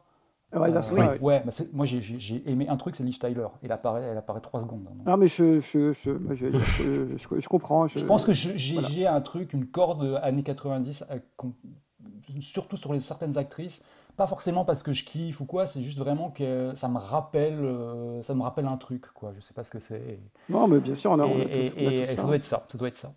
Ouais, 0.62 0.76
Astra, 0.76 0.96
oui. 1.14 1.18
ouais. 1.22 1.44
bah, 1.46 1.52
c'est- 1.52 1.74
moi 1.74 1.86
j'ai- 1.86 2.02
j'ai 2.02 2.18
j'ai 2.20 2.50
aimé 2.50 2.68
un 2.70 2.78
truc, 2.78 2.96
c'est 2.96 3.04
Liv 3.04 3.18
Tyler. 3.20 3.48
Elle 3.64 3.72
apparaît, 3.72 4.04
elle 4.04 4.18
apparaît 4.18 4.42
3 4.42 4.62
secondes. 4.62 4.86
hein. 4.90 5.04
Non, 5.06 5.18
mais 5.18 5.28
je, 5.28 5.60
je, 5.60 5.94
je, 5.94 6.12
je, 6.34 6.36
je- 6.60 7.18
je- 7.18 7.40
je 7.40 7.48
comprends. 7.48 7.88
Je 7.88 8.06
pense 8.06 8.24
que 8.26 8.34
je- 8.34 8.56
j'ai 8.58 8.74
voilà. 8.76 8.90
j'ai 8.90 9.08
un 9.08 9.22
truc, 9.22 9.54
une 9.54 9.66
corde 9.68 10.20
années 10.24 10.44
90, 10.44 11.06
euh, 11.12 11.20
surtout 12.40 12.78
sur 12.78 12.94
les 12.94 13.00
certaines 13.00 13.38
actrices. 13.38 13.84
Pas 14.18 14.28
forcément 14.28 14.64
parce 14.64 14.82
que 14.82 14.94
je 14.94 15.04
kiffe 15.04 15.42
ou 15.42 15.46
quoi, 15.46 15.68
c'est 15.68 15.82
juste 15.84 15.98
vraiment 15.98 16.30
que 16.32 16.72
ça 16.76 16.88
me 16.88 16.98
rappelle, 16.98 17.60
euh, 17.60 18.22
ça 18.22 18.34
me 18.34 18.44
rappelle 18.44 18.66
un 18.66 18.78
truc, 18.78 19.06
quoi. 19.14 19.34
Je 19.36 19.42
sais 19.42 19.54
pas 19.54 19.66
ce 19.66 19.72
que 19.72 19.80
c'est. 19.82 20.20
Non, 20.48 20.70
mais 20.70 20.80
bien 20.80 20.96
sûr, 20.96 21.12
on 21.12 21.20
a, 21.20 21.26
Et, 21.26 21.30
on 21.30 21.40
a 21.42 21.44
tous, 21.44 21.50
et- 21.50 21.74
on 21.78 21.90
a 21.90 21.92
et 21.94 22.00
tous 22.04 22.06
ça 22.12 22.16
ça. 22.16 22.24
doit 22.24 22.36
être 22.38 22.44
ça, 22.46 22.66
ça 22.72 22.78
doit 22.78 22.88
être 22.88 22.96
ça. 22.96 23.12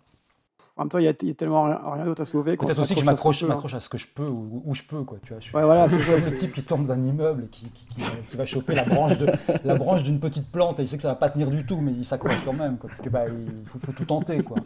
En 0.79 0.83
même 0.83 0.89
temps, 0.89 0.97
il 0.97 1.03
y 1.03 1.07
a, 1.09 1.13
il 1.21 1.27
y 1.27 1.31
a 1.31 1.33
tellement 1.33 1.65
rien, 1.65 1.79
rien 1.83 2.05
d'autre 2.05 2.21
à 2.21 2.25
sauver. 2.25 2.55
Peut-être 2.55 2.79
aussi 2.79 2.93
que 2.95 3.01
je 3.01 3.05
ce 3.05 3.11
m'accroche, 3.11 3.43
hein. 3.43 3.57
à 3.75 3.79
ce 3.81 3.89
que 3.89 3.97
je 3.97 4.07
peux 4.07 4.25
ou 4.27 4.63
où 4.65 4.73
je 4.73 4.81
peux, 4.83 5.03
quoi. 5.03 5.17
Tu 5.21 5.33
vois, 5.33 5.39
je 5.41 5.45
suis 5.47 5.55
Ouais, 5.55 5.63
voilà, 5.63 5.89
c'est 5.89 5.99
c'est- 5.99 6.35
type 6.37 6.53
qui 6.53 6.63
tombe 6.63 6.85
d'un 6.87 7.03
immeuble 7.03 7.43
et 7.43 7.47
qui, 7.47 7.65
qui- 7.65 7.85
qui- 7.87 8.01
qui 8.29 8.37
va 8.37 8.45
choper 8.45 8.75
la 8.75 8.85
branche 8.85 9.17
de 9.19 9.27
la 9.65 9.75
branche 9.75 10.03
d'une 10.03 10.19
petite 10.21 10.49
plante 10.51 10.79
et 10.79 10.83
il 10.83 10.87
sait 10.87 10.95
que 10.95 11.01
ça 11.03 11.09
va 11.09 11.15
pas 11.15 11.29
tenir 11.29 11.49
du 11.49 11.65
tout, 11.65 11.77
mais 11.81 11.91
il 11.91 12.05
s'accroche 12.05 12.41
quand 12.45 12.53
même, 12.53 12.77
quoi, 12.77 12.89
parce 12.89 13.01
que 13.01 13.09
bah 13.09 13.25
il 13.27 13.67
faut, 13.67 13.77
faut 13.77 13.91
tout 13.91 14.05
tenter, 14.05 14.41
quoi. 14.41 14.57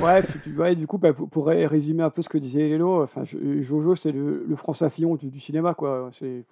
Ouais, 0.00 0.22
ouais, 0.58 0.74
du 0.74 0.86
coup, 0.86 0.98
bah, 0.98 1.12
pour, 1.14 1.28
pour 1.30 1.46
ré- 1.46 1.66
résumer 1.66 2.02
un 2.02 2.10
peu 2.10 2.20
ce 2.20 2.28
que 2.28 2.36
disait 2.38 2.68
Lélo, 2.68 3.02
enfin, 3.02 3.22
Jojo, 3.24 3.96
c'est 3.96 4.12
le, 4.12 4.44
le 4.46 4.56
François 4.56 4.90
Fillon 4.90 5.14
du, 5.16 5.30
du 5.30 5.40
cinéma, 5.40 5.72
quoi. 5.74 6.10
C'est 6.12 6.44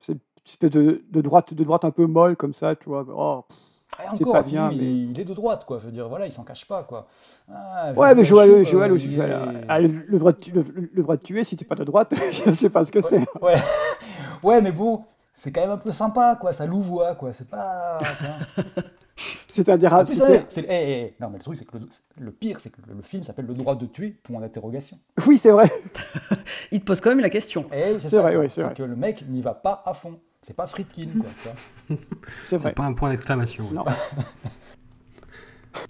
c'est 0.00 0.12
une 0.12 0.18
espèce 0.46 0.70
de, 0.70 1.02
de 1.10 1.20
droite, 1.22 1.54
de 1.54 1.64
droite 1.64 1.84
un 1.84 1.90
peu 1.90 2.06
molle 2.06 2.36
comme 2.36 2.52
ça, 2.52 2.76
tu 2.76 2.88
vois. 2.88 3.06
Oh, 3.14 3.44
pff, 3.48 3.58
Et 4.04 4.08
encore, 4.08 4.32
pas 4.32 4.42
film, 4.42 4.68
bien, 4.68 4.70
il, 4.72 4.78
mais. 4.78 4.84
est, 4.84 5.10
il 5.10 5.20
est 5.20 5.24
de 5.24 5.34
droite, 5.34 5.64
quoi. 5.64 5.78
Je 5.80 5.86
veux 5.86 5.92
dire, 5.92 6.08
voilà, 6.08 6.26
il 6.26 6.32
s'en 6.32 6.44
cache 6.44 6.64
pas, 6.66 6.82
quoi. 6.84 7.06
Ah, 7.52 7.92
Ouais, 7.96 8.14
mais 8.14 8.24
Joël 8.24 8.64
Joël, 8.64 8.90
euh, 8.90 8.94
aussi, 8.94 9.06
est- 9.14 9.64
ah, 9.68 9.80
le, 9.80 9.88
le 10.06 10.18
droit 10.18 10.32
de, 10.32 10.38
tu- 10.38 10.52
le, 10.52 10.64
le 10.92 11.02
droit 11.02 11.16
de 11.16 11.22
tuer, 11.22 11.44
si 11.44 11.56
t'es 11.56 11.64
pas 11.64 11.74
de 11.74 11.84
droite, 11.84 12.12
je 12.46 12.52
sais 12.52 12.70
pas 12.70 12.84
ce 12.84 12.92
que 12.92 13.00
c'est. 13.00 13.24
Ouais, 13.42 13.56
ouais, 14.42 14.60
mais 14.62 14.72
bon, 14.72 15.04
c'est 15.34 15.50
quand 15.52 15.60
même 15.62 15.70
un 15.70 15.76
peu 15.78 15.90
sympa, 15.92 16.36
quoi. 16.40 16.52
Ça 16.52 16.66
louvoie, 16.66 17.14
quoi. 17.14 17.32
C'est 17.32 17.48
pas. 17.48 17.98
vois. 17.98 18.64
C'est 19.48 19.68
un 19.68 19.76
des 19.76 19.88
rares. 19.88 20.06
c'est- 20.06 20.46
eh, 20.60 20.64
eh, 20.68 21.14
non, 21.20 21.28
mais 21.30 21.38
le 21.38 21.42
truc, 21.42 21.56
c'est 21.56 21.64
que 21.64 21.76
le, 21.76 21.88
le 22.20 22.30
pire, 22.30 22.60
c'est 22.60 22.70
que 22.70 22.76
le, 22.86 22.94
le 22.94 23.02
film 23.02 23.24
s'appelle 23.24 23.46
Le 23.46 23.54
droit 23.54 23.74
de 23.74 23.84
tuer, 23.86 24.10
point 24.22 24.40
d'interrogation. 24.40 24.96
Oui, 25.26 25.38
c'est 25.38 25.50
vrai. 25.50 25.68
Il 26.70 26.78
te 26.80 26.84
pose 26.84 27.00
quand 27.00 27.08
même 27.10 27.18
la 27.18 27.30
question. 27.30 27.64
Eh 27.72 27.94
oui, 27.94 27.96
c'est 28.00 28.16
vrai, 28.16 28.36
oui, 28.36 28.46
c'est 28.48 28.56
c'est 28.60 28.62
vrai. 28.62 28.74
que 28.74 28.82
le 28.84 28.94
mec 28.94 29.24
n'y 29.28 29.40
va 29.40 29.54
pas 29.54 29.82
à 29.84 29.92
fond. 29.92 30.20
C'est 30.42 30.54
pas 30.56 30.66
Friedkin, 30.66 31.08
quoi. 31.20 31.96
C'est 32.46 32.74
pas 32.74 32.84
un 32.84 32.92
point 32.92 33.10
d'exclamation. 33.10 33.70
Non. 33.72 33.84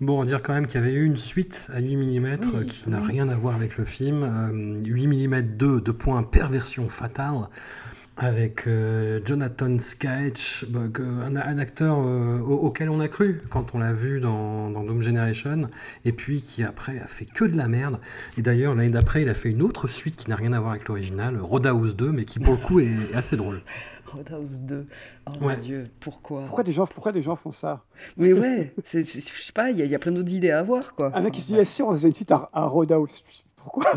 Bon, 0.02 0.20
on 0.20 0.24
dire 0.24 0.42
quand 0.42 0.52
même 0.52 0.66
qu'il 0.66 0.80
y 0.80 0.82
avait 0.82 0.92
eu 0.92 1.04
une 1.04 1.16
suite 1.16 1.70
à 1.72 1.78
8 1.80 1.96
mm 1.96 2.38
Oui, 2.52 2.66
qui 2.66 2.90
n'a 2.90 3.00
rien 3.00 3.28
à 3.28 3.36
voir 3.36 3.54
avec 3.54 3.78
le 3.78 3.84
film. 3.86 4.22
Euh, 4.22 4.76
8 4.84 5.06
mm 5.28 5.42
2, 5.56 5.80
de 5.80 5.90
points, 5.92 6.22
perversion 6.24 6.88
fatale, 6.90 7.48
avec 8.18 8.66
euh, 8.66 9.20
Jonathan 9.24 9.78
Sketch, 9.78 10.66
bah, 10.68 10.80
un, 11.00 11.36
un 11.36 11.58
acteur 11.58 12.00
euh, 12.00 12.38
au- 12.40 12.56
auquel 12.66 12.90
on 12.90 13.00
a 13.00 13.08
cru 13.08 13.40
quand 13.48 13.74
on 13.74 13.78
l'a 13.78 13.92
vu 13.94 14.20
dans, 14.20 14.68
dans 14.70 14.82
Doom 14.82 15.00
Generation, 15.00 15.70
et 16.04 16.12
puis 16.12 16.42
qui 16.42 16.64
après 16.64 16.98
a 16.98 17.06
fait 17.06 17.24
que 17.24 17.44
de 17.46 17.56
la 17.56 17.68
merde. 17.68 17.98
Et 18.36 18.42
d'ailleurs, 18.42 18.74
l'année 18.74 18.90
d'après, 18.90 19.22
il 19.22 19.28
a 19.30 19.34
fait 19.34 19.48
une 19.50 19.62
autre 19.62 19.86
suite 19.88 20.16
qui 20.16 20.28
n'a 20.28 20.36
rien 20.36 20.52
à 20.52 20.58
voir 20.60 20.72
avec 20.72 20.86
l'original, 20.88 21.38
Roadhouse 21.40 21.96
2, 21.96 22.12
mais 22.12 22.24
qui 22.24 22.40
pour 22.40 22.54
le 22.54 22.60
coup 22.60 22.80
est, 22.80 22.88
est 23.12 23.14
assez 23.14 23.36
drôle. 23.36 23.62
Roadhouse 24.14 24.62
2. 24.62 24.86
Oh 25.26 25.44
Ouais. 25.44 25.56
mon 25.56 25.62
dieu, 25.62 25.90
pourquoi 26.00 26.44
Pourquoi 26.44 26.64
des 26.64 26.72
gens, 26.72 26.86
pourquoi 26.86 27.12
des 27.12 27.22
gens 27.22 27.36
font 27.36 27.52
ça 27.52 27.84
Mais 28.16 28.32
ouais, 28.32 28.74
je 28.92 29.02
sais 29.02 29.52
pas, 29.54 29.70
il 29.70 29.78
y, 29.78 29.82
a- 29.82 29.84
il 29.84 29.90
y 29.90 29.94
a 29.94 29.98
plein 29.98 30.12
d'autres 30.12 30.32
idées 30.34 30.50
à 30.50 30.60
avoir 30.60 30.94
quoi. 30.94 31.10
Un 31.16 31.20
mec 31.22 31.32
qui 31.34 31.40
se 31.42 31.52
dit, 31.52 31.58
ah, 31.58 31.64
si 31.64 31.82
on 31.82 31.92
faisait 31.92 32.08
une 32.08 32.14
suite 32.14 32.32
à, 32.32 32.48
à 32.52 32.64
Roadhouse. 32.64 33.22
Pourquoi 33.56 33.92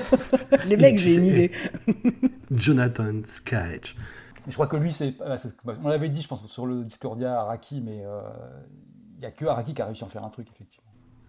Les 0.66 0.76
mecs, 0.76 0.98
j'ai 0.98 1.14
une 1.16 1.24
idée. 1.26 1.52
Jonathan 2.50 3.20
Sketch. 3.24 3.96
Mais 4.46 4.50
je 4.50 4.54
crois 4.54 4.66
que 4.66 4.76
lui, 4.76 4.92
c'est. 4.92 5.14
On 5.82 5.88
l'avait 5.88 6.08
dit, 6.08 6.20
je 6.22 6.28
pense, 6.28 6.44
sur 6.46 6.66
le 6.66 6.84
Discordia, 6.84 7.40
Araki, 7.40 7.80
mais 7.80 8.02
euh, 8.04 8.20
il 9.16 9.20
n'y 9.20 9.26
a 9.26 9.30
que 9.30 9.44
Araki 9.44 9.74
qui 9.74 9.82
a 9.82 9.86
réussi 9.86 10.02
à 10.04 10.06
en 10.06 10.10
faire 10.10 10.24
un 10.24 10.28
truc, 10.30 10.48
effectivement. 10.54 10.84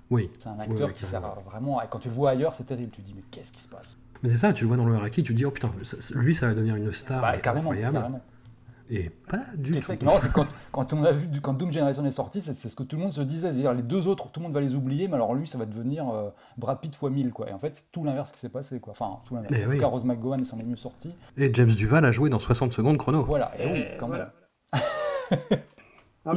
Oui. 0.10 0.30
C'est 0.38 0.50
un 0.50 0.60
acteur 0.60 0.88
oui, 0.88 0.94
qui 0.94 1.06
sert 1.06 1.22
vraiment. 1.46 1.82
Quand 1.90 2.00
tu 2.00 2.10
le 2.10 2.14
vois 2.14 2.32
ailleurs, 2.32 2.54
c'est 2.56 2.66
terrible. 2.66 2.92
Tu 2.92 3.02
te 3.02 3.08
dis, 3.08 3.14
mais 3.16 3.24
qu'est-ce 3.32 3.52
qui 3.52 3.62
se 3.62 3.68
passe? 3.70 3.98
Mais 4.26 4.32
c'est 4.32 4.38
ça, 4.38 4.52
tu 4.54 4.64
le 4.64 4.70
vois 4.70 4.78
dans 4.78 4.86
le 4.88 4.96
Haraki, 4.96 5.22
tu 5.22 5.34
te 5.34 5.38
dis, 5.38 5.46
oh 5.46 5.52
putain, 5.52 5.70
lui, 6.16 6.34
ça 6.34 6.48
va 6.48 6.56
devenir 6.56 6.76
une 6.76 6.92
star 6.92 7.22
Bah, 7.22 7.38
carrément, 7.38 7.70
incroyable. 7.70 7.98
carrément. 7.98 8.22
Et 8.90 9.10
pas 9.30 9.42
du 9.58 9.72
tout. 9.74 9.82
c'est 9.82 9.98
que 9.98 10.06
quand, 10.32 10.48
quand 10.72 10.94
on 10.94 11.04
a 11.04 11.12
vu, 11.12 11.28
quand 11.42 11.54
Doom 11.54 11.72
Generation 11.72 12.06
est 12.06 12.12
sorti, 12.12 12.42
c'est 12.42 12.54
ce 12.54 12.76
que 12.76 12.84
tout 12.84 12.96
le 12.98 13.02
monde 13.04 13.14
se 13.14 13.22
disait. 13.22 13.48
C'est-à-dire, 13.52 13.74
les 13.74 13.82
deux 13.82 14.08
autres, 14.08 14.30
tout 14.32 14.40
le 14.40 14.44
monde 14.46 14.54
va 14.54 14.62
les 14.62 14.76
oublier, 14.76 15.08
mais 15.08 15.16
alors 15.16 15.34
lui, 15.34 15.48
ça 15.48 15.58
va 15.58 15.66
devenir 15.66 16.08
euh, 16.10 16.30
Brad 16.58 16.80
Pitt 16.80 16.94
x 16.94 17.02
1000, 17.04 17.32
quoi. 17.32 17.50
Et 17.50 17.54
en 17.54 17.58
fait, 17.60 17.76
c'est 17.78 17.92
tout 17.92 18.04
l'inverse 18.04 18.32
qui 18.32 18.40
s'est 18.40 18.50
passé, 18.50 18.80
quoi. 18.80 18.92
Enfin, 18.92 19.20
tout 19.26 19.34
l'inverse. 19.36 19.54
Eh 19.60 19.66
en 19.66 19.70
oui. 19.70 19.76
tout 19.76 19.82
cas, 19.82 19.88
Rose 19.88 20.04
McGowan 20.04 20.44
s'en 20.44 20.60
est 20.60 20.64
mieux 20.64 20.76
sorti. 20.76 21.10
Et 21.38 21.52
James 21.54 21.70
Duval 21.72 22.06
a 22.06 22.12
joué 22.12 22.30
dans 22.30 22.38
60 22.40 22.74
secondes 22.74 22.98
chrono. 22.98 23.24
Voilà, 23.24 23.52
et 23.60 23.66
oui, 23.72 23.86
quand 24.00 24.08
voilà. 24.08 24.32
même. 24.72 24.82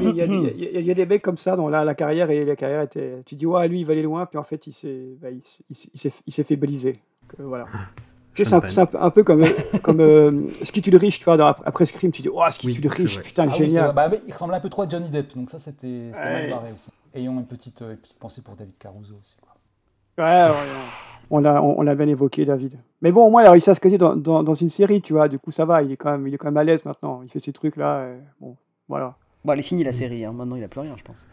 Il 0.00 0.14
y, 0.16 0.20
a- 0.20 0.80
y 0.80 0.90
y 0.90 0.94
des 0.94 1.06
mecs 1.06 1.22
comme 1.22 1.38
ça 1.38 1.56
dont 1.56 1.68
la, 1.68 1.82
la 1.84 1.94
carrière 1.94 2.30
et 2.30 2.44
la 2.44 2.56
carrière 2.56 2.82
était. 2.82 3.22
Tu 3.24 3.36
dis 3.36 3.46
ouais 3.46 3.66
lui 3.68 3.80
il 3.80 3.86
va 3.86 3.92
aller 3.94 4.02
loin 4.02 4.26
puis 4.26 4.36
en 4.38 4.42
fait 4.44 4.66
il 4.66 4.72
s'est 4.72 5.16
bah, 5.18 5.30
il, 5.30 5.40
s'est- 5.44 5.64
il 5.70 5.74
s'est- 5.76 5.88
il 5.94 5.98
s'est 5.98 6.12
il 6.26 6.32
s'est 6.34 6.44
fait 6.44 6.56
baliser. 6.56 7.00
Donc, 7.30 7.40
euh, 7.40 7.44
voilà. 7.48 7.66
Sais, 8.34 8.44
c'est 8.44 8.54
un, 8.54 8.58
un 8.82 8.86
peu- 8.86 8.98
un 9.02 9.10
peu 9.10 9.24
comme 9.24 9.44
comme 9.82 10.00
euh, 10.00 10.30
Ski 10.62 10.80
le 10.92 10.96
riche 10.96 11.18
tu 11.18 11.24
vois 11.24 11.36
dans- 11.36 11.46
après 11.46 11.86
Scream 11.86 12.12
tu 12.12 12.22
dis 12.22 12.28
oh 12.32 12.40
Ski 12.50 12.72
le 12.72 12.88
riche 12.88 13.14
vrai. 13.14 13.22
putain 13.24 13.44
Ah 13.48 13.52
oui, 13.58 13.68
génial. 13.68 13.92
Bah, 13.92 14.08
mais 14.08 14.20
il 14.28 14.32
ressemble 14.32 14.54
un 14.54 14.60
peu 14.60 14.68
trop 14.68 14.82
à 14.82 14.88
Johnny 14.88 15.08
Depp, 15.08 15.34
donc 15.34 15.50
ça, 15.50 15.58
c'était 15.58 16.12
mal 16.14 16.48
barré 16.50 16.72
aussi. 16.72 16.90
Ayons 17.14 17.32
une 17.32 17.46
petite, 17.46 17.82
euh, 17.82 17.96
petite 17.96 18.16
pensée 18.18 18.40
pour 18.42 18.54
David 18.54 18.78
Caruso 18.78 19.14
aussi, 19.20 19.36
quoi. 19.40 20.24
Ouais, 20.24 20.44
ouais, 20.44 20.50
ouais. 20.50 20.56
On 21.30 21.40
l'a 21.40 21.60
on, 21.62 21.80
on 21.80 21.82
l'a 21.82 21.94
bien 21.96 22.06
évoqué 22.06 22.44
David. 22.44 22.74
Mais 23.02 23.10
bon 23.12 23.26
au 23.26 23.30
moins 23.30 23.42
il 23.42 23.46
a 23.46 23.50
réussi 23.50 23.70
à 23.70 23.74
se 23.74 23.80
caser 23.80 23.98
dans, 23.98 24.14
dans, 24.14 24.42
dans 24.44 24.54
une 24.54 24.68
série 24.70 25.02
tu 25.02 25.12
vois 25.12 25.28
du 25.28 25.38
coup 25.38 25.50
ça 25.50 25.64
va 25.64 25.82
il 25.82 25.92
est 25.92 25.96
quand 25.96 26.10
même 26.12 26.26
il 26.26 26.34
est 26.34 26.38
quand 26.38 26.46
même 26.48 26.56
à 26.56 26.64
l'aise 26.64 26.84
maintenant 26.84 27.20
il 27.22 27.28
fait 27.30 27.38
ces 27.40 27.52
trucs 27.52 27.76
là 27.76 28.08
bon 28.40 28.56
voilà. 28.88 29.14
Bon, 29.44 29.52
elle 29.52 29.58
est 29.58 29.62
finie 29.62 29.84
la 29.84 29.92
série, 29.92 30.24
hein. 30.24 30.32
maintenant 30.32 30.56
il 30.56 30.64
a 30.64 30.68
plus 30.68 30.80
rien, 30.80 30.94
je 30.96 31.02
pense. 31.04 31.24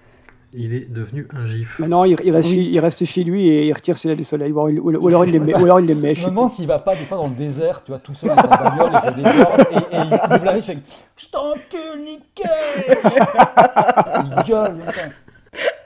Il 0.58 0.74
est 0.74 0.90
devenu 0.90 1.28
un 1.36 1.46
gif. 1.46 1.80
Maintenant 1.80 2.04
il, 2.06 2.16
il 2.24 2.32
reste 2.32 2.48
Oui. 2.48 2.56
chez, 2.56 2.62
il 2.62 2.80
reste 2.80 3.04
chez 3.06 3.24
lui 3.26 3.48
et 3.50 3.68
il 3.68 3.74
retire 3.74 3.98
ses 3.98 4.10
ailes 4.10 4.18
du 4.18 4.24
soleil 4.24 4.52
ou, 4.54 4.60
alors 4.60 4.70
il- 4.70 4.80
ou 4.80 5.08
alors 5.10 5.26
il 5.26 5.32
les 5.32 5.40
met- 5.40 5.54
ou 5.60 5.64
alors 5.66 5.80
il 5.82 5.86
les 5.86 5.96
mèche. 5.96 6.20
Je 6.20 6.26
me 6.26 6.30
demande 6.30 6.52
s'il 6.52 6.66
va 6.68 6.80
pas 6.80 6.96
des 6.96 7.04
fois 7.06 7.18
dans 7.18 7.28
le 7.28 7.36
désert, 7.36 7.82
tu 7.84 7.92
vois, 7.92 8.00
tout 8.00 8.16
seul 8.16 8.30
dans 8.30 8.42
sa 8.42 8.48
bagnole, 8.48 8.92
il 8.94 9.00
fait 9.02 9.16
des 9.16 9.22
et, 9.22 9.96
et 9.96 10.02
il 10.02 10.14
ouvre 10.36 10.46
la 10.46 10.52
riche, 10.52 10.68
il 10.70 10.76
fait 10.76 10.84
Je 11.18 11.26
t'encule, 11.28 12.04
nickel 12.06 12.98
Il 14.24 14.44
gueule. 14.48 14.78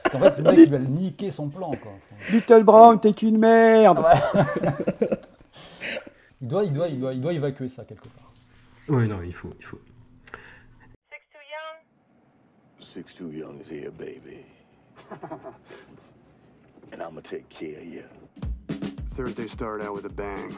Parce 0.03 0.11
qu'en 0.11 0.20
fait, 0.20 0.36
ce 0.36 0.41
mec, 0.41 0.55
il 0.57 0.70
va 0.70 0.78
le 0.78 0.86
niquer 0.86 1.32
son 1.32 1.47
plan, 1.49 1.72
quoi. 1.82 1.91
Little 2.32 2.63
Brown 2.63 2.99
t'es 2.99 3.13
qu'une 3.13 3.38
merde. 3.38 4.03
Il 6.41 6.47
doit, 6.47 6.63
il, 6.63 6.74
doit, 6.74 6.88
il, 6.88 6.99
doit, 6.99 7.13
il 7.13 7.22
doit 7.22 7.34
évacuer 7.34 7.70
ça 7.70 7.84
quelque 7.84 8.07
part. 8.07 8.32
Oui, 8.88 9.07
non, 9.07 9.17
il 9.26 9.34
faut, 9.34 9.51
il 9.59 9.65
faut. 9.65 9.80
Six 12.80 13.13
too 13.15 13.30
young 13.32 13.59
is 13.61 13.70
here, 13.72 13.91
baby. 13.91 14.43
and 16.91 17.02
I'ma 17.02 17.22
take 17.22 17.47
care 17.50 17.78
of 17.78 17.86
you. 17.86 18.04
Thursday 19.14 19.47
started 19.47 19.86
out 19.86 19.93
with 19.93 20.06
a 20.06 20.10
bang. 20.10 20.56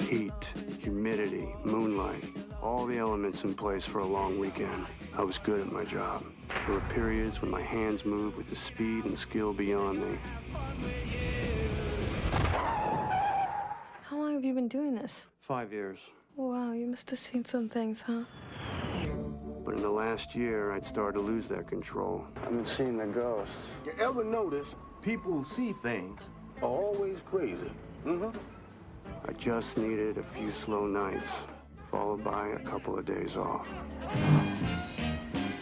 Heat, 0.00 0.32
humidity, 0.78 1.48
moonlight, 1.64 2.24
all 2.62 2.86
the 2.86 2.96
elements 2.96 3.44
in 3.44 3.54
place 3.54 3.84
for 3.84 3.98
a 3.98 4.06
long 4.06 4.38
weekend. 4.38 4.86
I 5.16 5.22
was 5.22 5.38
good 5.38 5.60
at 5.60 5.70
my 5.70 5.84
job. 5.84 6.24
There 6.66 6.74
were 6.74 6.80
periods 6.92 7.42
when 7.42 7.50
my 7.50 7.62
hands 7.62 8.04
moved 8.04 8.36
with 8.36 8.48
the 8.48 8.56
speed 8.56 9.04
and 9.04 9.18
skill 9.18 9.52
beyond 9.52 10.00
me. 10.00 10.18
How 14.02 14.16
long 14.16 14.34
have 14.34 14.44
you 14.44 14.54
been 14.54 14.68
doing 14.68 14.94
this? 14.94 15.26
Five 15.40 15.72
years. 15.72 15.98
Wow, 16.36 16.72
you 16.72 16.86
must 16.86 17.10
have 17.10 17.18
seen 17.18 17.44
some 17.44 17.68
things, 17.68 18.00
huh? 18.00 18.22
But 19.78 19.84
in 19.84 19.90
the 19.94 19.96
last 19.96 20.34
year, 20.34 20.72
I'd 20.72 20.84
started 20.84 21.18
to 21.18 21.24
lose 21.24 21.46
that 21.46 21.68
control. 21.68 22.26
I've 22.42 22.50
been 22.50 22.66
seeing 22.66 22.96
the 22.96 23.06
ghosts. 23.06 23.54
You 23.86 23.92
ever 24.00 24.24
notice 24.24 24.74
people 25.02 25.30
who 25.30 25.44
see 25.44 25.72
things 25.84 26.20
are 26.60 26.68
always 26.68 27.22
crazy? 27.22 27.70
Mm-hmm. 28.04 28.36
I 29.24 29.32
just 29.34 29.78
needed 29.78 30.18
a 30.18 30.24
few 30.36 30.50
slow 30.50 30.84
nights, 30.84 31.30
followed 31.92 32.24
by 32.24 32.48
a 32.48 32.58
couple 32.58 32.98
of 32.98 33.04
days 33.04 33.36
off. 33.36 33.68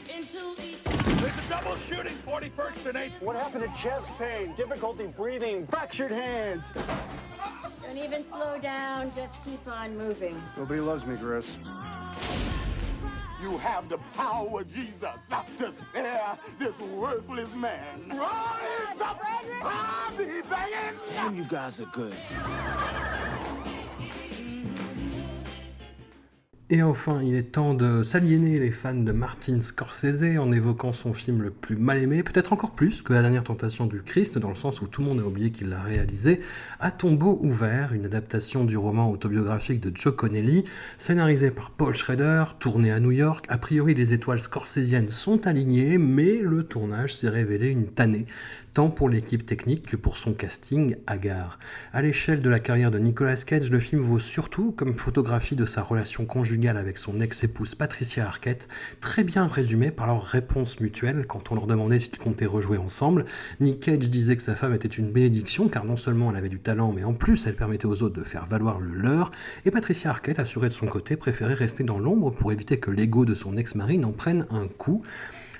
There's 0.08 0.34
a 0.34 1.48
double 1.50 1.76
shooting, 1.76 2.16
41st 2.26 2.86
and 2.86 2.94
8th. 2.94 3.20
What 3.20 3.36
happened 3.36 3.64
to 3.64 3.78
chest 3.82 4.12
pain, 4.16 4.54
difficulty 4.56 5.08
breathing, 5.08 5.66
fractured 5.66 6.10
hands? 6.10 6.64
Don't 7.82 7.98
even 7.98 8.24
slow 8.24 8.58
down, 8.62 9.12
just 9.14 9.34
keep 9.44 9.68
on 9.68 9.98
moving. 9.98 10.42
Nobody 10.56 10.80
loves 10.80 11.04
me, 11.04 11.18
Chris. 11.18 11.44
You 13.46 13.58
have 13.58 13.88
the 13.88 13.98
power, 14.16 14.64
Jesus, 14.64 15.20
to 15.58 15.70
spare 15.70 16.36
this 16.58 16.76
worthless 16.80 17.54
man. 17.54 18.08
Rise 18.08 19.00
up! 19.00 19.20
I'll 19.22 19.62
ah, 19.62 20.12
be 20.18 20.24
begging! 20.50 20.98
Damn, 21.10 21.36
you 21.36 21.44
guys 21.44 21.80
are 21.80 21.86
good. 21.92 22.16
Et 26.68 26.82
enfin, 26.82 27.20
il 27.22 27.36
est 27.36 27.52
temps 27.52 27.74
de 27.74 28.02
s'aliéner 28.02 28.58
les 28.58 28.72
fans 28.72 28.92
de 28.92 29.12
Martin 29.12 29.60
Scorsese 29.60 30.36
en 30.36 30.50
évoquant 30.50 30.92
son 30.92 31.14
film 31.14 31.40
le 31.42 31.52
plus 31.52 31.76
mal 31.76 31.98
aimé, 31.98 32.24
peut-être 32.24 32.52
encore 32.52 32.72
plus 32.72 33.02
que 33.02 33.12
La 33.12 33.22
dernière 33.22 33.44
tentation 33.44 33.86
du 33.86 34.02
Christ, 34.02 34.36
dans 34.36 34.48
le 34.48 34.56
sens 34.56 34.80
où 34.80 34.88
tout 34.88 35.00
le 35.00 35.06
monde 35.06 35.20
a 35.20 35.22
oublié 35.22 35.52
qu'il 35.52 35.68
l'a 35.68 35.80
réalisé, 35.80 36.40
À 36.80 36.90
tombeau 36.90 37.38
ouvert, 37.40 37.92
une 37.92 38.04
adaptation 38.04 38.64
du 38.64 38.76
roman 38.76 39.12
autobiographique 39.12 39.78
de 39.78 39.96
Joe 39.96 40.16
Connelly, 40.16 40.64
scénarisé 40.98 41.52
par 41.52 41.70
Paul 41.70 41.94
Schrader, 41.94 42.42
tourné 42.58 42.90
à 42.90 42.98
New 42.98 43.12
York. 43.12 43.44
A 43.48 43.58
priori, 43.58 43.94
les 43.94 44.12
étoiles 44.12 44.40
scorsésiennes 44.40 45.08
sont 45.08 45.46
alignées, 45.46 45.98
mais 45.98 46.38
le 46.42 46.64
tournage 46.64 47.14
s'est 47.14 47.28
révélé 47.28 47.68
une 47.68 47.86
tannée, 47.86 48.26
tant 48.76 48.90
pour 48.90 49.08
l'équipe 49.08 49.46
technique 49.46 49.86
que 49.86 49.96
pour 49.96 50.18
son 50.18 50.34
casting 50.34 50.96
hagard. 51.06 51.58
À 51.94 52.02
l'échelle 52.02 52.42
de 52.42 52.50
la 52.50 52.60
carrière 52.60 52.90
de 52.90 52.98
Nicolas 52.98 53.36
Cage, 53.36 53.70
le 53.70 53.80
film 53.80 54.02
vaut 54.02 54.18
surtout 54.18 54.70
comme 54.70 54.98
photographie 54.98 55.56
de 55.56 55.64
sa 55.64 55.80
relation 55.80 56.26
conjugale 56.26 56.76
avec 56.76 56.98
son 56.98 57.18
ex-épouse 57.18 57.74
Patricia 57.74 58.26
Arquette, 58.26 58.68
très 59.00 59.24
bien 59.24 59.46
résumée 59.46 59.90
par 59.90 60.06
leur 60.06 60.22
réponse 60.22 60.78
mutuelle 60.78 61.24
quand 61.26 61.50
on 61.50 61.54
leur 61.54 61.66
demandait 61.66 62.00
s'ils 62.00 62.18
comptaient 62.18 62.44
rejouer 62.44 62.76
ensemble. 62.76 63.24
Nick 63.60 63.80
Cage 63.80 64.10
disait 64.10 64.36
que 64.36 64.42
sa 64.42 64.54
femme 64.54 64.74
était 64.74 64.88
une 64.88 65.10
bénédiction 65.10 65.70
car 65.70 65.86
non 65.86 65.96
seulement 65.96 66.30
elle 66.30 66.36
avait 66.36 66.50
du 66.50 66.58
talent, 66.60 66.92
mais 66.92 67.04
en 67.04 67.14
plus 67.14 67.46
elle 67.46 67.56
permettait 67.56 67.86
aux 67.86 68.02
autres 68.02 68.20
de 68.20 68.24
faire 68.24 68.44
valoir 68.44 68.78
le 68.78 68.92
leur, 68.92 69.30
et 69.64 69.70
Patricia 69.70 70.10
Arquette 70.10 70.38
assurait 70.38 70.68
de 70.68 70.74
son 70.74 70.86
côté 70.86 71.16
préférait 71.16 71.54
rester 71.54 71.82
dans 71.82 71.98
l'ombre 71.98 72.30
pour 72.30 72.52
éviter 72.52 72.78
que 72.78 72.90
l'ego 72.90 73.24
de 73.24 73.32
son 73.32 73.56
ex-mari 73.56 73.96
n'en 73.96 74.12
prenne 74.12 74.46
un 74.50 74.68
coup. 74.68 75.02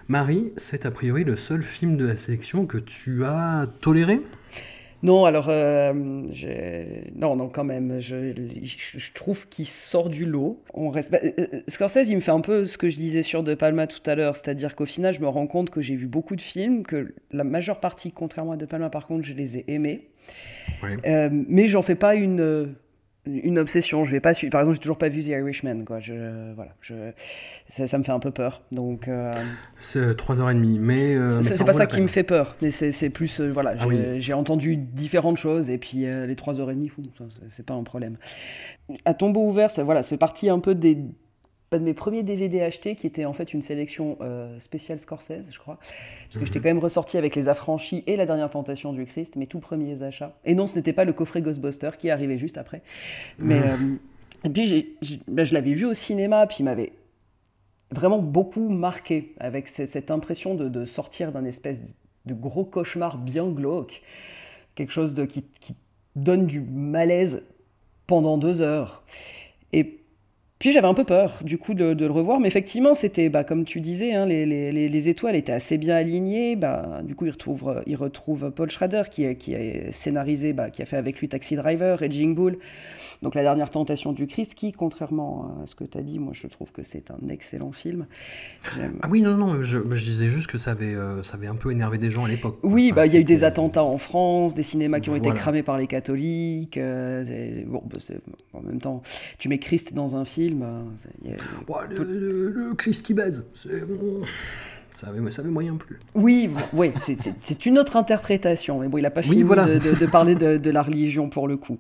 Marie, 0.08 0.52
c'est 0.56 0.86
a 0.86 0.90
priori 0.90 1.24
le 1.24 1.36
seul 1.36 1.62
film 1.62 1.96
de 1.96 2.06
la 2.06 2.16
sélection 2.16 2.66
que 2.66 2.78
tu 2.78 3.24
as 3.24 3.66
toléré? 3.80 4.20
Non, 5.02 5.24
alors, 5.24 5.48
euh, 5.50 6.22
j'ai- 6.32 7.12
non, 7.14 7.36
non, 7.36 7.48
quand 7.48 7.64
même, 7.64 8.00
je, 8.00 8.32
je- 8.62 8.98
je 8.98 9.12
trouve 9.12 9.46
qu'il 9.48 9.66
sort 9.66 10.08
du 10.08 10.24
lot. 10.24 10.62
On 10.74 10.88
reste... 10.88 11.10
bah, 11.10 11.18
euh, 11.22 11.30
euh, 11.38 11.60
Scorsese, 11.68 12.08
il 12.08 12.16
me 12.16 12.20
fait 12.20 12.30
un 12.30 12.40
peu 12.40 12.64
ce 12.64 12.78
que 12.78 12.88
je 12.88 12.96
disais 12.96 13.22
sur 13.22 13.42
De 13.42 13.54
Palma 13.54 13.86
tout 13.86 14.00
à 14.08 14.14
l'heure, 14.14 14.36
c'est-à-dire 14.36 14.74
qu'au 14.74 14.86
final, 14.86 15.12
je 15.12 15.20
me 15.20 15.28
rends 15.28 15.46
compte 15.46 15.70
que 15.70 15.80
j'ai 15.80 15.96
vu 15.96 16.06
beaucoup 16.06 16.34
de 16.34 16.40
films, 16.42 16.82
que 16.84 17.12
la 17.30 17.44
majeure 17.44 17.78
partie, 17.80 18.10
contrairement 18.10 18.52
à 18.52 18.56
De 18.56 18.64
Palma, 18.64 18.88
par 18.90 19.06
contre, 19.06 19.24
je 19.26 19.34
les 19.34 19.58
ai 19.58 19.64
aimés. 19.68 20.08
Euh, 21.06 21.28
mais 21.30 21.66
j'en 21.66 21.82
fais 21.82 21.94
pas 21.94 22.14
une, 22.14 22.74
une 23.26 23.58
obsession. 23.58 24.04
Je 24.04 24.12
vais 24.12 24.20
pas 24.20 24.34
suivre. 24.34 24.50
Par 24.52 24.60
exemple, 24.60 24.76
j'ai 24.76 24.82
toujours 24.82 24.98
pas 24.98 25.08
vu 25.08 25.22
The 25.22 25.28
Irishman, 25.28 25.84
quoi. 25.84 26.00
Je, 26.00 26.52
voilà, 26.54 26.72
je, 26.80 26.94
ça, 27.68 27.88
ça 27.88 27.98
me 27.98 28.04
fait 28.04 28.12
un 28.12 28.18
peu 28.20 28.30
peur. 28.30 28.62
Donc, 28.72 29.08
euh, 29.08 29.32
C'est 29.76 30.12
3h30, 30.16 30.78
mais... 30.80 31.14
euh, 31.14 31.36
mais 31.36 31.42
c'est 31.42 31.50
ça 31.50 31.58
c'est 31.58 31.64
pas 31.64 31.72
ça 31.72 31.86
qui 31.86 31.96
peine. 31.96 32.04
me 32.04 32.08
fait 32.08 32.22
peur, 32.22 32.56
mais 32.62 32.70
c'est 32.70 33.10
plus, 33.10 33.40
euh, 33.40 33.50
voilà, 33.50 33.74
Ah 33.78 33.86
j'ai 34.18 34.32
oui. 34.32 34.38
entendu 34.38 34.76
différentes 34.76 35.36
choses 35.36 35.70
et 35.70 35.78
puis 35.78 36.06
euh, 36.06 36.26
les 36.26 36.34
3h30, 36.34 36.88
fou, 36.88 37.02
ça, 37.18 37.24
c'est- 37.30 37.46
c'est 37.50 37.66
pas 37.66 37.74
un 37.74 37.82
problème. 37.84 38.16
À 39.04 39.14
tombeau 39.14 39.46
ouvert, 39.48 39.70
ça, 39.70 39.82
voilà, 39.84 40.02
ça 40.02 40.10
fait 40.10 40.16
partie 40.16 40.48
un 40.48 40.60
peu 40.60 40.74
des, 40.74 40.96
pas 41.70 41.78
de 41.78 41.84
mes 41.84 41.94
premiers 41.94 42.22
DVD 42.22 42.60
achetés, 42.62 42.94
qui 42.94 43.06
était 43.08 43.24
en 43.24 43.32
fait 43.32 43.52
une 43.52 43.62
sélection 43.62 44.16
euh, 44.20 44.58
spéciale 44.60 45.00
Scorsese, 45.00 45.50
je 45.50 45.58
crois. 45.58 45.78
Parce 45.78 46.34
que 46.34 46.38
Mhm. 46.40 46.46
j'étais 46.46 46.60
quand 46.60 46.68
même 46.68 46.78
ressorti 46.78 47.18
avec 47.18 47.34
Les 47.34 47.48
Affranchis 47.48 48.04
et 48.06 48.16
La 48.16 48.24
Dernière 48.26 48.50
Tentation 48.50 48.92
du 48.92 49.04
Christ, 49.04 49.36
mes 49.36 49.46
tout 49.48 49.58
premiers 49.58 50.02
achats. 50.02 50.36
Et 50.44 50.54
non, 50.54 50.66
ce 50.68 50.76
n'était 50.76 50.92
pas 50.92 51.04
le 51.04 51.12
coffret 51.12 51.42
Ghostbuster 51.42 51.90
qui 51.98 52.08
arrivé 52.10 52.38
juste 52.38 52.56
après. 52.56 52.82
Mais, 53.38 53.58
Mhm. 53.60 53.98
euh, 54.44 54.48
et 54.48 54.50
puis, 54.50 54.96
ben, 55.26 55.44
je 55.44 55.54
l'avais 55.54 55.72
vu 55.72 55.86
au 55.86 55.94
cinéma, 55.94 56.46
puis 56.46 56.58
il 56.60 56.64
m'avait 56.64 56.92
vraiment 57.90 58.18
beaucoup 58.18 58.68
marqué, 58.68 59.34
avec 59.40 59.68
ce- 59.68 59.86
cette 59.86 60.10
impression 60.10 60.54
de, 60.54 60.68
de 60.68 60.84
sortir 60.84 61.32
d'un 61.32 61.44
espèce 61.44 61.82
de 62.26 62.34
gros 62.34 62.64
cauchemar 62.64 63.18
bien 63.18 63.48
glauque. 63.48 64.02
Quelque 64.76 64.92
chose 64.92 65.14
de, 65.14 65.24
qui, 65.24 65.44
qui 65.60 65.74
donne 66.16 66.46
du 66.46 66.60
malaise 66.60 67.42
pendant 68.06 68.38
deux 68.38 68.60
heures. 68.60 69.02
Et 70.56 70.58
puis 70.58 70.72
j'avais 70.72 70.86
un 70.86 70.94
peu 70.94 71.04
peur 71.04 71.40
du 71.42 71.58
coup 71.58 71.74
de, 71.74 71.92
le 71.92 72.10
revoir, 72.10 72.40
mais 72.40 72.48
effectivement 72.48 72.94
c'était 72.94 73.28
bah, 73.28 73.44
comme 73.44 73.66
tu 73.66 73.80
disais, 73.82 74.14
hein, 74.14 74.24
les, 74.24 74.46
les- 74.46 74.72
les- 74.72 74.88
les 74.88 75.08
étoiles 75.10 75.36
étaient 75.36 75.52
assez 75.52 75.76
bien 75.76 75.94
alignées. 75.96 76.56
Bah, 76.56 77.00
du 77.04 77.14
coup 77.14 77.26
il 77.26 77.30
retrouve, 77.30 77.82
il 77.86 77.94
retrouve 77.96 78.50
Paul 78.52 78.70
Schrader 78.70 79.02
qui, 79.10 79.36
qui 79.36 79.54
a 79.54 79.92
scénarisé, 79.92 80.54
bah, 80.54 80.70
qui 80.70 80.80
a 80.80 80.86
fait 80.86 80.96
avec 80.96 81.18
lui 81.20 81.28
Taxi 81.28 81.56
Driver, 81.56 81.98
Raging 81.98 82.34
Bull, 82.34 82.58
donc 83.22 83.34
La 83.34 83.42
Dernière 83.42 83.70
Tentation 83.70 84.12
du 84.12 84.26
Christ, 84.26 84.54
qui 84.54 84.72
contrairement 84.72 85.56
à 85.62 85.66
ce 85.66 85.74
que 85.74 85.84
tu 85.84 85.96
as 85.98 86.02
dit, 86.02 86.18
moi 86.18 86.32
je 86.34 86.46
trouve 86.46 86.72
que 86.72 86.82
c'est 86.82 87.10
un 87.10 87.28
excellent 87.28 87.72
film. 87.72 88.06
Ah 89.02 89.08
oui, 89.10 89.22
non, 89.22 89.36
non, 89.36 89.62
je, 89.62 89.78
je 89.78 90.04
disais 90.04 90.28
juste 90.28 90.48
que 90.48 90.58
ça 90.58 90.72
avait, 90.72 90.94
euh, 90.94 91.22
ça 91.22 91.36
avait 91.36 91.46
un 91.46 91.54
peu 91.54 91.70
énervé 91.70 91.98
des 91.98 92.10
gens 92.10 92.24
à 92.24 92.28
l'époque. 92.28 92.58
Oui, 92.62 92.86
Enfin, 92.92 92.96
bah, 92.96 93.06
il 93.06 93.12
y 93.14 93.16
a 93.16 93.20
eu 93.20 93.24
des 93.24 93.44
attentats 93.44 93.84
en 93.84 93.98
France, 93.98 94.54
des 94.54 94.62
cinémas 94.62 95.00
qui 95.00 95.10
ont 95.10 95.16
été 95.16 95.30
cramés 95.32 95.62
par 95.62 95.78
les 95.78 95.86
catholiques. 95.86 96.76
euh, 96.76 97.62
bon, 97.66 97.82
bah, 97.86 97.98
en 98.52 98.60
même 98.62 98.80
temps, 98.80 99.02
tu 99.38 99.48
mets 99.48 99.58
Christ 99.58 99.94
dans 99.94 100.16
un 100.16 100.24
film. 100.24 100.62
euh, 100.62 100.82
a- 101.32 101.72
Ouais, 101.72 101.86
le, 101.90 102.04
le- 102.04 102.50
le 102.50 102.74
Christ 102.74 103.04
qui 103.04 103.14
baise, 103.14 103.46
c'est 103.54 103.86
bon. 103.86 104.22
Ça 104.94 105.08
avait, 105.08 105.30
ça 105.30 105.42
avait 105.42 105.50
moyen 105.50 105.76
plus. 105.76 105.98
Oui, 106.14 106.50
oui, 106.72 106.90
c'est- 107.02 107.66
une 107.66 107.78
autre 107.78 107.96
interprétation. 107.96 108.80
Mais 108.80 108.88
bon, 108.88 108.96
il 108.98 109.02
n'a 109.02 109.10
pas 109.10 109.20
Oui, 109.22 109.28
fini 109.28 109.42
voilà. 109.42 109.66
de, 109.66 109.78
de- 109.78 109.94
de 109.94 110.06
parler 110.06 110.34
de, 110.34 110.56
de 110.56 110.70
la 110.70 110.82
religion 110.82 111.28
pour 111.28 111.48
le 111.48 111.56
coup. 111.58 111.76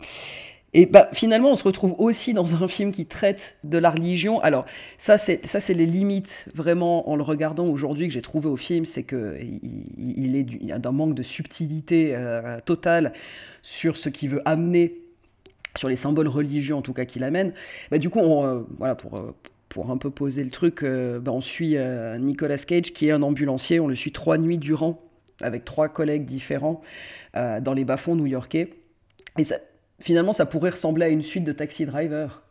Et 0.74 0.86
bah, 0.86 1.08
finalement, 1.12 1.52
on 1.52 1.56
se 1.56 1.64
retrouve 1.64 1.94
aussi 1.98 2.34
dans 2.34 2.62
un 2.62 2.68
film 2.68 2.92
qui 2.92 3.06
traite 3.06 3.56
de 3.64 3.78
la 3.78 3.90
religion. 3.90 4.40
Alors, 4.40 4.66
ça, 4.98 5.16
c'est 5.16 5.46
ça, 5.46 5.60
c'est 5.60 5.74
les 5.74 5.86
limites, 5.86 6.48
vraiment, 6.54 7.08
en 7.08 7.16
le 7.16 7.22
regardant 7.22 7.66
aujourd'hui, 7.66 8.08
que 8.08 8.14
j'ai 8.14 8.22
trouvé 8.22 8.48
au 8.48 8.56
film, 8.56 8.84
c'est 8.84 9.04
qu'il 9.04 9.60
il, 9.96 10.36
est 10.36 10.78
d'un 10.78 10.92
manque 10.92 11.14
de 11.14 11.22
subtilité 11.22 12.14
euh, 12.14 12.58
totale 12.64 13.12
sur 13.62 13.96
ce 13.96 14.08
qu'il 14.08 14.30
veut 14.30 14.42
amener, 14.44 14.98
sur 15.76 15.88
les 15.88 15.96
symboles 15.96 16.28
religieux, 16.28 16.74
en 16.74 16.82
tout 16.82 16.92
cas, 16.92 17.04
qu'il 17.04 17.24
amène. 17.24 17.52
Bah, 17.90 17.98
du 17.98 18.10
coup, 18.10 18.20
euh, 18.20 18.64
voilà, 18.76 18.96
pour, 18.96 19.16
euh, 19.16 19.34
pour 19.68 19.90
un 19.90 19.96
peu 19.96 20.10
poser 20.10 20.42
le 20.44 20.50
truc, 20.50 20.84
bah, 20.84 21.32
on 21.32 21.40
suit 21.40 21.76
Nicolas 22.18 22.58
Cage, 22.58 22.92
qui 22.92 23.08
est 23.08 23.12
un 23.12 23.22
ambulancier. 23.22 23.80
On 23.80 23.86
le 23.86 23.94
suit 23.94 24.12
trois 24.12 24.36
nuits 24.36 24.58
durant, 24.58 25.00
avec 25.40 25.64
trois 25.64 25.88
collègues 25.88 26.24
différents, 26.24 26.82
dans 27.34 27.72
les 27.74 27.84
bas-fonds 27.84 28.16
new-yorkais. 28.16 28.74
Finalement, 30.00 30.32
ça 30.32 30.46
pourrait 30.46 30.70
ressembler 30.70 31.06
à 31.06 31.08
une 31.08 31.22
suite 31.22 31.44
de 31.44 31.52
Taxi 31.52 31.86
Driver. 31.86 32.42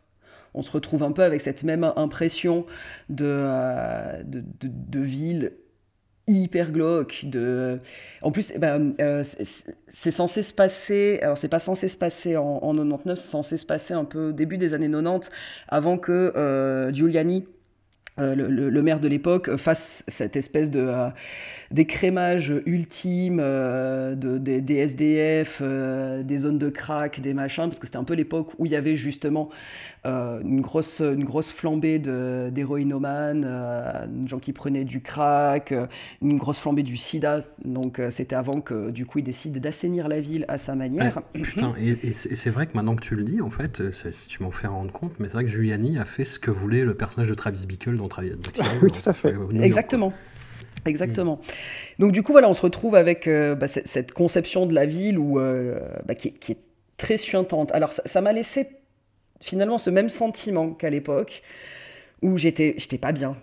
On 0.54 0.62
se 0.62 0.70
retrouve 0.70 1.02
un 1.02 1.12
peu 1.12 1.22
avec 1.22 1.40
cette 1.42 1.62
même 1.62 1.84
impression 1.96 2.64
de, 3.10 3.26
euh, 3.28 4.22
de, 4.24 5.00
ville 5.00 5.52
hyper 6.26 6.72
glauque. 6.72 7.26
En 8.22 8.30
plus, 8.30 8.52
eh 8.54 8.58
ben, 8.58 8.94
euh, 9.00 9.22
c'est 9.88 10.10
censé 10.10 10.42
se 10.42 10.54
passer. 10.54 11.18
Alors, 11.22 11.36
c'est 11.36 11.48
pas 11.48 11.58
censé 11.58 11.88
se 11.88 11.96
passer 11.96 12.36
en, 12.38 12.56
en 12.62 12.74
99, 12.74 13.18
c'est 13.18 13.28
censé 13.28 13.56
se 13.58 13.66
passer 13.66 13.92
un 13.92 14.04
peu 14.04 14.32
début 14.32 14.56
des 14.56 14.72
années 14.72 14.90
90, 14.90 15.30
avant 15.68 15.98
que 15.98 16.32
euh, 16.36 16.90
Giuliani, 16.92 17.46
le, 18.16 18.80
maire 18.80 18.98
de 18.98 19.08
l'époque, 19.08 19.56
fasse 19.56 20.04
cette 20.08 20.36
espèce 20.36 20.70
de. 20.70 20.90
Euh, 21.70 21.74
d'écrémage 21.74 22.52
ultime 22.66 23.38
euh, 23.40 24.14
de, 24.14 24.38
des, 24.38 24.60
des 24.60 24.76
SDF, 24.76 25.58
euh, 25.62 26.22
des 26.22 26.38
zones 26.38 26.58
de 26.58 26.68
crack, 26.68 27.20
des 27.20 27.34
machins, 27.34 27.64
parce 27.64 27.78
que 27.78 27.86
c'était 27.86 27.98
un 27.98 28.04
peu 28.04 28.14
l'époque 28.14 28.52
où 28.58 28.66
il 28.66 28.72
y 28.72 28.76
avait 28.76 28.96
justement 28.96 29.48
euh, 30.06 30.40
une, 30.42 30.60
grosse, 30.60 31.00
une 31.00 31.24
grosse 31.24 31.50
flambée 31.50 31.98
de- 31.98 32.48
d'héroïnomanes, 32.52 33.44
euh, 33.46 34.06
des 34.08 34.28
gens 34.28 34.38
qui 34.38 34.52
prenaient 34.52 34.84
du 34.84 35.00
crack, 35.00 35.74
une 36.22 36.36
grosse 36.38 36.58
flambée 36.58 36.82
du 36.84 36.96
sida. 36.96 37.42
Donc 37.64 37.98
euh, 37.98 38.10
c'était 38.10 38.36
avant 38.36 38.60
que 38.60 38.90
du 38.90 39.04
coup 39.06 39.18
il 39.18 39.24
décide 39.24 39.58
d'assainir 39.60 40.08
la 40.08 40.20
ville 40.20 40.44
à 40.48 40.58
sa 40.58 40.74
manière. 40.74 41.22
Putain, 41.34 41.74
et, 41.80 41.90
et 42.08 42.12
c'est 42.12 42.50
vrai 42.50 42.66
que 42.66 42.74
maintenant 42.74 42.94
que 42.94 43.02
tu 43.02 43.14
le 43.14 43.24
dis, 43.24 43.40
en 43.40 43.50
fait, 43.50 43.90
si 43.92 44.28
tu 44.28 44.42
m'en 44.42 44.50
fais 44.50 44.66
rendre 44.68 44.92
compte, 44.92 45.12
mais 45.18 45.26
c'est 45.28 45.34
vrai 45.34 45.44
que 45.44 45.50
Giuliani 45.50 45.98
a 45.98 46.04
fait 46.04 46.24
ce 46.24 46.38
que 46.38 46.50
voulait 46.50 46.84
le 46.84 46.94
personnage 46.94 47.28
de 47.28 47.34
Travis 47.34 47.66
Bickle 47.66 47.96
dans 47.96 48.08
Travis 48.08 48.32
Oui, 48.82 48.90
tout 48.90 49.08
à 49.08 49.12
fait. 49.12 49.32
euh, 49.34 49.46
York, 49.68 49.94
Exactement. 50.86 51.34
Exactement. 51.34 51.40
Donc 51.98 52.12
du 52.12 52.22
coup, 52.22 52.32
voilà, 52.32 52.48
on 52.48 52.54
se 52.54 52.62
retrouve 52.62 52.94
avec 52.94 53.26
euh, 53.26 53.54
bah, 53.54 53.68
cette, 53.68 54.12
conception 54.12 54.66
de 54.66 54.74
la 54.74 54.86
ville 54.86 55.18
où, 55.18 55.38
euh, 55.38 55.80
bah, 56.06 56.14
qui, 56.14 56.28
est- 56.28 56.32
qui 56.32 56.52
est 56.52 56.58
très 56.96 57.16
suintante. 57.16 57.72
Alors 57.72 57.92
ça 57.92 58.20
m'a 58.20 58.32
laissé 58.32 58.68
finalement 59.40 59.78
ce 59.78 59.90
même 59.90 60.08
sentiment 60.08 60.70
qu'à 60.70 60.90
l'époque 60.90 61.42
où 62.22 62.38
j'étais 62.38 62.74
j'étais 62.78 62.98
pas 62.98 63.12
bien 63.12 63.36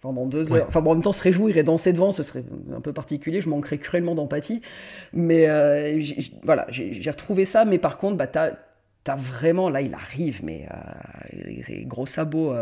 pendant 0.00 0.26
deux 0.26 0.52
Ouais. 0.52 0.60
heures. 0.60 0.66
Enfin 0.68 0.80
bon, 0.82 0.92
en 0.92 0.94
même 0.94 1.02
temps, 1.02 1.12
se 1.12 1.22
réjouir 1.22 1.56
et 1.56 1.62
danser 1.64 1.92
devant, 1.92 2.12
ce 2.12 2.22
serait 2.22 2.44
un 2.74 2.80
peu 2.80 2.92
particulier. 2.92 3.40
Je 3.40 3.48
manquerais 3.48 3.78
cruellement 3.78 4.14
d'empathie. 4.14 4.62
Mais 5.12 5.48
euh, 5.48 6.00
voilà, 6.44 6.66
j'ai 6.70 7.10
retrouvé 7.10 7.44
ça. 7.44 7.64
Mais 7.64 7.78
par 7.78 7.98
contre, 7.98 8.16
bah, 8.16 8.26
t'as 8.28 8.52
as 9.08 9.16
vraiment, 9.16 9.70
là, 9.70 9.80
il 9.80 9.94
arrive, 9.94 10.40
mais 10.44 10.66
les 11.32 11.84
gros 11.86 12.04
sabots, 12.06 12.54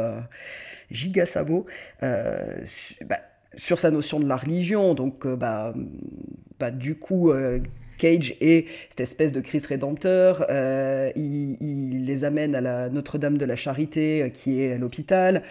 giga 0.91 1.27
sabots, 1.27 1.67
bah, 2.01 3.19
sur 3.57 3.79
sa 3.79 3.91
notion 3.91 4.21
de 4.21 4.29
la 4.29 4.37
religion. 4.37 4.95
Donc, 4.95 5.27
euh, 5.27 5.37
bah, 5.37 5.75
bah, 6.59 6.71
du 6.71 6.97
coup, 6.97 7.31
euh, 7.31 7.61
Cage 7.99 8.37
est 8.41 8.67
cette 8.91 9.01
espèce 9.01 9.33
de 9.33 9.41
Christ 9.41 9.67
rédempteur. 9.67 10.47
euh, 10.51 11.11
il, 11.17 12.05
les 12.05 12.25
amène 12.25 12.55
à 12.55 12.61
la 12.61 12.89
Notre-Dame 12.91 13.39
de 13.39 13.45
la 13.45 13.57
Charité, 13.57 14.31
qui 14.33 14.61
est 14.61 14.75
à 14.75 14.79
l'hôpital. 14.79 15.43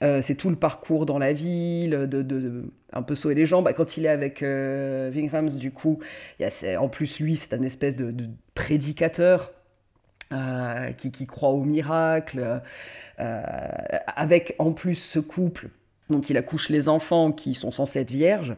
C'est 0.00 0.36
tout 0.36 0.50
le 0.50 0.56
parcours 0.56 1.06
dans 1.06 1.18
la 1.18 1.32
ville, 1.32 2.06
de, 2.06 2.64
un 2.92 3.02
peu 3.02 3.14
sauver 3.14 3.34
les 3.34 3.46
gens. 3.46 3.62
Bah, 3.62 3.72
quand 3.72 3.96
il 3.96 4.04
est 4.04 4.10
avec 4.10 4.42
Vingrams, 4.42 5.48
du 5.56 5.70
coup, 5.70 5.98
en 6.78 6.88
plus, 6.88 7.20
lui, 7.20 7.36
c'est 7.36 7.54
un 7.54 7.62
espèce 7.62 7.96
de, 7.96 8.12
prédicateur 8.54 9.52
qui, 10.98 11.10
qui 11.10 11.26
croit 11.26 11.50
au 11.50 11.64
miracle, 11.64 12.60
avec 13.16 14.54
en 14.58 14.72
plus 14.72 14.96
ce 14.96 15.20
couple 15.20 15.70
dont 16.10 16.20
il 16.20 16.36
accouche 16.36 16.68
les 16.68 16.88
enfants 16.88 17.32
qui 17.32 17.54
sont 17.54 17.70
censés 17.70 18.00
être 18.00 18.10
vierges. 18.10 18.56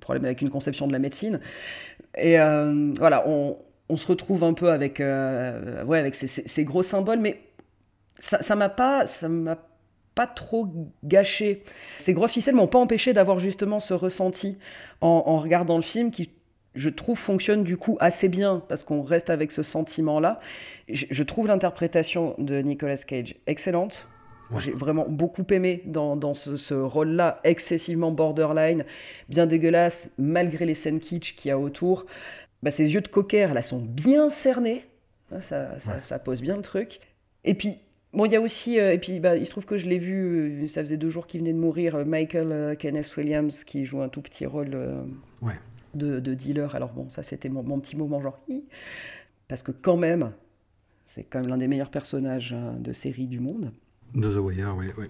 Problème 0.00 0.24
avec 0.24 0.40
une 0.40 0.50
conception 0.50 0.86
de 0.86 0.92
la 0.92 0.98
médecine. 0.98 1.40
Et 2.16 2.38
euh, 2.38 2.92
voilà, 2.98 3.26
on, 3.28 3.56
se 3.96 4.06
retrouve 4.06 4.42
un 4.42 4.54
peu 4.54 4.70
avec, 4.70 5.00
euh, 5.00 5.84
ouais, 5.84 5.98
avec 5.98 6.14
ces, 6.14 6.64
gros 6.64 6.82
symboles, 6.82 7.18
mais 7.18 7.42
ça 8.18 8.40
ça 8.42 8.56
m'a 8.56 8.70
pas, 8.70 9.04
pas 10.14 10.26
trop 10.26 10.68
gâché. 11.04 11.62
Ces 11.98 12.14
grosses 12.14 12.32
ficelles 12.32 12.54
m'ont 12.54 12.66
pas 12.66 12.78
empêché 12.78 13.12
d'avoir 13.12 13.38
justement 13.38 13.80
ce 13.80 13.94
ressenti 13.94 14.58
en, 15.00 15.36
regardant 15.38 15.76
le 15.76 15.82
film 15.82 16.10
qui, 16.10 16.30
je 16.74 16.88
trouve, 16.88 17.18
fonctionne 17.18 17.64
du 17.64 17.76
coup 17.76 17.98
assez 18.00 18.28
bien 18.28 18.62
parce 18.68 18.82
qu'on 18.82 19.02
reste 19.02 19.28
avec 19.28 19.52
ce 19.52 19.62
sentiment-là. 19.62 20.40
Je 20.88 21.22
trouve 21.22 21.46
l'interprétation 21.46 22.34
de 22.38 22.60
Nicolas 22.60 22.96
Cage 22.96 23.36
excellente. 23.46 24.08
J'ai 24.58 24.72
vraiment 24.72 25.06
beaucoup 25.08 25.44
aimé 25.50 25.82
dans, 25.86 26.16
dans 26.16 26.34
ce, 26.34 26.56
ce 26.56 26.74
rôle-là, 26.74 27.40
excessivement 27.44 28.10
borderline, 28.10 28.84
bien 29.28 29.46
dégueulasse, 29.46 30.10
malgré 30.18 30.64
les 30.66 30.74
scènes 30.74 31.00
kitsch 31.00 31.34
qu'il 31.36 31.48
y 31.48 31.52
a 31.52 31.58
autour. 31.58 32.06
Bah, 32.62 32.70
ses 32.70 32.92
yeux 32.92 33.00
de 33.00 33.08
cocker, 33.08 33.52
là, 33.54 33.62
sont 33.62 33.80
bien 33.80 34.28
cernés. 34.28 34.84
Ça, 35.30 35.40
ça, 35.40 35.80
ça- 35.80 36.00
ça 36.00 36.18
pose 36.18 36.40
bien 36.42 36.56
le 36.56 36.62
truc. 36.62 37.00
Et 37.44 37.54
puis, 37.54 37.78
bon, 38.12 38.26
il 38.26 38.32
y 38.32 38.36
a 38.36 38.40
aussi, 38.40 38.78
euh, 38.78 38.92
et 38.92 38.98
puis 38.98 39.18
bah, 39.18 39.36
il 39.36 39.44
se 39.46 39.50
trouve 39.50 39.64
que 39.66 39.76
je 39.76 39.88
l'ai 39.88 39.98
vu, 39.98 40.64
euh, 40.64 40.68
ça 40.68 40.80
faisait 40.82 40.96
deux 40.96 41.08
jours 41.10 41.26
qu'il 41.26 41.40
venait 41.40 41.52
de 41.52 41.58
mourir, 41.58 41.96
euh, 41.96 42.04
Michael 42.04 42.76
Kenneth 42.78 43.16
Williams, 43.16 43.64
qui 43.64 43.84
joue 43.84 44.00
un 44.02 44.08
tout 44.08 44.22
petit 44.22 44.46
rôle 44.46 44.76
Ouais. 45.40 45.54
de, 45.94 46.20
de 46.20 46.34
dealer. 46.34 46.74
Alors 46.76 46.92
bon, 46.92 47.08
ça 47.08 47.22
c'était 47.22 47.48
mon, 47.48 47.62
mon 47.62 47.80
petit 47.80 47.96
moment 47.96 48.20
genre, 48.22 48.38
Hi 48.48 48.64
parce 49.48 49.62
que 49.62 49.72
quand 49.72 49.96
même, 49.96 50.32
c'est 51.04 51.24
quand 51.24 51.40
même 51.40 51.48
l'un 51.50 51.58
des 51.58 51.68
meilleurs 51.68 51.90
personnages 51.90 52.52
hein, 52.52 52.76
de 52.78 52.92
série 52.92 53.26
du 53.26 53.40
monde. 53.40 53.72
De 54.14 54.30
The 54.30 54.36
Wire, 54.36 54.74
oui, 54.76 54.90
oui. 54.98 55.06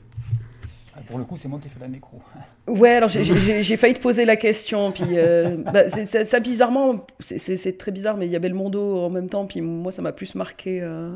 Ah, 0.94 1.00
Pour 1.06 1.18
le 1.18 1.24
coup, 1.24 1.36
c'est 1.36 1.48
moi 1.48 1.58
qui 1.60 1.68
fais 1.68 1.80
la 1.80 1.88
nécro. 1.88 2.22
Ouais, 2.68 2.90
alors 2.90 3.08
j'ai- 3.62 3.76
failli 3.76 3.94
te 3.94 4.00
poser 4.00 4.24
la 4.24 4.36
question, 4.36 4.92
puis 4.92 5.02
euh, 5.18 5.56
bah, 5.56 5.88
ça 5.88 6.38
bizarrement, 6.40 7.04
c'est- 7.18 7.76
très 7.76 7.90
bizarre, 7.90 8.16
mais 8.16 8.26
il 8.26 8.32
y 8.32 8.36
a 8.36 8.38
Belmondo 8.38 8.98
en 9.00 9.10
même 9.10 9.28
temps, 9.28 9.46
puis 9.46 9.60
moi 9.60 9.90
ça 9.90 10.00
m'a 10.00 10.12
plus 10.12 10.36
marqué 10.36 10.80
euh, 10.80 11.10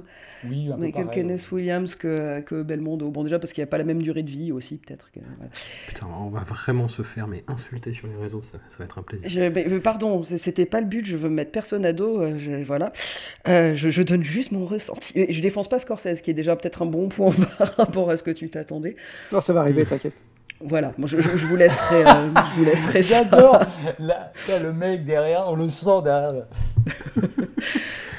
Oui, 0.49 0.68
un 0.72 0.74
peu 0.74 0.80
Michael 0.80 1.05
pareil, 1.07 1.22
Kenneth 1.22 1.53
Williams 1.53 1.94
que, 1.94 2.40
que 2.40 2.62
Belmondo. 2.62 3.11
Bon 3.11 3.22
déjà 3.22 3.38
parce 3.38 3.53
qu'il 3.53 3.62
n'y 3.62 3.68
a 3.68 3.70
pas 3.70 3.78
la 3.78 3.84
même 3.84 4.03
durée 4.03 4.24
de 4.24 4.30
vie 4.30 4.51
aussi 4.51 4.76
peut-être. 4.78 5.09
voilà. 5.14 5.51
Putain, 5.86 6.09
on 6.20 6.30
va 6.30 6.40
vraiment 6.40 6.88
se 6.88 7.03
faire 7.03 7.28
mais 7.28 7.44
insulter 7.47 7.92
sur 7.92 8.09
les 8.09 8.16
réseaux, 8.16 8.42
ça, 8.42 8.58
ça 8.68 8.79
va 8.79 8.84
être 8.87 8.99
un 8.99 9.03
plaisir. 9.03 9.29
Je- 9.29 9.41
mais- 9.41 9.66
mais 9.71 9.79
pardon, 9.79 10.25
c'était 10.25 10.66
pas 10.66 10.80
le 10.80 10.87
but, 10.87 11.07
je 11.07 11.16
veux 11.16 11.29
me 11.29 11.37
mettre 11.37 11.53
personne 11.53 11.84
à 11.87 11.92
dos, 11.92 12.21
euh, 12.22 12.34
je, 12.38 12.64
voilà. 12.64 12.92
Euh, 13.46 13.76
je, 13.76 13.88
je 13.88 14.03
donne 14.03 14.25
juste 14.25 14.50
mon 14.50 14.66
ressenti. 14.66 15.26
Je 15.30 15.41
défonce 15.41 15.68
pas 15.68 15.79
Scorsese, 15.79 16.22
qui 16.22 16.33
est 16.33 16.34
déjà 16.34 16.57
peut-être 16.57 16.83
un 16.83 16.87
bon 16.87 17.08
point 17.08 17.30
par 17.58 17.76
rapport 17.76 18.11
à 18.11 18.16
ce 18.16 18.25
que 18.25 18.33
tu 18.33 18.49
t'attendais. 18.49 18.96
Non, 19.30 19.41
ça 19.41 19.53
va 19.53 19.61
arriver, 19.61 19.84
t'inquiète. 19.87 20.14
Voilà, 20.61 20.93
moi, 20.97 21.07
je, 21.07 21.21
je- 21.21 21.37
je 21.37 21.47
vous 21.47 21.57
laisserai, 21.57 22.07
euh, 22.07 22.31
je 22.55 22.59
vous 22.59 22.64
laisserai 22.64 23.03
ça. 23.03 23.23
J'adore 23.25 23.61
Là, 23.99 24.33
là, 24.49 24.59
le 24.59 24.73
mec 24.73 25.05
derrière, 25.05 25.45
on 25.49 25.55
le 25.57 25.68
sent 25.68 26.03
derrière. 26.05 26.47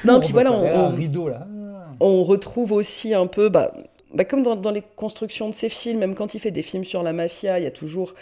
Non, 0.04 0.20
puis 0.20 0.32
voilà, 0.32 0.52
on, 0.52 0.90
rideau 0.94 1.28
là. 1.28 1.46
retrouve 2.00 2.72
aussi 2.72 3.12
un 3.14 3.26
peu, 3.26 3.48
bah, 3.48 3.74
bah, 4.14 4.24
comme 4.24 4.42
dans, 4.44 4.54
dans 4.56 4.70
les 4.70 4.82
constructions 4.96 5.48
de 5.48 5.54
ses 5.54 5.68
films, 5.68 5.98
même 5.98 6.14
quand 6.14 6.34
il 6.34 6.38
fait 6.40 6.52
des 6.52 6.62
films 6.62 6.84
sur 6.84 7.02
la 7.02 7.12
mafia, 7.12 7.58
il 7.58 7.64
y 7.64 7.66
a 7.66 7.70
toujours. 7.72 8.14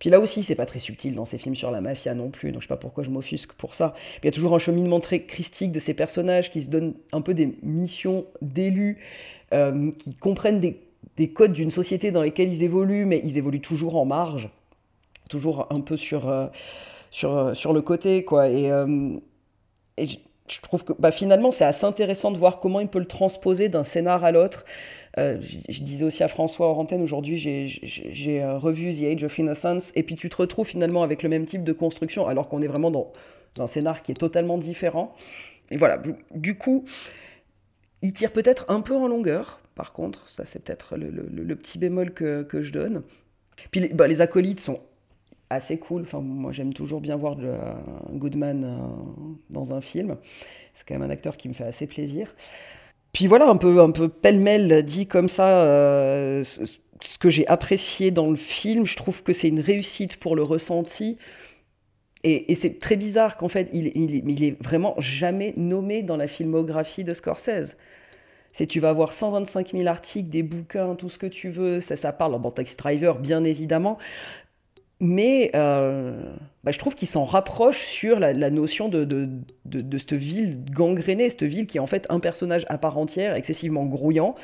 Puis 0.00 0.10
là 0.10 0.18
aussi, 0.18 0.42
c'est 0.42 0.56
pas 0.56 0.66
très 0.66 0.80
subtil 0.80 1.14
dans 1.14 1.24
ses 1.24 1.38
films 1.38 1.54
sur 1.54 1.70
la 1.70 1.80
mafia 1.80 2.12
non 2.14 2.30
plus, 2.30 2.50
donc 2.50 2.60
je 2.60 2.66
sais 2.66 2.74
pas 2.74 2.76
pourquoi 2.76 3.04
je 3.04 3.10
m'offusque 3.10 3.52
pour 3.52 3.74
ça. 3.76 3.94
Il 4.22 4.26
y 4.26 4.28
a 4.28 4.32
toujours 4.32 4.52
un 4.54 4.58
cheminement 4.58 4.98
très 4.98 5.20
christique 5.22 5.70
de 5.70 5.78
ces 5.78 5.94
personnages 5.94 6.50
qui 6.50 6.62
se 6.62 6.68
donnent 6.70 6.94
un 7.12 7.20
peu 7.20 7.34
des 7.34 7.56
missions 7.62 8.24
d'élus, 8.42 8.98
euh, 9.54 9.92
qui 10.00 10.16
comprennent 10.16 10.58
des, 10.58 10.80
des 11.16 11.32
codes 11.32 11.52
d'une 11.52 11.70
société 11.70 12.10
dans 12.10 12.22
lesquels 12.22 12.52
ils 12.52 12.62
évoluent, 12.62 13.04
mais 13.04 13.20
ils 13.24 13.38
évoluent 13.38 13.60
toujours 13.60 13.96
en 13.96 14.04
marge, 14.04 14.48
toujours 15.28 15.66
un 15.70 15.80
peu 15.80 15.96
sur, 15.96 16.28
euh, 16.28 16.46
sur, 17.10 17.36
euh, 17.36 17.54
sur 17.54 17.72
le 17.72 17.82
côté, 17.82 18.24
quoi. 18.24 18.48
Et, 18.48 18.70
euh, 18.70 19.16
je, 19.98 20.16
trouve 20.62 20.84
que 20.84 20.92
bah, 20.98 21.10
finalement, 21.10 21.50
c'est 21.50 21.64
assez 21.64 21.84
intéressant 21.84 22.30
de 22.30 22.38
voir 22.38 22.60
comment 22.60 22.80
il 22.80 22.88
peut 22.88 22.98
le 22.98 23.06
transposer 23.06 23.68
d'un 23.68 23.84
scénar 23.84 24.24
à 24.24 24.32
l'autre. 24.32 24.64
Je, 25.16 25.82
disais 25.82 26.04
aussi 26.04 26.22
à 26.22 26.28
François 26.28 26.68
hors 26.68 26.78
antenne, 26.78 27.02
aujourd'hui, 27.02 27.36
j'ai- 27.36 28.44
revu 28.44 28.94
The 28.94 29.02
Age 29.04 29.24
of 29.24 29.38
Innocence, 29.38 29.92
et 29.94 30.02
puis 30.02 30.16
tu 30.16 30.30
te 30.30 30.36
retrouves 30.36 30.66
finalement 30.66 31.02
avec 31.02 31.22
le 31.22 31.28
même 31.28 31.44
type 31.44 31.64
de 31.64 31.72
construction, 31.72 32.26
alors 32.26 32.48
qu'on 32.48 32.62
est 32.62 32.66
vraiment 32.66 32.90
dans 32.90 33.12
un 33.58 33.66
scénar 33.66 34.02
qui 34.02 34.12
est 34.12 34.16
totalement 34.16 34.56
différent. 34.56 35.14
Et 35.70 35.76
voilà, 35.76 36.02
du 36.34 36.56
coup, 36.56 36.84
il 38.00 38.12
tire 38.12 38.32
peut-être 38.32 38.64
un 38.68 38.80
peu 38.80 38.96
en 38.96 39.06
longueur, 39.06 39.61
par 39.82 39.92
contre, 39.92 40.28
ça 40.28 40.44
c'est 40.46 40.62
peut-être 40.62 40.96
le, 40.96 41.56
petit 41.56 41.76
bémol 41.76 42.14
que, 42.14 42.46
je 42.52 42.70
donne. 42.70 43.02
Puis 43.72 43.88
bah, 43.88 44.06
les 44.06 44.20
acolytes 44.20 44.60
sont 44.60 44.78
assez 45.50 45.80
cool. 45.80 46.02
Enfin, 46.02 46.20
moi, 46.20 46.52
j'aime 46.52 46.72
toujours 46.72 47.00
bien 47.00 47.16
voir 47.16 47.34
le, 47.34 47.56
Goodman 48.12 48.62
euh, 48.64 48.76
dans 49.50 49.74
un 49.74 49.80
film. 49.80 50.18
C'est 50.72 50.86
quand 50.86 50.94
même 50.94 51.02
un 51.02 51.10
acteur 51.10 51.36
qui 51.36 51.48
me 51.48 51.52
fait 51.52 51.64
assez 51.64 51.88
plaisir. 51.88 52.32
Puis 53.12 53.26
voilà, 53.26 53.48
un 53.48 53.56
peu, 53.56 53.80
un 53.80 53.90
peu 53.90 54.08
pêle-mêle 54.08 54.84
dit 54.84 55.08
comme 55.08 55.26
ça, 55.28 55.48
euh, 55.62 56.44
ce, 56.44 57.18
que 57.18 57.28
j'ai 57.28 57.44
apprécié 57.48 58.12
dans 58.12 58.30
le 58.30 58.36
film, 58.36 58.86
je 58.86 58.94
trouve 58.94 59.24
que 59.24 59.32
c'est 59.32 59.48
une 59.48 59.58
réussite 59.58 60.16
pour 60.16 60.36
le 60.36 60.44
ressenti. 60.44 61.18
Et, 62.22 62.52
et 62.52 62.54
c'est 62.54 62.78
très 62.78 62.94
bizarre 62.94 63.36
qu'en 63.36 63.48
fait, 63.48 63.68
il, 63.72 63.90
il, 63.96 64.30
il 64.30 64.44
est 64.44 64.62
vraiment 64.62 64.94
jamais 64.98 65.54
nommé 65.56 66.04
dans 66.04 66.16
la 66.16 66.28
filmographie 66.28 67.02
de 67.02 67.14
Scorsese. 67.14 67.76
C'est 68.52 68.66
tu 68.66 68.80
vas 68.80 68.90
avoir 68.90 69.12
125 69.12 69.72
000 69.72 69.86
articles, 69.86 70.28
des 70.28 70.42
bouquins, 70.42 70.94
tout 70.94 71.08
ce 71.08 71.18
que 71.18 71.26
tu 71.26 71.48
veux, 71.48 71.80
ça, 71.80 71.96
ça 71.96 72.12
parle, 72.12 72.38
bon, 72.40 72.50
Taxi 72.50 72.76
Driver, 72.76 73.18
bien 73.18 73.44
évidemment, 73.44 73.98
mais 75.02 75.50
euh, 75.56 76.32
bah, 76.62 76.70
je 76.70 76.78
trouve 76.78 76.94
qu'il 76.94 77.08
s'en 77.08 77.24
rapproche 77.24 77.80
sur 77.80 78.20
la, 78.20 78.50
notion 78.50 78.88
de, 78.88 79.02
de, 79.02 79.28
de, 79.64 79.98
cette 79.98 80.12
ville 80.12 80.64
gangrénée, 80.70 81.28
cette 81.28 81.42
ville 81.42 81.66
qui 81.66 81.78
est 81.78 81.80
en 81.80 81.88
fait 81.88 82.06
un 82.08 82.20
personnage 82.20 82.64
à 82.68 82.78
part 82.78 82.96
entière, 82.98 83.34
excessivement 83.34 83.84
grouillant. 83.84 84.36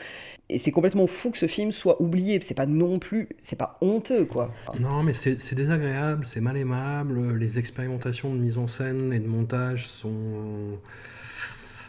Et 0.49 0.59
c'est 0.59 0.73
complètement 0.73 1.07
fou 1.07 1.31
que 1.31 1.39
ce 1.39 1.47
film 1.47 1.71
soit 1.71 2.03
oublié. 2.03 2.41
C'est 2.43 2.57
pas 2.57 2.67
non 2.67 2.99
plus, 2.99 3.29
c'est 3.41 3.55
pas 3.55 3.79
honteux 3.81 4.25
quoi. 4.25 4.53
Non, 4.81 5.05
mais 5.05 5.13
c'est 5.13 5.55
désagréable, 5.55 6.27
c'est 6.27 6.41
mal 6.41 6.57
aimable. 6.57 7.37
Les 7.37 7.61
expérimentations 7.61 8.35
de 8.35 8.41
mise 8.41 8.59
en 8.59 8.67
scène 8.67 9.13
et 9.13 9.21
de 9.21 9.29
montage 9.29 9.87
sont 9.87 10.81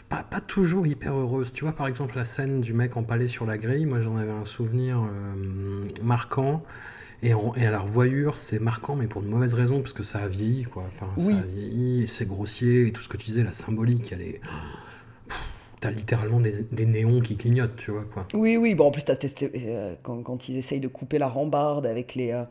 pas, 0.09 0.23
pas 0.23 0.41
toujours 0.41 0.87
hyper 0.87 1.13
heureuses. 1.13 1.53
Tu 1.53 1.63
vois, 1.63 1.73
par 1.73 1.87
exemple, 1.87 2.17
la 2.17 2.25
scène 2.25 2.61
du 2.61 2.73
mec 2.73 2.97
empalé 2.97 3.27
sur 3.27 3.45
la 3.45 3.57
grille, 3.57 3.85
moi 3.85 4.01
j'en 4.01 4.17
avais 4.17 4.31
un 4.31 4.45
souvenir 4.45 4.97
euh, 4.99 5.87
marquant. 6.03 6.63
Et, 7.21 7.33
en- 7.33 7.53
et 7.55 7.65
à 7.65 7.71
la 7.71 7.79
revoyure, 7.79 8.37
c'est 8.37 8.59
marquant, 8.59 8.95
mais 8.95 9.07
pour 9.07 9.21
de 9.21 9.27
mauvaises 9.27 9.53
raisons, 9.53 9.81
parce 9.81 9.91
que 9.91 10.03
ça 10.03 10.19
a 10.19 10.27
vieilli, 10.29 10.63
quoi. 10.63 10.85
Enfin, 10.87 11.07
Oui. 11.17 11.33
ça 11.35 11.41
a 11.41 11.45
vieilli, 11.45 12.03
et 12.03 12.07
c'est 12.07 12.25
grossier, 12.25 12.87
et 12.87 12.91
tout 12.93 13.01
ce 13.01 13.09
que 13.09 13.17
tu 13.17 13.25
disais, 13.25 13.43
la 13.43 13.51
symbolique, 13.53 14.11
elle 14.13 14.21
est. 14.21 14.41
T'as 15.81 15.91
littéralement 15.91 16.39
des, 16.41 16.63
des 16.71 16.85
néons 16.85 17.21
qui 17.21 17.37
clignotent, 17.37 17.75
tu 17.77 17.91
vois, 17.91 18.05
quoi. 18.05 18.25
Oui, 18.33 18.57
oui. 18.57 18.73
Bon, 18.73 18.87
en 18.87 18.91
plus, 18.91 19.03
t'as 19.03 19.15
euh, 19.43 19.95
quand, 20.03 20.23
quand 20.23 20.49
ils 20.49 20.57
essayent 20.57 20.79
de 20.81 20.87
couper 20.89 21.17
la 21.17 21.27
rambarde 21.27 21.85
avec 21.85 22.15
les, 22.15 22.31
euh, 22.31 22.43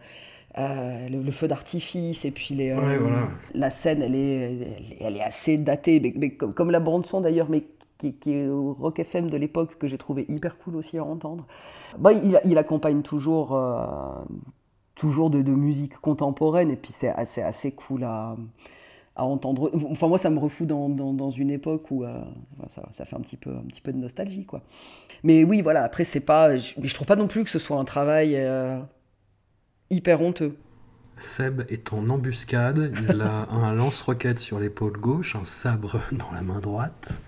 euh, 0.59 1.09
le, 1.09 1.23
le 1.23 1.31
feu 1.31 1.47
d'artifice 1.49 2.25
et 2.25 2.31
puis 2.31 2.55
les, 2.55 2.71
euh, 2.71 2.81
Ouais, 2.81 2.99
voilà. 2.99 3.29
la 3.55 3.71
scène, 3.71 4.03
elle 4.03 4.15
est, 4.15 4.99
elle 5.01 5.17
est, 5.17 5.23
assez 5.23 5.57
datée, 5.59 6.01
mais, 6.01 6.13
mais 6.17 6.31
comme, 6.31 6.53
comme 6.55 6.71
la 6.71 6.81
bande 6.81 7.07
son 7.07 7.21
d'ailleurs, 7.21 7.49
mais 7.49 7.65
qui, 7.99 8.15
qui 8.15 8.33
est 8.35 8.49
au 8.49 8.73
Rock 8.75 8.99
FM 8.99 9.29
de 9.31 9.37
l'époque 9.37 9.77
que 9.79 9.87
j'ai 9.89 9.99
trouvé 9.99 10.25
hyper 10.29 10.59
cool 10.59 10.77
aussi 10.77 10.99
à 10.99 11.05
entendre. 11.05 11.47
Bah, 11.99 12.13
il, 12.13 12.41
il 12.45 12.59
accompagne 12.59 13.03
toujours, 13.03 13.55
euh, 13.55 13.85
toujours 14.95 15.31
de, 15.31 15.43
de 15.43 15.53
musique 15.53 15.97
contemporaine 15.99 16.71
et 16.71 16.77
puis 16.77 16.93
c'est 16.93 17.09
assez, 17.09 17.41
assez 17.43 17.73
cool 17.73 18.05
à, 18.05 18.37
à 19.17 19.25
entendre. 19.25 19.71
Enfin 19.91 20.07
moi 20.09 20.19
ça 20.19 20.31
me 20.31 20.39
refout 20.39 20.67
dans, 20.67 20.89
dans, 20.89 21.13
dans 21.13 21.31
une 21.31 21.51
époque 21.51 21.91
où 21.91 22.05
euh, 22.05 22.13
ça, 22.75 22.83
ça 22.93 23.05
fait 23.05 23.17
un 23.17 23.21
petit 23.21 23.37
peu, 23.37 23.51
un 23.51 23.67
petit 23.69 23.81
peu 23.81 23.93
de 23.93 23.99
nostalgie 23.99 24.45
quoi. 24.45 24.63
Mais 25.25 25.43
oui 25.43 25.61
voilà 25.63 25.83
après 25.83 26.05
c'est 26.05 26.21
pas, 26.21 26.57
je, 26.57 26.75
mais 26.81 26.87
je 26.89 26.95
trouve 26.95 27.07
pas 27.07 27.17
non 27.17 27.27
plus 27.27 27.43
que 27.45 27.51
ce 27.51 27.59
soit 27.59 27.79
un 27.79 27.85
travail 27.85 28.35
euh, 28.37 28.79
hyper 29.91 30.21
honteux. 30.21 30.57
Seb 31.19 31.63
est 31.69 31.93
en 31.93 32.09
embuscade, 32.11 32.93
il 33.11 33.21
a 33.21 33.49
un 33.51 33.75
lance-roquette 33.75 34.39
sur 34.39 34.61
l'épaule 34.61 34.97
gauche, 34.99 35.35
un 35.37 35.45
sabre 35.45 36.01
dans 36.13 36.31
la 36.33 36.43
main 36.43 36.61
droite, 36.61 37.21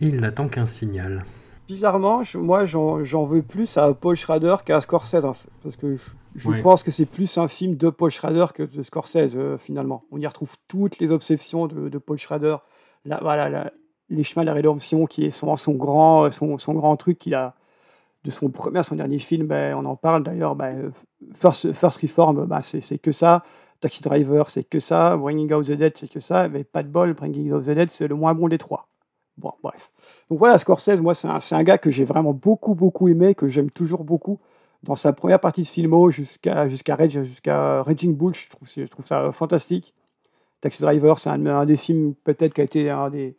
et 0.00 0.06
il 0.06 0.20
n'attend 0.20 0.48
qu'un 0.48 0.66
signal. 0.66 1.24
Bizarrement, 1.68 2.22
je- 2.22 2.38
moi 2.38 2.64
j'en 2.66 3.04
j'en 3.04 3.24
veux 3.24 3.42
plus 3.42 3.76
à 3.76 3.92
Paul 3.94 4.16
Schrader 4.16 4.56
qu'à 4.64 4.80
Scorsese, 4.80 5.24
en 5.24 5.34
fait, 5.34 5.48
parce 5.62 5.76
que 5.76 5.96
je, 5.96 6.02
je 6.36 6.48
Ouais. 6.48 6.62
pense 6.62 6.82
que 6.82 6.90
c'est 6.90 7.06
plus 7.06 7.38
un 7.38 7.48
film 7.48 7.76
de 7.76 7.90
Paul 7.90 8.10
Schrader 8.10 8.46
que 8.54 8.62
de 8.64 8.82
Scorsese 8.82 9.34
euh, 9.36 9.56
finalement. 9.58 10.04
On 10.12 10.18
y 10.20 10.26
retrouve 10.26 10.54
toutes 10.68 10.98
les 10.98 11.10
obsessions 11.10 11.66
de, 11.66 11.88
de 11.88 11.98
Paul 11.98 12.18
Schrader, 12.18 12.56
la, 13.04 13.18
voilà, 13.20 13.48
la- 13.48 13.72
les 14.08 14.22
chemins 14.22 14.42
de 14.44 14.46
la 14.46 14.54
rédemption 14.54 15.06
qui 15.06 15.24
est 15.24 15.30
son, 15.32 15.56
son, 15.56 15.72
grand, 15.74 16.30
son, 16.30 16.58
son 16.58 16.74
grand 16.74 16.96
truc 16.96 17.18
qu'il 17.18 17.34
a 17.34 17.56
de 18.26 18.30
son 18.30 18.50
premier 18.50 18.80
à 18.80 18.82
son 18.82 18.96
dernier 18.96 19.18
film, 19.18 19.46
ben, 19.46 19.74
on 19.76 19.84
en 19.84 19.96
parle 19.96 20.22
d'ailleurs, 20.22 20.56
euh, 20.60 20.90
First, 21.34 21.72
First 21.72 22.00
Reform, 22.00 22.44
ben, 22.46 22.60
c'est 22.60 22.98
que 22.98 23.12
ça, 23.12 23.44
Taxi 23.80 24.02
Driver, 24.02 24.50
c'est 24.50 24.64
que 24.64 24.80
ça, 24.80 25.16
Bringing 25.16 25.52
Out 25.52 25.66
the 25.66 25.72
Dead, 25.72 25.92
c'est 25.96 26.10
que 26.10 26.20
ça, 26.20 26.48
mais 26.48 26.64
pas 26.64 26.82
de 26.82 26.88
bol, 26.88 27.14
Bringing 27.14 27.52
Out 27.52 27.64
the 27.64 27.70
Dead, 27.70 27.90
c'est 27.90 28.08
le 28.08 28.14
moins 28.14 28.34
bon 28.34 28.48
des 28.48 28.58
trois. 28.58 28.88
Bon, 29.38 29.52
bref. 29.62 29.90
Donc 30.28 30.38
voilà, 30.38 30.58
Scorsese, 30.58 31.00
moi, 31.00 31.14
c'est 31.14 31.28
un, 31.28 31.38
un 31.50 31.62
gars 31.62 31.78
que 31.78 31.90
j'ai 31.90 32.04
vraiment 32.04 32.32
beaucoup, 32.32 32.74
beaucoup 32.74 33.08
aimé, 33.08 33.34
que 33.34 33.48
j'aime 33.48 33.70
toujours 33.70 34.04
beaucoup. 34.04 34.40
Dans 34.82 34.96
sa 34.96 35.12
première 35.12 35.40
partie 35.40 35.62
de 35.62 35.66
filmo 35.66 36.10
jusqu'à 36.10 36.68
jusqu'à 36.68 37.08
jusqu'à 37.08 37.82
Raging 37.82 38.14
Bull, 38.16 38.34
je 38.34 38.48
trouve, 38.48 39.04
ça 39.04 39.32
fantastique. 39.32 39.94
Taxi 40.60 40.82
Driver, 40.82 41.18
c'est 41.18 41.30
un 41.30 41.66
des 41.66 41.76
films 41.76 42.14
peut-être 42.24 42.54
qui 42.54 42.60
a 42.60 42.64
été 42.64 42.90
un 42.90 43.10
des, 43.10 43.36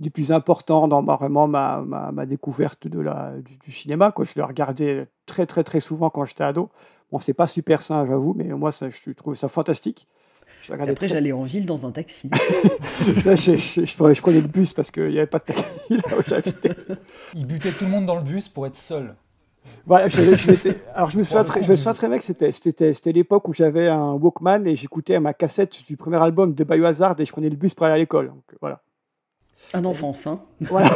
des 0.00 0.10
plus 0.10 0.30
importants 0.32 0.86
dans 0.88 1.02
ma, 1.02 1.16
vraiment 1.16 1.48
ma, 1.48 1.82
ma, 1.84 2.12
ma 2.12 2.26
découverte 2.26 2.86
de 2.86 3.00
la, 3.00 3.32
du, 3.44 3.56
du 3.56 3.72
cinéma. 3.72 4.12
Quoi. 4.12 4.24
Je 4.24 4.32
le 4.36 4.44
regardais 4.44 5.08
très, 5.26 5.46
très, 5.46 5.64
très 5.64 5.80
souvent 5.80 6.08
quand 6.10 6.24
j'étais 6.24 6.44
ado. 6.44 6.70
Bon, 7.10 7.18
c'est 7.20 7.34
pas 7.34 7.46
super 7.46 7.82
sain, 7.82 8.06
j'avoue, 8.06 8.34
mais 8.36 8.44
moi, 8.44 8.70
ça, 8.70 8.88
je 8.90 9.10
trouve 9.12 9.34
ça 9.34 9.48
fantastique. 9.48 10.06
Je 10.62 10.72
après 10.72 10.94
très- 10.94 11.08
j'allais 11.08 11.32
en 11.32 11.42
ville 11.42 11.66
dans 11.66 11.86
un 11.86 11.90
taxi. 11.90 12.30
Là, 13.24 13.34
je, 13.36 13.56
je- 13.56 13.84
je 13.84 13.96
prenais, 13.96 14.14
je 14.14 14.20
prenais 14.20 14.40
le 14.40 14.48
bus 14.48 14.72
parce 14.72 14.90
qu'il 14.90 15.08
n'y 15.08 15.18
avait 15.18 15.26
pas 15.26 15.38
de 15.38 15.44
taxi 15.44 15.64
là 15.90 16.18
où 16.18 16.22
j'habitais. 16.26 16.74
Il 17.34 17.46
butait 17.46 17.70
tout 17.72 17.84
le 17.84 17.90
monde 17.90 18.06
dans 18.06 18.16
le 18.16 18.22
bus 18.22 18.48
pour 18.48 18.66
être 18.66 18.74
seul. 18.76 19.14
Voilà, 19.86 20.08
je, 20.08 20.20
alors 20.94 21.10
je 21.10 21.18
me 21.18 21.24
souviens 21.24 21.44
très, 21.44 21.60
le 21.60 21.66
je 21.66 21.70
me 21.70 21.74
coup, 21.74 21.78
souviens 21.78 21.94
très 21.94 22.08
bien 22.08 22.18
que 22.18 22.24
c'était, 22.24 22.52
c'était, 22.52 22.94
c'était 22.94 23.12
l'époque 23.12 23.48
où 23.48 23.54
j'avais 23.54 23.88
un 23.88 24.12
Walkman 24.12 24.66
et 24.66 24.76
j'écoutais 24.76 25.18
ma 25.20 25.32
cassette 25.34 25.84
du 25.86 25.96
premier 25.96 26.16
album 26.22 26.54
de 26.54 26.64
Biohazard 26.64 27.14
et 27.20 27.24
je 27.24 27.32
prenais 27.32 27.48
le 27.50 27.56
bus 27.56 27.74
pour 27.74 27.86
aller 27.86 27.94
à 27.94 27.98
l'école. 27.98 28.28
Donc, 28.28 28.42
voilà. 28.60 28.80
Un 29.74 29.84
enfant 29.84 30.12
sain. 30.14 30.40
Voilà. 30.60 30.90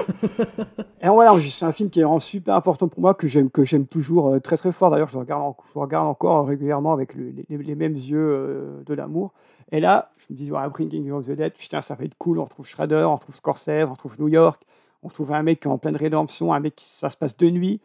Et 1.03 1.09
voilà, 1.09 1.35
c'est 1.51 1.65
un 1.65 1.73
film 1.73 1.91
qui 1.91 2.01
est 2.01 2.05
vraiment 2.05 2.21
super 2.21 2.55
important 2.55 2.89
pour 2.89 3.01
moi, 3.01 3.15
que 3.15 3.29
j'aime, 3.29 3.51
que 3.51 3.65
j'aime 3.65 3.87
toujours 3.87 4.29
euh, 4.29 4.41
très 4.41 4.57
très 4.57 4.73
fort. 4.73 4.91
D'ailleurs, 4.91 5.09
je 5.11 5.19
regarde, 5.19 5.55
je 5.75 5.79
regarde 5.79 6.07
encore 6.07 6.47
régulièrement 6.47 6.93
avec 6.93 7.15
le- 7.15 7.35
les, 7.49 7.75
mêmes 7.75 7.95
yeux 7.95 8.19
euh, 8.19 8.83
de 8.85 8.95
l'amour. 8.95 9.33
Et 9.71 9.81
là, 9.81 10.13
je 10.17 10.33
me 10.33 10.37
dis, 10.39 10.49
voilà, 10.49 10.69
Bringing 10.69 11.11
of 11.11 11.27
the 11.27 11.33
Dead, 11.33 11.53
putain, 11.53 11.83
ça 11.83 11.95
va 11.95 12.05
être 12.05 12.17
cool. 12.17 12.39
On 12.39 12.45
retrouve 12.45 12.67
Shredder, 12.67 13.05
on 13.07 13.17
retrouve 13.17 13.35
Scorsese, 13.35 13.85
on 13.87 13.93
retrouve 13.93 14.19
New 14.19 14.29
York, 14.29 14.63
on 15.03 15.09
retrouve 15.09 15.33
un 15.33 15.43
mec 15.43 15.67
en 15.67 15.79
pleine 15.79 15.97
rédemption, 15.97 16.53
un 16.53 16.61
mec 16.61 16.77
qui 16.77 16.87
ça 16.87 17.11
se 17.11 17.17
passe 17.17 17.37
de 17.37 17.51
nuit. 17.51 17.81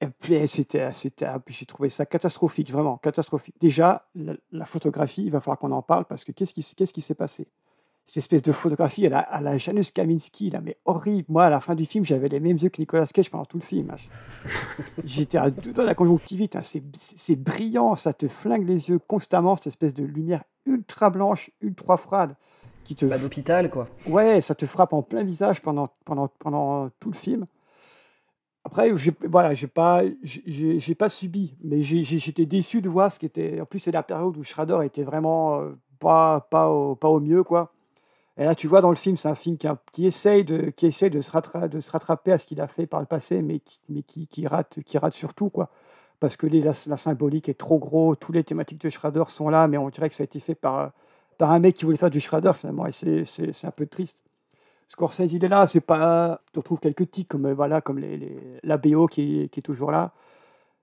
Et 0.00 0.06
puis, 0.08 0.48
c'était, 0.48 0.92
c'était, 0.92 1.26
j'ai 1.48 1.66
trouvé 1.66 1.88
ça 1.88 2.06
catastrophique, 2.06 2.72
vraiment 2.72 2.96
catastrophique. 2.96 3.54
Déjà, 3.60 4.06
la, 4.14 4.32
la 4.50 4.64
photographie, 4.64 5.22
il 5.24 5.30
va 5.30 5.40
falloir 5.40 5.58
qu'on 5.58 5.72
en 5.72 5.82
parle 5.82 6.06
parce 6.06 6.24
que 6.24 6.32
qu'est-ce 6.32 6.54
qui, 6.54 6.64
qu'est-ce 6.74 6.92
qui 6.92 7.02
s'est 7.02 7.14
passé? 7.14 7.46
Cette 8.06 8.16
espèce 8.24 8.42
de 8.42 8.50
photographie 8.50 9.06
à 9.06 9.10
la, 9.10 9.18
à 9.20 9.40
la 9.40 9.56
Janusz 9.56 9.92
Kaminski, 9.92 10.50
là, 10.50 10.60
mais 10.60 10.76
horrible. 10.84 11.26
Moi, 11.28 11.44
à 11.44 11.50
la 11.50 11.60
fin 11.60 11.76
du 11.76 11.86
film, 11.86 12.04
j'avais 12.04 12.28
les 12.28 12.40
mêmes 12.40 12.56
yeux 12.56 12.68
que 12.68 12.80
Nicolas 12.82 13.06
Cage 13.06 13.30
pendant 13.30 13.44
tout 13.44 13.58
le 13.58 13.62
film. 13.62 13.90
hein. 13.92 13.96
J'étais 15.04 15.38
à 15.38 15.48
deux 15.50 15.72
doigts 15.72 15.84
de 15.84 15.88
la 15.88 15.94
conjonctivite. 15.94 16.56
hein. 16.56 16.62
C'est, 16.62 16.82
c'est 16.98 17.36
brillant, 17.36 17.94
ça 17.94 18.12
te 18.12 18.26
flingue 18.26 18.66
les 18.66 18.88
yeux 18.88 18.98
constamment, 18.98 19.54
cette 19.56 19.68
espèce 19.68 19.94
de 19.94 20.02
lumière 20.02 20.42
ultra 20.66 21.08
blanche, 21.10 21.50
ultra 21.60 21.96
froide. 21.96 22.34
Qui 22.82 22.96
te 22.96 23.06
Bah, 23.06 23.18
d'hôpital, 23.18 23.70
quoi. 23.70 23.86
Ouais, 24.08 24.40
ça 24.40 24.56
te 24.56 24.66
frappe 24.66 24.92
en 24.92 25.02
plein 25.02 25.22
visage 25.22 25.62
pendant, 25.62 25.90
pendant, 26.04 26.28
pendant 26.40 26.88
tout 26.98 27.10
le 27.10 27.16
film. 27.16 27.46
Après, 28.64 28.94
j'ai 28.96 29.12
voilà, 29.28 29.54
j'ai 29.54 29.66
pas, 29.68 30.02
j'ai- 30.22 30.94
pas 30.94 31.08
subi, 31.08 31.54
mais 31.62 31.82
j'étais 31.82 32.44
déçu 32.44 32.82
de 32.82 32.88
voir 32.88 33.10
ce 33.12 33.18
qui 33.18 33.26
était. 33.26 33.60
En 33.60 33.64
plus, 33.66 33.78
c'est 33.78 33.90
la 33.92 34.02
période 34.02 34.36
où 34.36 34.42
Schrader 34.42 34.80
était 34.84 35.02
vraiment 35.04 35.60
euh, 35.60 35.78
pas, 35.98 36.40
pas, 36.50 36.68
au, 36.70 36.94
pas 36.94 37.08
au 37.08 37.20
mieux, 37.20 37.42
quoi. 37.44 37.72
Et 38.38 38.44
là, 38.44 38.54
tu 38.54 38.68
vois, 38.68 38.80
dans 38.80 38.90
le 38.90 38.96
film, 38.96 39.16
c'est 39.16 39.28
un 39.28 39.34
film 39.34 39.58
qui, 39.58 39.68
qui 39.92 40.06
essaye, 40.06 40.44
de, 40.44 40.70
qui 40.70 40.86
essaye 40.86 41.10
de, 41.10 41.20
se 41.20 41.30
rattraper 41.30 42.32
à 42.32 42.38
ce 42.38 42.46
qu'il 42.46 42.60
a 42.60 42.68
fait 42.68 42.86
par 42.86 43.00
le 43.00 43.06
passé, 43.06 43.42
mais 43.42 43.60
qui, 43.60 43.80
mais 43.90 44.02
qui, 44.02 44.26
qui 44.28 44.46
rate, 44.46 44.80
qui 44.84 44.98
rate 44.98 45.14
surtout, 45.14 45.50
quoi. 45.50 45.70
Parce 46.20 46.36
que 46.36 46.46
les- 46.46 46.62
la, 46.62 46.74
symbolique 46.74 47.48
est 47.48 47.54
trop 47.58 47.78
gros, 47.78 48.14
toutes 48.14 48.34
les 48.36 48.44
thématiques 48.44 48.80
de 48.80 48.90
Schrader 48.90 49.24
sont 49.28 49.48
là, 49.50 49.68
mais 49.68 49.78
on 49.78 49.88
dirait 49.90 50.08
que 50.08 50.14
ça 50.14 50.22
a 50.22 50.26
été 50.26 50.40
fait 50.40 50.54
par, 50.54 50.92
par 51.38 51.50
un 51.50 51.58
mec 51.60 51.74
qui 51.76 51.84
voulait 51.84 51.96
faire 51.98 52.10
du 52.10 52.20
Schrader, 52.20 52.52
finalement, 52.54 52.86
et 52.86 52.92
c'est- 52.92 53.64
un 53.64 53.70
peu 53.70 53.86
triste. 53.86 54.18
Scorsese, 54.88 55.32
il 55.32 55.44
est 55.44 55.48
là, 55.48 55.66
c'est 55.66 55.80
pas. 55.80 56.40
Tu 56.52 56.58
retrouves 56.58 56.80
quelques 56.80 57.10
tics 57.10 57.28
comme, 57.28 57.46
euh, 57.46 57.54
voilà, 57.54 57.80
comme 57.80 57.98
les, 57.98 58.38
la 58.64 58.76
BO 58.76 59.06
qui 59.06 59.42
est 59.42 59.62
toujours 59.62 59.90
là. 59.92 60.12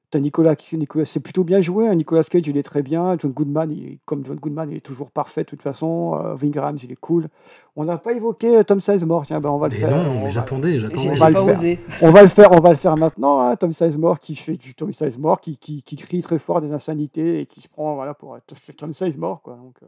T'as 0.09 0.19
Nicolas, 0.19 0.55
Nicolas 0.73 1.03
c'est 1.03 1.19
plutôt 1.19 1.43
bien 1.43 1.59
joué. 1.59 1.85
hein. 1.87 1.93
Nicolas 1.95 2.23
Cage, 2.23 2.47
il 2.47 2.55
est 2.57 2.63
très 2.63 2.81
bien. 2.81 3.17
John 3.19 3.31
Goodman, 3.31 3.69
il- 3.71 3.99
comme 4.05 4.25
John 4.25 4.37
Goodman, 4.37 4.71
il 4.71 4.77
est 4.77 4.81
toujours 4.81 5.11
parfait 5.11 5.41
de 5.41 5.47
toute 5.49 5.61
façon. 5.61 6.17
Euh, 6.23 6.35
Ving 6.35 6.55
il 6.81 6.91
est 6.93 6.95
cool. 6.95 7.27
On 7.75 7.83
n'a 7.83 7.97
pas 7.97 8.13
évoqué 8.13 8.55
euh, 8.57 8.63
Tom 8.63 8.79
Sizemore. 8.79 9.25
Tiens, 9.25 9.41
ben 9.41 9.49
on 9.49 9.57
va 9.57 9.67
le 9.67 9.75
faire. 9.75 9.91
non, 9.91 10.21
mais 10.23 10.29
j'attendais, 10.31 10.79
j'attendais. 10.79 11.09
on 11.09 11.13
va 11.15 11.27
le 11.29 11.33
pas 11.35 11.43
faire. 11.45 11.57
osé. 11.57 11.79
On 12.01 12.11
va 12.11 12.21
le 12.21 12.29
faire, 12.29 12.51
on 12.53 12.61
va 12.61 12.69
le 12.69 12.77
faire 12.77 12.95
maintenant. 12.95 13.41
hein. 13.41 13.55
Tom 13.57 13.73
Sizemore 13.73 14.19
qui 14.21 14.35
fait 14.35 14.55
du 14.55 14.73
Tom 14.75 14.93
Sizemore, 14.93 15.41
qui, 15.41 15.57
qui, 15.57 15.83
qui 15.83 15.97
crie 15.97 16.21
très 16.21 16.39
fort 16.39 16.61
des 16.61 16.71
insanités 16.71 17.41
et 17.41 17.45
qui 17.45 17.59
se 17.61 17.67
prend 17.67 17.93
voilà, 17.95 18.13
pour 18.13 18.37
être 18.37 18.45
Tom 18.77 18.93
Sizemore. 18.93 19.41
Quoi. 19.41 19.55
Donc, 19.55 19.75
euh, 19.83 19.87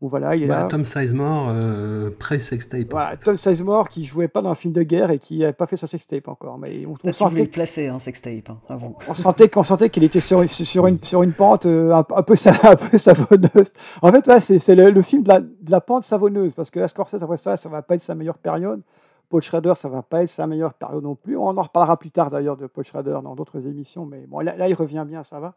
bon, 0.00 0.08
voilà, 0.08 0.36
il 0.36 0.42
est 0.44 0.46
Bah, 0.46 0.60
là. 0.62 0.66
Tom 0.66 0.84
Sizemore, 0.84 1.48
euh, 1.50 2.10
pré-sextape. 2.18 2.88
Voilà, 2.90 3.16
Tom 3.16 3.36
Sizemore 3.36 3.88
qui 3.88 4.04
jouait 4.04 4.28
pas 4.28 4.42
dans 4.42 4.50
un 4.50 4.54
film 4.54 4.72
de 4.72 4.82
guerre 4.82 5.10
et 5.10 5.18
qui 5.18 5.38
n'avait 5.38 5.52
pas 5.52 5.66
fait 5.66 5.76
sa 5.76 5.86
sextape 5.86 6.28
encore. 6.28 6.58
Mais 6.58 6.84
on, 6.86 6.90
on 6.90 6.94
voulais 6.94 7.12
sentait, 7.12 7.42
le 7.44 7.48
placer, 7.50 7.88
hein, 7.88 7.98
sextape, 7.98 8.50
hein, 8.50 8.58
avant. 8.68 8.96
on 9.08 9.14
sentait 9.14 9.48
qu'on 9.48 9.62
sentait 9.62 9.90
qu'il 9.90 10.04
était 10.04 10.20
sur, 10.20 10.48
sur, 10.50 10.86
une, 10.86 11.02
sur 11.02 11.22
une 11.22 11.32
pente 11.32 11.66
euh, 11.66 11.92
un, 11.94 12.04
un 12.14 12.22
peu, 12.22 12.36
sa- 12.36 12.52
un 12.70 12.76
peu 12.76 12.98
savonneuse. 12.98 13.70
En 14.02 14.10
fait, 14.12 14.26
ouais, 14.26 14.40
c'est 14.40 14.58
c'est 14.58 14.74
le, 14.74 14.90
le 14.90 15.02
film 15.02 15.22
de 15.22 15.28
la, 15.28 15.40
de 15.40 15.70
la 15.70 15.80
pente 15.80 16.04
savonneuse 16.04 16.54
parce 16.54 16.70
que 16.70 16.80
la 16.80 16.88
Scorsese, 16.88 17.22
après 17.22 17.38
ça, 17.38 17.56
ça 17.56 17.68
va 17.68 17.82
pas 17.82 17.94
être 17.94 18.02
sa 18.02 18.14
meilleure 18.14 18.38
période. 18.38 18.80
Paul 19.28 19.42
Schrader, 19.42 19.72
ça 19.74 19.88
va 19.88 20.02
pas 20.02 20.22
être 20.22 20.30
sa 20.30 20.46
meilleure 20.46 20.72
période 20.74 21.02
non 21.02 21.16
plus. 21.16 21.36
On 21.36 21.48
en 21.48 21.62
reparlera 21.62 21.96
plus 21.98 22.12
tard 22.12 22.30
d'ailleurs 22.30 22.56
de 22.56 22.68
Paul 22.68 22.84
Schrader 22.84 23.18
dans 23.24 23.34
d'autres 23.34 23.66
émissions, 23.66 24.06
mais 24.06 24.24
bon, 24.28 24.38
là, 24.38 24.54
là, 24.56 24.68
il 24.68 24.74
revient 24.74 25.04
bien, 25.04 25.24
ça 25.24 25.40
va. 25.40 25.54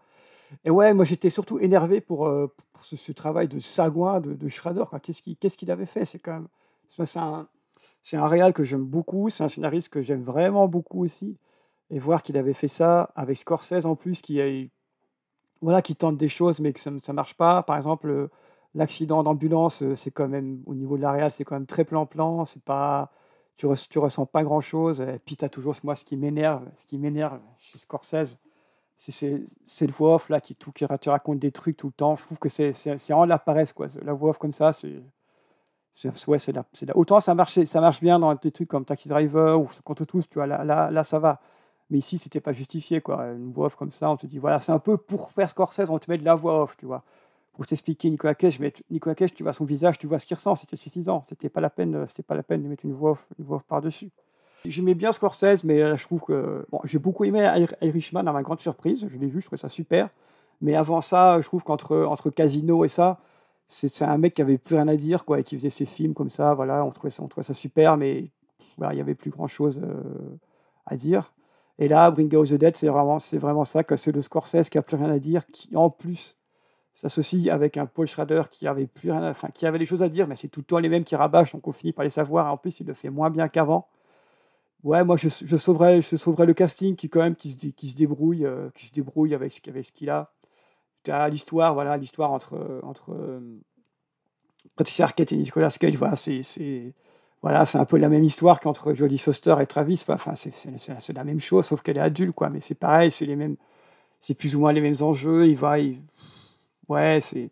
Et 0.63 0.69
ouais, 0.69 0.93
moi 0.93 1.05
j'étais 1.05 1.29
surtout 1.29 1.59
énervé 1.59 2.01
pour, 2.01 2.27
euh, 2.27 2.47
ce, 2.79 3.11
travail 3.11 3.47
de 3.47 3.59
sagouin 3.59 4.19
de, 4.19 4.33
de 4.33 4.49
Schrader. 4.49 4.85
Qu'est-ce 5.03 5.21
qu'il 5.21 5.37
qu'est-ce 5.37 5.57
qu'il 5.57 5.71
avait 5.71 5.85
fait? 5.85 6.05
C'est 6.05 6.19
quand 6.19 6.33
même. 6.33 6.47
C'est 6.87 7.19
un, 7.19 7.47
un 8.13 8.27
réal 8.27 8.53
que 8.53 8.63
j'aime 8.63 8.85
beaucoup, 8.85 9.29
c'est 9.29 9.43
un 9.43 9.49
scénariste 9.49 9.89
que 9.89 10.01
j'aime 10.01 10.23
vraiment 10.23 10.67
beaucoup 10.67 11.03
aussi. 11.03 11.37
Et 11.91 11.99
voir 11.99 12.23
qu'il 12.23 12.37
avait 12.37 12.53
fait 12.53 12.67
ça 12.67 13.11
avec 13.15 13.37
Scorsese 13.37 13.85
en 13.85 13.95
plus, 13.95 14.21
qui, 14.21 14.39
voilà, 15.61 15.81
qui 15.81 15.95
tente 15.95 16.17
des 16.17 16.27
choses 16.29 16.59
mais 16.59 16.73
que 16.73 16.79
ça 16.79 16.91
ne 16.91 17.13
marche 17.13 17.35
pas. 17.35 17.63
Par 17.63 17.77
exemple, 17.77 18.29
l'accident 18.75 19.23
d'ambulance, 19.23 19.81
euh, 19.83 19.95
c'est 19.95 20.11
quand 20.11 20.27
même, 20.27 20.61
au 20.65 20.75
niveau 20.75 20.97
de 20.97 21.01
la 21.01 21.11
réal, 21.11 21.31
c'est 21.31 21.43
quand 21.43 21.55
même 21.55 21.65
très 21.65 21.85
plan-plan. 21.85 22.45
C'est 22.45 22.63
pas, 22.63 23.11
tu, 23.55 23.65
res- 23.67 23.87
tu 23.89 23.99
ressens 23.99 24.25
pas 24.25 24.43
grand-chose. 24.43 25.01
Et 25.01 25.19
puis 25.19 25.35
tu 25.37 25.45
as 25.45 25.49
toujours, 25.49 25.75
moi, 25.83 25.95
ce 25.95 26.05
qui 26.05 26.17
m'énerve, 26.17 26.63
ce 26.77 26.85
qui 26.85 26.97
m'énerve 26.97 27.39
chez 27.59 27.77
Scorsese, 27.79 28.37
c'est 28.99 29.41
cette 29.65 29.91
voix 29.91 30.15
off 30.15 30.29
là 30.29 30.41
qui, 30.41 30.55
tout, 30.55 30.73
qui 30.73 30.85
te 30.85 31.09
raconte 31.09 31.39
des 31.39 31.51
trucs 31.53 31.77
tout 31.77 31.87
le 31.87 31.93
temps. 31.93 32.17
Je 32.17 32.23
trouve 32.23 32.37
que 32.37 32.49
c'est 32.49 32.73
vraiment 32.73 33.25
la 33.25 33.39
paresse, 33.39 33.71
quoi. 33.71 33.87
La 34.03 34.13
voix 34.13 34.31
off 34.31 34.37
comme 34.37 34.51
ça, 34.51 34.73
c'est. 34.73 35.01
Ouais, 36.27 36.39
c'est 36.39 36.55
Autant 36.95 37.19
ça 37.19 37.35
marche, 37.35 37.63
ça 37.65 37.81
marche 37.81 37.99
bien 37.99 38.19
dans 38.19 38.33
des 38.35 38.51
trucs 38.51 38.69
comme 38.69 38.85
Taxi 38.85 39.09
Driver 39.09 39.59
ou 39.59 39.67
Contre 39.83 40.05
tous, 40.05 40.29
tu 40.29 40.35
vois, 40.35 40.47
là, 40.47 40.63
là, 40.63 40.91
là 40.91 41.03
ça 41.03 41.19
va. 41.19 41.41
Mais 41.89 41.97
ici, 41.97 42.17
c'était 42.17 42.39
pas 42.41 42.53
justifié, 42.53 43.01
quoi. 43.01 43.25
Une 43.27 43.51
voix 43.51 43.67
off 43.67 43.75
comme 43.75 43.91
ça, 43.91 44.09
on 44.11 44.17
te 44.17 44.27
dit, 44.27 44.37
voilà, 44.37 44.59
c'est 44.59 44.71
un 44.71 44.79
peu 44.79 44.97
pour 44.97 45.31
faire 45.31 45.49
Scorsese, 45.49 45.89
on 45.89 45.99
te 45.99 46.09
met 46.11 46.17
de 46.17 46.25
la 46.25 46.35
voix 46.35 46.61
off, 46.63 46.77
tu 46.77 46.85
vois. 46.85 47.03
Pour 47.53 47.65
t'expliquer 47.65 48.09
Nicolas 48.09 48.35
Cage, 48.35 48.59
mais 48.59 48.73
Nicolas 48.89 49.15
Cage, 49.15 49.33
tu 49.33 49.43
vois 49.43 49.53
son 49.53 49.65
visage, 49.65 49.97
tu 49.97 50.07
vois 50.07 50.19
ce 50.19 50.25
qu'il 50.25 50.35
ressent, 50.35 50.55
c'était 50.55 50.77
suffisant. 50.77 51.25
C'était 51.27 51.49
pas 51.49 51.61
la 51.61 51.69
peine, 51.69 52.05
c'était 52.07 52.23
pas 52.23 52.35
la 52.35 52.43
peine 52.43 52.63
de 52.63 52.67
mettre 52.69 52.85
une 52.85 52.93
voix 52.93 53.11
off, 53.11 53.25
une 53.39 53.45
voix 53.45 53.57
off 53.57 53.63
par-dessus. 53.63 54.11
J'aimais 54.65 54.93
bien 54.93 55.11
Scorsese, 55.11 55.63
mais 55.63 55.81
euh, 55.81 55.95
je 55.95 56.03
trouve 56.03 56.21
que. 56.21 56.65
Bon, 56.71 56.81
j'ai 56.83 56.99
beaucoup 56.99 57.23
aimé 57.23 57.39
Ir- 57.57 57.73
Irishman, 57.81 58.27
à 58.27 58.33
ma 58.33 58.41
grande 58.43 58.59
surprise. 58.59 59.07
Je 59.09 59.17
l'ai 59.17 59.27
vu, 59.27 59.41
je 59.41 59.45
trouvais 59.45 59.59
ça 59.61 59.69
super. 59.69 60.09
Mais 60.61 60.75
avant 60.75 61.01
ça, 61.01 61.39
je 61.41 61.45
trouve 61.47 61.63
qu'entre 61.63 61.95
entre 62.05 62.29
Casino 62.29 62.83
et 62.83 62.89
ça, 62.89 63.19
c'est 63.69 64.01
un 64.03 64.17
mec 64.17 64.33
qui 64.35 64.41
avait 64.41 64.57
plus 64.57 64.75
rien 64.75 64.87
à 64.89 64.95
dire, 64.97 65.23
quoi, 65.25 65.39
et 65.39 65.43
qui 65.43 65.55
faisait 65.57 65.69
ses 65.69 65.85
films 65.85 66.13
comme 66.13 66.29
ça. 66.29 66.53
Voilà, 66.53 66.83
on 66.83 66.91
trouvait 66.91 67.11
ça, 67.11 67.23
on 67.23 67.27
trouvait 67.27 67.45
ça 67.45 67.53
super, 67.53 67.95
mais 67.97 68.29
il 68.91 68.97
y 68.97 69.01
avait 69.01 69.15
plus 69.15 69.29
grand 69.31 69.47
chose 69.47 69.81
à 70.85 70.97
dire. 70.97 71.31
Et 71.77 71.87
là, 71.87 72.11
Bring 72.11 72.35
Out 72.35 72.49
the 72.49 72.53
Dead, 72.55 72.75
c'est 72.75 72.87
vraiment, 72.89 73.17
vraiment 73.33 73.63
ça, 73.65 73.83
que 73.83 73.95
c'est 73.95 74.11
le 74.11 74.21
Scorsese 74.21 74.69
qui 74.69 74.77
a 74.77 74.81
plus 74.81 74.97
rien 74.97 75.09
à 75.09 75.19
dire, 75.19 75.45
qui 75.51 75.75
en 75.77 75.89
plus 75.89 76.35
s'associe 76.93 77.53
avec 77.53 77.77
un 77.77 77.85
Paul 77.85 78.07
Schrader 78.07 78.43
qui 78.51 78.67
avait 78.67 78.87
plus 78.87 79.11
enfin 79.11 79.47
qui 79.53 79.65
avait 79.65 79.79
des 79.79 79.85
choses 79.85 80.03
à 80.03 80.09
dire, 80.09 80.27
mais 80.27 80.35
c'est 80.35 80.49
tout 80.49 80.59
le 80.59 80.65
temps 80.65 80.79
les 80.79 80.89
mêmes 80.89 81.05
qui 81.05 81.15
rabâchent, 81.15 81.53
donc 81.53 81.65
on 81.67 81.71
finit 81.71 81.93
par 81.93 82.03
les 82.03 82.09
savoir. 82.09 82.47
Et 82.47 82.49
en 82.49 82.57
plus, 82.57 82.81
il 82.81 82.87
le 82.87 82.93
fait 82.93 83.09
moins 83.09 83.29
bien 83.29 83.47
qu'avant. 83.47 83.87
Ouais, 84.83 85.03
moi 85.03 85.17
je, 85.17 85.27
sauverais, 85.57 86.01
je 86.01 86.15
sauverais 86.15 86.45
le 86.45 86.53
casting 86.53 86.95
qui 86.95 87.09
quand 87.09 87.21
même 87.21 87.35
qui 87.35 87.51
se, 87.51 87.67
qui 87.67 87.89
se 87.89 87.95
débrouille, 87.95 88.45
euh, 88.45 88.69
qui 88.75 88.85
se 88.87 88.91
débrouille 88.93 89.35
avec 89.35 89.51
ce, 89.51 89.59
avec 89.69 89.85
ce 89.85 89.91
qu'il 89.91 90.09
a. 90.09 90.31
L'histoire, 91.29 91.73
voilà, 91.73 91.97
l'histoire 91.97 92.31
entre 92.31 92.79
entre 92.83 93.13
euh, 93.13 93.39
Patricia 94.75 95.05
Arquette 95.05 95.31
et 95.31 95.37
Nicolas 95.37 95.71
Cage, 95.71 95.95
voilà, 95.97 96.15
c'est 96.15 96.93
voilà, 97.41 97.65
c'est 97.65 97.77
un 97.77 97.85
peu 97.85 97.97
la 97.97 98.09
même 98.09 98.23
histoire 98.23 98.59
qu'entre 98.59 98.93
Jodie 98.93 99.17
Foster 99.17 99.55
et 99.61 99.65
Travis. 99.65 100.03
Enfin, 100.07 100.35
c'est 100.35 101.13
la 101.13 101.23
même 101.23 101.39
chose, 101.39 101.65
sauf 101.65 101.81
qu'elle 101.81 101.97
est 101.97 102.01
adulte, 102.01 102.33
quoi. 102.33 102.49
Mais 102.49 102.59
c'est 102.61 102.75
pareil, 102.75 103.11
c'est 103.11 103.25
les 103.25 103.35
mêmes, 103.35 103.55
c'est 104.21 104.33
plus 104.33 104.55
ou 104.55 104.59
moins 104.61 104.73
les 104.73 104.81
mêmes 104.81 105.01
enjeux. 105.01 105.47
Il 105.47 105.55
va, 105.55 105.77
ouais, 106.89 107.19
c'est 107.21 107.49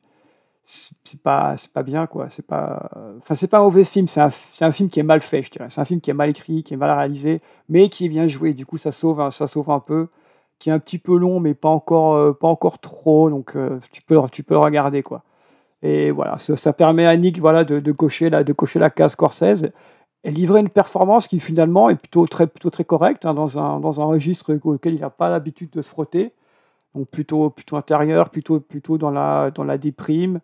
c'est 0.70 1.22
pas 1.22 1.56
c'est 1.58 1.72
pas 1.72 1.84
bien 1.84 2.08
quoi. 2.08 2.30
C'est 2.30 2.46
pas 2.46 2.90
enfin 3.20 3.36
c'est 3.36 3.48
pas 3.48 3.60
un 3.60 3.64
mauvais 3.64 3.86
film. 3.86 4.08
C'est 4.08 4.20
un, 4.20 4.32
un 4.62 4.72
film 4.72 4.90
qui 4.90 5.00
est 5.00 5.04
mal 5.04 5.22
fait 5.22 5.42
je 5.42 5.50
dirais. 5.52 5.68
C'est 5.70 5.80
un 5.80 5.86
film 5.86 6.02
qui 6.02 6.10
est 6.10 6.14
mal 6.14 6.30
écrit 6.30 6.64
qui 6.64 6.74
est 6.74 6.78
mal 6.78 6.92
réalisé 6.92 7.42
mais 7.70 7.88
qui 7.90 8.06
est 8.06 8.10
bien 8.10 8.28
joué. 8.28 8.54
Du 8.54 8.66
coup 8.66 8.78
ça 8.78 8.92
sauve 8.92 9.32
ça 9.32 9.48
sauve 9.48 9.70
un 9.72 9.80
peu. 9.80 10.08
Qui 10.60 10.70
est 10.70 10.74
un 10.74 10.80
petit 10.80 10.98
peu 11.00 11.18
long 11.18 11.40
mais 11.40 11.54
pas 11.54 11.70
encore 11.70 12.16
euh, 12.16 12.34
pas 12.34 12.48
encore 12.50 12.80
trop. 12.80 13.30
Donc 13.30 13.56
euh, 13.56 13.80
tu 13.92 14.02
peux 14.02 14.18
tu 14.32 14.44
peux 14.44 14.58
regarder 14.58 15.04
quoi. 15.04 15.24
Et 15.84 16.12
voilà. 16.12 16.38
Ça, 16.40 16.58
ça 16.58 16.74
permet 16.74 17.06
à 17.06 17.16
Nick 17.18 17.40
voilà 17.40 17.64
de, 17.64 17.80
de 17.80 17.92
cocher 17.94 18.30
la 18.30 18.44
de 18.44 18.54
cocher 18.54 18.80
la 18.80 18.90
case 18.90 19.14
Scorsese 19.14 19.72
et 20.24 20.32
livrer 20.32 20.60
une 20.62 20.70
performance 20.70 21.28
qui 21.28 21.40
finalement 21.40 21.90
est 21.90 21.96
plutôt 21.96 22.28
très 22.28 22.48
plutôt 22.48 22.72
très 22.72 22.84
correcte 22.84 23.26
hein, 23.26 23.34
dans 23.34 23.58
un 23.60 23.80
dans 23.80 24.02
un 24.02 24.06
registre 24.06 24.54
auquel 24.64 24.96
il 24.96 25.02
n'a 25.02 25.10
pas 25.12 25.30
l'habitude 25.30 25.70
de 25.72 25.82
se 25.82 25.90
frotter. 25.90 26.34
Donc 26.96 27.08
plutôt 27.10 27.50
plutôt 27.52 27.78
intérieur 27.78 28.30
plutôt 28.32 28.60
plutôt 28.60 28.98
dans 28.98 29.12
la 29.12 29.52
dans 29.52 29.64
la 29.64 29.78
déprime 29.78 30.42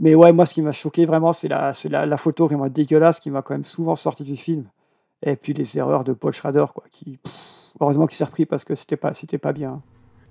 mais 0.00 0.14
ouais, 0.14 0.32
moi, 0.32 0.46
ce 0.46 0.54
qui 0.54 0.62
m'a 0.62 0.72
choqué 0.72 1.06
vraiment, 1.06 1.32
c'est 1.32 1.48
la, 1.48 1.74
c'est 1.74 1.88
la, 1.88 2.06
la 2.06 2.16
photo 2.16 2.46
vraiment 2.46 2.68
dégueulasse 2.68 3.20
qui 3.20 3.30
m'a 3.30 3.42
quand 3.42 3.54
même 3.54 3.64
souvent 3.64 3.96
sorti 3.96 4.24
du 4.24 4.36
film. 4.36 4.64
Et 5.22 5.34
puis 5.36 5.52
les 5.52 5.76
erreurs 5.78 6.04
de 6.04 6.12
Paul 6.12 6.32
Schrader, 6.32 6.66
quoi, 6.74 6.84
qui, 6.92 7.18
pff, 7.18 7.32
heureusement 7.80 8.06
qu'il 8.06 8.16
s'est 8.16 8.24
repris 8.24 8.46
parce 8.46 8.64
que 8.64 8.74
c'était 8.74 8.96
pas, 8.96 9.14
c'était 9.14 9.38
pas 9.38 9.52
bien. 9.52 9.82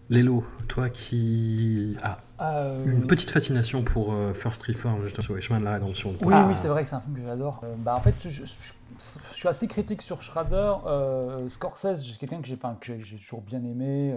Lélo, 0.09 0.45
toi 0.69 0.89
qui 0.89 1.97
as 2.01 2.17
Euh, 2.39 2.85
une 2.85 3.05
petite 3.07 3.29
fascination 3.31 3.83
pour 3.83 4.13
euh, 4.13 4.31
First 4.31 4.63
Reform, 4.63 5.03
justement, 5.03 5.23
sur 5.25 5.35
les 5.35 5.41
chemins 5.41 5.59
de 5.59 5.65
la 5.65 5.73
rédemption. 5.73 6.13
Oui, 6.21 6.33
Ah. 6.37 6.45
oui, 6.47 6.53
c'est 6.55 6.69
vrai 6.69 6.83
que 6.83 6.87
c'est 6.89 6.95
un 6.95 7.01
film 7.01 7.15
que 7.17 7.23
j'adore. 7.25 7.59
Euh, 7.65 7.73
bah, 7.77 7.95
en 7.97 7.99
fait, 7.99 8.15
je, 8.23 8.29
je- 8.29 8.45
je 8.45 9.35
suis 9.35 9.47
assez 9.49 9.67
critique 9.67 10.01
sur 10.01 10.21
Schrader. 10.21 10.75
Euh, 10.85 11.49
Scorsese, 11.49 12.03
j'ai 12.05 12.15
quelqu'un 12.15 12.39
que 12.41 12.47
j'ai 12.47 12.55
que 12.57 13.15
toujours 13.17 13.41
bien 13.41 13.61
aimé 13.63 14.15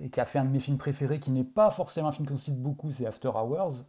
et 0.00 0.10
qui 0.10 0.20
a 0.20 0.24
fait 0.24 0.38
un 0.38 0.44
de 0.44 0.50
mes 0.50 0.58
films 0.60 0.78
préférés, 0.78 1.20
qui 1.20 1.30
n'est 1.30 1.44
pas 1.44 1.70
forcément 1.70 2.08
un 2.08 2.12
film 2.12 2.26
qu'on 2.26 2.36
cite 2.36 2.60
beaucoup, 2.60 2.90
c'est 2.90 3.06
After 3.06 3.28
Hours. 3.28 3.84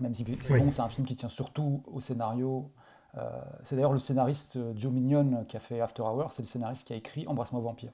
Même 0.00 0.14
si 0.14 0.24
c'est 0.42 0.54
Oui. 0.54 0.60
bon, 0.60 0.70
c'est 0.70 0.82
un 0.82 0.88
film 0.88 1.06
qui 1.06 1.16
tient 1.16 1.28
surtout 1.28 1.82
au 1.86 2.00
scénario. 2.00 2.70
Euh, 3.16 3.28
c'est 3.62 3.76
d'ailleurs 3.76 3.92
le 3.92 3.98
scénariste 3.98 4.56
euh, 4.56 4.72
Joe 4.76 4.92
Mignon 4.92 5.44
qui 5.46 5.56
a 5.56 5.60
fait 5.60 5.80
After 5.80 6.02
Hours, 6.02 6.30
c'est 6.30 6.42
le 6.42 6.48
scénariste 6.48 6.86
qui 6.86 6.92
a 6.92 6.96
écrit 6.96 7.26
Embrasse-moi 7.26 7.60
vampire. 7.60 7.92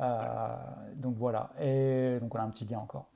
Euh, 0.00 0.56
donc 0.96 1.16
voilà, 1.16 1.50
et 1.60 2.18
donc 2.20 2.34
on 2.34 2.38
a 2.38 2.42
un 2.42 2.50
petit 2.50 2.64
lien 2.64 2.78
encore. 2.78 3.06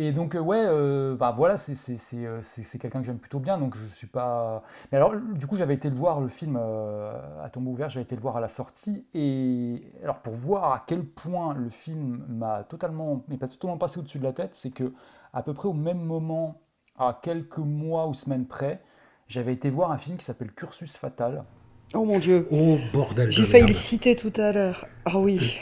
Et 0.00 0.12
donc, 0.12 0.36
euh, 0.36 0.38
ouais, 0.38 0.62
euh, 0.64 1.16
bah, 1.16 1.34
voilà, 1.36 1.56
c'est 1.56 1.74
euh, 2.14 2.38
c'est- 2.40 2.78
quelqu'un 2.78 3.00
que 3.00 3.06
j'aime 3.06 3.18
plutôt 3.18 3.40
bien, 3.40 3.58
donc 3.58 3.74
je 3.76 3.84
suis 3.92 4.06
pas. 4.06 4.62
Mais 4.92 4.96
alors, 4.96 5.12
du 5.34 5.48
coup, 5.48 5.56
j'avais 5.56 5.74
été 5.74 5.90
le 5.90 5.96
voir, 5.96 6.20
le 6.20 6.28
film 6.28 6.56
euh, 6.56 7.12
à 7.44 7.50
tombeau 7.50 7.72
ouvert, 7.72 7.90
j'avais 7.90 8.04
été 8.04 8.14
le 8.14 8.20
voir 8.20 8.36
à 8.36 8.40
la 8.40 8.46
sortie, 8.46 9.04
et 9.12 9.82
alors 10.04 10.20
pour 10.20 10.34
voir 10.34 10.72
à 10.72 10.84
quel 10.86 11.02
point 11.04 11.52
le 11.52 11.68
film 11.68 12.24
m'a 12.28 12.62
totalement, 12.62 13.24
mais 13.26 13.38
pas 13.38 13.48
totalement 13.48 13.76
passé 13.76 13.98
au-dessus 13.98 14.20
de 14.20 14.24
la 14.24 14.32
tête, 14.32 14.50
c'est 14.54 14.70
que 14.70 14.92
à 15.32 15.42
peu 15.42 15.52
près 15.52 15.66
au 15.66 15.72
même 15.72 15.98
moment, 16.00 16.60
à 16.96 17.18
quelques 17.20 17.58
mois 17.58 18.06
ou 18.06 18.14
semaines 18.14 18.46
près, 18.46 18.80
j'avais 19.26 19.52
été 19.52 19.68
voir 19.68 19.90
un 19.90 19.98
film 19.98 20.16
qui 20.16 20.24
s'appelle 20.24 20.52
Cursus 20.52 20.96
Fatal. 20.96 21.42
Oh 21.92 22.04
mon 22.04 22.20
dieu. 22.20 22.46
Oh 22.52 22.78
bordel 22.92 23.32
J'ai 23.32 23.46
failli 23.46 23.66
le 23.66 23.74
citer 23.74 24.14
tout 24.14 24.32
à 24.36 24.52
l'heure. 24.52 24.86
Ah 25.06 25.18
oui. 25.18 25.58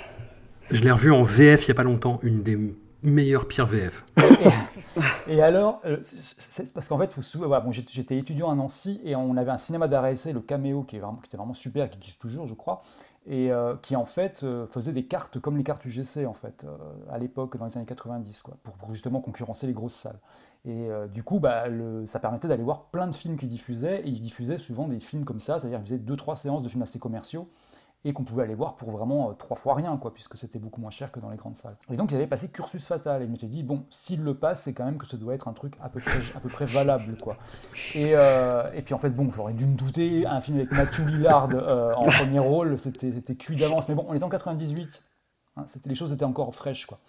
Je 0.71 0.83
l'ai 0.83 0.91
revu 0.91 1.11
en 1.11 1.23
VF 1.23 1.65
il 1.65 1.69
y 1.69 1.71
a 1.71 1.75
pas 1.75 1.85
longtemps, 1.85 2.21
une 2.23 2.43
des 2.43 2.59
meilleures 3.03 3.47
pires 3.47 3.67
VF. 3.67 4.05
Et 5.29 5.43
alors, 5.43 5.81
euh, 5.85 5.99
parce 6.75 6.89
qu'en 6.89 6.99
fait, 6.99 7.17
j'étais 7.91 8.17
étudiant 8.17 8.51
à 8.51 8.55
Nancy 8.55 9.01
et 9.05 9.15
on 9.17 9.37
avait 9.37 9.51
un 9.51 9.59
cinéma 9.59 9.87
essai, 10.11 10.33
le 10.33 10.41
Caméo, 10.41 10.83
qui, 10.83 10.97
est 10.97 11.01
vraiment, 11.01 11.19
qui 11.19 11.29
était 11.29 11.37
vraiment 11.37 11.55
super, 11.55 11.91
qui 11.91 11.99
existe 11.99 12.21
toujours, 12.21 12.47
je 12.47 12.55
crois, 12.55 12.83
et 13.27 13.51
euh, 13.51 13.75
qui 13.83 13.97
en 13.97 14.05
fait 14.05 14.43
euh, 14.45 14.67
faisait 14.67 14.93
des 14.93 15.05
cartes 15.05 15.41
comme 15.41 15.57
les 15.57 15.65
cartes 15.65 15.85
UGC 15.85 16.27
en 16.27 16.33
fait, 16.33 16.65
à 17.11 17.19
l'époque, 17.19 17.57
dans 17.57 17.67
les 17.67 17.77
années 17.77 17.87
90, 17.87 18.43
quoi, 18.43 18.57
pour, 18.63 18.77
pour 18.77 18.91
justement 18.91 19.21
concurrencer 19.21 19.67
les 19.67 19.75
grosses 19.75 19.95
salles. 19.95 20.21
Et 20.65 20.89
du 21.13 21.23
coup, 21.23 21.39
bah, 21.39 21.67
ça 22.07 22.19
permettait 22.19 22.49
d'aller 22.49 22.65
voir 22.65 22.87
plein 22.87 23.07
de 23.07 23.15
films 23.15 23.37
qu'ils 23.37 23.49
diffusaient, 23.49 24.01
et 24.01 24.09
ils 24.09 24.21
diffusaient 24.21 24.59
souvent 24.59 24.89
des 24.89 24.99
films 24.99 25.25
comme 25.25 25.39
ça, 25.39 25.61
c'est-à-dire 25.61 25.79
qu'ils 25.79 25.89
faisaient 25.89 26.01
deux, 26.01 26.17
trois 26.17 26.35
séances 26.35 26.65
de 26.65 26.69
films 26.69 26.83
assez 26.83 26.99
commerciaux 26.99 27.49
et 28.07 28.13
qu'on 28.13 28.23
pouvait 28.23 28.45
aller 28.45 28.55
voir 28.55 28.77
pour 28.77 28.93
vraiment 28.93 29.31
euh, 29.31 29.33
trois 29.33 29.57
fois 29.57 29.75
rien, 29.75 29.97
quoi, 29.97 30.15
puisque 30.15 30.39
c'était 30.39 30.61
beaucoup 30.61 30.81
moins 30.81 30.91
cher 30.91 31.11
que 31.11 31.19
dans 31.19 31.29
les 31.29 31.37
grandes 31.37 31.57
salles. 31.57 31.75
Et 31.91 31.97
donc 31.97 32.13
ils 32.13 32.15
avaient 32.15 32.29
passé 32.29 32.49
Cursus 32.49 32.87
Fatal, 32.87 33.21
et 33.21 33.27
je 33.27 33.31
m'étais 33.33 33.49
dit, 33.49 33.65
bon, 33.65 33.85
s'il 33.91 34.23
le 34.23 34.35
passe, 34.35 34.63
c'est 34.63 34.75
quand 34.75 34.85
même 34.85 34.97
que 34.97 35.09
ça 35.09 35.17
doit 35.17 35.35
être 35.35 35.49
un 35.49 35.53
truc 35.53 35.75
à 35.83 35.89
peu 35.89 35.99
près, 36.49 36.67
valable, 36.67 37.17
quoi. 37.17 37.37
Et, 37.97 38.13
euh, 38.15 38.71
et 38.75 38.83
puis 38.83 38.95
en 38.95 38.99
fait, 38.99 39.11
bon, 39.11 39.33
j'aurais 39.33 39.55
dû 39.55 39.67
me 39.67 39.75
douter, 39.75 40.25
un 40.25 40.41
film 40.41 40.59
avec 40.59 40.71
Matthew 40.71 41.01
Lillard 41.01 41.49
euh, 41.55 41.95
en 41.95 42.05
premier 42.05 42.39
rôle, 42.39 42.79
c'était 42.79 43.35
cuit 43.35 43.57
d'avance, 43.57 43.89
mais 43.89 43.97
bon, 43.97 44.07
on 44.09 44.15
était 44.15 44.25
en 44.25 44.29
98, 44.29 45.05
hein, 45.57 45.65
les 45.85 45.95
choses 45.97 46.13
étaient 46.13 46.25
encore 46.25 46.55
fraîches, 46.55 46.87
quoi. 46.87 47.01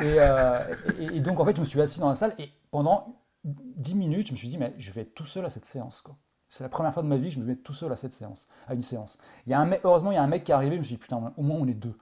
Et 0.00 1.20
donc 1.20 1.40
en 1.40 1.44
fait, 1.44 1.56
je 1.56 1.60
me 1.60 1.66
suis 1.66 1.80
assis 1.82 2.00
dans 2.00 2.08
la 2.08 2.14
salle, 2.14 2.32
et 2.38 2.48
pendant 2.70 3.22
10 3.44 3.96
minutes, 3.96 4.28
je 4.28 4.32
me 4.32 4.38
suis 4.38 4.48
dit, 4.48 4.56
mais 4.56 4.72
je 4.78 4.92
vais 4.92 5.02
être 5.02 5.14
tout 5.14 5.26
seul 5.26 5.44
à 5.44 5.50
cette 5.50 5.66
séance, 5.66 6.00
quoi. 6.00 6.16
C'est 6.48 6.64
la 6.64 6.68
première 6.70 6.94
fois 6.94 7.02
de 7.02 7.08
ma 7.08 7.16
vie 7.16 7.28
que 7.28 7.34
je 7.34 7.40
me 7.40 7.44
mets 7.44 7.56
tout 7.56 7.72
seul 7.74 7.92
à 7.92 7.96
cette 7.96 8.14
séance, 8.14 8.48
à 8.66 8.74
une 8.74 8.82
séance. 8.82 9.18
Il 9.46 9.50
y 9.50 9.54
a 9.54 9.60
un 9.60 9.66
mec, 9.66 9.80
heureusement, 9.84 10.10
il 10.12 10.14
y 10.14 10.18
a 10.18 10.22
un 10.22 10.26
mec 10.28 10.44
qui 10.44 10.52
est 10.52 10.54
arrivé, 10.54 10.76
je 10.76 10.78
me 10.80 10.84
suis 10.84 10.94
dit, 10.96 11.00
putain, 11.00 11.32
au 11.36 11.42
moins 11.42 11.58
on 11.60 11.66
est 11.68 11.74
deux. 11.74 11.94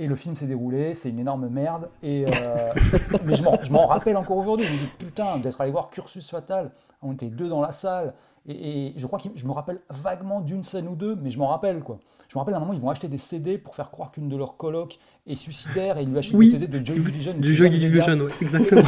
Et 0.00 0.06
le 0.06 0.14
film 0.14 0.36
s'est 0.36 0.46
déroulé, 0.46 0.94
c'est 0.94 1.10
une 1.10 1.18
énorme 1.18 1.48
merde. 1.48 1.90
Et 2.02 2.24
euh, 2.26 2.72
mais 3.24 3.34
je 3.36 3.42
m'en- 3.42 3.60
je 3.60 3.70
m'en 3.72 3.86
rappelle 3.86 4.16
encore 4.16 4.36
aujourd'hui. 4.36 4.66
Je 4.66 4.72
me 4.72 4.78
dis, 4.78 4.86
putain, 4.98 5.38
d'être 5.38 5.60
allé 5.60 5.70
voir 5.72 5.90
Cursus 5.90 6.28
Fatal. 6.30 6.70
On 7.02 7.12
était 7.12 7.26
deux 7.30 7.48
dans 7.48 7.60
la 7.60 7.72
salle. 7.72 8.14
Et, 8.48 8.86
et 8.88 8.92
je 8.96 9.06
crois 9.06 9.18
que 9.18 9.28
je 9.34 9.46
me 9.46 9.52
rappelle 9.52 9.80
vaguement 9.90 10.40
d'une 10.40 10.62
scène 10.62 10.88
ou 10.88 10.96
deux, 10.96 11.14
mais 11.16 11.30
je 11.30 11.38
m'en 11.38 11.48
rappelle 11.48 11.80
quoi. 11.80 11.98
Je 12.30 12.36
me 12.36 12.40
rappelle 12.40 12.54
à 12.54 12.56
un 12.58 12.60
moment, 12.60 12.72
ils 12.74 12.80
vont 12.80 12.90
acheter 12.90 13.08
des 13.08 13.16
CD 13.18 13.56
pour 13.56 13.74
faire 13.74 13.90
croire 13.90 14.10
qu'une 14.10 14.28
de 14.28 14.36
leurs 14.36 14.56
colocs 14.58 14.98
est 15.26 15.34
suicidaire 15.34 15.96
et 15.98 16.02
ils 16.02 16.10
lui 16.10 16.18
achètent 16.18 16.34
Oui, 16.34 16.46
des 16.52 16.58
CD 16.58 16.66
de 16.80 16.84
Joy 16.84 16.98
Division. 17.00 17.32
du 17.34 17.54
Joy 17.54 17.70
Division, 17.70 18.18
ouais, 18.20 18.32
exactement. 18.42 18.82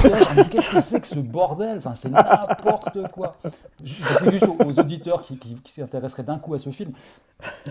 Qu'est-ce 0.50 0.70
que 0.70 0.80
c'est 0.80 1.00
que 1.00 1.06
ce 1.06 1.20
bordel? 1.20 1.78
Enfin, 1.78 1.94
c'est 1.94 2.10
n'importe 2.10 2.98
quoi. 3.12 3.36
Je 3.82 3.94
juste 4.30 4.46
aux, 4.46 4.56
aux 4.64 4.78
auditeurs 4.80 5.22
qui, 5.22 5.38
qui- 5.38 5.54
qui 5.54 5.72
s'intéresseraient 5.72 6.22
d'un 6.22 6.38
coup 6.38 6.52
à 6.54 6.58
ce 6.58 6.68
film. 6.70 6.92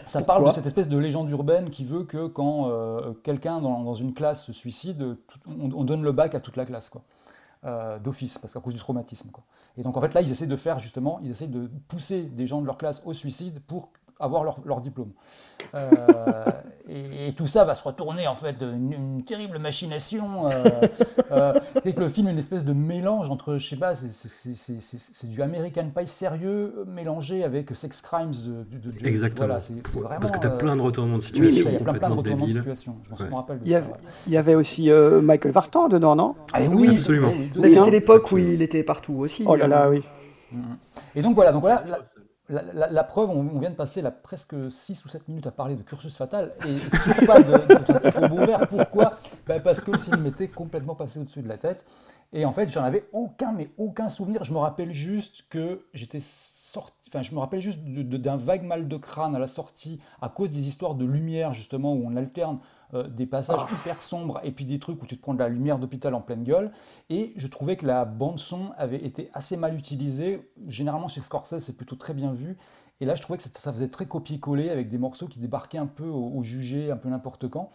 Ça 0.08 0.22
parle 0.22 0.46
de 0.46 0.52
cette 0.52 0.66
espèce 0.66 0.88
de 0.88 0.98
légende 0.98 1.30
urbaine 1.30 1.70
qui 1.70 1.86
veut 1.86 2.04
que 2.04 2.26
quand 2.28 2.70
euh, 2.72 3.14
quelqu'un 3.24 3.62
dans, 3.62 3.84
dans 3.84 3.94
une 3.94 4.14
classe 4.14 4.46
se 4.46 4.54
suicide, 4.54 5.18
tout- 5.28 5.40
on, 5.62 5.72
on 5.72 5.84
donne 5.84 6.02
le 6.02 6.12
bac 6.12 6.34
à 6.34 6.40
toute 6.40 6.58
la 6.58 6.66
classe, 6.66 6.90
quoi. 6.90 7.02
Euh, 7.66 8.00
d'office, 8.00 8.38
parce 8.38 8.54
qu'à 8.54 8.62
cause 8.62 8.74
du 8.74 8.80
traumatisme. 8.80 9.30
Et 9.76 9.82
donc 9.82 9.98
en 9.98 10.00
fait 10.00 10.14
là, 10.14 10.22
ils 10.22 10.32
essaient 10.32 10.48
de 10.48 10.56
faire 10.56 10.80
justement, 10.80 11.20
ils 11.22 11.32
essaient 11.32 11.46
de 11.46 11.70
pousser 11.90 12.24
des 12.30 12.48
gens 12.48 12.62
de 12.62 12.66
leur 12.66 12.78
classe 12.78 13.02
au 13.04 13.12
suicide 13.12 13.60
pour 13.68 13.92
avoir 14.20 14.44
leur, 14.44 14.60
leur 14.66 14.82
diplôme. 14.82 15.12
Euh, 15.76 15.88
et, 16.88 17.28
et 17.28 17.34
tout 17.34 17.48
ça 17.48 17.64
va 17.64 17.76
se 17.76 17.84
retourner 17.84 18.28
en 18.28 18.36
fait 18.36 18.58
d'une 18.58 18.92
une 18.94 19.24
terrible 19.24 19.60
machination. 19.60 20.48
Euh, 20.50 20.64
euh, 21.32 21.54
c'est 21.84 21.94
que 21.94 22.00
le 22.00 22.10
film 22.10 22.28
est 22.28 22.32
une 22.32 22.40
espèce 22.40 22.66
de 22.66 22.74
mélange 22.74 23.30
entre, 23.30 23.58
je 23.58 23.68
sais 23.68 23.76
pas, 23.76 23.96
c'est- 23.96 24.12
c'est- 24.12 24.30
c'est 24.30 24.56
c'est- 24.56 24.82
c'est- 24.82 25.12
c'est 25.14 25.28
du 25.30 25.42
American 25.42 25.90
Pie 25.96 26.08
sérieux 26.08 26.86
mélangé 26.88 27.44
avec 27.44 27.76
Sex 27.76 28.02
Crimes 28.02 28.32
de, 28.72 28.78
de, 28.78 28.92
de- 28.92 29.08
Exactement. 29.08 29.48
Voilà, 29.48 29.60
vraiment. 29.60 30.20
Parce 30.20 30.32
que 30.32 30.40
t'as 30.40 30.50
euh, 30.50 30.58
plein 30.58 30.76
de 30.76 30.82
retournements 30.82 31.18
de 31.18 31.22
oui, 31.22 31.28
situation 31.28 31.64
ça, 31.64 31.70
il 31.70 31.74
y 31.74 31.76
a 31.76 31.80
plein, 31.80 31.94
plein 31.94 32.10
de 32.10 32.16
complètement 32.16 32.18
retournements 32.18 32.46
de 32.48 32.52
débiles. 32.52 32.76
situation. 32.76 32.96
Je 33.06 33.10
m'en 33.12 33.18
Ouais. 33.18 33.30
me 33.30 33.36
rappelle 33.36 33.60
de 33.60 33.66
Il 33.66 33.70
y 33.70 33.72
ça. 33.74 33.78
avait, 33.78 33.88
ouais. 33.88 33.98
il 34.28 34.34
y 34.34 34.38
avait 34.38 34.56
aussi 34.56 34.90
euh, 34.92 35.22
Michael 35.22 35.52
Vartan 35.52 35.88
dedans, 35.90 36.16
non? 36.16 36.36
Ah 36.54 36.60
oui, 36.62 36.90
absolument. 36.92 37.30
oui, 37.30 37.36
oui, 37.38 37.52
oui, 37.56 37.62
c'était 37.64 37.78
hein. 37.78 37.90
l'époque 37.90 38.32
où 38.32 38.38
il 38.38 38.62
était 38.62 38.84
partout 38.84 39.14
aussi. 39.14 39.44
Oh 39.46 39.56
là 39.56 39.68
là, 39.68 39.90
oui. 39.90 40.04
Et 41.16 41.22
donc 41.22 41.36
voilà, 41.36 41.52
donc 41.52 41.62
voilà, 41.62 41.84
la, 42.50 43.04
preuve, 43.04 43.30
on, 43.30 43.44
vient 43.60 43.70
de 43.70 43.76
passer 43.76 44.02
là, 44.02 44.12
presque 44.12 44.56
6 44.72 45.06
ou 45.06 45.08
7 45.08 45.28
minutes 45.28 45.48
à 45.48 45.52
parler 45.52 45.76
de 45.76 45.84
Cursus 45.84 46.18
Fatal 46.18 46.54
et 46.66 46.78
toujours 46.98 47.28
pas 47.28 47.42
de, 47.42 47.52
de, 47.52 48.60
de. 48.60 48.66
Pourquoi? 48.66 49.20
Bah, 49.48 49.60
Parce 49.60 49.82
que 49.82 49.92
le 49.92 50.00
film 50.00 50.22
m'était 50.22 50.48
complètement 50.48 50.96
passé 50.96 51.20
au-dessus 51.20 51.42
de 51.42 51.48
la 51.48 51.58
tête. 51.58 51.86
Et 52.34 52.46
en 52.46 52.52
fait, 52.52 52.72
j'en 52.72 52.84
avais 52.84 53.08
aucun, 53.14 53.52
mais 53.52 53.70
aucun 53.78 54.10
souvenir. 54.10 54.44
Je 54.44 54.54
me 54.54 54.58
rappelle 54.58 54.92
juste 54.92 55.46
que 55.50 55.86
j'étais 55.94 56.22
sorti, 56.22 56.94
enfin, 57.08 57.22
je 57.22 57.34
me 57.34 57.40
rappelle 57.40 57.62
juste 57.62 57.80
d'un 57.84 58.36
vague 58.36 58.64
mal 58.64 58.88
de 58.88 58.98
crâne 58.98 59.36
à 59.36 59.40
la 59.40 59.48
sortie 59.48 60.00
à 60.22 60.30
cause 60.30 60.50
des 60.50 60.68
histoires 60.68 60.96
de 60.96 61.06
lumière, 61.06 61.54
justement, 61.54 61.94
où 61.94 62.04
on 62.06 62.16
alterne 62.16 62.60
euh, 62.94 63.08
des 63.08 63.26
passages 63.26 63.62
hyper 63.72 64.02
sombres 64.02 64.40
et 64.44 64.52
puis 64.52 64.66
des 64.66 64.80
trucs 64.80 65.02
où 65.02 65.06
tu 65.06 65.16
te 65.16 65.22
prends 65.22 65.34
de 65.34 65.40
la 65.40 65.50
lumière 65.50 65.78
d'hôpital 65.78 66.14
en 66.16 66.22
pleine 66.22 66.44
gueule. 66.44 66.72
Et 67.10 67.34
je 67.36 67.48
trouvais 67.48 67.78
que 67.78 67.86
la 67.86 68.06
bande-son 68.06 68.72
avait 68.78 69.04
été 69.06 69.30
assez 69.34 69.58
mal 69.58 69.76
utilisée. 69.78 70.52
Généralement, 70.68 71.08
chez 71.08 71.22
Scorsese, 71.22 71.60
c'est 71.60 71.78
plutôt 71.78 71.96
très 71.96 72.14
bien 72.14 72.34
vu. 72.34 72.58
Et 73.02 73.06
là, 73.06 73.16
je 73.16 73.22
trouvais 73.22 73.38
que 73.38 73.44
ça, 73.44 73.50
ça 73.54 73.72
faisait 73.72 73.90
très 73.90 74.08
copier-coller 74.08 74.70
avec 74.70 74.90
des 74.90 74.98
morceaux 74.98 75.28
qui 75.28 75.40
débarquaient 75.40 75.78
un 75.78 75.88
peu 75.88 76.08
au, 76.08 76.32
au 76.36 76.42
jugé, 76.42 76.92
un 76.92 76.98
peu 76.98 77.10
n'importe 77.10 77.48
quand. 77.48 77.70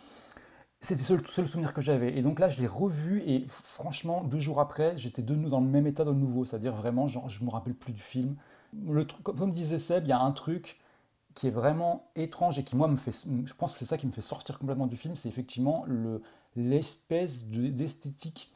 C'était 0.80 1.00
le 1.00 1.06
seul, 1.06 1.26
seul 1.26 1.48
souvenir 1.48 1.72
que 1.72 1.80
j'avais. 1.80 2.18
Et 2.18 2.20
donc 2.20 2.38
là, 2.38 2.48
je 2.48 2.60
l'ai 2.60 2.66
revu 2.66 3.22
et 3.24 3.46
franchement, 3.48 4.22
deux 4.22 4.40
jours 4.40 4.60
après, 4.60 4.96
j'étais 4.98 5.22
de 5.22 5.34
nouveau 5.34 5.48
dans 5.48 5.60
le 5.60 5.66
même 5.66 5.86
état 5.86 6.04
de 6.04 6.12
nouveau. 6.12 6.44
C'est-à-dire 6.44 6.74
vraiment, 6.74 7.08
genre, 7.08 7.28
je 7.30 7.42
me 7.42 7.48
rappelle 7.48 7.72
plus 7.72 7.94
du 7.94 8.02
film. 8.02 8.36
Le 8.86 9.06
truc, 9.06 9.22
comme, 9.22 9.38
comme 9.38 9.50
disait 9.50 9.78
Seb, 9.78 10.04
il 10.04 10.08
y 10.08 10.12
a 10.12 10.20
un 10.20 10.32
truc 10.32 10.78
qui 11.34 11.48
est 11.48 11.50
vraiment 11.50 12.10
étrange 12.16 12.58
et 12.58 12.64
qui, 12.64 12.76
moi, 12.76 12.88
me 12.88 12.96
fait. 12.96 13.26
Je 13.44 13.54
pense 13.54 13.72
que 13.72 13.78
c'est 13.78 13.84
ça 13.86 13.98
qui 13.98 14.06
me 14.06 14.12
fait 14.12 14.20
sortir 14.22 14.58
complètement 14.58 14.86
du 14.86 14.96
film. 14.96 15.16
C'est 15.16 15.28
effectivement 15.28 15.84
le- 15.86 16.22
l'espèce 16.56 17.44
de- 17.46 17.68
d'esthétique 17.68 18.52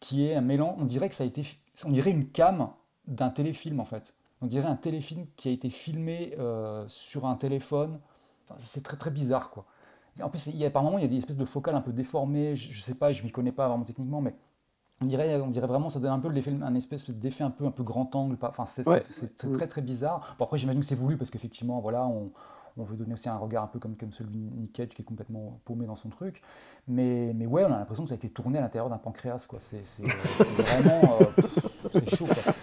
qui 0.00 0.26
est 0.26 0.34
un 0.34 0.40
mélange. 0.40 0.76
On 0.78 0.84
dirait 0.84 1.08
que 1.08 1.14
ça 1.14 1.24
a 1.24 1.26
été. 1.26 1.42
On 1.84 1.90
dirait 1.90 2.10
une 2.10 2.28
cam 2.28 2.70
d'un 3.06 3.30
téléfilm, 3.30 3.80
en 3.80 3.84
fait. 3.84 4.14
On 4.40 4.46
dirait 4.46 4.68
un 4.68 4.76
téléfilm 4.76 5.26
qui 5.36 5.48
a 5.48 5.52
été 5.52 5.70
filmé 5.70 6.34
euh, 6.38 6.84
sur 6.88 7.26
un 7.26 7.36
téléphone. 7.36 8.00
C'est 8.58 8.82
très, 8.82 8.96
très 8.96 9.10
bizarre, 9.10 9.50
quoi. 9.50 9.66
En 10.22 10.28
plus, 10.30 10.46
il 10.48 10.56
y 10.56 10.64
a, 10.66 10.70
par 10.70 10.82
moments, 10.82 10.98
il 10.98 11.02
y 11.02 11.06
a 11.06 11.08
des 11.08 11.16
espèces 11.18 11.36
de 11.38 11.44
focales 11.44 11.74
un 11.74 11.80
peu 11.80 11.92
déformées. 11.92 12.54
Je, 12.56 12.72
je 12.72 12.82
sais 12.82 12.94
pas, 12.94 13.12
je 13.12 13.22
m'y 13.24 13.30
connais 13.32 13.52
pas 13.52 13.68
vraiment 13.68 13.84
techniquement, 13.84 14.20
mais 14.20 14.34
on 15.02 15.06
dirait, 15.06 15.40
on 15.40 15.48
dirait 15.48 15.66
vraiment, 15.66 15.90
ça 15.90 16.00
donne 16.00 16.12
un 16.12 16.18
peu 16.18 16.28
l'effet, 16.28 16.54
un 16.62 16.74
espèce 16.74 17.10
d'effet 17.10 17.44
un 17.44 17.50
peu, 17.50 17.66
un 17.66 17.70
peu 17.70 17.82
grand 17.82 18.14
angle. 18.16 18.36
Enfin, 18.40 18.64
c'est 18.64 18.86
Ouais. 18.86 19.02
très, 19.52 19.66
très 19.66 19.82
bizarre. 19.82 20.36
Bon, 20.38 20.44
après, 20.44 20.58
j'imagine 20.58 20.80
que 20.80 20.86
c'est 20.86 20.94
voulu 20.94 21.16
parce 21.16 21.30
qu'effectivement, 21.30 21.80
voilà, 21.80 22.06
on, 22.06 22.30
on 22.78 22.84
veut 22.84 22.96
donner 22.96 23.12
aussi 23.12 23.28
un 23.28 23.36
regard 23.36 23.64
un 23.64 23.66
peu 23.66 23.78
comme, 23.78 23.96
comme 23.96 24.12
celui 24.12 24.30
de 24.30 24.38
Nick 24.60 24.72
Cage 24.72 24.88
qui 24.90 25.02
est 25.02 25.04
complètement 25.04 25.58
paumé 25.64 25.84
dans 25.86 25.96
son 25.96 26.08
truc. 26.08 26.40
Mais, 26.88 27.32
mais 27.34 27.46
ouais, 27.46 27.64
on 27.64 27.72
a 27.72 27.78
l'impression 27.78 28.04
que 28.04 28.08
ça 28.08 28.14
a 28.14 28.16
été 28.16 28.30
tourné 28.30 28.58
à 28.58 28.60
l'intérieur 28.62 28.88
d'un 28.88 28.98
pancréas, 28.98 29.46
quoi. 29.48 29.58
C'est 29.60 29.82
vraiment, 30.02 31.18
euh, 31.20 31.42
c'est 31.92 32.08
chaud, 32.16 32.26
quoi. 32.26 32.54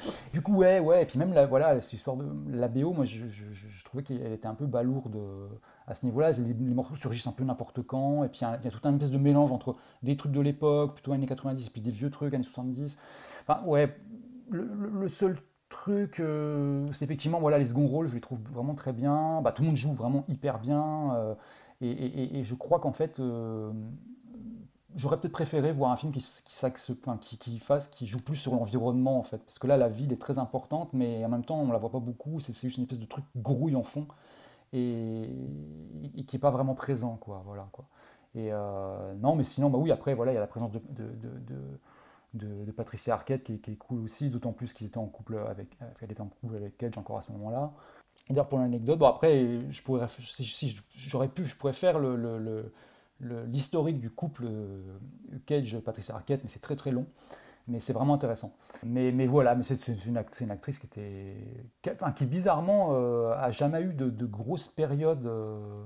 Ouais, 0.50 0.80
ouais. 0.80 1.04
Et 1.04 1.06
puis 1.06 1.20
même, 1.20 1.34
la, 1.34 1.46
voilà, 1.46 1.80
cette 1.80 1.94
histoire 1.94 2.18
de 2.18 2.26
la 2.52 2.68
BO, 2.68 2.92
moi, 2.94 3.06
je, 3.06 3.84
trouvais 3.86 4.04
qu'elle 4.04 4.34
était 4.34 4.48
un 4.48 4.56
peu 4.56 4.66
balourde 4.66 5.16
euh, 5.16 5.48
à 5.86 5.94
ce 5.94 6.06
niveau-là. 6.06 6.32
Les, 6.32 6.54
morceaux 6.54 6.96
surgissent 6.96 7.28
un 7.28 7.32
peu 7.32 7.44
n'importe 7.44 7.84
quand. 7.84 8.24
Et 8.24 8.30
puis, 8.30 8.42
il 8.42 8.64
y 8.64 8.68
a- 8.68 8.72
tout 8.72 8.80
un 8.84 8.94
espèce 8.94 9.12
de 9.12 9.18
mélange 9.18 9.52
entre 9.52 9.76
des 10.02 10.18
trucs 10.18 10.32
de 10.32 10.42
l'époque, 10.42 10.96
plutôt 10.96 11.14
années 11.14 11.28
90, 11.28 11.68
et 11.68 11.70
puis 11.70 11.82
des 11.82 11.92
vieux 11.92 12.10
trucs, 12.10 12.34
années 12.34 12.44
70. 12.44 12.98
Enfin, 13.42 13.64
ouais, 13.66 13.96
le, 14.50 15.08
seul 15.08 15.38
truc, 15.70 16.20
euh, 16.20 16.88
c'est 16.94 17.06
effectivement, 17.06 17.40
voilà, 17.40 17.60
les 17.60 17.66
seconds 17.66 17.86
rôles, 17.86 18.08
je 18.08 18.16
les 18.16 18.22
trouve 18.22 18.40
vraiment 18.52 18.74
très 18.74 18.94
bien. 18.94 19.42
Bah, 19.44 19.52
tout 19.52 19.62
le 19.62 19.68
monde 19.68 19.78
joue 19.78 19.94
vraiment 19.94 20.26
hyper 20.28 20.60
bien. 20.60 21.14
euh, 21.16 21.36
et, 21.82 22.44
je 22.44 22.56
crois 22.56 22.80
qu'en 22.80 22.92
fait, 22.92 23.22
j'aurais 24.95 25.20
peut-être 25.20 25.34
préféré 25.34 25.72
voir 25.72 25.91
un 25.91 25.98
film 25.98 26.11
qui, 26.11 26.20
qui, 26.20 26.66
enfin, 26.91 27.18
qui, 27.18 27.38
qui 27.38 27.60
fasse, 27.60 27.88
qui 27.88 28.07
joue 28.07 28.20
plus 28.20 28.36
sur 28.36 28.53
l'environnement, 28.53 29.20
en 29.20 29.24
fait. 29.24 29.40
Parce 29.40 29.60
que 29.60 29.68
là, 29.68 29.78
la 29.78 29.90
ville 29.90 30.11
est 30.14 30.22
très 30.22 30.40
importante, 30.40 30.90
mais 30.94 31.24
en 31.26 31.30
même 31.30 31.45
temps, 31.45 31.60
on 31.60 31.72
la 31.72 31.78
voit 31.78 31.91
pas 31.91 31.99
beaucoup. 31.99 32.40
C'est 32.40 32.53
juste 32.60 32.78
une 32.78 32.84
espèce 32.84 32.99
de 32.99 33.06
truc 33.06 33.26
grouille 33.38 33.76
en 33.76 33.84
fond 33.84 34.07
et, 34.74 35.30
qui 36.28 36.36
est 36.36 36.40
pas 36.40 36.52
vraiment 36.52 36.76
présent, 36.76 37.18
quoi. 37.18 37.41
Voilà, 37.45 37.68
quoi. 37.72 37.86
Et 38.36 38.49
euh, 38.52 39.14
non, 39.16 39.36
mais 39.36 39.44
sinon, 39.44 39.70
bah 39.70 39.78
oui, 39.80 39.91
après, 39.91 40.14
voilà, 40.14 40.32
il 40.32 40.36
y 40.36 40.38
a 40.38 40.41
la 40.41 40.48
présence 40.48 40.72
de, 40.72 40.80
de, 40.90 41.11
de- 42.34 42.66
de- 42.66 42.72
Patricia 42.72 43.14
Arquette 43.14 43.44
qui, 43.44 43.53
est- 43.53 43.76
cool 43.78 43.99
aussi, 44.02 44.30
d'autant 44.30 44.53
plus 44.53 44.74
qu'ils 44.74 44.88
étaient 44.88 44.99
en 44.99 45.07
couple 45.07 45.38
avec, 45.49 45.76
qu'elle 45.99 46.11
était 46.11 46.22
en 46.22 46.28
couple 46.28 46.57
avec 46.57 46.78
Cage 46.78 46.98
encore 46.98 47.18
à 47.18 47.22
ce 47.22 47.32
moment-là. 47.34 47.74
D'ailleurs, 48.30 48.48
pour 48.48 48.60
l'anecdote, 48.60 48.99
bon 48.99 49.07
après, 49.07 49.70
je 49.70 49.82
pourrais, 49.82 50.07
si, 50.10 50.80
j'aurais 50.95 51.28
pu, 51.30 51.45
je 51.45 51.56
pourrais 51.56 51.74
faire 51.74 51.99
le- 51.99 52.16
le- 52.16 52.72
l'historique 53.22 54.00
du 54.00 54.10
couple 54.10 54.46
euh, 54.46 54.98
Cage-Patricia 55.46 56.16
Arquette, 56.16 56.44
mais 56.44 56.50
c'est 56.50 56.62
très 56.62 56.76
très 56.76 56.91
long. 56.91 57.06
Mais 57.68 57.80
c'est 57.80 57.94
vraiment 57.94 58.16
intéressant. 58.16 58.56
Mais, 58.84 59.12
mais 59.12 59.28
voilà, 59.28 59.54
mais 59.54 59.62
c'est 59.62 60.06
une, 60.06 60.18
actrice 60.18 60.80
qui 60.80 60.88
était, 60.88 61.36
qui, 62.16 62.26
bizarrement 62.26 62.90
euh, 62.94 63.32
a 63.38 63.52
jamais 63.52 63.82
eu 63.82 63.94
de, 63.94 64.10
de 64.10 64.26
grosses 64.26 64.68
périodes. 64.68 65.28
euh, 65.28 65.86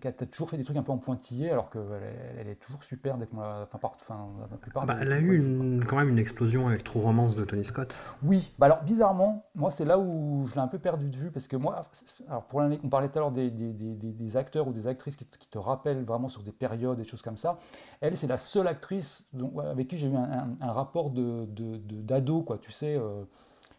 qui 0.00 0.06
a- 0.08 0.12
toujours 0.12 0.48
fait 0.48 0.56
des 0.56 0.62
trucs 0.62 0.76
un 0.76 0.82
peu 0.84 0.92
en 0.92 0.98
pointillé, 0.98 1.50
alors 1.50 1.68
qu'elle 1.68 1.82
est, 1.82 2.40
elle 2.40 2.48
est 2.48 2.54
toujours 2.54 2.84
super 2.84 3.18
dès 3.18 3.26
qu'on 3.26 3.40
la, 3.40 3.66
enfin, 3.72 4.28
la 4.50 4.56
plupart. 4.56 4.86
Bah, 4.86 4.94
des 4.94 5.02
elle 5.02 5.12
a 5.12 5.18
eu 5.18 5.36
une- 5.36 5.84
quand 5.84 5.96
même 5.96 6.08
une 6.08 6.20
explosion 6.20 6.68
avec 6.68 6.84
True 6.84 7.00
Romance 7.00 7.34
de 7.34 7.44
Tony 7.44 7.64
Scott. 7.64 7.92
Oui, 8.22 8.52
bah 8.60 8.66
alors 8.66 8.82
bizarrement, 8.84 9.44
moi 9.56 9.72
c'est 9.72 9.84
là 9.84 9.98
où 9.98 10.44
je 10.46 10.54
l'ai 10.54 10.60
un 10.60 10.68
peu 10.68 10.78
perdu 10.78 11.08
de 11.10 11.16
vue 11.16 11.30
parce 11.32 11.48
que 11.48 11.56
moi, 11.56 11.80
alors 12.28 12.44
pour 12.44 12.60
l'année, 12.60 12.78
on 12.84 12.88
parlait 12.88 13.08
tout 13.08 13.18
à 13.18 13.22
l'heure 13.22 13.32
des, 13.32 13.50
des- 13.50 13.72
des- 13.72 13.94
des- 13.94 14.12
des 14.12 14.36
acteurs 14.36 14.68
ou 14.68 14.72
des 14.72 14.86
actrices 14.86 15.16
qui, 15.16 15.24
te- 15.24 15.36
qui 15.36 15.48
te 15.48 15.58
rappellent 15.58 16.04
vraiment 16.04 16.28
sur 16.28 16.42
des 16.44 16.52
périodes, 16.52 16.98
des 16.98 17.04
choses 17.04 17.22
comme 17.22 17.36
ça. 17.36 17.58
Elle, 18.00 18.16
c'est 18.16 18.28
la 18.28 18.38
seule 18.38 18.68
actrice 18.68 19.26
dont- 19.32 19.58
avec 19.58 19.88
qui 19.88 19.96
j'ai 19.98 20.06
eu 20.08 20.14
un, 20.14 20.22
un- 20.22 20.48
un 20.60 20.72
rapport 20.72 21.10
de, 21.10 21.46
de- 21.46 21.76
de- 21.78 22.02
d'ado, 22.02 22.42
quoi. 22.42 22.58
Tu 22.58 22.70
sais, 22.70 22.94
euh, 22.96 23.24